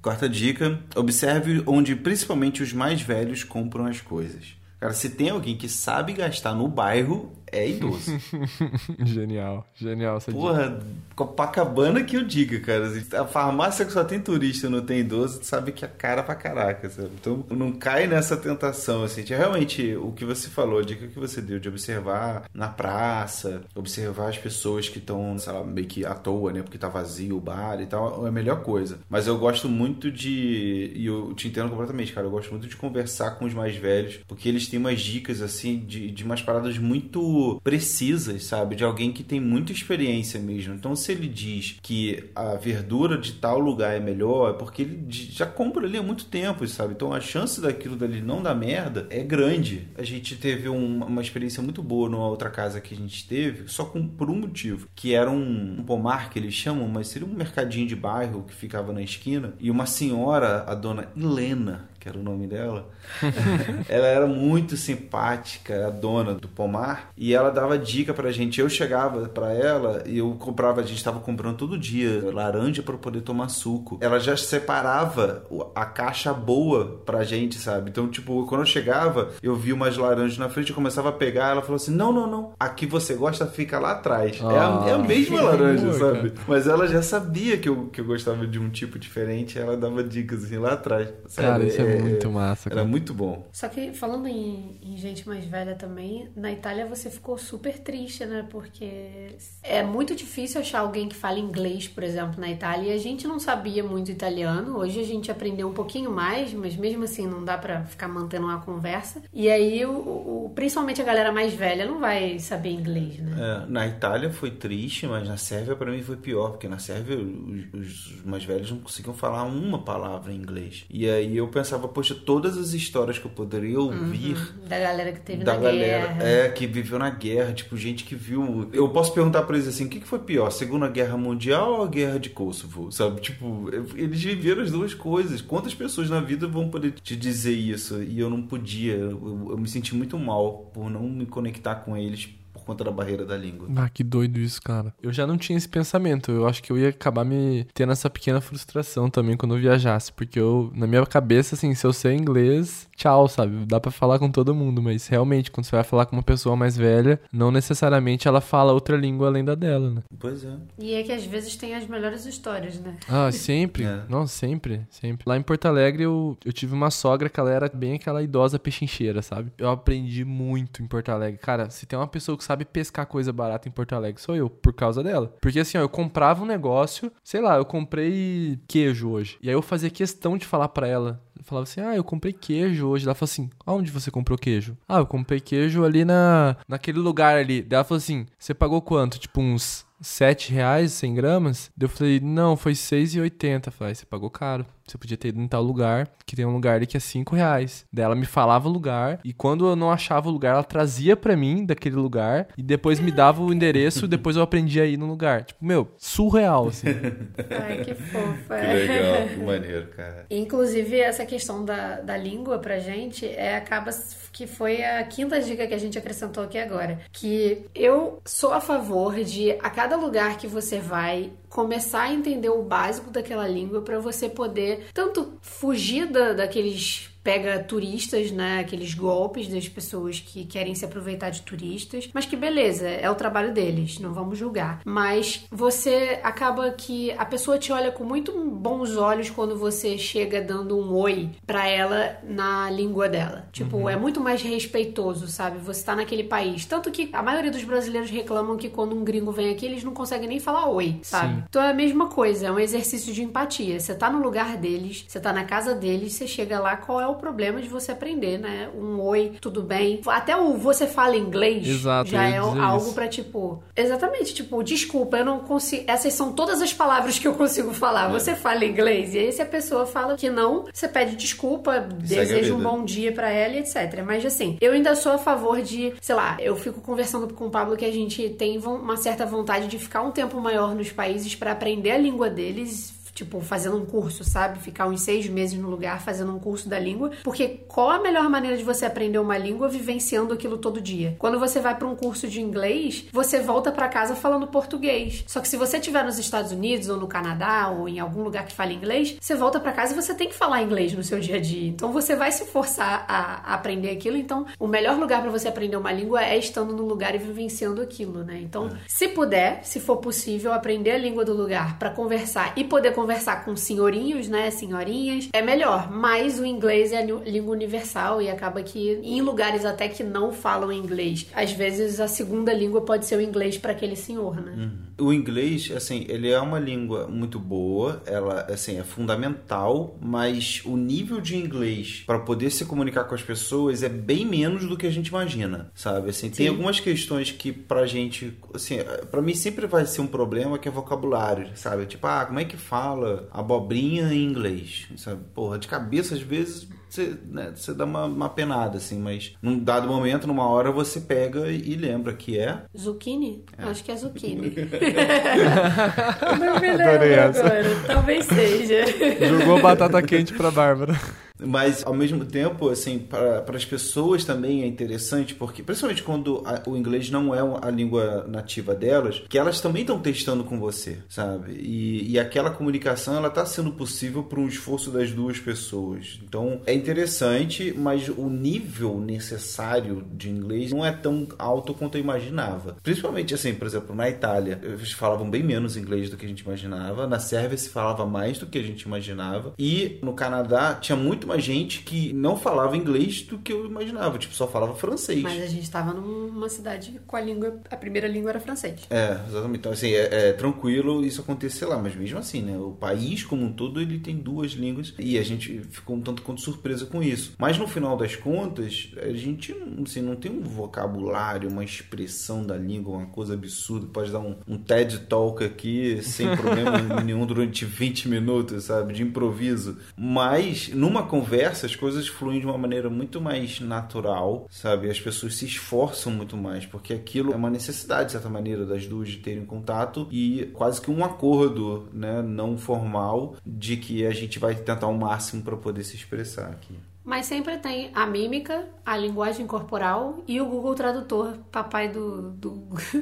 Quarta 0.01 0.27
dica: 0.27 0.79
observe 0.95 1.63
onde 1.65 1.95
principalmente 1.95 2.63
os 2.63 2.73
mais 2.73 3.01
velhos 3.01 3.43
compram 3.43 3.85
as 3.85 4.01
coisas. 4.01 4.55
Cara, 4.79 4.93
se 4.93 5.09
tem 5.09 5.29
alguém 5.29 5.55
que 5.55 5.69
sabe 5.69 6.11
gastar 6.11 6.53
no 6.53 6.67
bairro, 6.67 7.31
é 7.53 7.69
idoso. 7.69 8.11
genial, 9.05 9.65
genial 9.75 10.17
essa 10.17 10.31
dica. 10.31 10.43
Porra, 10.43 10.79
Copacabana 11.15 12.03
que 12.03 12.17
eu 12.17 12.23
diga, 12.23 12.59
cara. 12.59 12.91
A 13.19 13.25
farmácia 13.25 13.85
que 13.85 13.93
só 13.93 14.03
tem 14.03 14.19
turista 14.19 14.67
e 14.67 14.69
não 14.69 14.81
tem 14.81 14.99
idoso, 14.99 15.39
tu 15.39 15.45
sabe 15.45 15.71
que 15.71 15.85
é 15.85 15.87
cara 15.87 16.23
pra 16.23 16.35
caraca, 16.35 16.89
sabe? 16.89 17.11
Então 17.19 17.45
não 17.49 17.71
cai 17.71 18.07
nessa 18.07 18.35
tentação, 18.35 19.03
assim. 19.03 19.23
Realmente, 19.23 19.95
o 19.95 20.11
que 20.11 20.25
você 20.25 20.49
falou, 20.49 20.79
a 20.79 20.83
dica 20.83 21.07
que 21.07 21.19
você 21.19 21.39
deu 21.39 21.59
de 21.59 21.69
observar 21.69 22.49
na 22.53 22.67
praça, 22.67 23.61
observar 23.75 24.29
as 24.29 24.37
pessoas 24.37 24.89
que 24.89 24.97
estão, 24.97 25.37
sei 25.37 25.53
lá, 25.53 25.63
meio 25.63 25.87
que 25.87 26.03
à 26.05 26.15
toa, 26.15 26.51
né? 26.51 26.63
Porque 26.63 26.77
tá 26.77 26.89
vazio 26.89 27.37
o 27.37 27.41
bar 27.41 27.79
e 27.79 27.85
tal, 27.85 28.25
é 28.25 28.29
a 28.29 28.31
melhor 28.31 28.63
coisa. 28.63 28.99
Mas 29.07 29.27
eu 29.27 29.37
gosto 29.37 29.69
muito 29.69 30.11
de. 30.11 30.91
E 30.95 31.05
eu 31.05 31.33
te 31.35 31.47
entendo 31.47 31.69
completamente, 31.69 32.11
cara. 32.11 32.25
Eu 32.25 32.31
gosto 32.31 32.49
muito 32.49 32.67
de 32.67 32.75
conversar 32.75 33.31
com 33.31 33.45
os 33.45 33.53
mais 33.53 33.75
velhos, 33.75 34.19
porque 34.27 34.49
eles 34.49 34.67
têm 34.67 34.79
umas 34.79 34.99
dicas, 34.99 35.41
assim, 35.41 35.77
de, 35.85 36.09
de 36.09 36.23
umas 36.23 36.41
paradas 36.41 36.77
muito 36.77 37.42
precisas, 37.63 38.45
sabe? 38.45 38.75
De 38.75 38.83
alguém 38.83 39.11
que 39.11 39.23
tem 39.23 39.39
muita 39.39 39.71
experiência 39.71 40.39
mesmo. 40.39 40.73
Então, 40.73 40.95
se 40.95 41.11
ele 41.11 41.27
diz 41.27 41.77
que 41.81 42.29
a 42.35 42.55
verdura 42.55 43.17
de 43.17 43.33
tal 43.33 43.59
lugar 43.59 43.95
é 43.95 43.99
melhor, 43.99 44.51
é 44.51 44.53
porque 44.53 44.81
ele 44.83 45.05
já 45.09 45.45
compra 45.45 45.85
ali 45.85 45.97
há 45.97 46.03
muito 46.03 46.25
tempo, 46.25 46.67
sabe? 46.67 46.93
Então, 46.93 47.13
a 47.13 47.19
chance 47.21 47.59
daquilo 47.61 47.95
dali 47.95 48.21
não 48.21 48.41
dar 48.41 48.55
merda 48.55 49.07
é 49.09 49.21
grande. 49.23 49.87
A 49.97 50.03
gente 50.03 50.35
teve 50.35 50.69
um- 50.69 51.03
uma 51.03 51.21
experiência 51.21 51.61
muito 51.61 51.81
boa 51.83 52.09
numa 52.09 52.27
outra 52.27 52.49
casa 52.49 52.79
que 52.81 52.93
a 52.93 52.97
gente 52.97 53.27
teve, 53.27 53.67
só 53.67 53.85
com, 53.85 54.07
por 54.07 54.29
um 54.29 54.35
motivo, 54.35 54.87
que 54.95 55.13
era 55.13 55.29
um, 55.29 55.77
um 55.79 55.83
pomar 55.83 56.29
que 56.29 56.39
eles 56.39 56.53
chamam, 56.53 56.87
mas 56.87 57.07
seria 57.07 57.27
um 57.27 57.33
mercadinho 57.33 57.87
de 57.87 57.95
bairro 57.95 58.43
que 58.43 58.53
ficava 58.53 58.93
na 58.93 59.01
esquina, 59.01 59.53
e 59.59 59.69
uma 59.71 59.85
senhora, 59.85 60.63
a 60.67 60.75
dona 60.75 61.07
Helena, 61.17 61.89
que 62.03 62.09
era 62.09 62.19
o 62.19 62.21
nome 62.21 62.47
dela, 62.47 62.89
ela 63.87 64.07
era 64.07 64.27
muito 64.27 64.75
simpática, 64.75 65.87
a 65.87 65.89
dona 65.89 66.33
do 66.33 66.49
pomar, 66.49 67.11
e 67.15 67.33
ela 67.33 67.49
dava 67.49 67.77
dica 67.77 68.13
pra 68.13 68.29
gente. 68.29 68.59
Eu 68.59 68.67
chegava 68.67 69.29
pra 69.29 69.53
ela 69.53 70.03
e 70.05 70.17
eu 70.17 70.31
comprava, 70.37 70.81
a 70.81 70.83
gente 70.83 71.01
tava 71.01 71.21
comprando 71.21 71.55
todo 71.55 71.77
dia 71.77 72.21
laranja 72.33 72.83
pra 72.83 72.97
poder 72.97 73.21
tomar 73.21 73.47
suco. 73.47 73.97
Ela 74.01 74.19
já 74.19 74.35
separava 74.35 75.43
a 75.73 75.85
caixa 75.85 76.33
boa 76.33 77.01
pra 77.05 77.23
gente, 77.23 77.57
sabe? 77.57 77.89
Então, 77.89 78.09
tipo, 78.09 78.45
quando 78.47 78.61
eu 78.61 78.65
chegava, 78.67 79.29
eu 79.41 79.55
vi 79.55 79.71
umas 79.71 79.95
laranjas 79.95 80.37
na 80.37 80.49
frente, 80.49 80.71
eu 80.71 80.75
começava 80.75 81.07
a 81.07 81.13
pegar, 81.13 81.51
ela 81.51 81.61
falou 81.61 81.77
assim: 81.77 81.95
"Não, 81.95 82.11
não, 82.11 82.29
não. 82.29 82.51
A 82.59 82.67
que 82.67 82.85
você 82.85 83.13
gosta 83.15 83.45
fica 83.45 83.79
lá 83.79 83.91
atrás". 83.91 84.41
é, 84.41 84.43
a, 84.43 84.83
é 84.89 84.91
a 84.91 84.95
Ah, 84.95 84.97
mesma 84.97 85.41
laranja, 85.41 85.83
amor, 85.83 85.99
sabe? 85.99 86.29
cara. 86.31 86.45
Mas 86.49 86.67
ela 86.67 86.85
já 86.85 87.01
sabia 87.01 87.57
que 87.57 87.69
eu, 87.69 87.85
que 87.85 88.01
eu 88.01 88.05
gostava 88.05 88.45
de 88.45 88.59
um 88.59 88.69
tipo 88.69 88.99
diferente, 88.99 89.57
ela 89.57 89.77
dava 89.77 90.03
dicas 90.03 90.43
assim 90.43 90.57
lá 90.57 90.73
atrás. 90.73 91.07
Cara, 91.35 91.53
Sabe? 91.53 91.67
isso 91.67 91.81
é 91.81 91.92
muito 92.01 92.29
massa, 92.31 92.69
Era 92.69 92.75
cara. 92.77 92.87
muito 92.87 93.13
bom. 93.13 93.47
Só 93.51 93.67
que 93.67 93.93
falando 93.93 94.27
em, 94.27 94.77
em 94.81 94.97
gente 94.97 95.27
mais 95.27 95.45
velha 95.45 95.75
também, 95.75 96.29
na 96.35 96.51
Itália 96.51 96.85
você 96.85 97.09
ficou 97.09 97.37
super 97.37 97.77
triste, 97.79 98.25
né? 98.25 98.45
Porque 98.49 99.35
é 99.61 99.83
muito 99.83 100.15
difícil 100.15 100.61
achar 100.61 100.79
alguém 100.79 101.07
que 101.07 101.15
fale 101.15 101.39
inglês, 101.39 101.87
por 101.87 102.03
exemplo, 102.03 102.39
na 102.39 102.49
Itália. 102.49 102.91
E 102.91 102.95
a 102.95 102.99
gente 102.99 103.27
não 103.27 103.39
sabia 103.39 103.83
muito 103.83 104.11
italiano. 104.11 104.77
Hoje 104.77 104.99
a 104.99 105.03
gente 105.05 105.31
aprendeu 105.31 105.67
um 105.67 105.73
pouquinho 105.73 106.11
mais, 106.11 106.53
mas 106.53 106.75
mesmo 106.75 107.03
assim 107.03 107.27
não 107.27 107.43
dá 107.43 107.57
pra 107.57 107.83
ficar 107.83 108.07
mantendo 108.07 108.45
uma 108.45 108.59
conversa. 108.61 109.21
E 109.33 109.49
aí, 109.49 109.85
o, 109.85 109.91
o- 109.91 110.51
principalmente 110.55 111.01
a 111.01 111.05
galera 111.05 111.31
mais 111.31 111.53
velha 111.53 111.85
não 111.85 111.99
vai 111.99 112.39
saber 112.39 112.69
inglês, 112.71 113.19
né? 113.19 113.35
É, 113.65 113.69
na 113.69 113.87
Itália 113.87 114.29
foi 114.29 114.51
triste, 114.51 115.07
mas 115.07 115.27
na 115.27 115.37
Sérvia 115.37 115.75
pra 115.75 115.91
mim 115.91 116.01
foi 116.01 116.17
pior, 116.17 116.51
porque 116.51 116.67
na 116.67 116.79
Sérvia 116.79 117.17
os, 117.17 117.73
os 117.73 118.25
mais 118.25 118.43
velhos 118.43 118.71
não 118.71 118.79
conseguiam 118.79 119.13
falar 119.13 119.43
uma 119.43 119.79
palavra 119.83 120.31
em 120.31 120.35
inglês. 120.37 120.85
E 120.89 121.09
aí 121.09 121.35
eu 121.37 121.47
pensava, 121.47 121.82
poxa, 121.87 122.15
todas 122.15 122.57
as 122.57 122.73
histórias 122.73 123.17
que 123.17 123.25
eu 123.25 123.31
poderia 123.31 123.79
ouvir 123.79 124.37
Da 124.67 124.79
galera 124.79 125.11
que 125.11 125.19
teve 125.21 125.43
da 125.43 125.53
na 125.55 125.59
galera 125.59 126.07
guerra. 126.13 126.23
é 126.23 126.49
que 126.49 126.67
viveu 126.67 126.99
na 126.99 127.09
guerra, 127.09 127.53
tipo 127.53 127.75
gente 127.77 128.03
que 128.03 128.15
viu. 128.15 128.69
Eu 128.73 128.89
posso 128.89 129.13
perguntar 129.13 129.43
pra 129.43 129.55
eles 129.55 129.67
assim, 129.67 129.85
o 129.85 129.89
que, 129.89 129.99
que 129.99 130.07
foi 130.07 130.19
pior, 130.19 130.49
Segunda 130.51 130.87
Guerra 130.87 131.17
Mundial 131.17 131.73
ou 131.79 131.83
a 131.83 131.87
Guerra 131.87 132.19
de 132.19 132.29
Kosovo, 132.29 132.91
sabe? 132.91 133.21
Tipo, 133.21 133.69
eles 133.95 134.21
viveram 134.23 134.61
as 134.63 134.71
duas 134.71 134.93
coisas. 134.93 135.41
Quantas 135.41 135.73
pessoas 135.73 136.09
na 136.09 136.19
vida 136.19 136.47
vão 136.47 136.69
poder 136.69 136.91
te 136.91 137.15
dizer 137.15 137.53
isso? 137.53 138.01
E 138.03 138.19
eu 138.19 138.29
não 138.29 138.41
podia. 138.41 138.93
Eu, 138.93 139.47
eu 139.51 139.57
me 139.57 139.67
senti 139.67 139.95
muito 139.95 140.17
mal 140.17 140.71
por 140.73 140.89
não 140.89 141.03
me 141.03 141.25
conectar 141.25 141.75
com 141.75 141.95
eles 141.97 142.29
por 142.53 142.63
conta 142.63 142.83
da 142.83 142.91
barreira 142.91 143.25
da 143.25 143.35
língua. 143.35 143.67
Ah, 143.75 143.89
que 143.89 144.03
doido 144.03 144.39
isso, 144.39 144.61
cara. 144.61 144.93
Eu 145.01 145.11
já 145.11 145.25
não 145.25 145.37
tinha 145.37 145.57
esse 145.57 145.67
pensamento. 145.67 146.31
Eu 146.31 146.47
acho 146.47 146.61
que 146.61 146.71
eu 146.71 146.77
ia 146.77 146.89
acabar 146.89 147.25
me 147.25 147.65
tendo 147.73 147.91
essa 147.91 148.09
pequena 148.09 148.39
frustração 148.39 149.09
também 149.09 149.35
quando 149.35 149.55
eu 149.55 149.61
viajasse. 149.61 150.13
Porque 150.13 150.39
eu, 150.39 150.71
na 150.75 150.85
minha 150.85 151.05
cabeça, 151.05 151.55
assim, 151.55 151.73
se 151.73 151.85
eu 151.85 151.91
sei 151.91 152.15
inglês, 152.15 152.87
tchau, 152.95 153.27
sabe? 153.27 153.65
Dá 153.65 153.79
pra 153.79 153.91
falar 153.91 154.19
com 154.19 154.29
todo 154.29 154.55
mundo. 154.55 154.81
Mas 154.81 155.07
realmente, 155.07 155.51
quando 155.51 155.65
você 155.65 155.75
vai 155.75 155.83
falar 155.83 156.05
com 156.05 156.15
uma 156.15 156.23
pessoa 156.23 156.55
mais 156.55 156.77
velha, 156.77 157.19
não 157.31 157.51
necessariamente 157.51 158.27
ela 158.27 158.41
fala 158.41 158.73
outra 158.73 158.95
língua 158.95 159.27
além 159.27 159.43
da 159.43 159.55
dela, 159.55 159.89
né? 159.89 160.03
Pois 160.19 160.43
é. 160.43 160.55
E 160.79 160.93
é 160.93 161.03
que 161.03 161.11
às 161.11 161.25
vezes 161.25 161.55
tem 161.55 161.75
as 161.75 161.87
melhores 161.87 162.25
histórias, 162.25 162.79
né? 162.79 162.95
Ah, 163.09 163.31
sempre. 163.31 163.83
É. 163.93 164.03
Não, 164.07 164.25
sempre, 164.25 164.81
sempre. 164.89 165.23
Lá 165.27 165.35
em 165.37 165.41
Porto 165.41 165.65
Alegre 165.65 166.03
eu, 166.03 166.37
eu 166.45 166.53
tive 166.53 166.73
uma 166.73 166.89
sogra 166.89 167.27
que 167.27 167.39
ela 167.39 167.51
era 167.51 167.69
bem 167.73 167.95
aquela 167.95 168.23
idosa 168.23 168.57
pechincheira, 168.57 169.21
sabe? 169.21 169.51
Eu 169.57 169.69
aprendi 169.69 170.23
muito 170.23 170.81
em 170.81 170.87
Porto 170.87 171.09
Alegre. 171.09 171.37
Cara, 171.39 171.69
se 171.69 171.85
tem 171.85 171.99
uma 171.99 172.07
pessoa 172.07 172.37
que 172.37 172.43
sabe 172.43 172.63
pescar 172.63 173.05
coisa 173.05 173.33
barata 173.33 173.67
em 173.67 173.71
Porto 173.71 173.93
Alegre, 173.93 174.21
sou 174.21 174.35
eu, 174.35 174.49
por 174.49 174.73
causa 174.73 175.03
dela. 175.03 175.33
Porque 175.41 175.59
assim, 175.59 175.77
ó, 175.77 175.81
eu 175.81 175.89
comprava 175.89 176.43
um 176.43 176.45
negócio, 176.47 177.11
sei 177.23 177.41
lá, 177.41 177.57
eu 177.57 177.65
comprei 177.65 178.57
queijo 178.67 179.09
hoje. 179.09 179.37
E 179.41 179.49
aí 179.49 179.55
eu 179.55 179.61
fazia 179.61 179.89
questão 179.89 180.37
de 180.37 180.45
falar 180.45 180.69
pra 180.69 180.87
ela. 180.87 181.21
Falava 181.43 181.63
assim, 181.63 181.81
ah, 181.81 181.95
eu 181.95 182.03
comprei 182.03 182.33
queijo 182.33 182.87
hoje. 182.87 183.05
Ela 183.05 183.15
falou 183.15 183.29
assim, 183.29 183.49
aonde 183.65 183.91
você 183.91 184.09
comprou 184.09 184.37
queijo? 184.37 184.77
Ah, 184.87 184.99
eu 184.99 185.05
comprei 185.05 185.39
queijo 185.39 185.83
ali 185.83 186.03
na, 186.05 186.55
naquele 186.67 186.99
lugar 186.99 187.37
ali. 187.37 187.61
Daí 187.61 187.77
ela 187.77 187.83
falou 187.83 187.97
assim, 187.97 188.25
você 188.39 188.53
pagou 188.53 188.81
quanto? 188.81 189.19
Tipo 189.19 189.41
uns 189.41 189.85
7 190.01 190.51
reais, 190.51 190.91
100 190.93 191.13
gramas? 191.15 191.71
Daí 191.75 191.85
eu 191.85 191.89
falei, 191.89 192.19
não, 192.19 192.55
foi 192.57 192.73
6,80. 192.73 193.71
Falei, 193.71 193.91
"Ah, 193.91 193.95
você 193.95 194.05
pagou 194.05 194.29
caro. 194.29 194.65
Você 194.85 194.97
podia 194.97 195.17
ter 195.17 195.29
ido 195.29 195.41
em 195.41 195.47
tal 195.47 195.63
lugar, 195.63 196.09
que 196.25 196.35
tem 196.35 196.45
um 196.45 196.53
lugar 196.53 196.75
ali 196.75 196.85
que 196.85 196.97
é 196.97 196.99
5 196.99 197.35
reais. 197.35 197.85
Daí 197.91 198.05
ela 198.05 198.15
me 198.15 198.25
falava 198.25 198.67
o 198.67 198.71
lugar, 198.71 199.19
e 199.23 199.33
quando 199.33 199.67
eu 199.67 199.75
não 199.75 199.91
achava 199.91 200.29
o 200.29 200.31
lugar, 200.31 200.53
ela 200.53 200.63
trazia 200.63 201.15
pra 201.15 201.35
mim 201.35 201.65
daquele 201.65 201.95
lugar, 201.95 202.47
e 202.57 202.63
depois 202.63 202.99
me 202.99 203.11
dava 203.11 203.41
o 203.41 203.53
endereço, 203.53 204.07
depois 204.07 204.35
eu 204.35 204.43
aprendia 204.43 204.83
a 204.83 204.85
ir 204.85 204.97
no 204.97 205.05
lugar. 205.05 205.43
Tipo, 205.43 205.65
meu, 205.65 205.89
surreal, 205.97 206.67
assim. 206.67 206.87
Ai, 207.49 207.83
que 207.83 207.93
fofa. 207.93 208.59
Que 208.59 208.65
legal, 208.65 209.27
que 209.29 209.37
maneiro, 209.37 209.87
cara. 209.87 210.25
Inclusive, 210.29 210.99
essa 210.99 211.25
questão 211.25 211.63
da, 211.63 212.01
da 212.01 212.17
língua 212.17 212.59
pra 212.59 212.79
gente 212.79 213.25
é, 213.25 213.55
acaba 213.55 213.91
que 214.31 214.47
foi 214.47 214.83
a 214.83 215.03
quinta 215.03 215.39
dica 215.39 215.67
que 215.67 215.73
a 215.73 215.77
gente 215.77 215.97
acrescentou 215.97 216.43
aqui 216.43 216.57
agora. 216.57 216.99
Que 217.11 217.65
eu 217.75 218.19
sou 218.25 218.51
a 218.51 218.59
favor 218.59 219.15
de, 219.23 219.51
a 219.51 219.69
cada 219.69 219.95
lugar 219.95 220.37
que 220.37 220.47
você 220.47 220.79
vai, 220.79 221.31
começar 221.53 222.01
a 222.01 222.13
entender 222.13 222.49
o 222.49 222.63
básico 222.63 223.11
daquela 223.11 223.47
língua 223.47 223.83
pra 223.83 223.99
você 223.99 224.27
poder 224.27 224.87
tanto 224.91 225.37
fugir 225.39 226.07
da, 226.07 226.33
daqueles 226.33 227.12
pega 227.23 227.59
turistas, 227.59 228.31
né, 228.31 228.59
aqueles 228.59 228.93
golpes 228.93 229.47
das 229.47 229.67
pessoas 229.67 230.19
que 230.19 230.45
querem 230.45 230.75
se 230.75 230.83
aproveitar 230.83 231.29
de 231.29 231.41
turistas, 231.41 232.09
mas 232.13 232.25
que 232.25 232.35
beleza, 232.35 232.87
é 232.87 233.09
o 233.09 233.15
trabalho 233.15 233.53
deles, 233.53 233.99
não 233.99 234.13
vamos 234.13 234.37
julgar. 234.37 234.81
Mas 234.83 235.45
você 235.49 236.19
acaba 236.21 236.71
que 236.71 237.11
a 237.11 237.25
pessoa 237.25 237.57
te 237.57 237.71
olha 237.71 237.91
com 237.91 238.03
muito 238.03 238.33
bons 238.49 238.97
olhos 238.97 239.29
quando 239.29 239.57
você 239.57 239.97
chega 239.97 240.41
dando 240.41 240.77
um 240.77 240.93
oi 240.93 241.29
pra 241.45 241.67
ela 241.67 242.17
na 242.23 242.69
língua 242.69 243.07
dela. 243.07 243.47
Tipo, 243.51 243.87
é 243.89 243.95
muito 243.95 244.19
mais 244.19 244.41
respeitoso, 244.41 245.27
sabe? 245.27 245.57
Você 245.59 245.83
tá 245.83 245.95
naquele 245.95 246.23
país, 246.23 246.65
tanto 246.65 246.91
que 246.91 247.09
a 247.13 247.23
maioria 247.23 247.51
dos 247.51 247.63
brasileiros 247.63 248.09
reclamam 248.09 248.57
que 248.57 248.69
quando 248.69 248.95
um 248.95 249.03
gringo 249.03 249.31
vem 249.31 249.51
aqui, 249.51 249.65
eles 249.65 249.83
não 249.83 249.93
conseguem 249.93 250.27
nem 250.27 250.39
falar 250.39 250.67
oi, 250.69 250.99
sabe? 251.03 251.35
Sim. 251.35 251.43
Então 251.49 251.61
é 251.61 251.69
a 251.69 251.73
mesma 251.73 252.07
coisa, 252.07 252.47
é 252.47 252.51
um 252.51 252.59
exercício 252.59 253.13
de 253.13 253.23
empatia. 253.23 253.79
Você 253.79 253.95
tá 253.95 254.09
no 254.09 254.21
lugar 254.21 254.57
deles, 254.57 255.05
você 255.07 255.19
tá 255.19 255.31
na 255.31 255.45
casa 255.45 255.73
deles, 255.73 256.13
você 256.13 256.27
chega 256.27 256.59
lá, 256.59 256.75
qual 256.75 256.99
é 256.99 257.07
o 257.07 257.12
problema 257.15 257.61
de 257.61 257.67
você 257.67 257.91
aprender, 257.91 258.37
né? 258.37 258.69
Um 258.75 258.99
oi, 259.01 259.33
tudo 259.39 259.61
bem. 259.61 260.01
Até 260.07 260.35
o 260.35 260.53
você 260.53 260.87
fala 260.87 261.15
inglês 261.15 261.67
Exato, 261.67 262.09
já 262.09 262.27
é 262.27 262.37
algo 262.37 262.93
pra 262.93 263.07
tipo, 263.07 263.63
exatamente, 263.75 264.33
tipo, 264.33 264.61
desculpa, 264.63 265.17
eu 265.17 265.25
não 265.25 265.39
consigo. 265.39 265.83
Essas 265.87 266.13
são 266.13 266.31
todas 266.31 266.61
as 266.61 266.73
palavras 266.73 267.19
que 267.19 267.27
eu 267.27 267.33
consigo 267.33 267.73
falar. 267.73 268.07
Você 268.09 268.35
fala 268.35 268.65
inglês 268.65 269.13
e 269.13 269.19
aí 269.19 269.31
se 269.31 269.41
a 269.41 269.45
pessoa 269.45 269.85
fala 269.85 270.15
que 270.15 270.29
não, 270.29 270.65
você 270.71 270.87
pede 270.87 271.15
desculpa, 271.15 271.79
deseja 271.79 272.53
um 272.53 272.61
bom 272.61 272.83
dia 272.83 273.11
pra 273.11 273.29
ela 273.29 273.55
e 273.55 273.59
etc. 273.59 274.03
Mas 274.05 274.25
assim, 274.25 274.57
eu 274.61 274.73
ainda 274.73 274.95
sou 274.95 275.11
a 275.11 275.17
favor 275.17 275.61
de, 275.61 275.93
sei 276.01 276.15
lá, 276.15 276.37
eu 276.39 276.55
fico 276.55 276.81
conversando 276.81 277.33
com 277.33 277.47
o 277.47 277.49
Pablo 277.49 277.77
que 277.77 277.85
a 277.85 277.91
gente 277.91 278.29
tem 278.29 278.57
uma 278.57 278.97
certa 278.97 279.25
vontade 279.25 279.67
de 279.67 279.77
ficar 279.77 280.01
um 280.01 280.11
tempo 280.11 280.39
maior 280.39 280.75
nos 280.75 280.91
países 280.91 281.35
pra 281.35 281.51
aprender 281.51 281.91
a 281.91 281.97
língua 281.97 282.29
deles. 282.29 283.02
Tipo, 283.13 283.41
fazendo 283.41 283.77
um 283.77 283.85
curso, 283.85 284.23
sabe? 284.23 284.59
Ficar 284.59 284.87
uns 284.87 285.01
seis 285.01 285.27
meses 285.27 285.57
no 285.57 285.69
lugar 285.69 286.01
fazendo 286.01 286.35
um 286.35 286.39
curso 286.39 286.67
da 286.67 286.79
língua. 286.79 287.11
Porque 287.23 287.59
qual 287.67 287.91
a 287.91 287.99
melhor 287.99 288.29
maneira 288.29 288.57
de 288.57 288.63
você 288.63 288.85
aprender 288.85 289.19
uma 289.19 289.37
língua 289.37 289.67
vivenciando 289.67 290.33
aquilo 290.33 290.57
todo 290.57 290.81
dia? 290.81 291.15
Quando 291.19 291.39
você 291.39 291.59
vai 291.59 291.75
pra 291.75 291.87
um 291.87 291.95
curso 291.95 292.27
de 292.27 292.41
inglês, 292.41 293.05
você 293.11 293.39
volta 293.39 293.71
pra 293.71 293.87
casa 293.87 294.15
falando 294.15 294.47
português. 294.47 295.23
Só 295.27 295.39
que 295.39 295.47
se 295.47 295.57
você 295.57 295.77
estiver 295.77 296.03
nos 296.03 296.17
Estados 296.17 296.51
Unidos 296.51 296.89
ou 296.89 296.97
no 296.97 297.07
Canadá 297.07 297.69
ou 297.69 297.87
em 297.87 297.99
algum 297.99 298.23
lugar 298.23 298.45
que 298.45 298.53
fale 298.53 298.73
inglês, 298.73 299.15
você 299.21 299.35
volta 299.35 299.59
pra 299.59 299.71
casa 299.71 299.93
e 299.93 299.95
você 299.95 300.15
tem 300.15 300.27
que 300.27 300.35
falar 300.35 300.63
inglês 300.63 300.93
no 300.93 301.03
seu 301.03 301.19
dia 301.19 301.35
a 301.35 301.39
dia. 301.39 301.69
Então 301.69 301.91
você 301.91 302.15
vai 302.15 302.31
se 302.31 302.45
forçar 302.45 303.05
a, 303.07 303.53
aprender 303.53 303.91
aquilo. 303.91 304.17
Então, 304.17 304.45
o 304.59 304.67
melhor 304.67 304.97
lugar 304.97 305.21
pra 305.21 305.29
você 305.29 305.47
aprender 305.47 305.77
uma 305.77 305.91
língua 305.91 306.23
é 306.23 306.37
estando 306.37 306.75
no 306.75 306.83
lugar 306.83 307.13
e 307.13 307.19
vivenciando 307.19 307.81
aquilo, 307.81 308.23
né? 308.23 308.39
Então, 308.41 308.71
se 308.87 309.07
puder, 309.07 309.63
se 309.63 309.79
for 309.79 309.97
possível, 309.97 310.51
aprender 310.51 310.91
a 310.91 310.97
língua 310.97 311.23
do 311.23 311.33
lugar 311.33 311.77
pra 311.77 311.89
conversar 311.89 312.53
e 312.55 312.63
poder 312.63 312.93
conversar 312.93 313.02
com 313.45 313.55
senhorinhos, 313.55 314.27
né, 314.27 314.49
senhorinhas, 314.51 315.29
é 315.33 315.41
melhor. 315.41 315.91
Mas 315.91 316.39
o 316.39 316.45
inglês 316.45 316.91
é 316.91 316.99
a 316.99 317.05
língua 317.05 317.53
universal 317.53 318.21
e 318.21 318.29
acaba 318.29 318.61
que 318.63 318.99
em 319.03 319.21
lugares 319.21 319.65
até 319.65 319.87
que 319.87 320.03
não 320.03 320.31
falam 320.31 320.71
inglês, 320.71 321.27
às 321.33 321.51
vezes 321.51 321.99
a 321.99 322.07
segunda 322.07 322.53
língua 322.53 322.81
pode 322.81 323.05
ser 323.05 323.17
o 323.17 323.21
inglês 323.21 323.57
pra 323.57 323.71
aquele 323.71 323.95
senhor, 323.95 324.41
né? 324.41 324.71
O 324.99 325.11
inglês, 325.11 325.71
assim, 325.75 326.05
ele 326.07 326.29
é 326.29 326.39
uma 326.39 326.59
língua 326.59 327.07
muito 327.07 327.39
boa, 327.39 328.01
ela, 328.05 328.41
assim, 328.41 328.79
é 328.79 328.83
fundamental, 328.83 329.97
mas 330.01 330.61
o 330.65 330.77
nível 330.77 331.19
de 331.19 331.35
inglês 331.35 332.03
para 332.05 332.19
poder 332.19 332.49
se 332.51 332.65
comunicar 332.65 333.05
com 333.05 333.15
as 333.15 333.21
pessoas 333.21 333.83
é 333.83 333.89
bem 333.89 334.25
menos 334.25 334.67
do 334.67 334.77
que 334.77 334.85
a 334.85 334.91
gente 334.91 335.07
imagina, 335.07 335.71
sabe? 335.73 336.09
Assim, 336.09 336.29
tem 336.29 336.45
Sim. 336.45 336.51
algumas 336.51 336.79
questões 336.79 337.31
que 337.31 337.51
pra 337.51 337.85
gente, 337.85 338.37
assim, 338.53 338.77
pra 339.09 339.21
mim 339.21 339.33
sempre 339.33 339.65
vai 339.65 339.85
ser 339.85 340.01
um 340.01 340.07
problema 340.07 340.57
que 340.57 340.67
é 340.67 340.71
vocabulário, 340.71 341.49
sabe? 341.55 341.85
Tipo, 341.85 342.07
ah, 342.07 342.25
como 342.25 342.39
é 342.39 342.45
que 342.45 342.57
fala 342.57 342.92
abobrinha 343.31 344.13
em 344.13 344.23
inglês, 344.23 344.87
sabe? 344.97 345.21
Porra, 345.33 345.57
de 345.59 345.67
cabeça 345.67 346.15
às 346.15 346.21
vezes 346.21 346.67
você, 346.93 347.17
né, 347.25 347.51
você 347.55 347.73
dá 347.73 347.85
uma, 347.85 348.05
uma 348.05 348.29
penada, 348.29 348.77
assim, 348.77 348.99
mas 348.99 349.33
num 349.41 349.57
dado 349.57 349.87
momento, 349.87 350.27
numa 350.27 350.47
hora, 350.47 350.71
você 350.71 351.01
pega 351.01 351.49
e, 351.49 351.73
lembra 351.75 352.13
que 352.13 352.37
é 352.37 352.65
Zucchini? 352.77 353.43
Acho 353.57 353.83
que 353.83 353.91
é 353.91 353.95
zucchini. 353.95 354.53
não 356.39 356.59
me 356.59 356.69
Adorei 356.69 357.09
lembro 357.09 357.19
essa. 357.19 357.39
agora. 357.39 357.63
Talvez 357.87 358.25
seja. 358.27 358.85
Jogou 359.27 359.59
batata 359.59 360.03
quente 360.03 360.33
pra 360.33 360.51
Bárbara. 360.51 360.93
Mas, 361.45 361.83
ao 361.85 361.93
mesmo 361.93 362.25
tempo, 362.25 362.69
assim, 362.69 362.99
para 362.99 363.43
as 363.55 363.65
pessoas 363.65 364.23
também 364.25 364.63
é 364.63 364.67
interessante, 364.67 365.35
porque, 365.35 365.61
principalmente 365.63 366.03
quando 366.03 366.41
a- 366.45 366.61
o 366.67 366.75
inglês 366.77 367.09
não 367.09 367.33
é 367.33 367.39
a 367.61 367.69
língua 367.69 368.25
nativa 368.27 368.73
delas, 368.75 369.21
que 369.29 369.37
elas 369.37 369.59
também 369.61 369.81
estão 369.81 369.99
testando 369.99 370.43
com 370.43 370.59
você, 370.59 370.97
sabe? 371.09 371.53
E, 371.53 372.11
e 372.11 372.19
aquela 372.19 372.49
comunicação, 372.49 373.15
ela 373.15 373.27
está 373.27 373.45
sendo 373.45 373.71
possível 373.71 374.23
por 374.23 374.39
um 374.39 374.47
esforço 374.47 374.91
das 374.91 375.11
duas 375.11 375.39
pessoas. 375.39 376.19
Então, 376.23 376.61
é 376.65 376.73
interessante, 376.73 377.73
mas 377.77 378.09
o 378.09 378.29
nível 378.29 378.99
necessário 378.99 380.05
de 380.13 380.29
inglês 380.29 380.71
não 380.71 380.85
é 380.85 380.91
tão 380.91 381.27
alto 381.37 381.73
quanto 381.73 381.97
eu 381.97 382.01
imaginava. 382.01 382.77
Principalmente, 382.83 383.33
assim, 383.33 383.53
por 383.53 383.65
exemplo, 383.67 383.95
na 383.95 384.09
Itália, 384.09 384.59
eles 384.63 384.91
falavam 384.91 385.29
bem 385.29 385.43
menos 385.43 385.75
inglês 385.75 386.09
do 386.09 386.17
que 386.17 386.25
a 386.25 386.29
gente 386.29 386.41
imaginava. 386.41 387.07
Na 387.07 387.19
Sérvia 387.19 387.57
se 387.57 387.69
falava 387.69 388.05
mais 388.05 388.37
do 388.37 388.45
que 388.45 388.57
a 388.57 388.63
gente 388.63 388.81
imaginava. 388.83 389.53
E 389.57 389.97
no 390.01 390.13
Canadá 390.13 390.75
tinha 390.75 390.95
muito 390.95 391.27
mais 391.27 391.32
gente 391.37 391.83
que 391.83 392.13
não 392.13 392.37
falava 392.37 392.77
inglês 392.77 393.21
do 393.21 393.37
que 393.37 393.51
eu 393.51 393.65
imaginava. 393.65 394.17
Tipo, 394.17 394.33
só 394.33 394.47
falava 394.47 394.75
francês. 394.75 395.21
Mas 395.21 395.41
a 395.41 395.47
gente 395.47 395.69
tava 395.69 395.93
numa 395.93 396.49
cidade 396.49 396.99
com 397.05 397.15
a 397.15 397.21
língua. 397.21 397.59
A 397.69 397.75
primeira 397.75 398.07
língua 398.07 398.31
era 398.31 398.39
francês. 398.39 398.81
É, 398.89 399.17
exatamente. 399.27 399.59
Então, 399.59 399.71
assim, 399.71 399.91
é, 399.91 400.29
é 400.29 400.33
tranquilo 400.33 401.05
isso 401.05 401.21
acontecer 401.21 401.65
lá, 401.65 401.77
mas 401.77 401.95
mesmo 401.95 402.19
assim, 402.19 402.41
né? 402.41 402.57
O 402.57 402.71
país 402.71 403.23
como 403.23 403.45
um 403.45 403.53
todo, 403.53 403.81
ele 403.81 403.99
tem 403.99 404.17
duas 404.17 404.51
línguas 404.51 404.93
e 404.99 405.17
a 405.17 405.23
gente 405.23 405.61
ficou 405.69 405.95
um 405.95 406.01
tanto 406.01 406.21
quanto 406.21 406.41
surpresa 406.41 406.85
com 406.85 407.01
isso. 407.01 407.33
Mas 407.37 407.57
no 407.57 407.67
final 407.67 407.97
das 407.97 408.15
contas, 408.15 408.89
a 409.01 409.13
gente 409.13 409.55
assim, 409.83 410.01
não 410.01 410.15
tem 410.15 410.31
um 410.31 410.41
vocabulário, 410.41 411.49
uma 411.49 411.63
expressão 411.63 412.45
da 412.45 412.55
língua, 412.55 412.97
uma 412.97 413.07
coisa 413.07 413.33
absurda. 413.33 413.87
Pode 413.87 414.11
dar 414.11 414.19
um, 414.19 414.35
um 414.47 414.57
TED 414.57 414.99
Talk 415.01 415.43
aqui 415.43 416.01
sem 416.03 416.33
problema 416.35 417.01
nenhum 417.01 417.25
durante 417.25 417.65
20 417.65 418.09
minutos, 418.09 418.65
sabe? 418.65 418.93
De 418.93 419.03
improviso. 419.03 419.77
Mas 419.97 420.69
numa 420.69 421.03
conversa, 421.13 421.67
as 421.67 421.75
coisas 421.75 422.07
fluem 422.07 422.39
de 422.39 422.47
uma 422.47 422.57
maneira 422.57 422.89
muito 422.89 423.21
mais 423.21 423.59
natural, 423.59 424.47
sabe? 424.49 424.89
As 424.89 424.99
pessoas 424.99 425.35
se 425.35 425.45
esforçam 425.45 426.11
muito 426.11 426.35
mais, 426.35 426.65
porque 426.65 426.91
aquilo 426.91 427.31
é 427.31 427.35
uma 427.35 427.51
necessidade, 427.51 428.07
de 428.07 428.11
certa 428.13 428.29
maneira, 428.29 428.65
das 428.65 428.87
duas 428.87 429.09
de 429.09 429.17
terem 429.17 429.45
contato 429.45 430.07
e 430.09 430.49
quase 430.53 430.81
que 430.81 430.89
um 430.89 431.05
acordo, 431.05 431.87
né, 431.93 432.23
não 432.23 432.57
formal, 432.57 433.35
de 433.45 433.77
que 433.77 434.07
a 434.07 434.11
gente 434.11 434.39
vai 434.39 434.55
tentar 434.55 434.87
o 434.87 434.97
máximo 434.97 435.43
para 435.43 435.55
poder 435.55 435.83
se 435.83 435.95
expressar 435.95 436.47
aqui. 436.47 436.73
Mas 437.05 437.25
sempre 437.25 437.57
tem 437.57 437.91
a 437.93 438.05
mímica, 438.07 438.65
a 438.85 438.95
linguagem 438.95 439.45
corporal 439.45 440.23
e 440.25 440.39
o 440.39 440.45
Google 440.45 440.73
Tradutor, 440.73 441.33
papai 441.51 441.89
do, 441.89 442.31
do, 442.31 442.49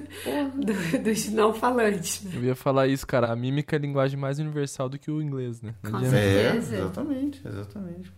do- 0.55 1.03
dos 1.03 1.29
não 1.29 1.53
falantes. 1.53 2.23
né? 2.23 2.31
Eu 2.35 2.43
ia 2.45 2.55
falar 2.55 2.87
isso, 2.87 3.05
cara. 3.05 3.31
A 3.31 3.35
mímica 3.35 3.75
é 3.75 3.77
a 3.77 3.81
linguagem 3.81 4.19
mais 4.19 4.39
universal 4.39 4.89
do 4.89 4.97
que 4.97 5.11
o 5.11 5.21
inglês, 5.21 5.61
né? 5.61 5.75
Com 5.87 5.95
adianta. 5.97 6.17
É, 6.17 6.43
certeza. 6.51 6.75
exatamente, 6.77 7.41
exatamente. 7.47 8.11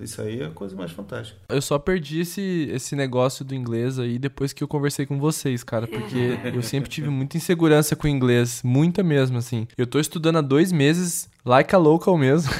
Isso 0.00 0.20
aí 0.20 0.40
é 0.40 0.46
a 0.46 0.50
coisa 0.50 0.74
mais 0.74 0.90
fantástica. 0.90 1.38
Eu 1.48 1.62
só 1.62 1.78
perdi 1.78 2.20
esse, 2.22 2.68
esse 2.72 2.96
negócio 2.96 3.44
do 3.44 3.54
inglês 3.54 4.00
aí 4.00 4.18
depois 4.18 4.52
que 4.52 4.64
eu 4.64 4.68
conversei 4.68 5.06
com 5.06 5.20
vocês, 5.20 5.62
cara. 5.62 5.86
Porque 5.86 6.38
eu 6.52 6.62
sempre 6.62 6.90
tive 6.90 7.08
muita 7.08 7.36
insegurança 7.36 7.94
com 7.94 8.08
o 8.08 8.10
inglês. 8.10 8.62
Muita 8.64 9.04
mesmo, 9.04 9.38
assim. 9.38 9.68
Eu 9.78 9.86
tô 9.86 10.00
estudando 10.00 10.38
há 10.38 10.40
dois 10.40 10.72
meses, 10.72 11.29
like 11.50 11.74
a 11.74 11.78
local 11.78 12.16
mesmo. 12.16 12.52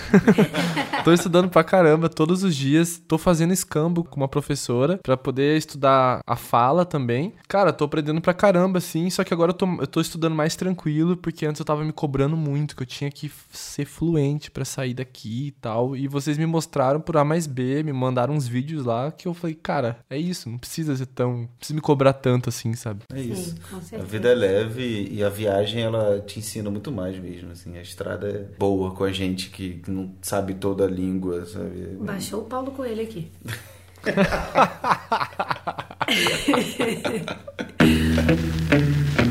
tô 1.05 1.12
estudando 1.12 1.49
pra 1.49 1.62
caramba 1.62 2.09
todos 2.09 2.43
os 2.43 2.57
dias. 2.57 3.01
Tô 3.07 3.16
fazendo 3.16 3.53
escambo 3.53 4.03
com 4.03 4.16
uma 4.16 4.28
professora 4.28 4.99
pra 5.01 5.16
poder 5.16 5.57
estudar 5.57 6.20
a 6.26 6.34
fala 6.34 6.84
também. 6.84 7.32
Cara, 7.49 7.72
tô 7.72 7.84
aprendendo 7.84 8.20
pra 8.20 8.34
caramba, 8.34 8.78
assim. 8.78 9.09
Só 9.09 9.22
que 9.22 9.32
agora 9.32 9.51
eu 9.51 9.55
tô, 9.55 9.66
eu 9.80 9.86
tô 9.86 10.01
estudando 10.01 10.34
mais 10.34 10.57
tranquilo, 10.57 11.16
porque 11.16 11.47
antes 11.47 11.61
eu 11.61 11.64
tava 11.64 11.84
me 11.84 11.93
cobrando 11.93 12.36
muito, 12.36 12.74
que 12.74 12.82
eu 12.82 12.86
tinha 12.86 13.11
que 13.11 13.30
ser 13.53 13.84
fluente 13.84 14.51
pra 14.51 14.64
sair 14.64 14.95
daqui 14.95 15.49
e 15.49 15.51
tal. 15.53 15.97
E 15.97 16.09
vocês 16.09 16.36
me 16.36 16.47
mostraram 16.47 17.01
por 17.01 17.16
A 17.16 17.24
mais 17.24 17.47
B, 17.47 17.84
me 17.84 17.93
mandaram 17.93 18.34
uns 18.34 18.49
vídeos 18.49 18.84
lá 18.84 19.12
que 19.12 19.28
eu 19.28 19.34
falei, 19.34 19.55
cara, 19.55 19.99
é 20.11 20.18
isso, 20.18 20.51
não 20.51 20.59
precisa 20.59 20.97
ser 20.97 21.07
tão. 21.07 21.30
Não 21.30 21.49
precisa 21.59 21.76
me 21.76 21.80
cobrar 21.80 22.12
tanto 22.12 22.49
assim, 22.49 22.74
sabe? 22.74 23.03
É 23.14 23.20
isso. 23.20 23.51
Sim, 23.51 23.57
com 23.70 24.03
A 24.03 24.05
vida 24.05 24.28
é 24.28 24.34
leve 24.34 25.09
e 25.12 25.22
a 25.22 25.28
viagem 25.28 25.82
ela 25.82 26.20
te 26.20 26.41
ensina 26.41 26.68
muito 26.70 26.91
mais 26.91 27.16
mesmo, 27.18 27.53
assim. 27.53 27.78
A 27.78 27.82
estrada 27.82 28.28
é 28.28 28.59
boa 28.59 28.80
com 28.89 29.05
a 29.05 29.12
gente 29.12 29.51
que 29.51 29.74
que 29.74 29.91
não 29.91 30.14
sabe 30.22 30.55
toda 30.55 30.85
a 30.85 30.89
língua, 30.89 31.45
sabe? 31.45 31.99
Baixou 32.01 32.41
o 32.41 32.45
Paulo 32.45 32.70
Coelho 32.70 33.03
aqui. 33.03 33.31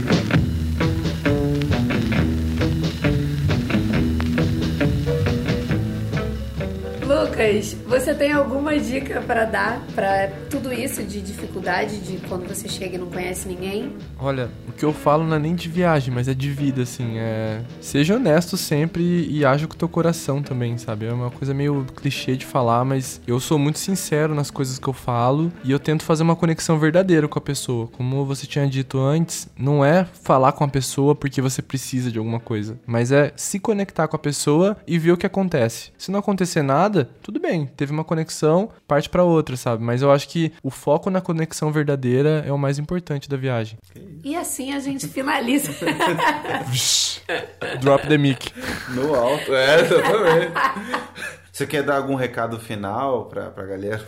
Você 7.88 8.14
tem 8.14 8.32
alguma 8.32 8.78
dica 8.78 9.22
pra 9.22 9.46
dar 9.46 9.82
pra 9.96 10.30
tudo 10.52 10.72
isso 10.72 11.04
de 11.04 11.20
dificuldade 11.20 12.00
de 12.00 12.18
quando 12.28 12.48
você 12.48 12.70
chega 12.70 12.96
e 12.96 12.98
não 13.00 13.08
conhece 13.08 13.48
ninguém? 13.48 13.92
Olha, 14.20 14.52
o 14.68 14.72
que 14.72 14.86
eu 14.86 14.94
falo 14.94 15.24
não 15.24 15.36
é 15.36 15.40
nem 15.40 15.56
de 15.56 15.68
viagem, 15.68 16.14
mas 16.14 16.28
é 16.28 16.34
de 16.36 16.52
vida, 16.52 16.84
assim. 16.84 17.18
É. 17.18 17.62
Seja 17.82 18.16
honesto 18.16 18.56
sempre 18.56 19.28
e 19.28 19.44
haja 19.44 19.66
com 19.66 19.74
o 19.74 19.78
teu 19.78 19.90
coração 19.90 20.44
também, 20.44 20.78
sabe? 20.78 21.08
É 21.08 21.12
uma 21.12 21.32
coisa 21.32 21.52
meio 21.52 21.86
clichê 21.96 22.36
de 22.36 22.46
falar, 22.46 22.86
mas 22.86 23.20
eu 23.26 23.40
sou 23.40 23.58
muito 23.58 23.80
sincero 23.80 24.36
nas 24.36 24.52
coisas 24.52 24.78
que 24.78 24.88
eu 24.88 24.94
falo 24.94 25.52
e 25.64 25.72
eu 25.72 25.80
tento 25.80 26.04
fazer 26.04 26.22
uma 26.22 26.36
conexão 26.36 26.78
verdadeira 26.78 27.28
com 27.28 27.40
a 27.40 27.42
pessoa. 27.42 27.88
Como 27.88 28.26
você 28.26 28.46
tinha 28.46 28.68
dito 28.68 29.00
antes, 29.00 29.50
não 29.58 29.84
é 29.84 30.06
falar 30.22 30.52
com 30.52 30.64
a 30.64 30.68
pessoa 30.68 31.16
porque 31.16 31.42
você 31.42 31.64
precisa 31.64 32.12
de 32.12 32.20
alguma 32.20 32.40
coisa, 32.40 32.80
mas 32.86 33.12
é 33.12 33.34
se 33.36 33.60
conectar 33.60 34.08
com 34.08 34.16
a 34.16 34.20
pessoa 34.20 34.78
e 34.86 35.00
ver 35.00 35.14
o 35.14 35.18
que 35.18 35.26
acontece. 35.26 35.92
Se 35.98 36.12
não 36.12 36.20
acontecer 36.20 36.62
nada, 36.62 37.10
tudo 37.24 37.39
bem, 37.40 37.66
teve 37.66 37.92
uma 37.92 38.04
conexão, 38.04 38.70
parte 38.88 39.10
pra 39.10 39.24
outra, 39.24 39.58
sabe? 39.58 39.84
Mas 39.84 40.02
eu 40.02 40.12
acho 40.12 40.28
que 40.28 40.52
o 40.62 40.70
foco 40.70 41.10
na 41.10 41.22
conexão 41.22 41.72
verdadeira 41.72 42.44
é 42.46 42.52
o 42.52 42.58
mais 42.58 42.78
importante 42.78 43.30
da 43.30 43.38
viagem. 43.38 43.80
E 44.24 44.36
assim 44.36 44.74
a 44.74 44.80
gente 44.80 45.08
finaliza. 45.08 45.72
Drop 47.82 48.08
the 48.08 48.18
mic. 48.18 48.52
No 48.90 49.16
alto, 49.16 49.54
é, 49.54 49.82
exatamente. 49.82 50.52
Você 51.52 51.68
quer 51.68 51.84
dar 51.84 51.98
algum 51.98 52.16
recado 52.16 52.60
final 52.60 53.26
pra, 53.26 53.50
pra 53.50 53.66
galera? 53.66 54.06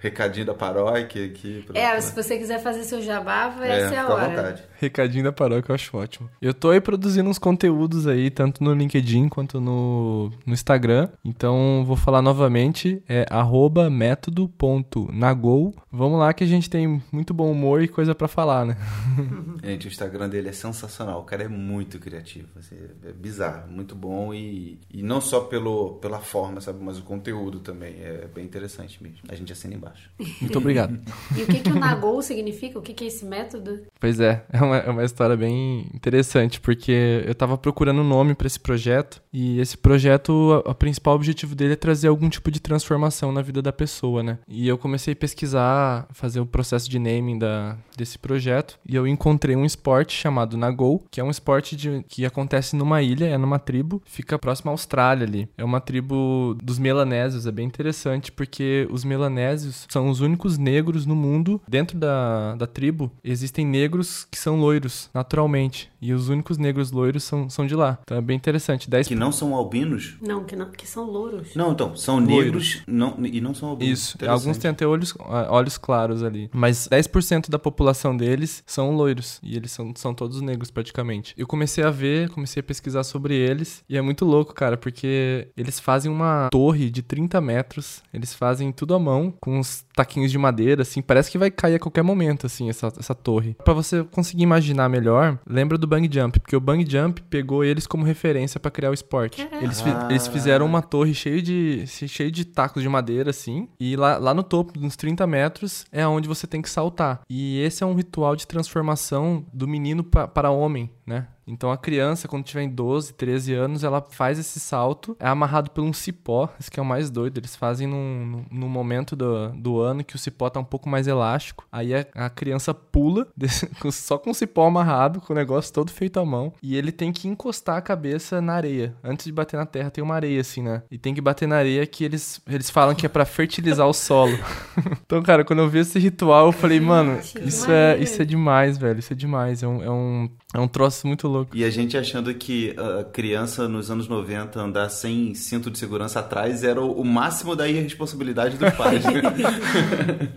Recadinho 0.00 0.46
da 0.46 0.54
paróquia 0.54 1.26
aqui? 1.26 1.62
Pra, 1.66 1.78
é, 1.78 2.00
se 2.00 2.14
você 2.14 2.38
quiser 2.38 2.58
fazer 2.60 2.84
seu 2.84 3.02
jabá, 3.02 3.54
é, 3.60 3.80
essa 3.80 3.94
é 3.94 3.98
a 3.98 4.08
hora. 4.08 4.28
vontade. 4.28 4.62
Recadinho 4.80 5.24
da 5.24 5.32
paróquia 5.32 5.70
eu 5.70 5.74
acho 5.74 5.96
ótimo. 5.96 6.30
Eu 6.40 6.54
tô 6.54 6.70
aí 6.70 6.80
produzindo 6.80 7.28
uns 7.28 7.38
conteúdos 7.38 8.06
aí, 8.06 8.30
tanto 8.30 8.64
no 8.64 8.72
LinkedIn 8.72 9.28
quanto 9.28 9.60
no, 9.60 10.32
no 10.46 10.52
Instagram. 10.52 11.08
Então 11.24 11.84
vou 11.86 11.96
falar 11.96 12.22
novamente, 12.22 13.02
é 13.08 13.26
arroba 13.30 13.90
método.nagol. 13.90 15.74
Vamos 15.92 16.18
lá 16.18 16.32
que 16.32 16.44
a 16.44 16.46
gente 16.46 16.70
tem 16.70 17.02
muito 17.12 17.34
bom 17.34 17.50
humor 17.52 17.82
e 17.82 17.88
coisa 17.88 18.14
pra 18.14 18.26
falar, 18.26 18.64
né? 18.64 18.76
Gente, 19.62 19.86
o 19.86 19.88
Instagram 19.88 20.28
dele 20.28 20.48
é 20.48 20.52
sensacional. 20.52 21.20
O 21.20 21.24
cara 21.24 21.44
é 21.44 21.48
muito 21.48 21.98
criativo. 21.98 22.48
assim, 22.58 22.76
é 23.04 23.12
bizarro, 23.12 23.70
muito 23.70 23.94
bom. 23.94 24.32
E, 24.32 24.78
e 24.90 25.02
não 25.02 25.20
só 25.20 25.40
pelo, 25.40 25.96
pela 25.96 26.18
forma, 26.20 26.60
sabe? 26.60 26.82
Mas 26.82 26.98
o 26.98 27.02
conteúdo 27.02 27.60
também. 27.60 27.96
É 28.00 28.28
bem 28.32 28.44
interessante 28.44 29.02
mesmo. 29.02 29.18
A 29.28 29.34
gente 29.34 29.52
assina 29.52 29.74
embaixo. 29.74 29.89
Muito 30.40 30.58
obrigado. 30.58 30.98
E 31.36 31.42
o 31.42 31.46
que, 31.46 31.60
que 31.60 31.70
o 31.72 31.78
Nagol 31.78 32.20
significa? 32.22 32.78
O 32.78 32.82
que, 32.82 32.92
que 32.92 33.04
é 33.04 33.06
esse 33.06 33.24
método? 33.24 33.80
Pois 33.98 34.20
é, 34.20 34.44
é 34.52 34.60
uma, 34.62 34.76
é 34.76 34.90
uma 34.90 35.04
história 35.04 35.36
bem 35.36 35.86
interessante, 35.94 36.60
porque 36.60 37.22
eu 37.26 37.34
tava 37.34 37.56
procurando 37.56 38.00
um 38.00 38.08
nome 38.08 38.34
pra 38.34 38.46
esse 38.46 38.60
projeto, 38.60 39.22
e 39.32 39.58
esse 39.60 39.76
projeto, 39.76 40.62
o 40.66 40.74
principal 40.74 41.14
objetivo 41.14 41.54
dele 41.54 41.74
é 41.74 41.76
trazer 41.76 42.08
algum 42.08 42.28
tipo 42.28 42.50
de 42.50 42.60
transformação 42.60 43.32
na 43.32 43.42
vida 43.42 43.62
da 43.62 43.72
pessoa, 43.72 44.22
né? 44.22 44.38
E 44.48 44.66
eu 44.68 44.76
comecei 44.76 45.12
a 45.12 45.16
pesquisar, 45.16 46.06
fazer 46.12 46.40
o 46.40 46.46
processo 46.46 46.88
de 46.90 46.98
naming 46.98 47.38
da, 47.38 47.76
desse 47.96 48.18
projeto, 48.18 48.78
e 48.86 48.94
eu 48.96 49.06
encontrei 49.06 49.56
um 49.56 49.64
esporte 49.64 50.12
chamado 50.16 50.56
Nagol, 50.56 51.02
que 51.10 51.20
é 51.20 51.24
um 51.24 51.30
esporte 51.30 51.76
de- 51.76 52.04
que 52.08 52.24
acontece 52.26 52.76
numa 52.76 53.02
ilha, 53.02 53.26
é 53.26 53.38
numa 53.38 53.58
tribo, 53.58 54.02
fica 54.04 54.38
próximo 54.38 54.70
à 54.70 54.74
Austrália 54.74 55.26
ali. 55.26 55.48
É 55.56 55.64
uma 55.64 55.80
tribo 55.80 56.56
dos 56.62 56.78
melanésios, 56.78 57.46
é 57.46 57.52
bem 57.52 57.66
interessante, 57.66 58.32
porque 58.32 58.86
os 58.90 59.04
melanésios 59.04 59.79
são 59.88 60.08
os 60.08 60.20
únicos 60.20 60.58
negros 60.58 61.06
no 61.06 61.14
mundo. 61.14 61.60
Dentro 61.68 61.98
da, 61.98 62.54
da 62.56 62.66
tribo, 62.66 63.10
existem 63.22 63.66
negros 63.66 64.26
que 64.30 64.38
são 64.38 64.58
loiros, 64.60 65.10
naturalmente. 65.14 65.90
E 66.00 66.12
os 66.12 66.28
únicos 66.28 66.56
negros 66.58 66.90
loiros 66.90 67.24
são, 67.24 67.48
são 67.50 67.66
de 67.66 67.74
lá. 67.74 67.98
Então 68.02 68.16
é 68.16 68.20
bem 68.20 68.36
interessante. 68.36 68.88
10 68.88 69.08
Que 69.08 69.14
não 69.14 69.30
são 69.30 69.54
albinos? 69.54 70.16
Não, 70.20 70.44
que, 70.44 70.56
não, 70.56 70.70
que 70.70 70.88
são 70.88 71.04
louros. 71.04 71.54
Não, 71.54 71.72
então, 71.72 71.94
são 71.94 72.18
Loiros. 72.18 72.44
negros 72.44 72.82
não, 72.86 73.16
e 73.24 73.40
não 73.40 73.54
são 73.54 73.70
albinos. 73.70 73.98
Isso, 73.98 74.18
alguns 74.28 74.58
têm 74.58 74.70
até 74.70 74.86
olhos, 74.86 75.14
olhos 75.48 75.76
claros 75.76 76.22
ali. 76.22 76.48
Mas 76.52 76.88
10% 76.88 77.50
da 77.50 77.58
população 77.58 78.16
deles 78.16 78.62
são 78.66 78.94
loiros. 78.96 79.38
E 79.42 79.56
eles 79.56 79.72
são, 79.72 79.92
são 79.96 80.14
todos 80.14 80.40
negros, 80.40 80.70
praticamente. 80.70 81.34
Eu 81.36 81.46
comecei 81.46 81.84
a 81.84 81.90
ver, 81.90 82.30
comecei 82.30 82.60
a 82.60 82.64
pesquisar 82.64 83.04
sobre 83.04 83.34
eles. 83.34 83.84
E 83.88 83.96
é 83.96 84.00
muito 84.00 84.24
louco, 84.24 84.54
cara, 84.54 84.76
porque 84.76 85.48
eles 85.56 85.78
fazem 85.78 86.10
uma 86.10 86.48
torre 86.50 86.90
de 86.90 87.02
30 87.02 87.40
metros. 87.40 88.02
Eles 88.12 88.34
fazem 88.34 88.72
tudo 88.72 88.94
à 88.94 88.98
mão, 88.98 89.32
com 89.40 89.62
uns 89.70 89.84
taquinhos 89.94 90.30
de 90.30 90.38
madeira, 90.38 90.82
assim. 90.82 91.00
Parece 91.02 91.30
que 91.30 91.38
vai 91.38 91.50
cair 91.50 91.74
a 91.76 91.78
qualquer 91.78 92.02
momento, 92.02 92.46
assim, 92.46 92.68
essa, 92.68 92.88
essa 92.98 93.14
torre. 93.14 93.54
Pra 93.64 93.72
você 93.74 94.02
conseguir 94.04 94.42
imaginar 94.42 94.88
melhor, 94.88 95.38
lembra 95.46 95.76
do 95.78 95.86
Bang 95.86 96.08
Jump. 96.12 96.40
Porque 96.40 96.56
o 96.56 96.60
Bang 96.60 96.84
Jump 96.88 97.22
pegou 97.30 97.64
eles 97.64 97.86
como 97.86 98.04
referência 98.04 98.58
pra 98.58 98.70
criar 98.70 98.90
o 98.90 98.94
esporte. 98.94 99.46
Eles, 99.62 99.80
fi- 99.80 99.90
eles 100.08 100.26
fizeram 100.26 100.66
uma 100.66 100.82
torre 100.82 101.14
cheia 101.14 101.40
de, 101.42 101.86
cheio 101.86 102.30
de 102.30 102.44
tacos 102.44 102.82
de 102.82 102.88
madeira, 102.88 103.30
assim. 103.30 103.68
E 103.78 103.96
lá, 103.96 104.18
lá 104.18 104.34
no 104.34 104.42
topo, 104.42 104.78
nos 104.78 104.96
30 104.96 105.26
metros, 105.26 105.84
é 105.92 106.06
onde 106.06 106.28
você 106.28 106.46
tem 106.46 106.62
que 106.62 106.70
saltar. 106.70 107.20
E 107.28 107.60
esse 107.60 107.82
é 107.82 107.86
um 107.86 107.94
ritual 107.94 108.34
de 108.36 108.46
transformação 108.46 109.44
do 109.52 109.68
menino 109.68 110.02
pa- 110.02 110.26
para 110.28 110.50
homem, 110.50 110.90
né? 111.06 111.26
Então 111.50 111.70
a 111.70 111.76
criança, 111.76 112.28
quando 112.28 112.44
tiver 112.44 112.62
em 112.62 112.68
12, 112.68 113.14
13 113.14 113.54
anos, 113.54 113.84
ela 113.84 114.00
faz 114.10 114.38
esse 114.38 114.58
salto, 114.60 115.16
é 115.18 115.26
amarrado 115.28 115.70
por 115.70 115.82
um 115.82 115.92
cipó, 115.92 116.48
esse 116.58 116.70
que 116.70 116.78
é 116.78 116.82
o 116.82 116.86
mais 116.86 117.10
doido. 117.10 117.38
Eles 117.38 117.56
fazem 117.56 117.86
num, 117.86 118.26
num- 118.26 118.44
num 118.50 118.68
momento 118.68 119.14
do, 119.16 119.48
do 119.50 119.80
ano 119.80 120.04
que 120.04 120.14
o 120.16 120.18
cipó 120.18 120.48
tá 120.48 120.60
um 120.60 120.64
pouco 120.64 120.88
mais 120.88 121.06
elástico. 121.06 121.64
Aí 121.70 121.94
a, 121.94 122.06
a 122.14 122.30
criança 122.30 122.72
pula, 122.74 123.26
só 123.92 124.18
com 124.18 124.30
o 124.30 124.34
cipó 124.34 124.66
amarrado, 124.66 125.20
com 125.20 125.32
o 125.32 125.36
negócio 125.36 125.72
todo 125.72 125.90
feito 125.90 126.18
à 126.20 126.24
mão. 126.24 126.52
E 126.62 126.76
ele 126.76 126.92
tem 126.92 127.12
que 127.12 127.28
encostar 127.28 127.76
a 127.76 127.80
cabeça 127.82 128.40
na 128.40 128.54
areia. 128.54 128.94
Antes 129.02 129.24
de 129.26 129.32
bater 129.32 129.56
na 129.56 129.66
terra, 129.66 129.90
tem 129.90 130.02
uma 130.02 130.14
areia 130.14 130.40
assim, 130.40 130.62
né? 130.62 130.82
E 130.90 130.98
tem 130.98 131.14
que 131.14 131.20
bater 131.20 131.46
na 131.48 131.56
areia 131.56 131.86
que 131.86 132.04
eles, 132.04 132.40
eles 132.48 132.70
falam 132.70 132.94
que 132.94 133.06
é 133.06 133.08
pra 133.08 133.24
fertilizar 133.24 133.86
o 133.86 133.92
solo. 133.92 134.38
então, 135.04 135.22
cara, 135.22 135.44
quando 135.44 135.60
eu 135.60 135.68
vi 135.68 135.78
esse 135.80 135.98
ritual, 135.98 136.46
eu 136.46 136.52
falei, 136.52 136.80
mano, 136.80 137.18
isso 137.44 137.70
é, 137.70 137.88
maneiro. 137.90 138.02
isso 138.02 138.22
é 138.22 138.24
demais, 138.24 138.78
velho. 138.78 138.98
Isso 138.98 139.12
é 139.12 139.16
demais. 139.16 139.62
É 139.62 139.66
um, 139.68 139.82
é 139.82 139.90
um, 139.90 140.30
é 140.54 140.60
um 140.60 140.68
troço 140.68 141.06
muito 141.06 141.26
louco. 141.28 141.39
E 141.52 141.64
a 141.64 141.70
gente 141.70 141.96
achando 141.96 142.32
que 142.34 142.74
a 142.78 143.04
criança 143.04 143.68
nos 143.68 143.90
anos 143.90 144.08
90 144.08 144.60
andar 144.60 144.88
sem 144.88 145.34
cinto 145.34 145.70
de 145.70 145.78
segurança 145.78 146.20
atrás 146.20 146.62
era 146.64 146.80
o 146.80 147.04
máximo 147.04 147.56
da 147.56 147.68
irresponsabilidade 147.68 148.56
dos 148.56 148.72
pais. 148.74 149.04
né? 149.04 149.22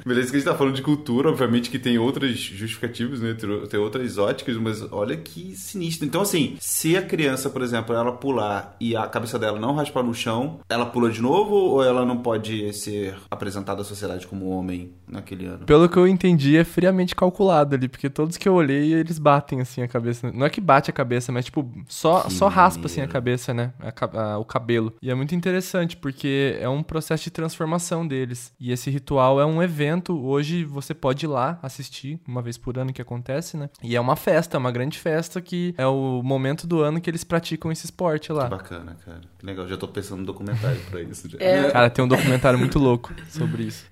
Beleza 0.06 0.30
que 0.30 0.38
a 0.38 0.40
gente 0.40 0.50
tá 0.50 0.56
falando 0.56 0.76
de 0.76 0.82
cultura, 0.82 1.30
obviamente 1.30 1.70
que 1.70 1.80
tem 1.80 1.98
outras 1.98 2.38
justificativas, 2.38 3.22
né? 3.22 3.34
Tem 3.34 3.74
tem 3.74 3.80
outras 3.80 4.18
óticas, 4.20 4.56
mas 4.58 4.86
olha 4.92 5.18
que 5.18 5.56
sinistro. 5.56 6.06
Então, 6.08 6.22
assim, 6.22 6.56
se 6.60 6.96
a 6.96 7.02
criança, 7.02 7.50
por 7.50 7.64
exemplo, 7.64 7.96
ela 7.96 8.12
pular 8.12 8.76
e 8.80 8.96
a 8.96 9.08
cabeça 9.08 9.40
dela 9.40 9.60
não 9.60 9.74
raspar 9.74 10.04
no 10.04 10.14
chão, 10.14 10.60
ela 10.70 10.86
pula 10.86 11.10
de 11.10 11.20
novo 11.22 11.56
ou 11.56 11.84
ela 11.84 12.06
não 12.06 12.18
pode 12.18 12.72
ser 12.74 13.16
apresentada 13.32 13.82
à 13.82 13.84
sociedade 13.84 14.28
como 14.28 14.50
homem 14.50 14.92
naquele 15.08 15.46
ano? 15.46 15.66
Pelo 15.66 15.90
que 15.90 15.98
eu 15.98 16.08
entendi, 16.08 16.56
é 16.56 16.64
friamente 16.64 17.16
calculado 17.16 17.76
ali, 17.76 17.88
porque 17.88 18.10
todos 18.10 18.38
que 18.38 18.48
eu 18.48 18.54
olhei, 18.54 18.94
eles 18.94 19.18
batem 19.18 19.62
assim 19.62 19.82
a 19.82 19.88
cabeça. 19.88 20.32
Não 20.32 20.46
é 20.46 20.50
que 20.50 20.62
bate 20.62 20.92
a 20.94 20.96
cabeça, 20.96 21.32
mas 21.32 21.46
tipo, 21.46 21.70
só, 21.88 22.22
Que 22.22 22.34
só 22.34 22.48
raspa 22.48 22.86
assim 22.86 23.02
a 23.02 23.08
cabeça, 23.08 23.54
né? 23.54 23.74
A 23.80 24.34
a- 24.34 24.38
o 24.38 24.46
cabelo. 24.46 24.94
E 25.02 25.10
é 25.10 25.16
muito 25.16 25.34
interessante, 25.36 25.98
porque 25.98 26.58
é 26.60 26.70
um 26.70 26.82
processo 26.84 27.24
de 27.24 27.32
transformação 27.32 28.08
deles. 28.08 28.54
E 28.60 28.72
esse 28.72 28.90
ritual 28.90 29.40
é 29.42 29.46
um 29.46 29.62
evento. 29.62 30.18
Hoje 30.26 30.64
você 30.64 30.94
pode 30.94 31.26
ir 31.26 31.30
lá 31.30 31.60
assistir, 31.62 32.20
uma 32.28 32.42
vez 32.42 32.58
por 32.58 32.78
ano 32.78 32.94
que 32.94 33.02
acontece, 33.02 33.58
né? 33.58 33.70
E 33.84 33.96
é 33.96 34.00
uma 34.02 34.16
festa, 34.16 34.58
é 34.58 34.60
uma 34.60 34.72
grande 34.72 34.98
festa 35.00 35.42
que 35.42 35.74
é 35.78 35.86
o 35.88 36.22
momento 36.24 36.66
do 36.68 36.82
ano 36.82 37.02
que 37.02 37.10
eles 37.10 37.24
praticam 37.24 37.72
esse 37.72 37.86
esporte 37.86 38.32
lá. 38.32 38.44
Que 38.46 38.50
bacana, 38.52 38.96
cara. 39.04 39.22
Que 39.40 39.46
legal, 39.46 39.68
já 39.68 39.78
tô 39.78 39.88
pensando 39.88 40.20
no 40.20 40.26
documentário 40.26 40.80
pra 40.90 41.02
isso. 41.02 41.28
já. 41.30 41.38
É. 41.40 41.70
Cara, 41.74 41.90
tem 41.90 42.04
um 42.06 42.08
documentário 42.08 42.60
muito 42.60 42.78
louco 42.80 43.12
sobre 43.30 43.64
isso. 43.64 43.86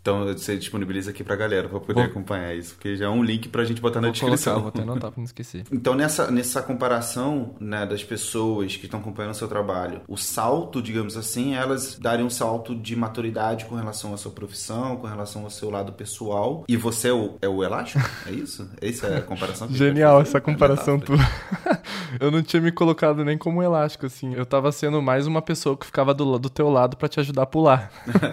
Então 0.00 0.24
você 0.24 0.56
disponibiliza 0.56 1.10
aqui 1.10 1.22
pra 1.22 1.36
galera 1.36 1.68
pra 1.68 1.78
poder 1.80 1.94
Vou- 1.94 2.04
acompanhar 2.04 2.54
isso, 2.54 2.74
porque 2.74 2.96
já 2.96 3.06
é 3.06 3.08
um 3.08 3.22
link 3.22 3.48
pra 3.48 3.64
gente 3.64 3.80
botar 3.80 4.00
na 4.00 4.08
Vou 4.08 4.14
colocar, 4.16 4.34
descrição. 4.36 4.60
vou 4.60 4.68
até 4.68 4.82
anotar 4.82 5.10
pra 5.10 5.18
não 5.20 5.24
esquecer. 5.24 5.64
Então, 5.72 5.94
nessa, 5.94 6.07
nessa 6.30 6.62
comparação 6.62 7.54
né, 7.60 7.86
das 7.86 8.02
pessoas 8.02 8.76
que 8.76 8.86
estão 8.86 9.00
acompanhando 9.00 9.32
o 9.32 9.36
seu 9.36 9.48
trabalho, 9.48 10.02
o 10.08 10.16
salto, 10.16 10.82
digamos 10.82 11.16
assim, 11.16 11.54
elas 11.54 11.98
darem 12.00 12.24
um 12.24 12.30
salto 12.30 12.74
de 12.74 12.94
maturidade 12.96 13.64
com 13.64 13.74
relação 13.74 14.14
à 14.14 14.16
sua 14.16 14.32
profissão, 14.32 14.96
com 14.96 15.06
relação 15.06 15.44
ao 15.44 15.50
seu 15.50 15.70
lado 15.70 15.92
pessoal. 15.92 16.64
E 16.68 16.76
você 16.76 17.08
é 17.08 17.12
o, 17.12 17.36
é 17.40 17.48
o 17.48 17.62
elástico? 17.62 18.08
É 18.26 18.30
isso? 18.30 18.68
Essa 18.80 19.06
é 19.08 19.18
a 19.18 19.22
comparação? 19.22 19.68
Genial 19.70 20.20
essa 20.20 20.40
comparação 20.40 20.96
É 20.96 21.00
tua. 21.00 21.18
eu 22.20 22.30
não 22.30 22.42
tinha 22.42 22.60
me 22.60 22.72
colocado 22.72 23.24
nem 23.24 23.36
como 23.36 23.62
elástico, 23.62 24.06
assim. 24.06 24.34
Eu 24.34 24.46
tava 24.46 24.70
sendo 24.72 25.00
mais 25.02 25.26
uma 25.26 25.42
pessoa 25.42 25.76
que 25.76 25.86
ficava 25.86 26.14
do, 26.14 26.38
do 26.38 26.50
teu 26.50 26.68
lado 26.68 26.96
pra 26.96 27.08
te 27.08 27.20
ajudar 27.20 27.42
a 27.42 27.46
pular. 27.46 27.90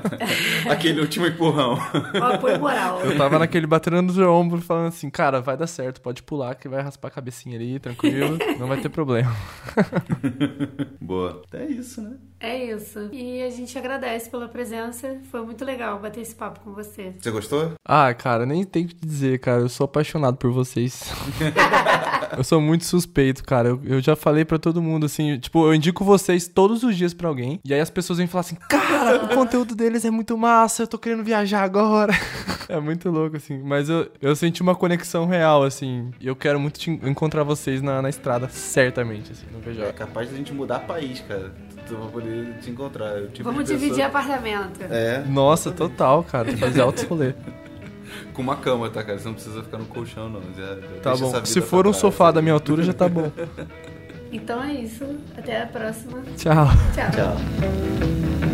Aquele 0.69 1.01
último 1.01 1.25
empurrão. 1.27 1.77
Ó, 2.21 2.33
apoio 2.33 2.59
moral. 2.59 3.01
Eu 3.01 3.17
tava 3.17 3.39
naquele 3.39 3.67
batendo 3.67 4.01
no 4.01 4.31
ombro, 4.31 4.61
falando 4.61 4.87
assim, 4.87 5.09
cara, 5.09 5.41
vai 5.41 5.57
dar 5.57 5.67
certo, 5.67 6.01
pode 6.01 6.23
pular, 6.23 6.55
que 6.55 6.67
vai 6.67 6.81
raspar 6.81 7.07
a 7.09 7.11
cabecinha 7.11 7.57
ali, 7.57 7.64
tranquilo, 7.79 8.37
não 8.59 8.67
vai 8.67 8.79
ter 8.79 8.89
problema. 8.89 9.35
Boa. 11.01 11.41
É 11.53 11.65
isso, 11.65 12.01
né? 12.01 12.17
É 12.39 12.65
isso. 12.65 13.09
E 13.11 13.41
a 13.41 13.49
gente 13.49 13.77
agradece 13.77 14.29
pela 14.29 14.47
presença. 14.47 15.19
Foi 15.31 15.41
muito 15.41 15.63
legal 15.65 15.99
bater 15.99 16.21
esse 16.21 16.35
papo 16.35 16.59
com 16.59 16.73
você. 16.73 17.13
Você 17.19 17.31
gostou? 17.31 17.73
Ah, 17.83 18.13
cara, 18.13 18.45
nem 18.45 18.63
tem 18.63 18.85
o 18.85 18.87
que 18.87 18.95
dizer, 18.95 19.39
cara, 19.39 19.61
eu 19.61 19.69
sou 19.69 19.85
apaixonado 19.85 20.37
por 20.37 20.51
vocês. 20.51 21.11
eu 22.37 22.43
sou 22.43 22.59
muito 22.61 22.85
suspeito, 22.85 23.43
cara. 23.43 23.69
Eu, 23.69 23.81
eu 23.85 24.01
já 24.01 24.15
falei 24.15 24.45
pra 24.45 24.57
todo 24.57 24.81
mundo, 24.81 25.05
assim, 25.05 25.37
tipo, 25.39 25.65
eu 25.65 25.73
indico 25.73 26.03
vocês 26.03 26.47
todos 26.47 26.83
os 26.83 26.95
dias 26.95 27.13
pra 27.13 27.27
alguém, 27.27 27.59
e 27.63 27.73
aí 27.73 27.79
as 27.79 27.89
pessoas 27.89 28.17
vêm 28.19 28.27
falar 28.27 28.41
assim, 28.41 28.55
cara, 28.69 29.23
o 29.25 29.29
conteúdo 29.29 29.75
deles 29.75 30.05
é 30.05 30.11
muito 30.11 30.37
massa, 30.37 30.83
eu 30.83 30.87
tô 30.87 30.97
querendo 30.97 31.23
viajar 31.23 31.63
agora. 31.63 32.13
é 32.69 32.79
muito 32.79 33.09
louco, 33.09 33.37
assim, 33.37 33.61
mas 33.63 33.89
eu, 33.89 34.09
eu 34.21 34.35
senti 34.35 34.61
uma 34.61 34.75
conexão 34.75 35.25
real, 35.25 35.63
assim, 35.63 36.11
e 36.19 36.27
eu 36.27 36.35
quero 36.35 36.59
muito 36.59 36.79
encontrar 36.89 37.43
vocês 37.43 37.81
na, 37.81 38.01
na 38.01 38.09
estrada, 38.09 38.47
certamente, 38.49 39.31
assim, 39.31 39.45
no 39.51 39.59
É 39.59 39.73
VJ. 39.73 39.93
capaz 39.93 40.29
de 40.29 40.35
a 40.35 40.37
gente 40.37 40.53
mudar 40.53 40.79
país, 40.79 41.21
cara. 41.27 41.51
Tu 41.87 41.95
vai 41.95 42.07
poder 42.09 42.57
te 42.61 42.71
encontrar. 42.71 43.15
O 43.21 43.27
tipo 43.27 43.43
Vamos 43.43 43.65
dividir 43.69 44.01
apartamento. 44.01 44.81
É, 44.89 45.23
Nossa, 45.27 45.71
total, 45.71 46.23
cara, 46.23 46.55
fazer 46.57 46.81
altos 46.81 47.03
rolê. 47.03 47.33
com 48.33 48.41
uma 48.41 48.55
cama, 48.57 48.89
tá, 48.89 49.03
cara? 49.03 49.17
Você 49.19 49.27
não 49.27 49.33
precisa 49.35 49.63
ficar 49.63 49.77
no 49.77 49.85
colchão, 49.85 50.29
não. 50.29 50.41
Já, 50.57 50.75
já 50.75 51.01
Tá 51.01 51.15
bom, 51.15 51.45
se 51.45 51.61
for 51.61 51.79
um 51.87 51.91
trás. 51.91 51.97
sofá 51.97 52.31
da 52.31 52.41
minha 52.41 52.53
altura, 52.53 52.83
já 52.83 52.93
tá 52.93 53.07
bom. 53.07 53.31
Então 54.31 54.61
é 54.63 54.73
isso. 54.73 55.05
Até 55.37 55.61
a 55.61 55.67
próxima. 55.67 56.21
Tchau. 56.37 56.67
Tchau. 56.93 57.11
Tchau. 57.11 58.44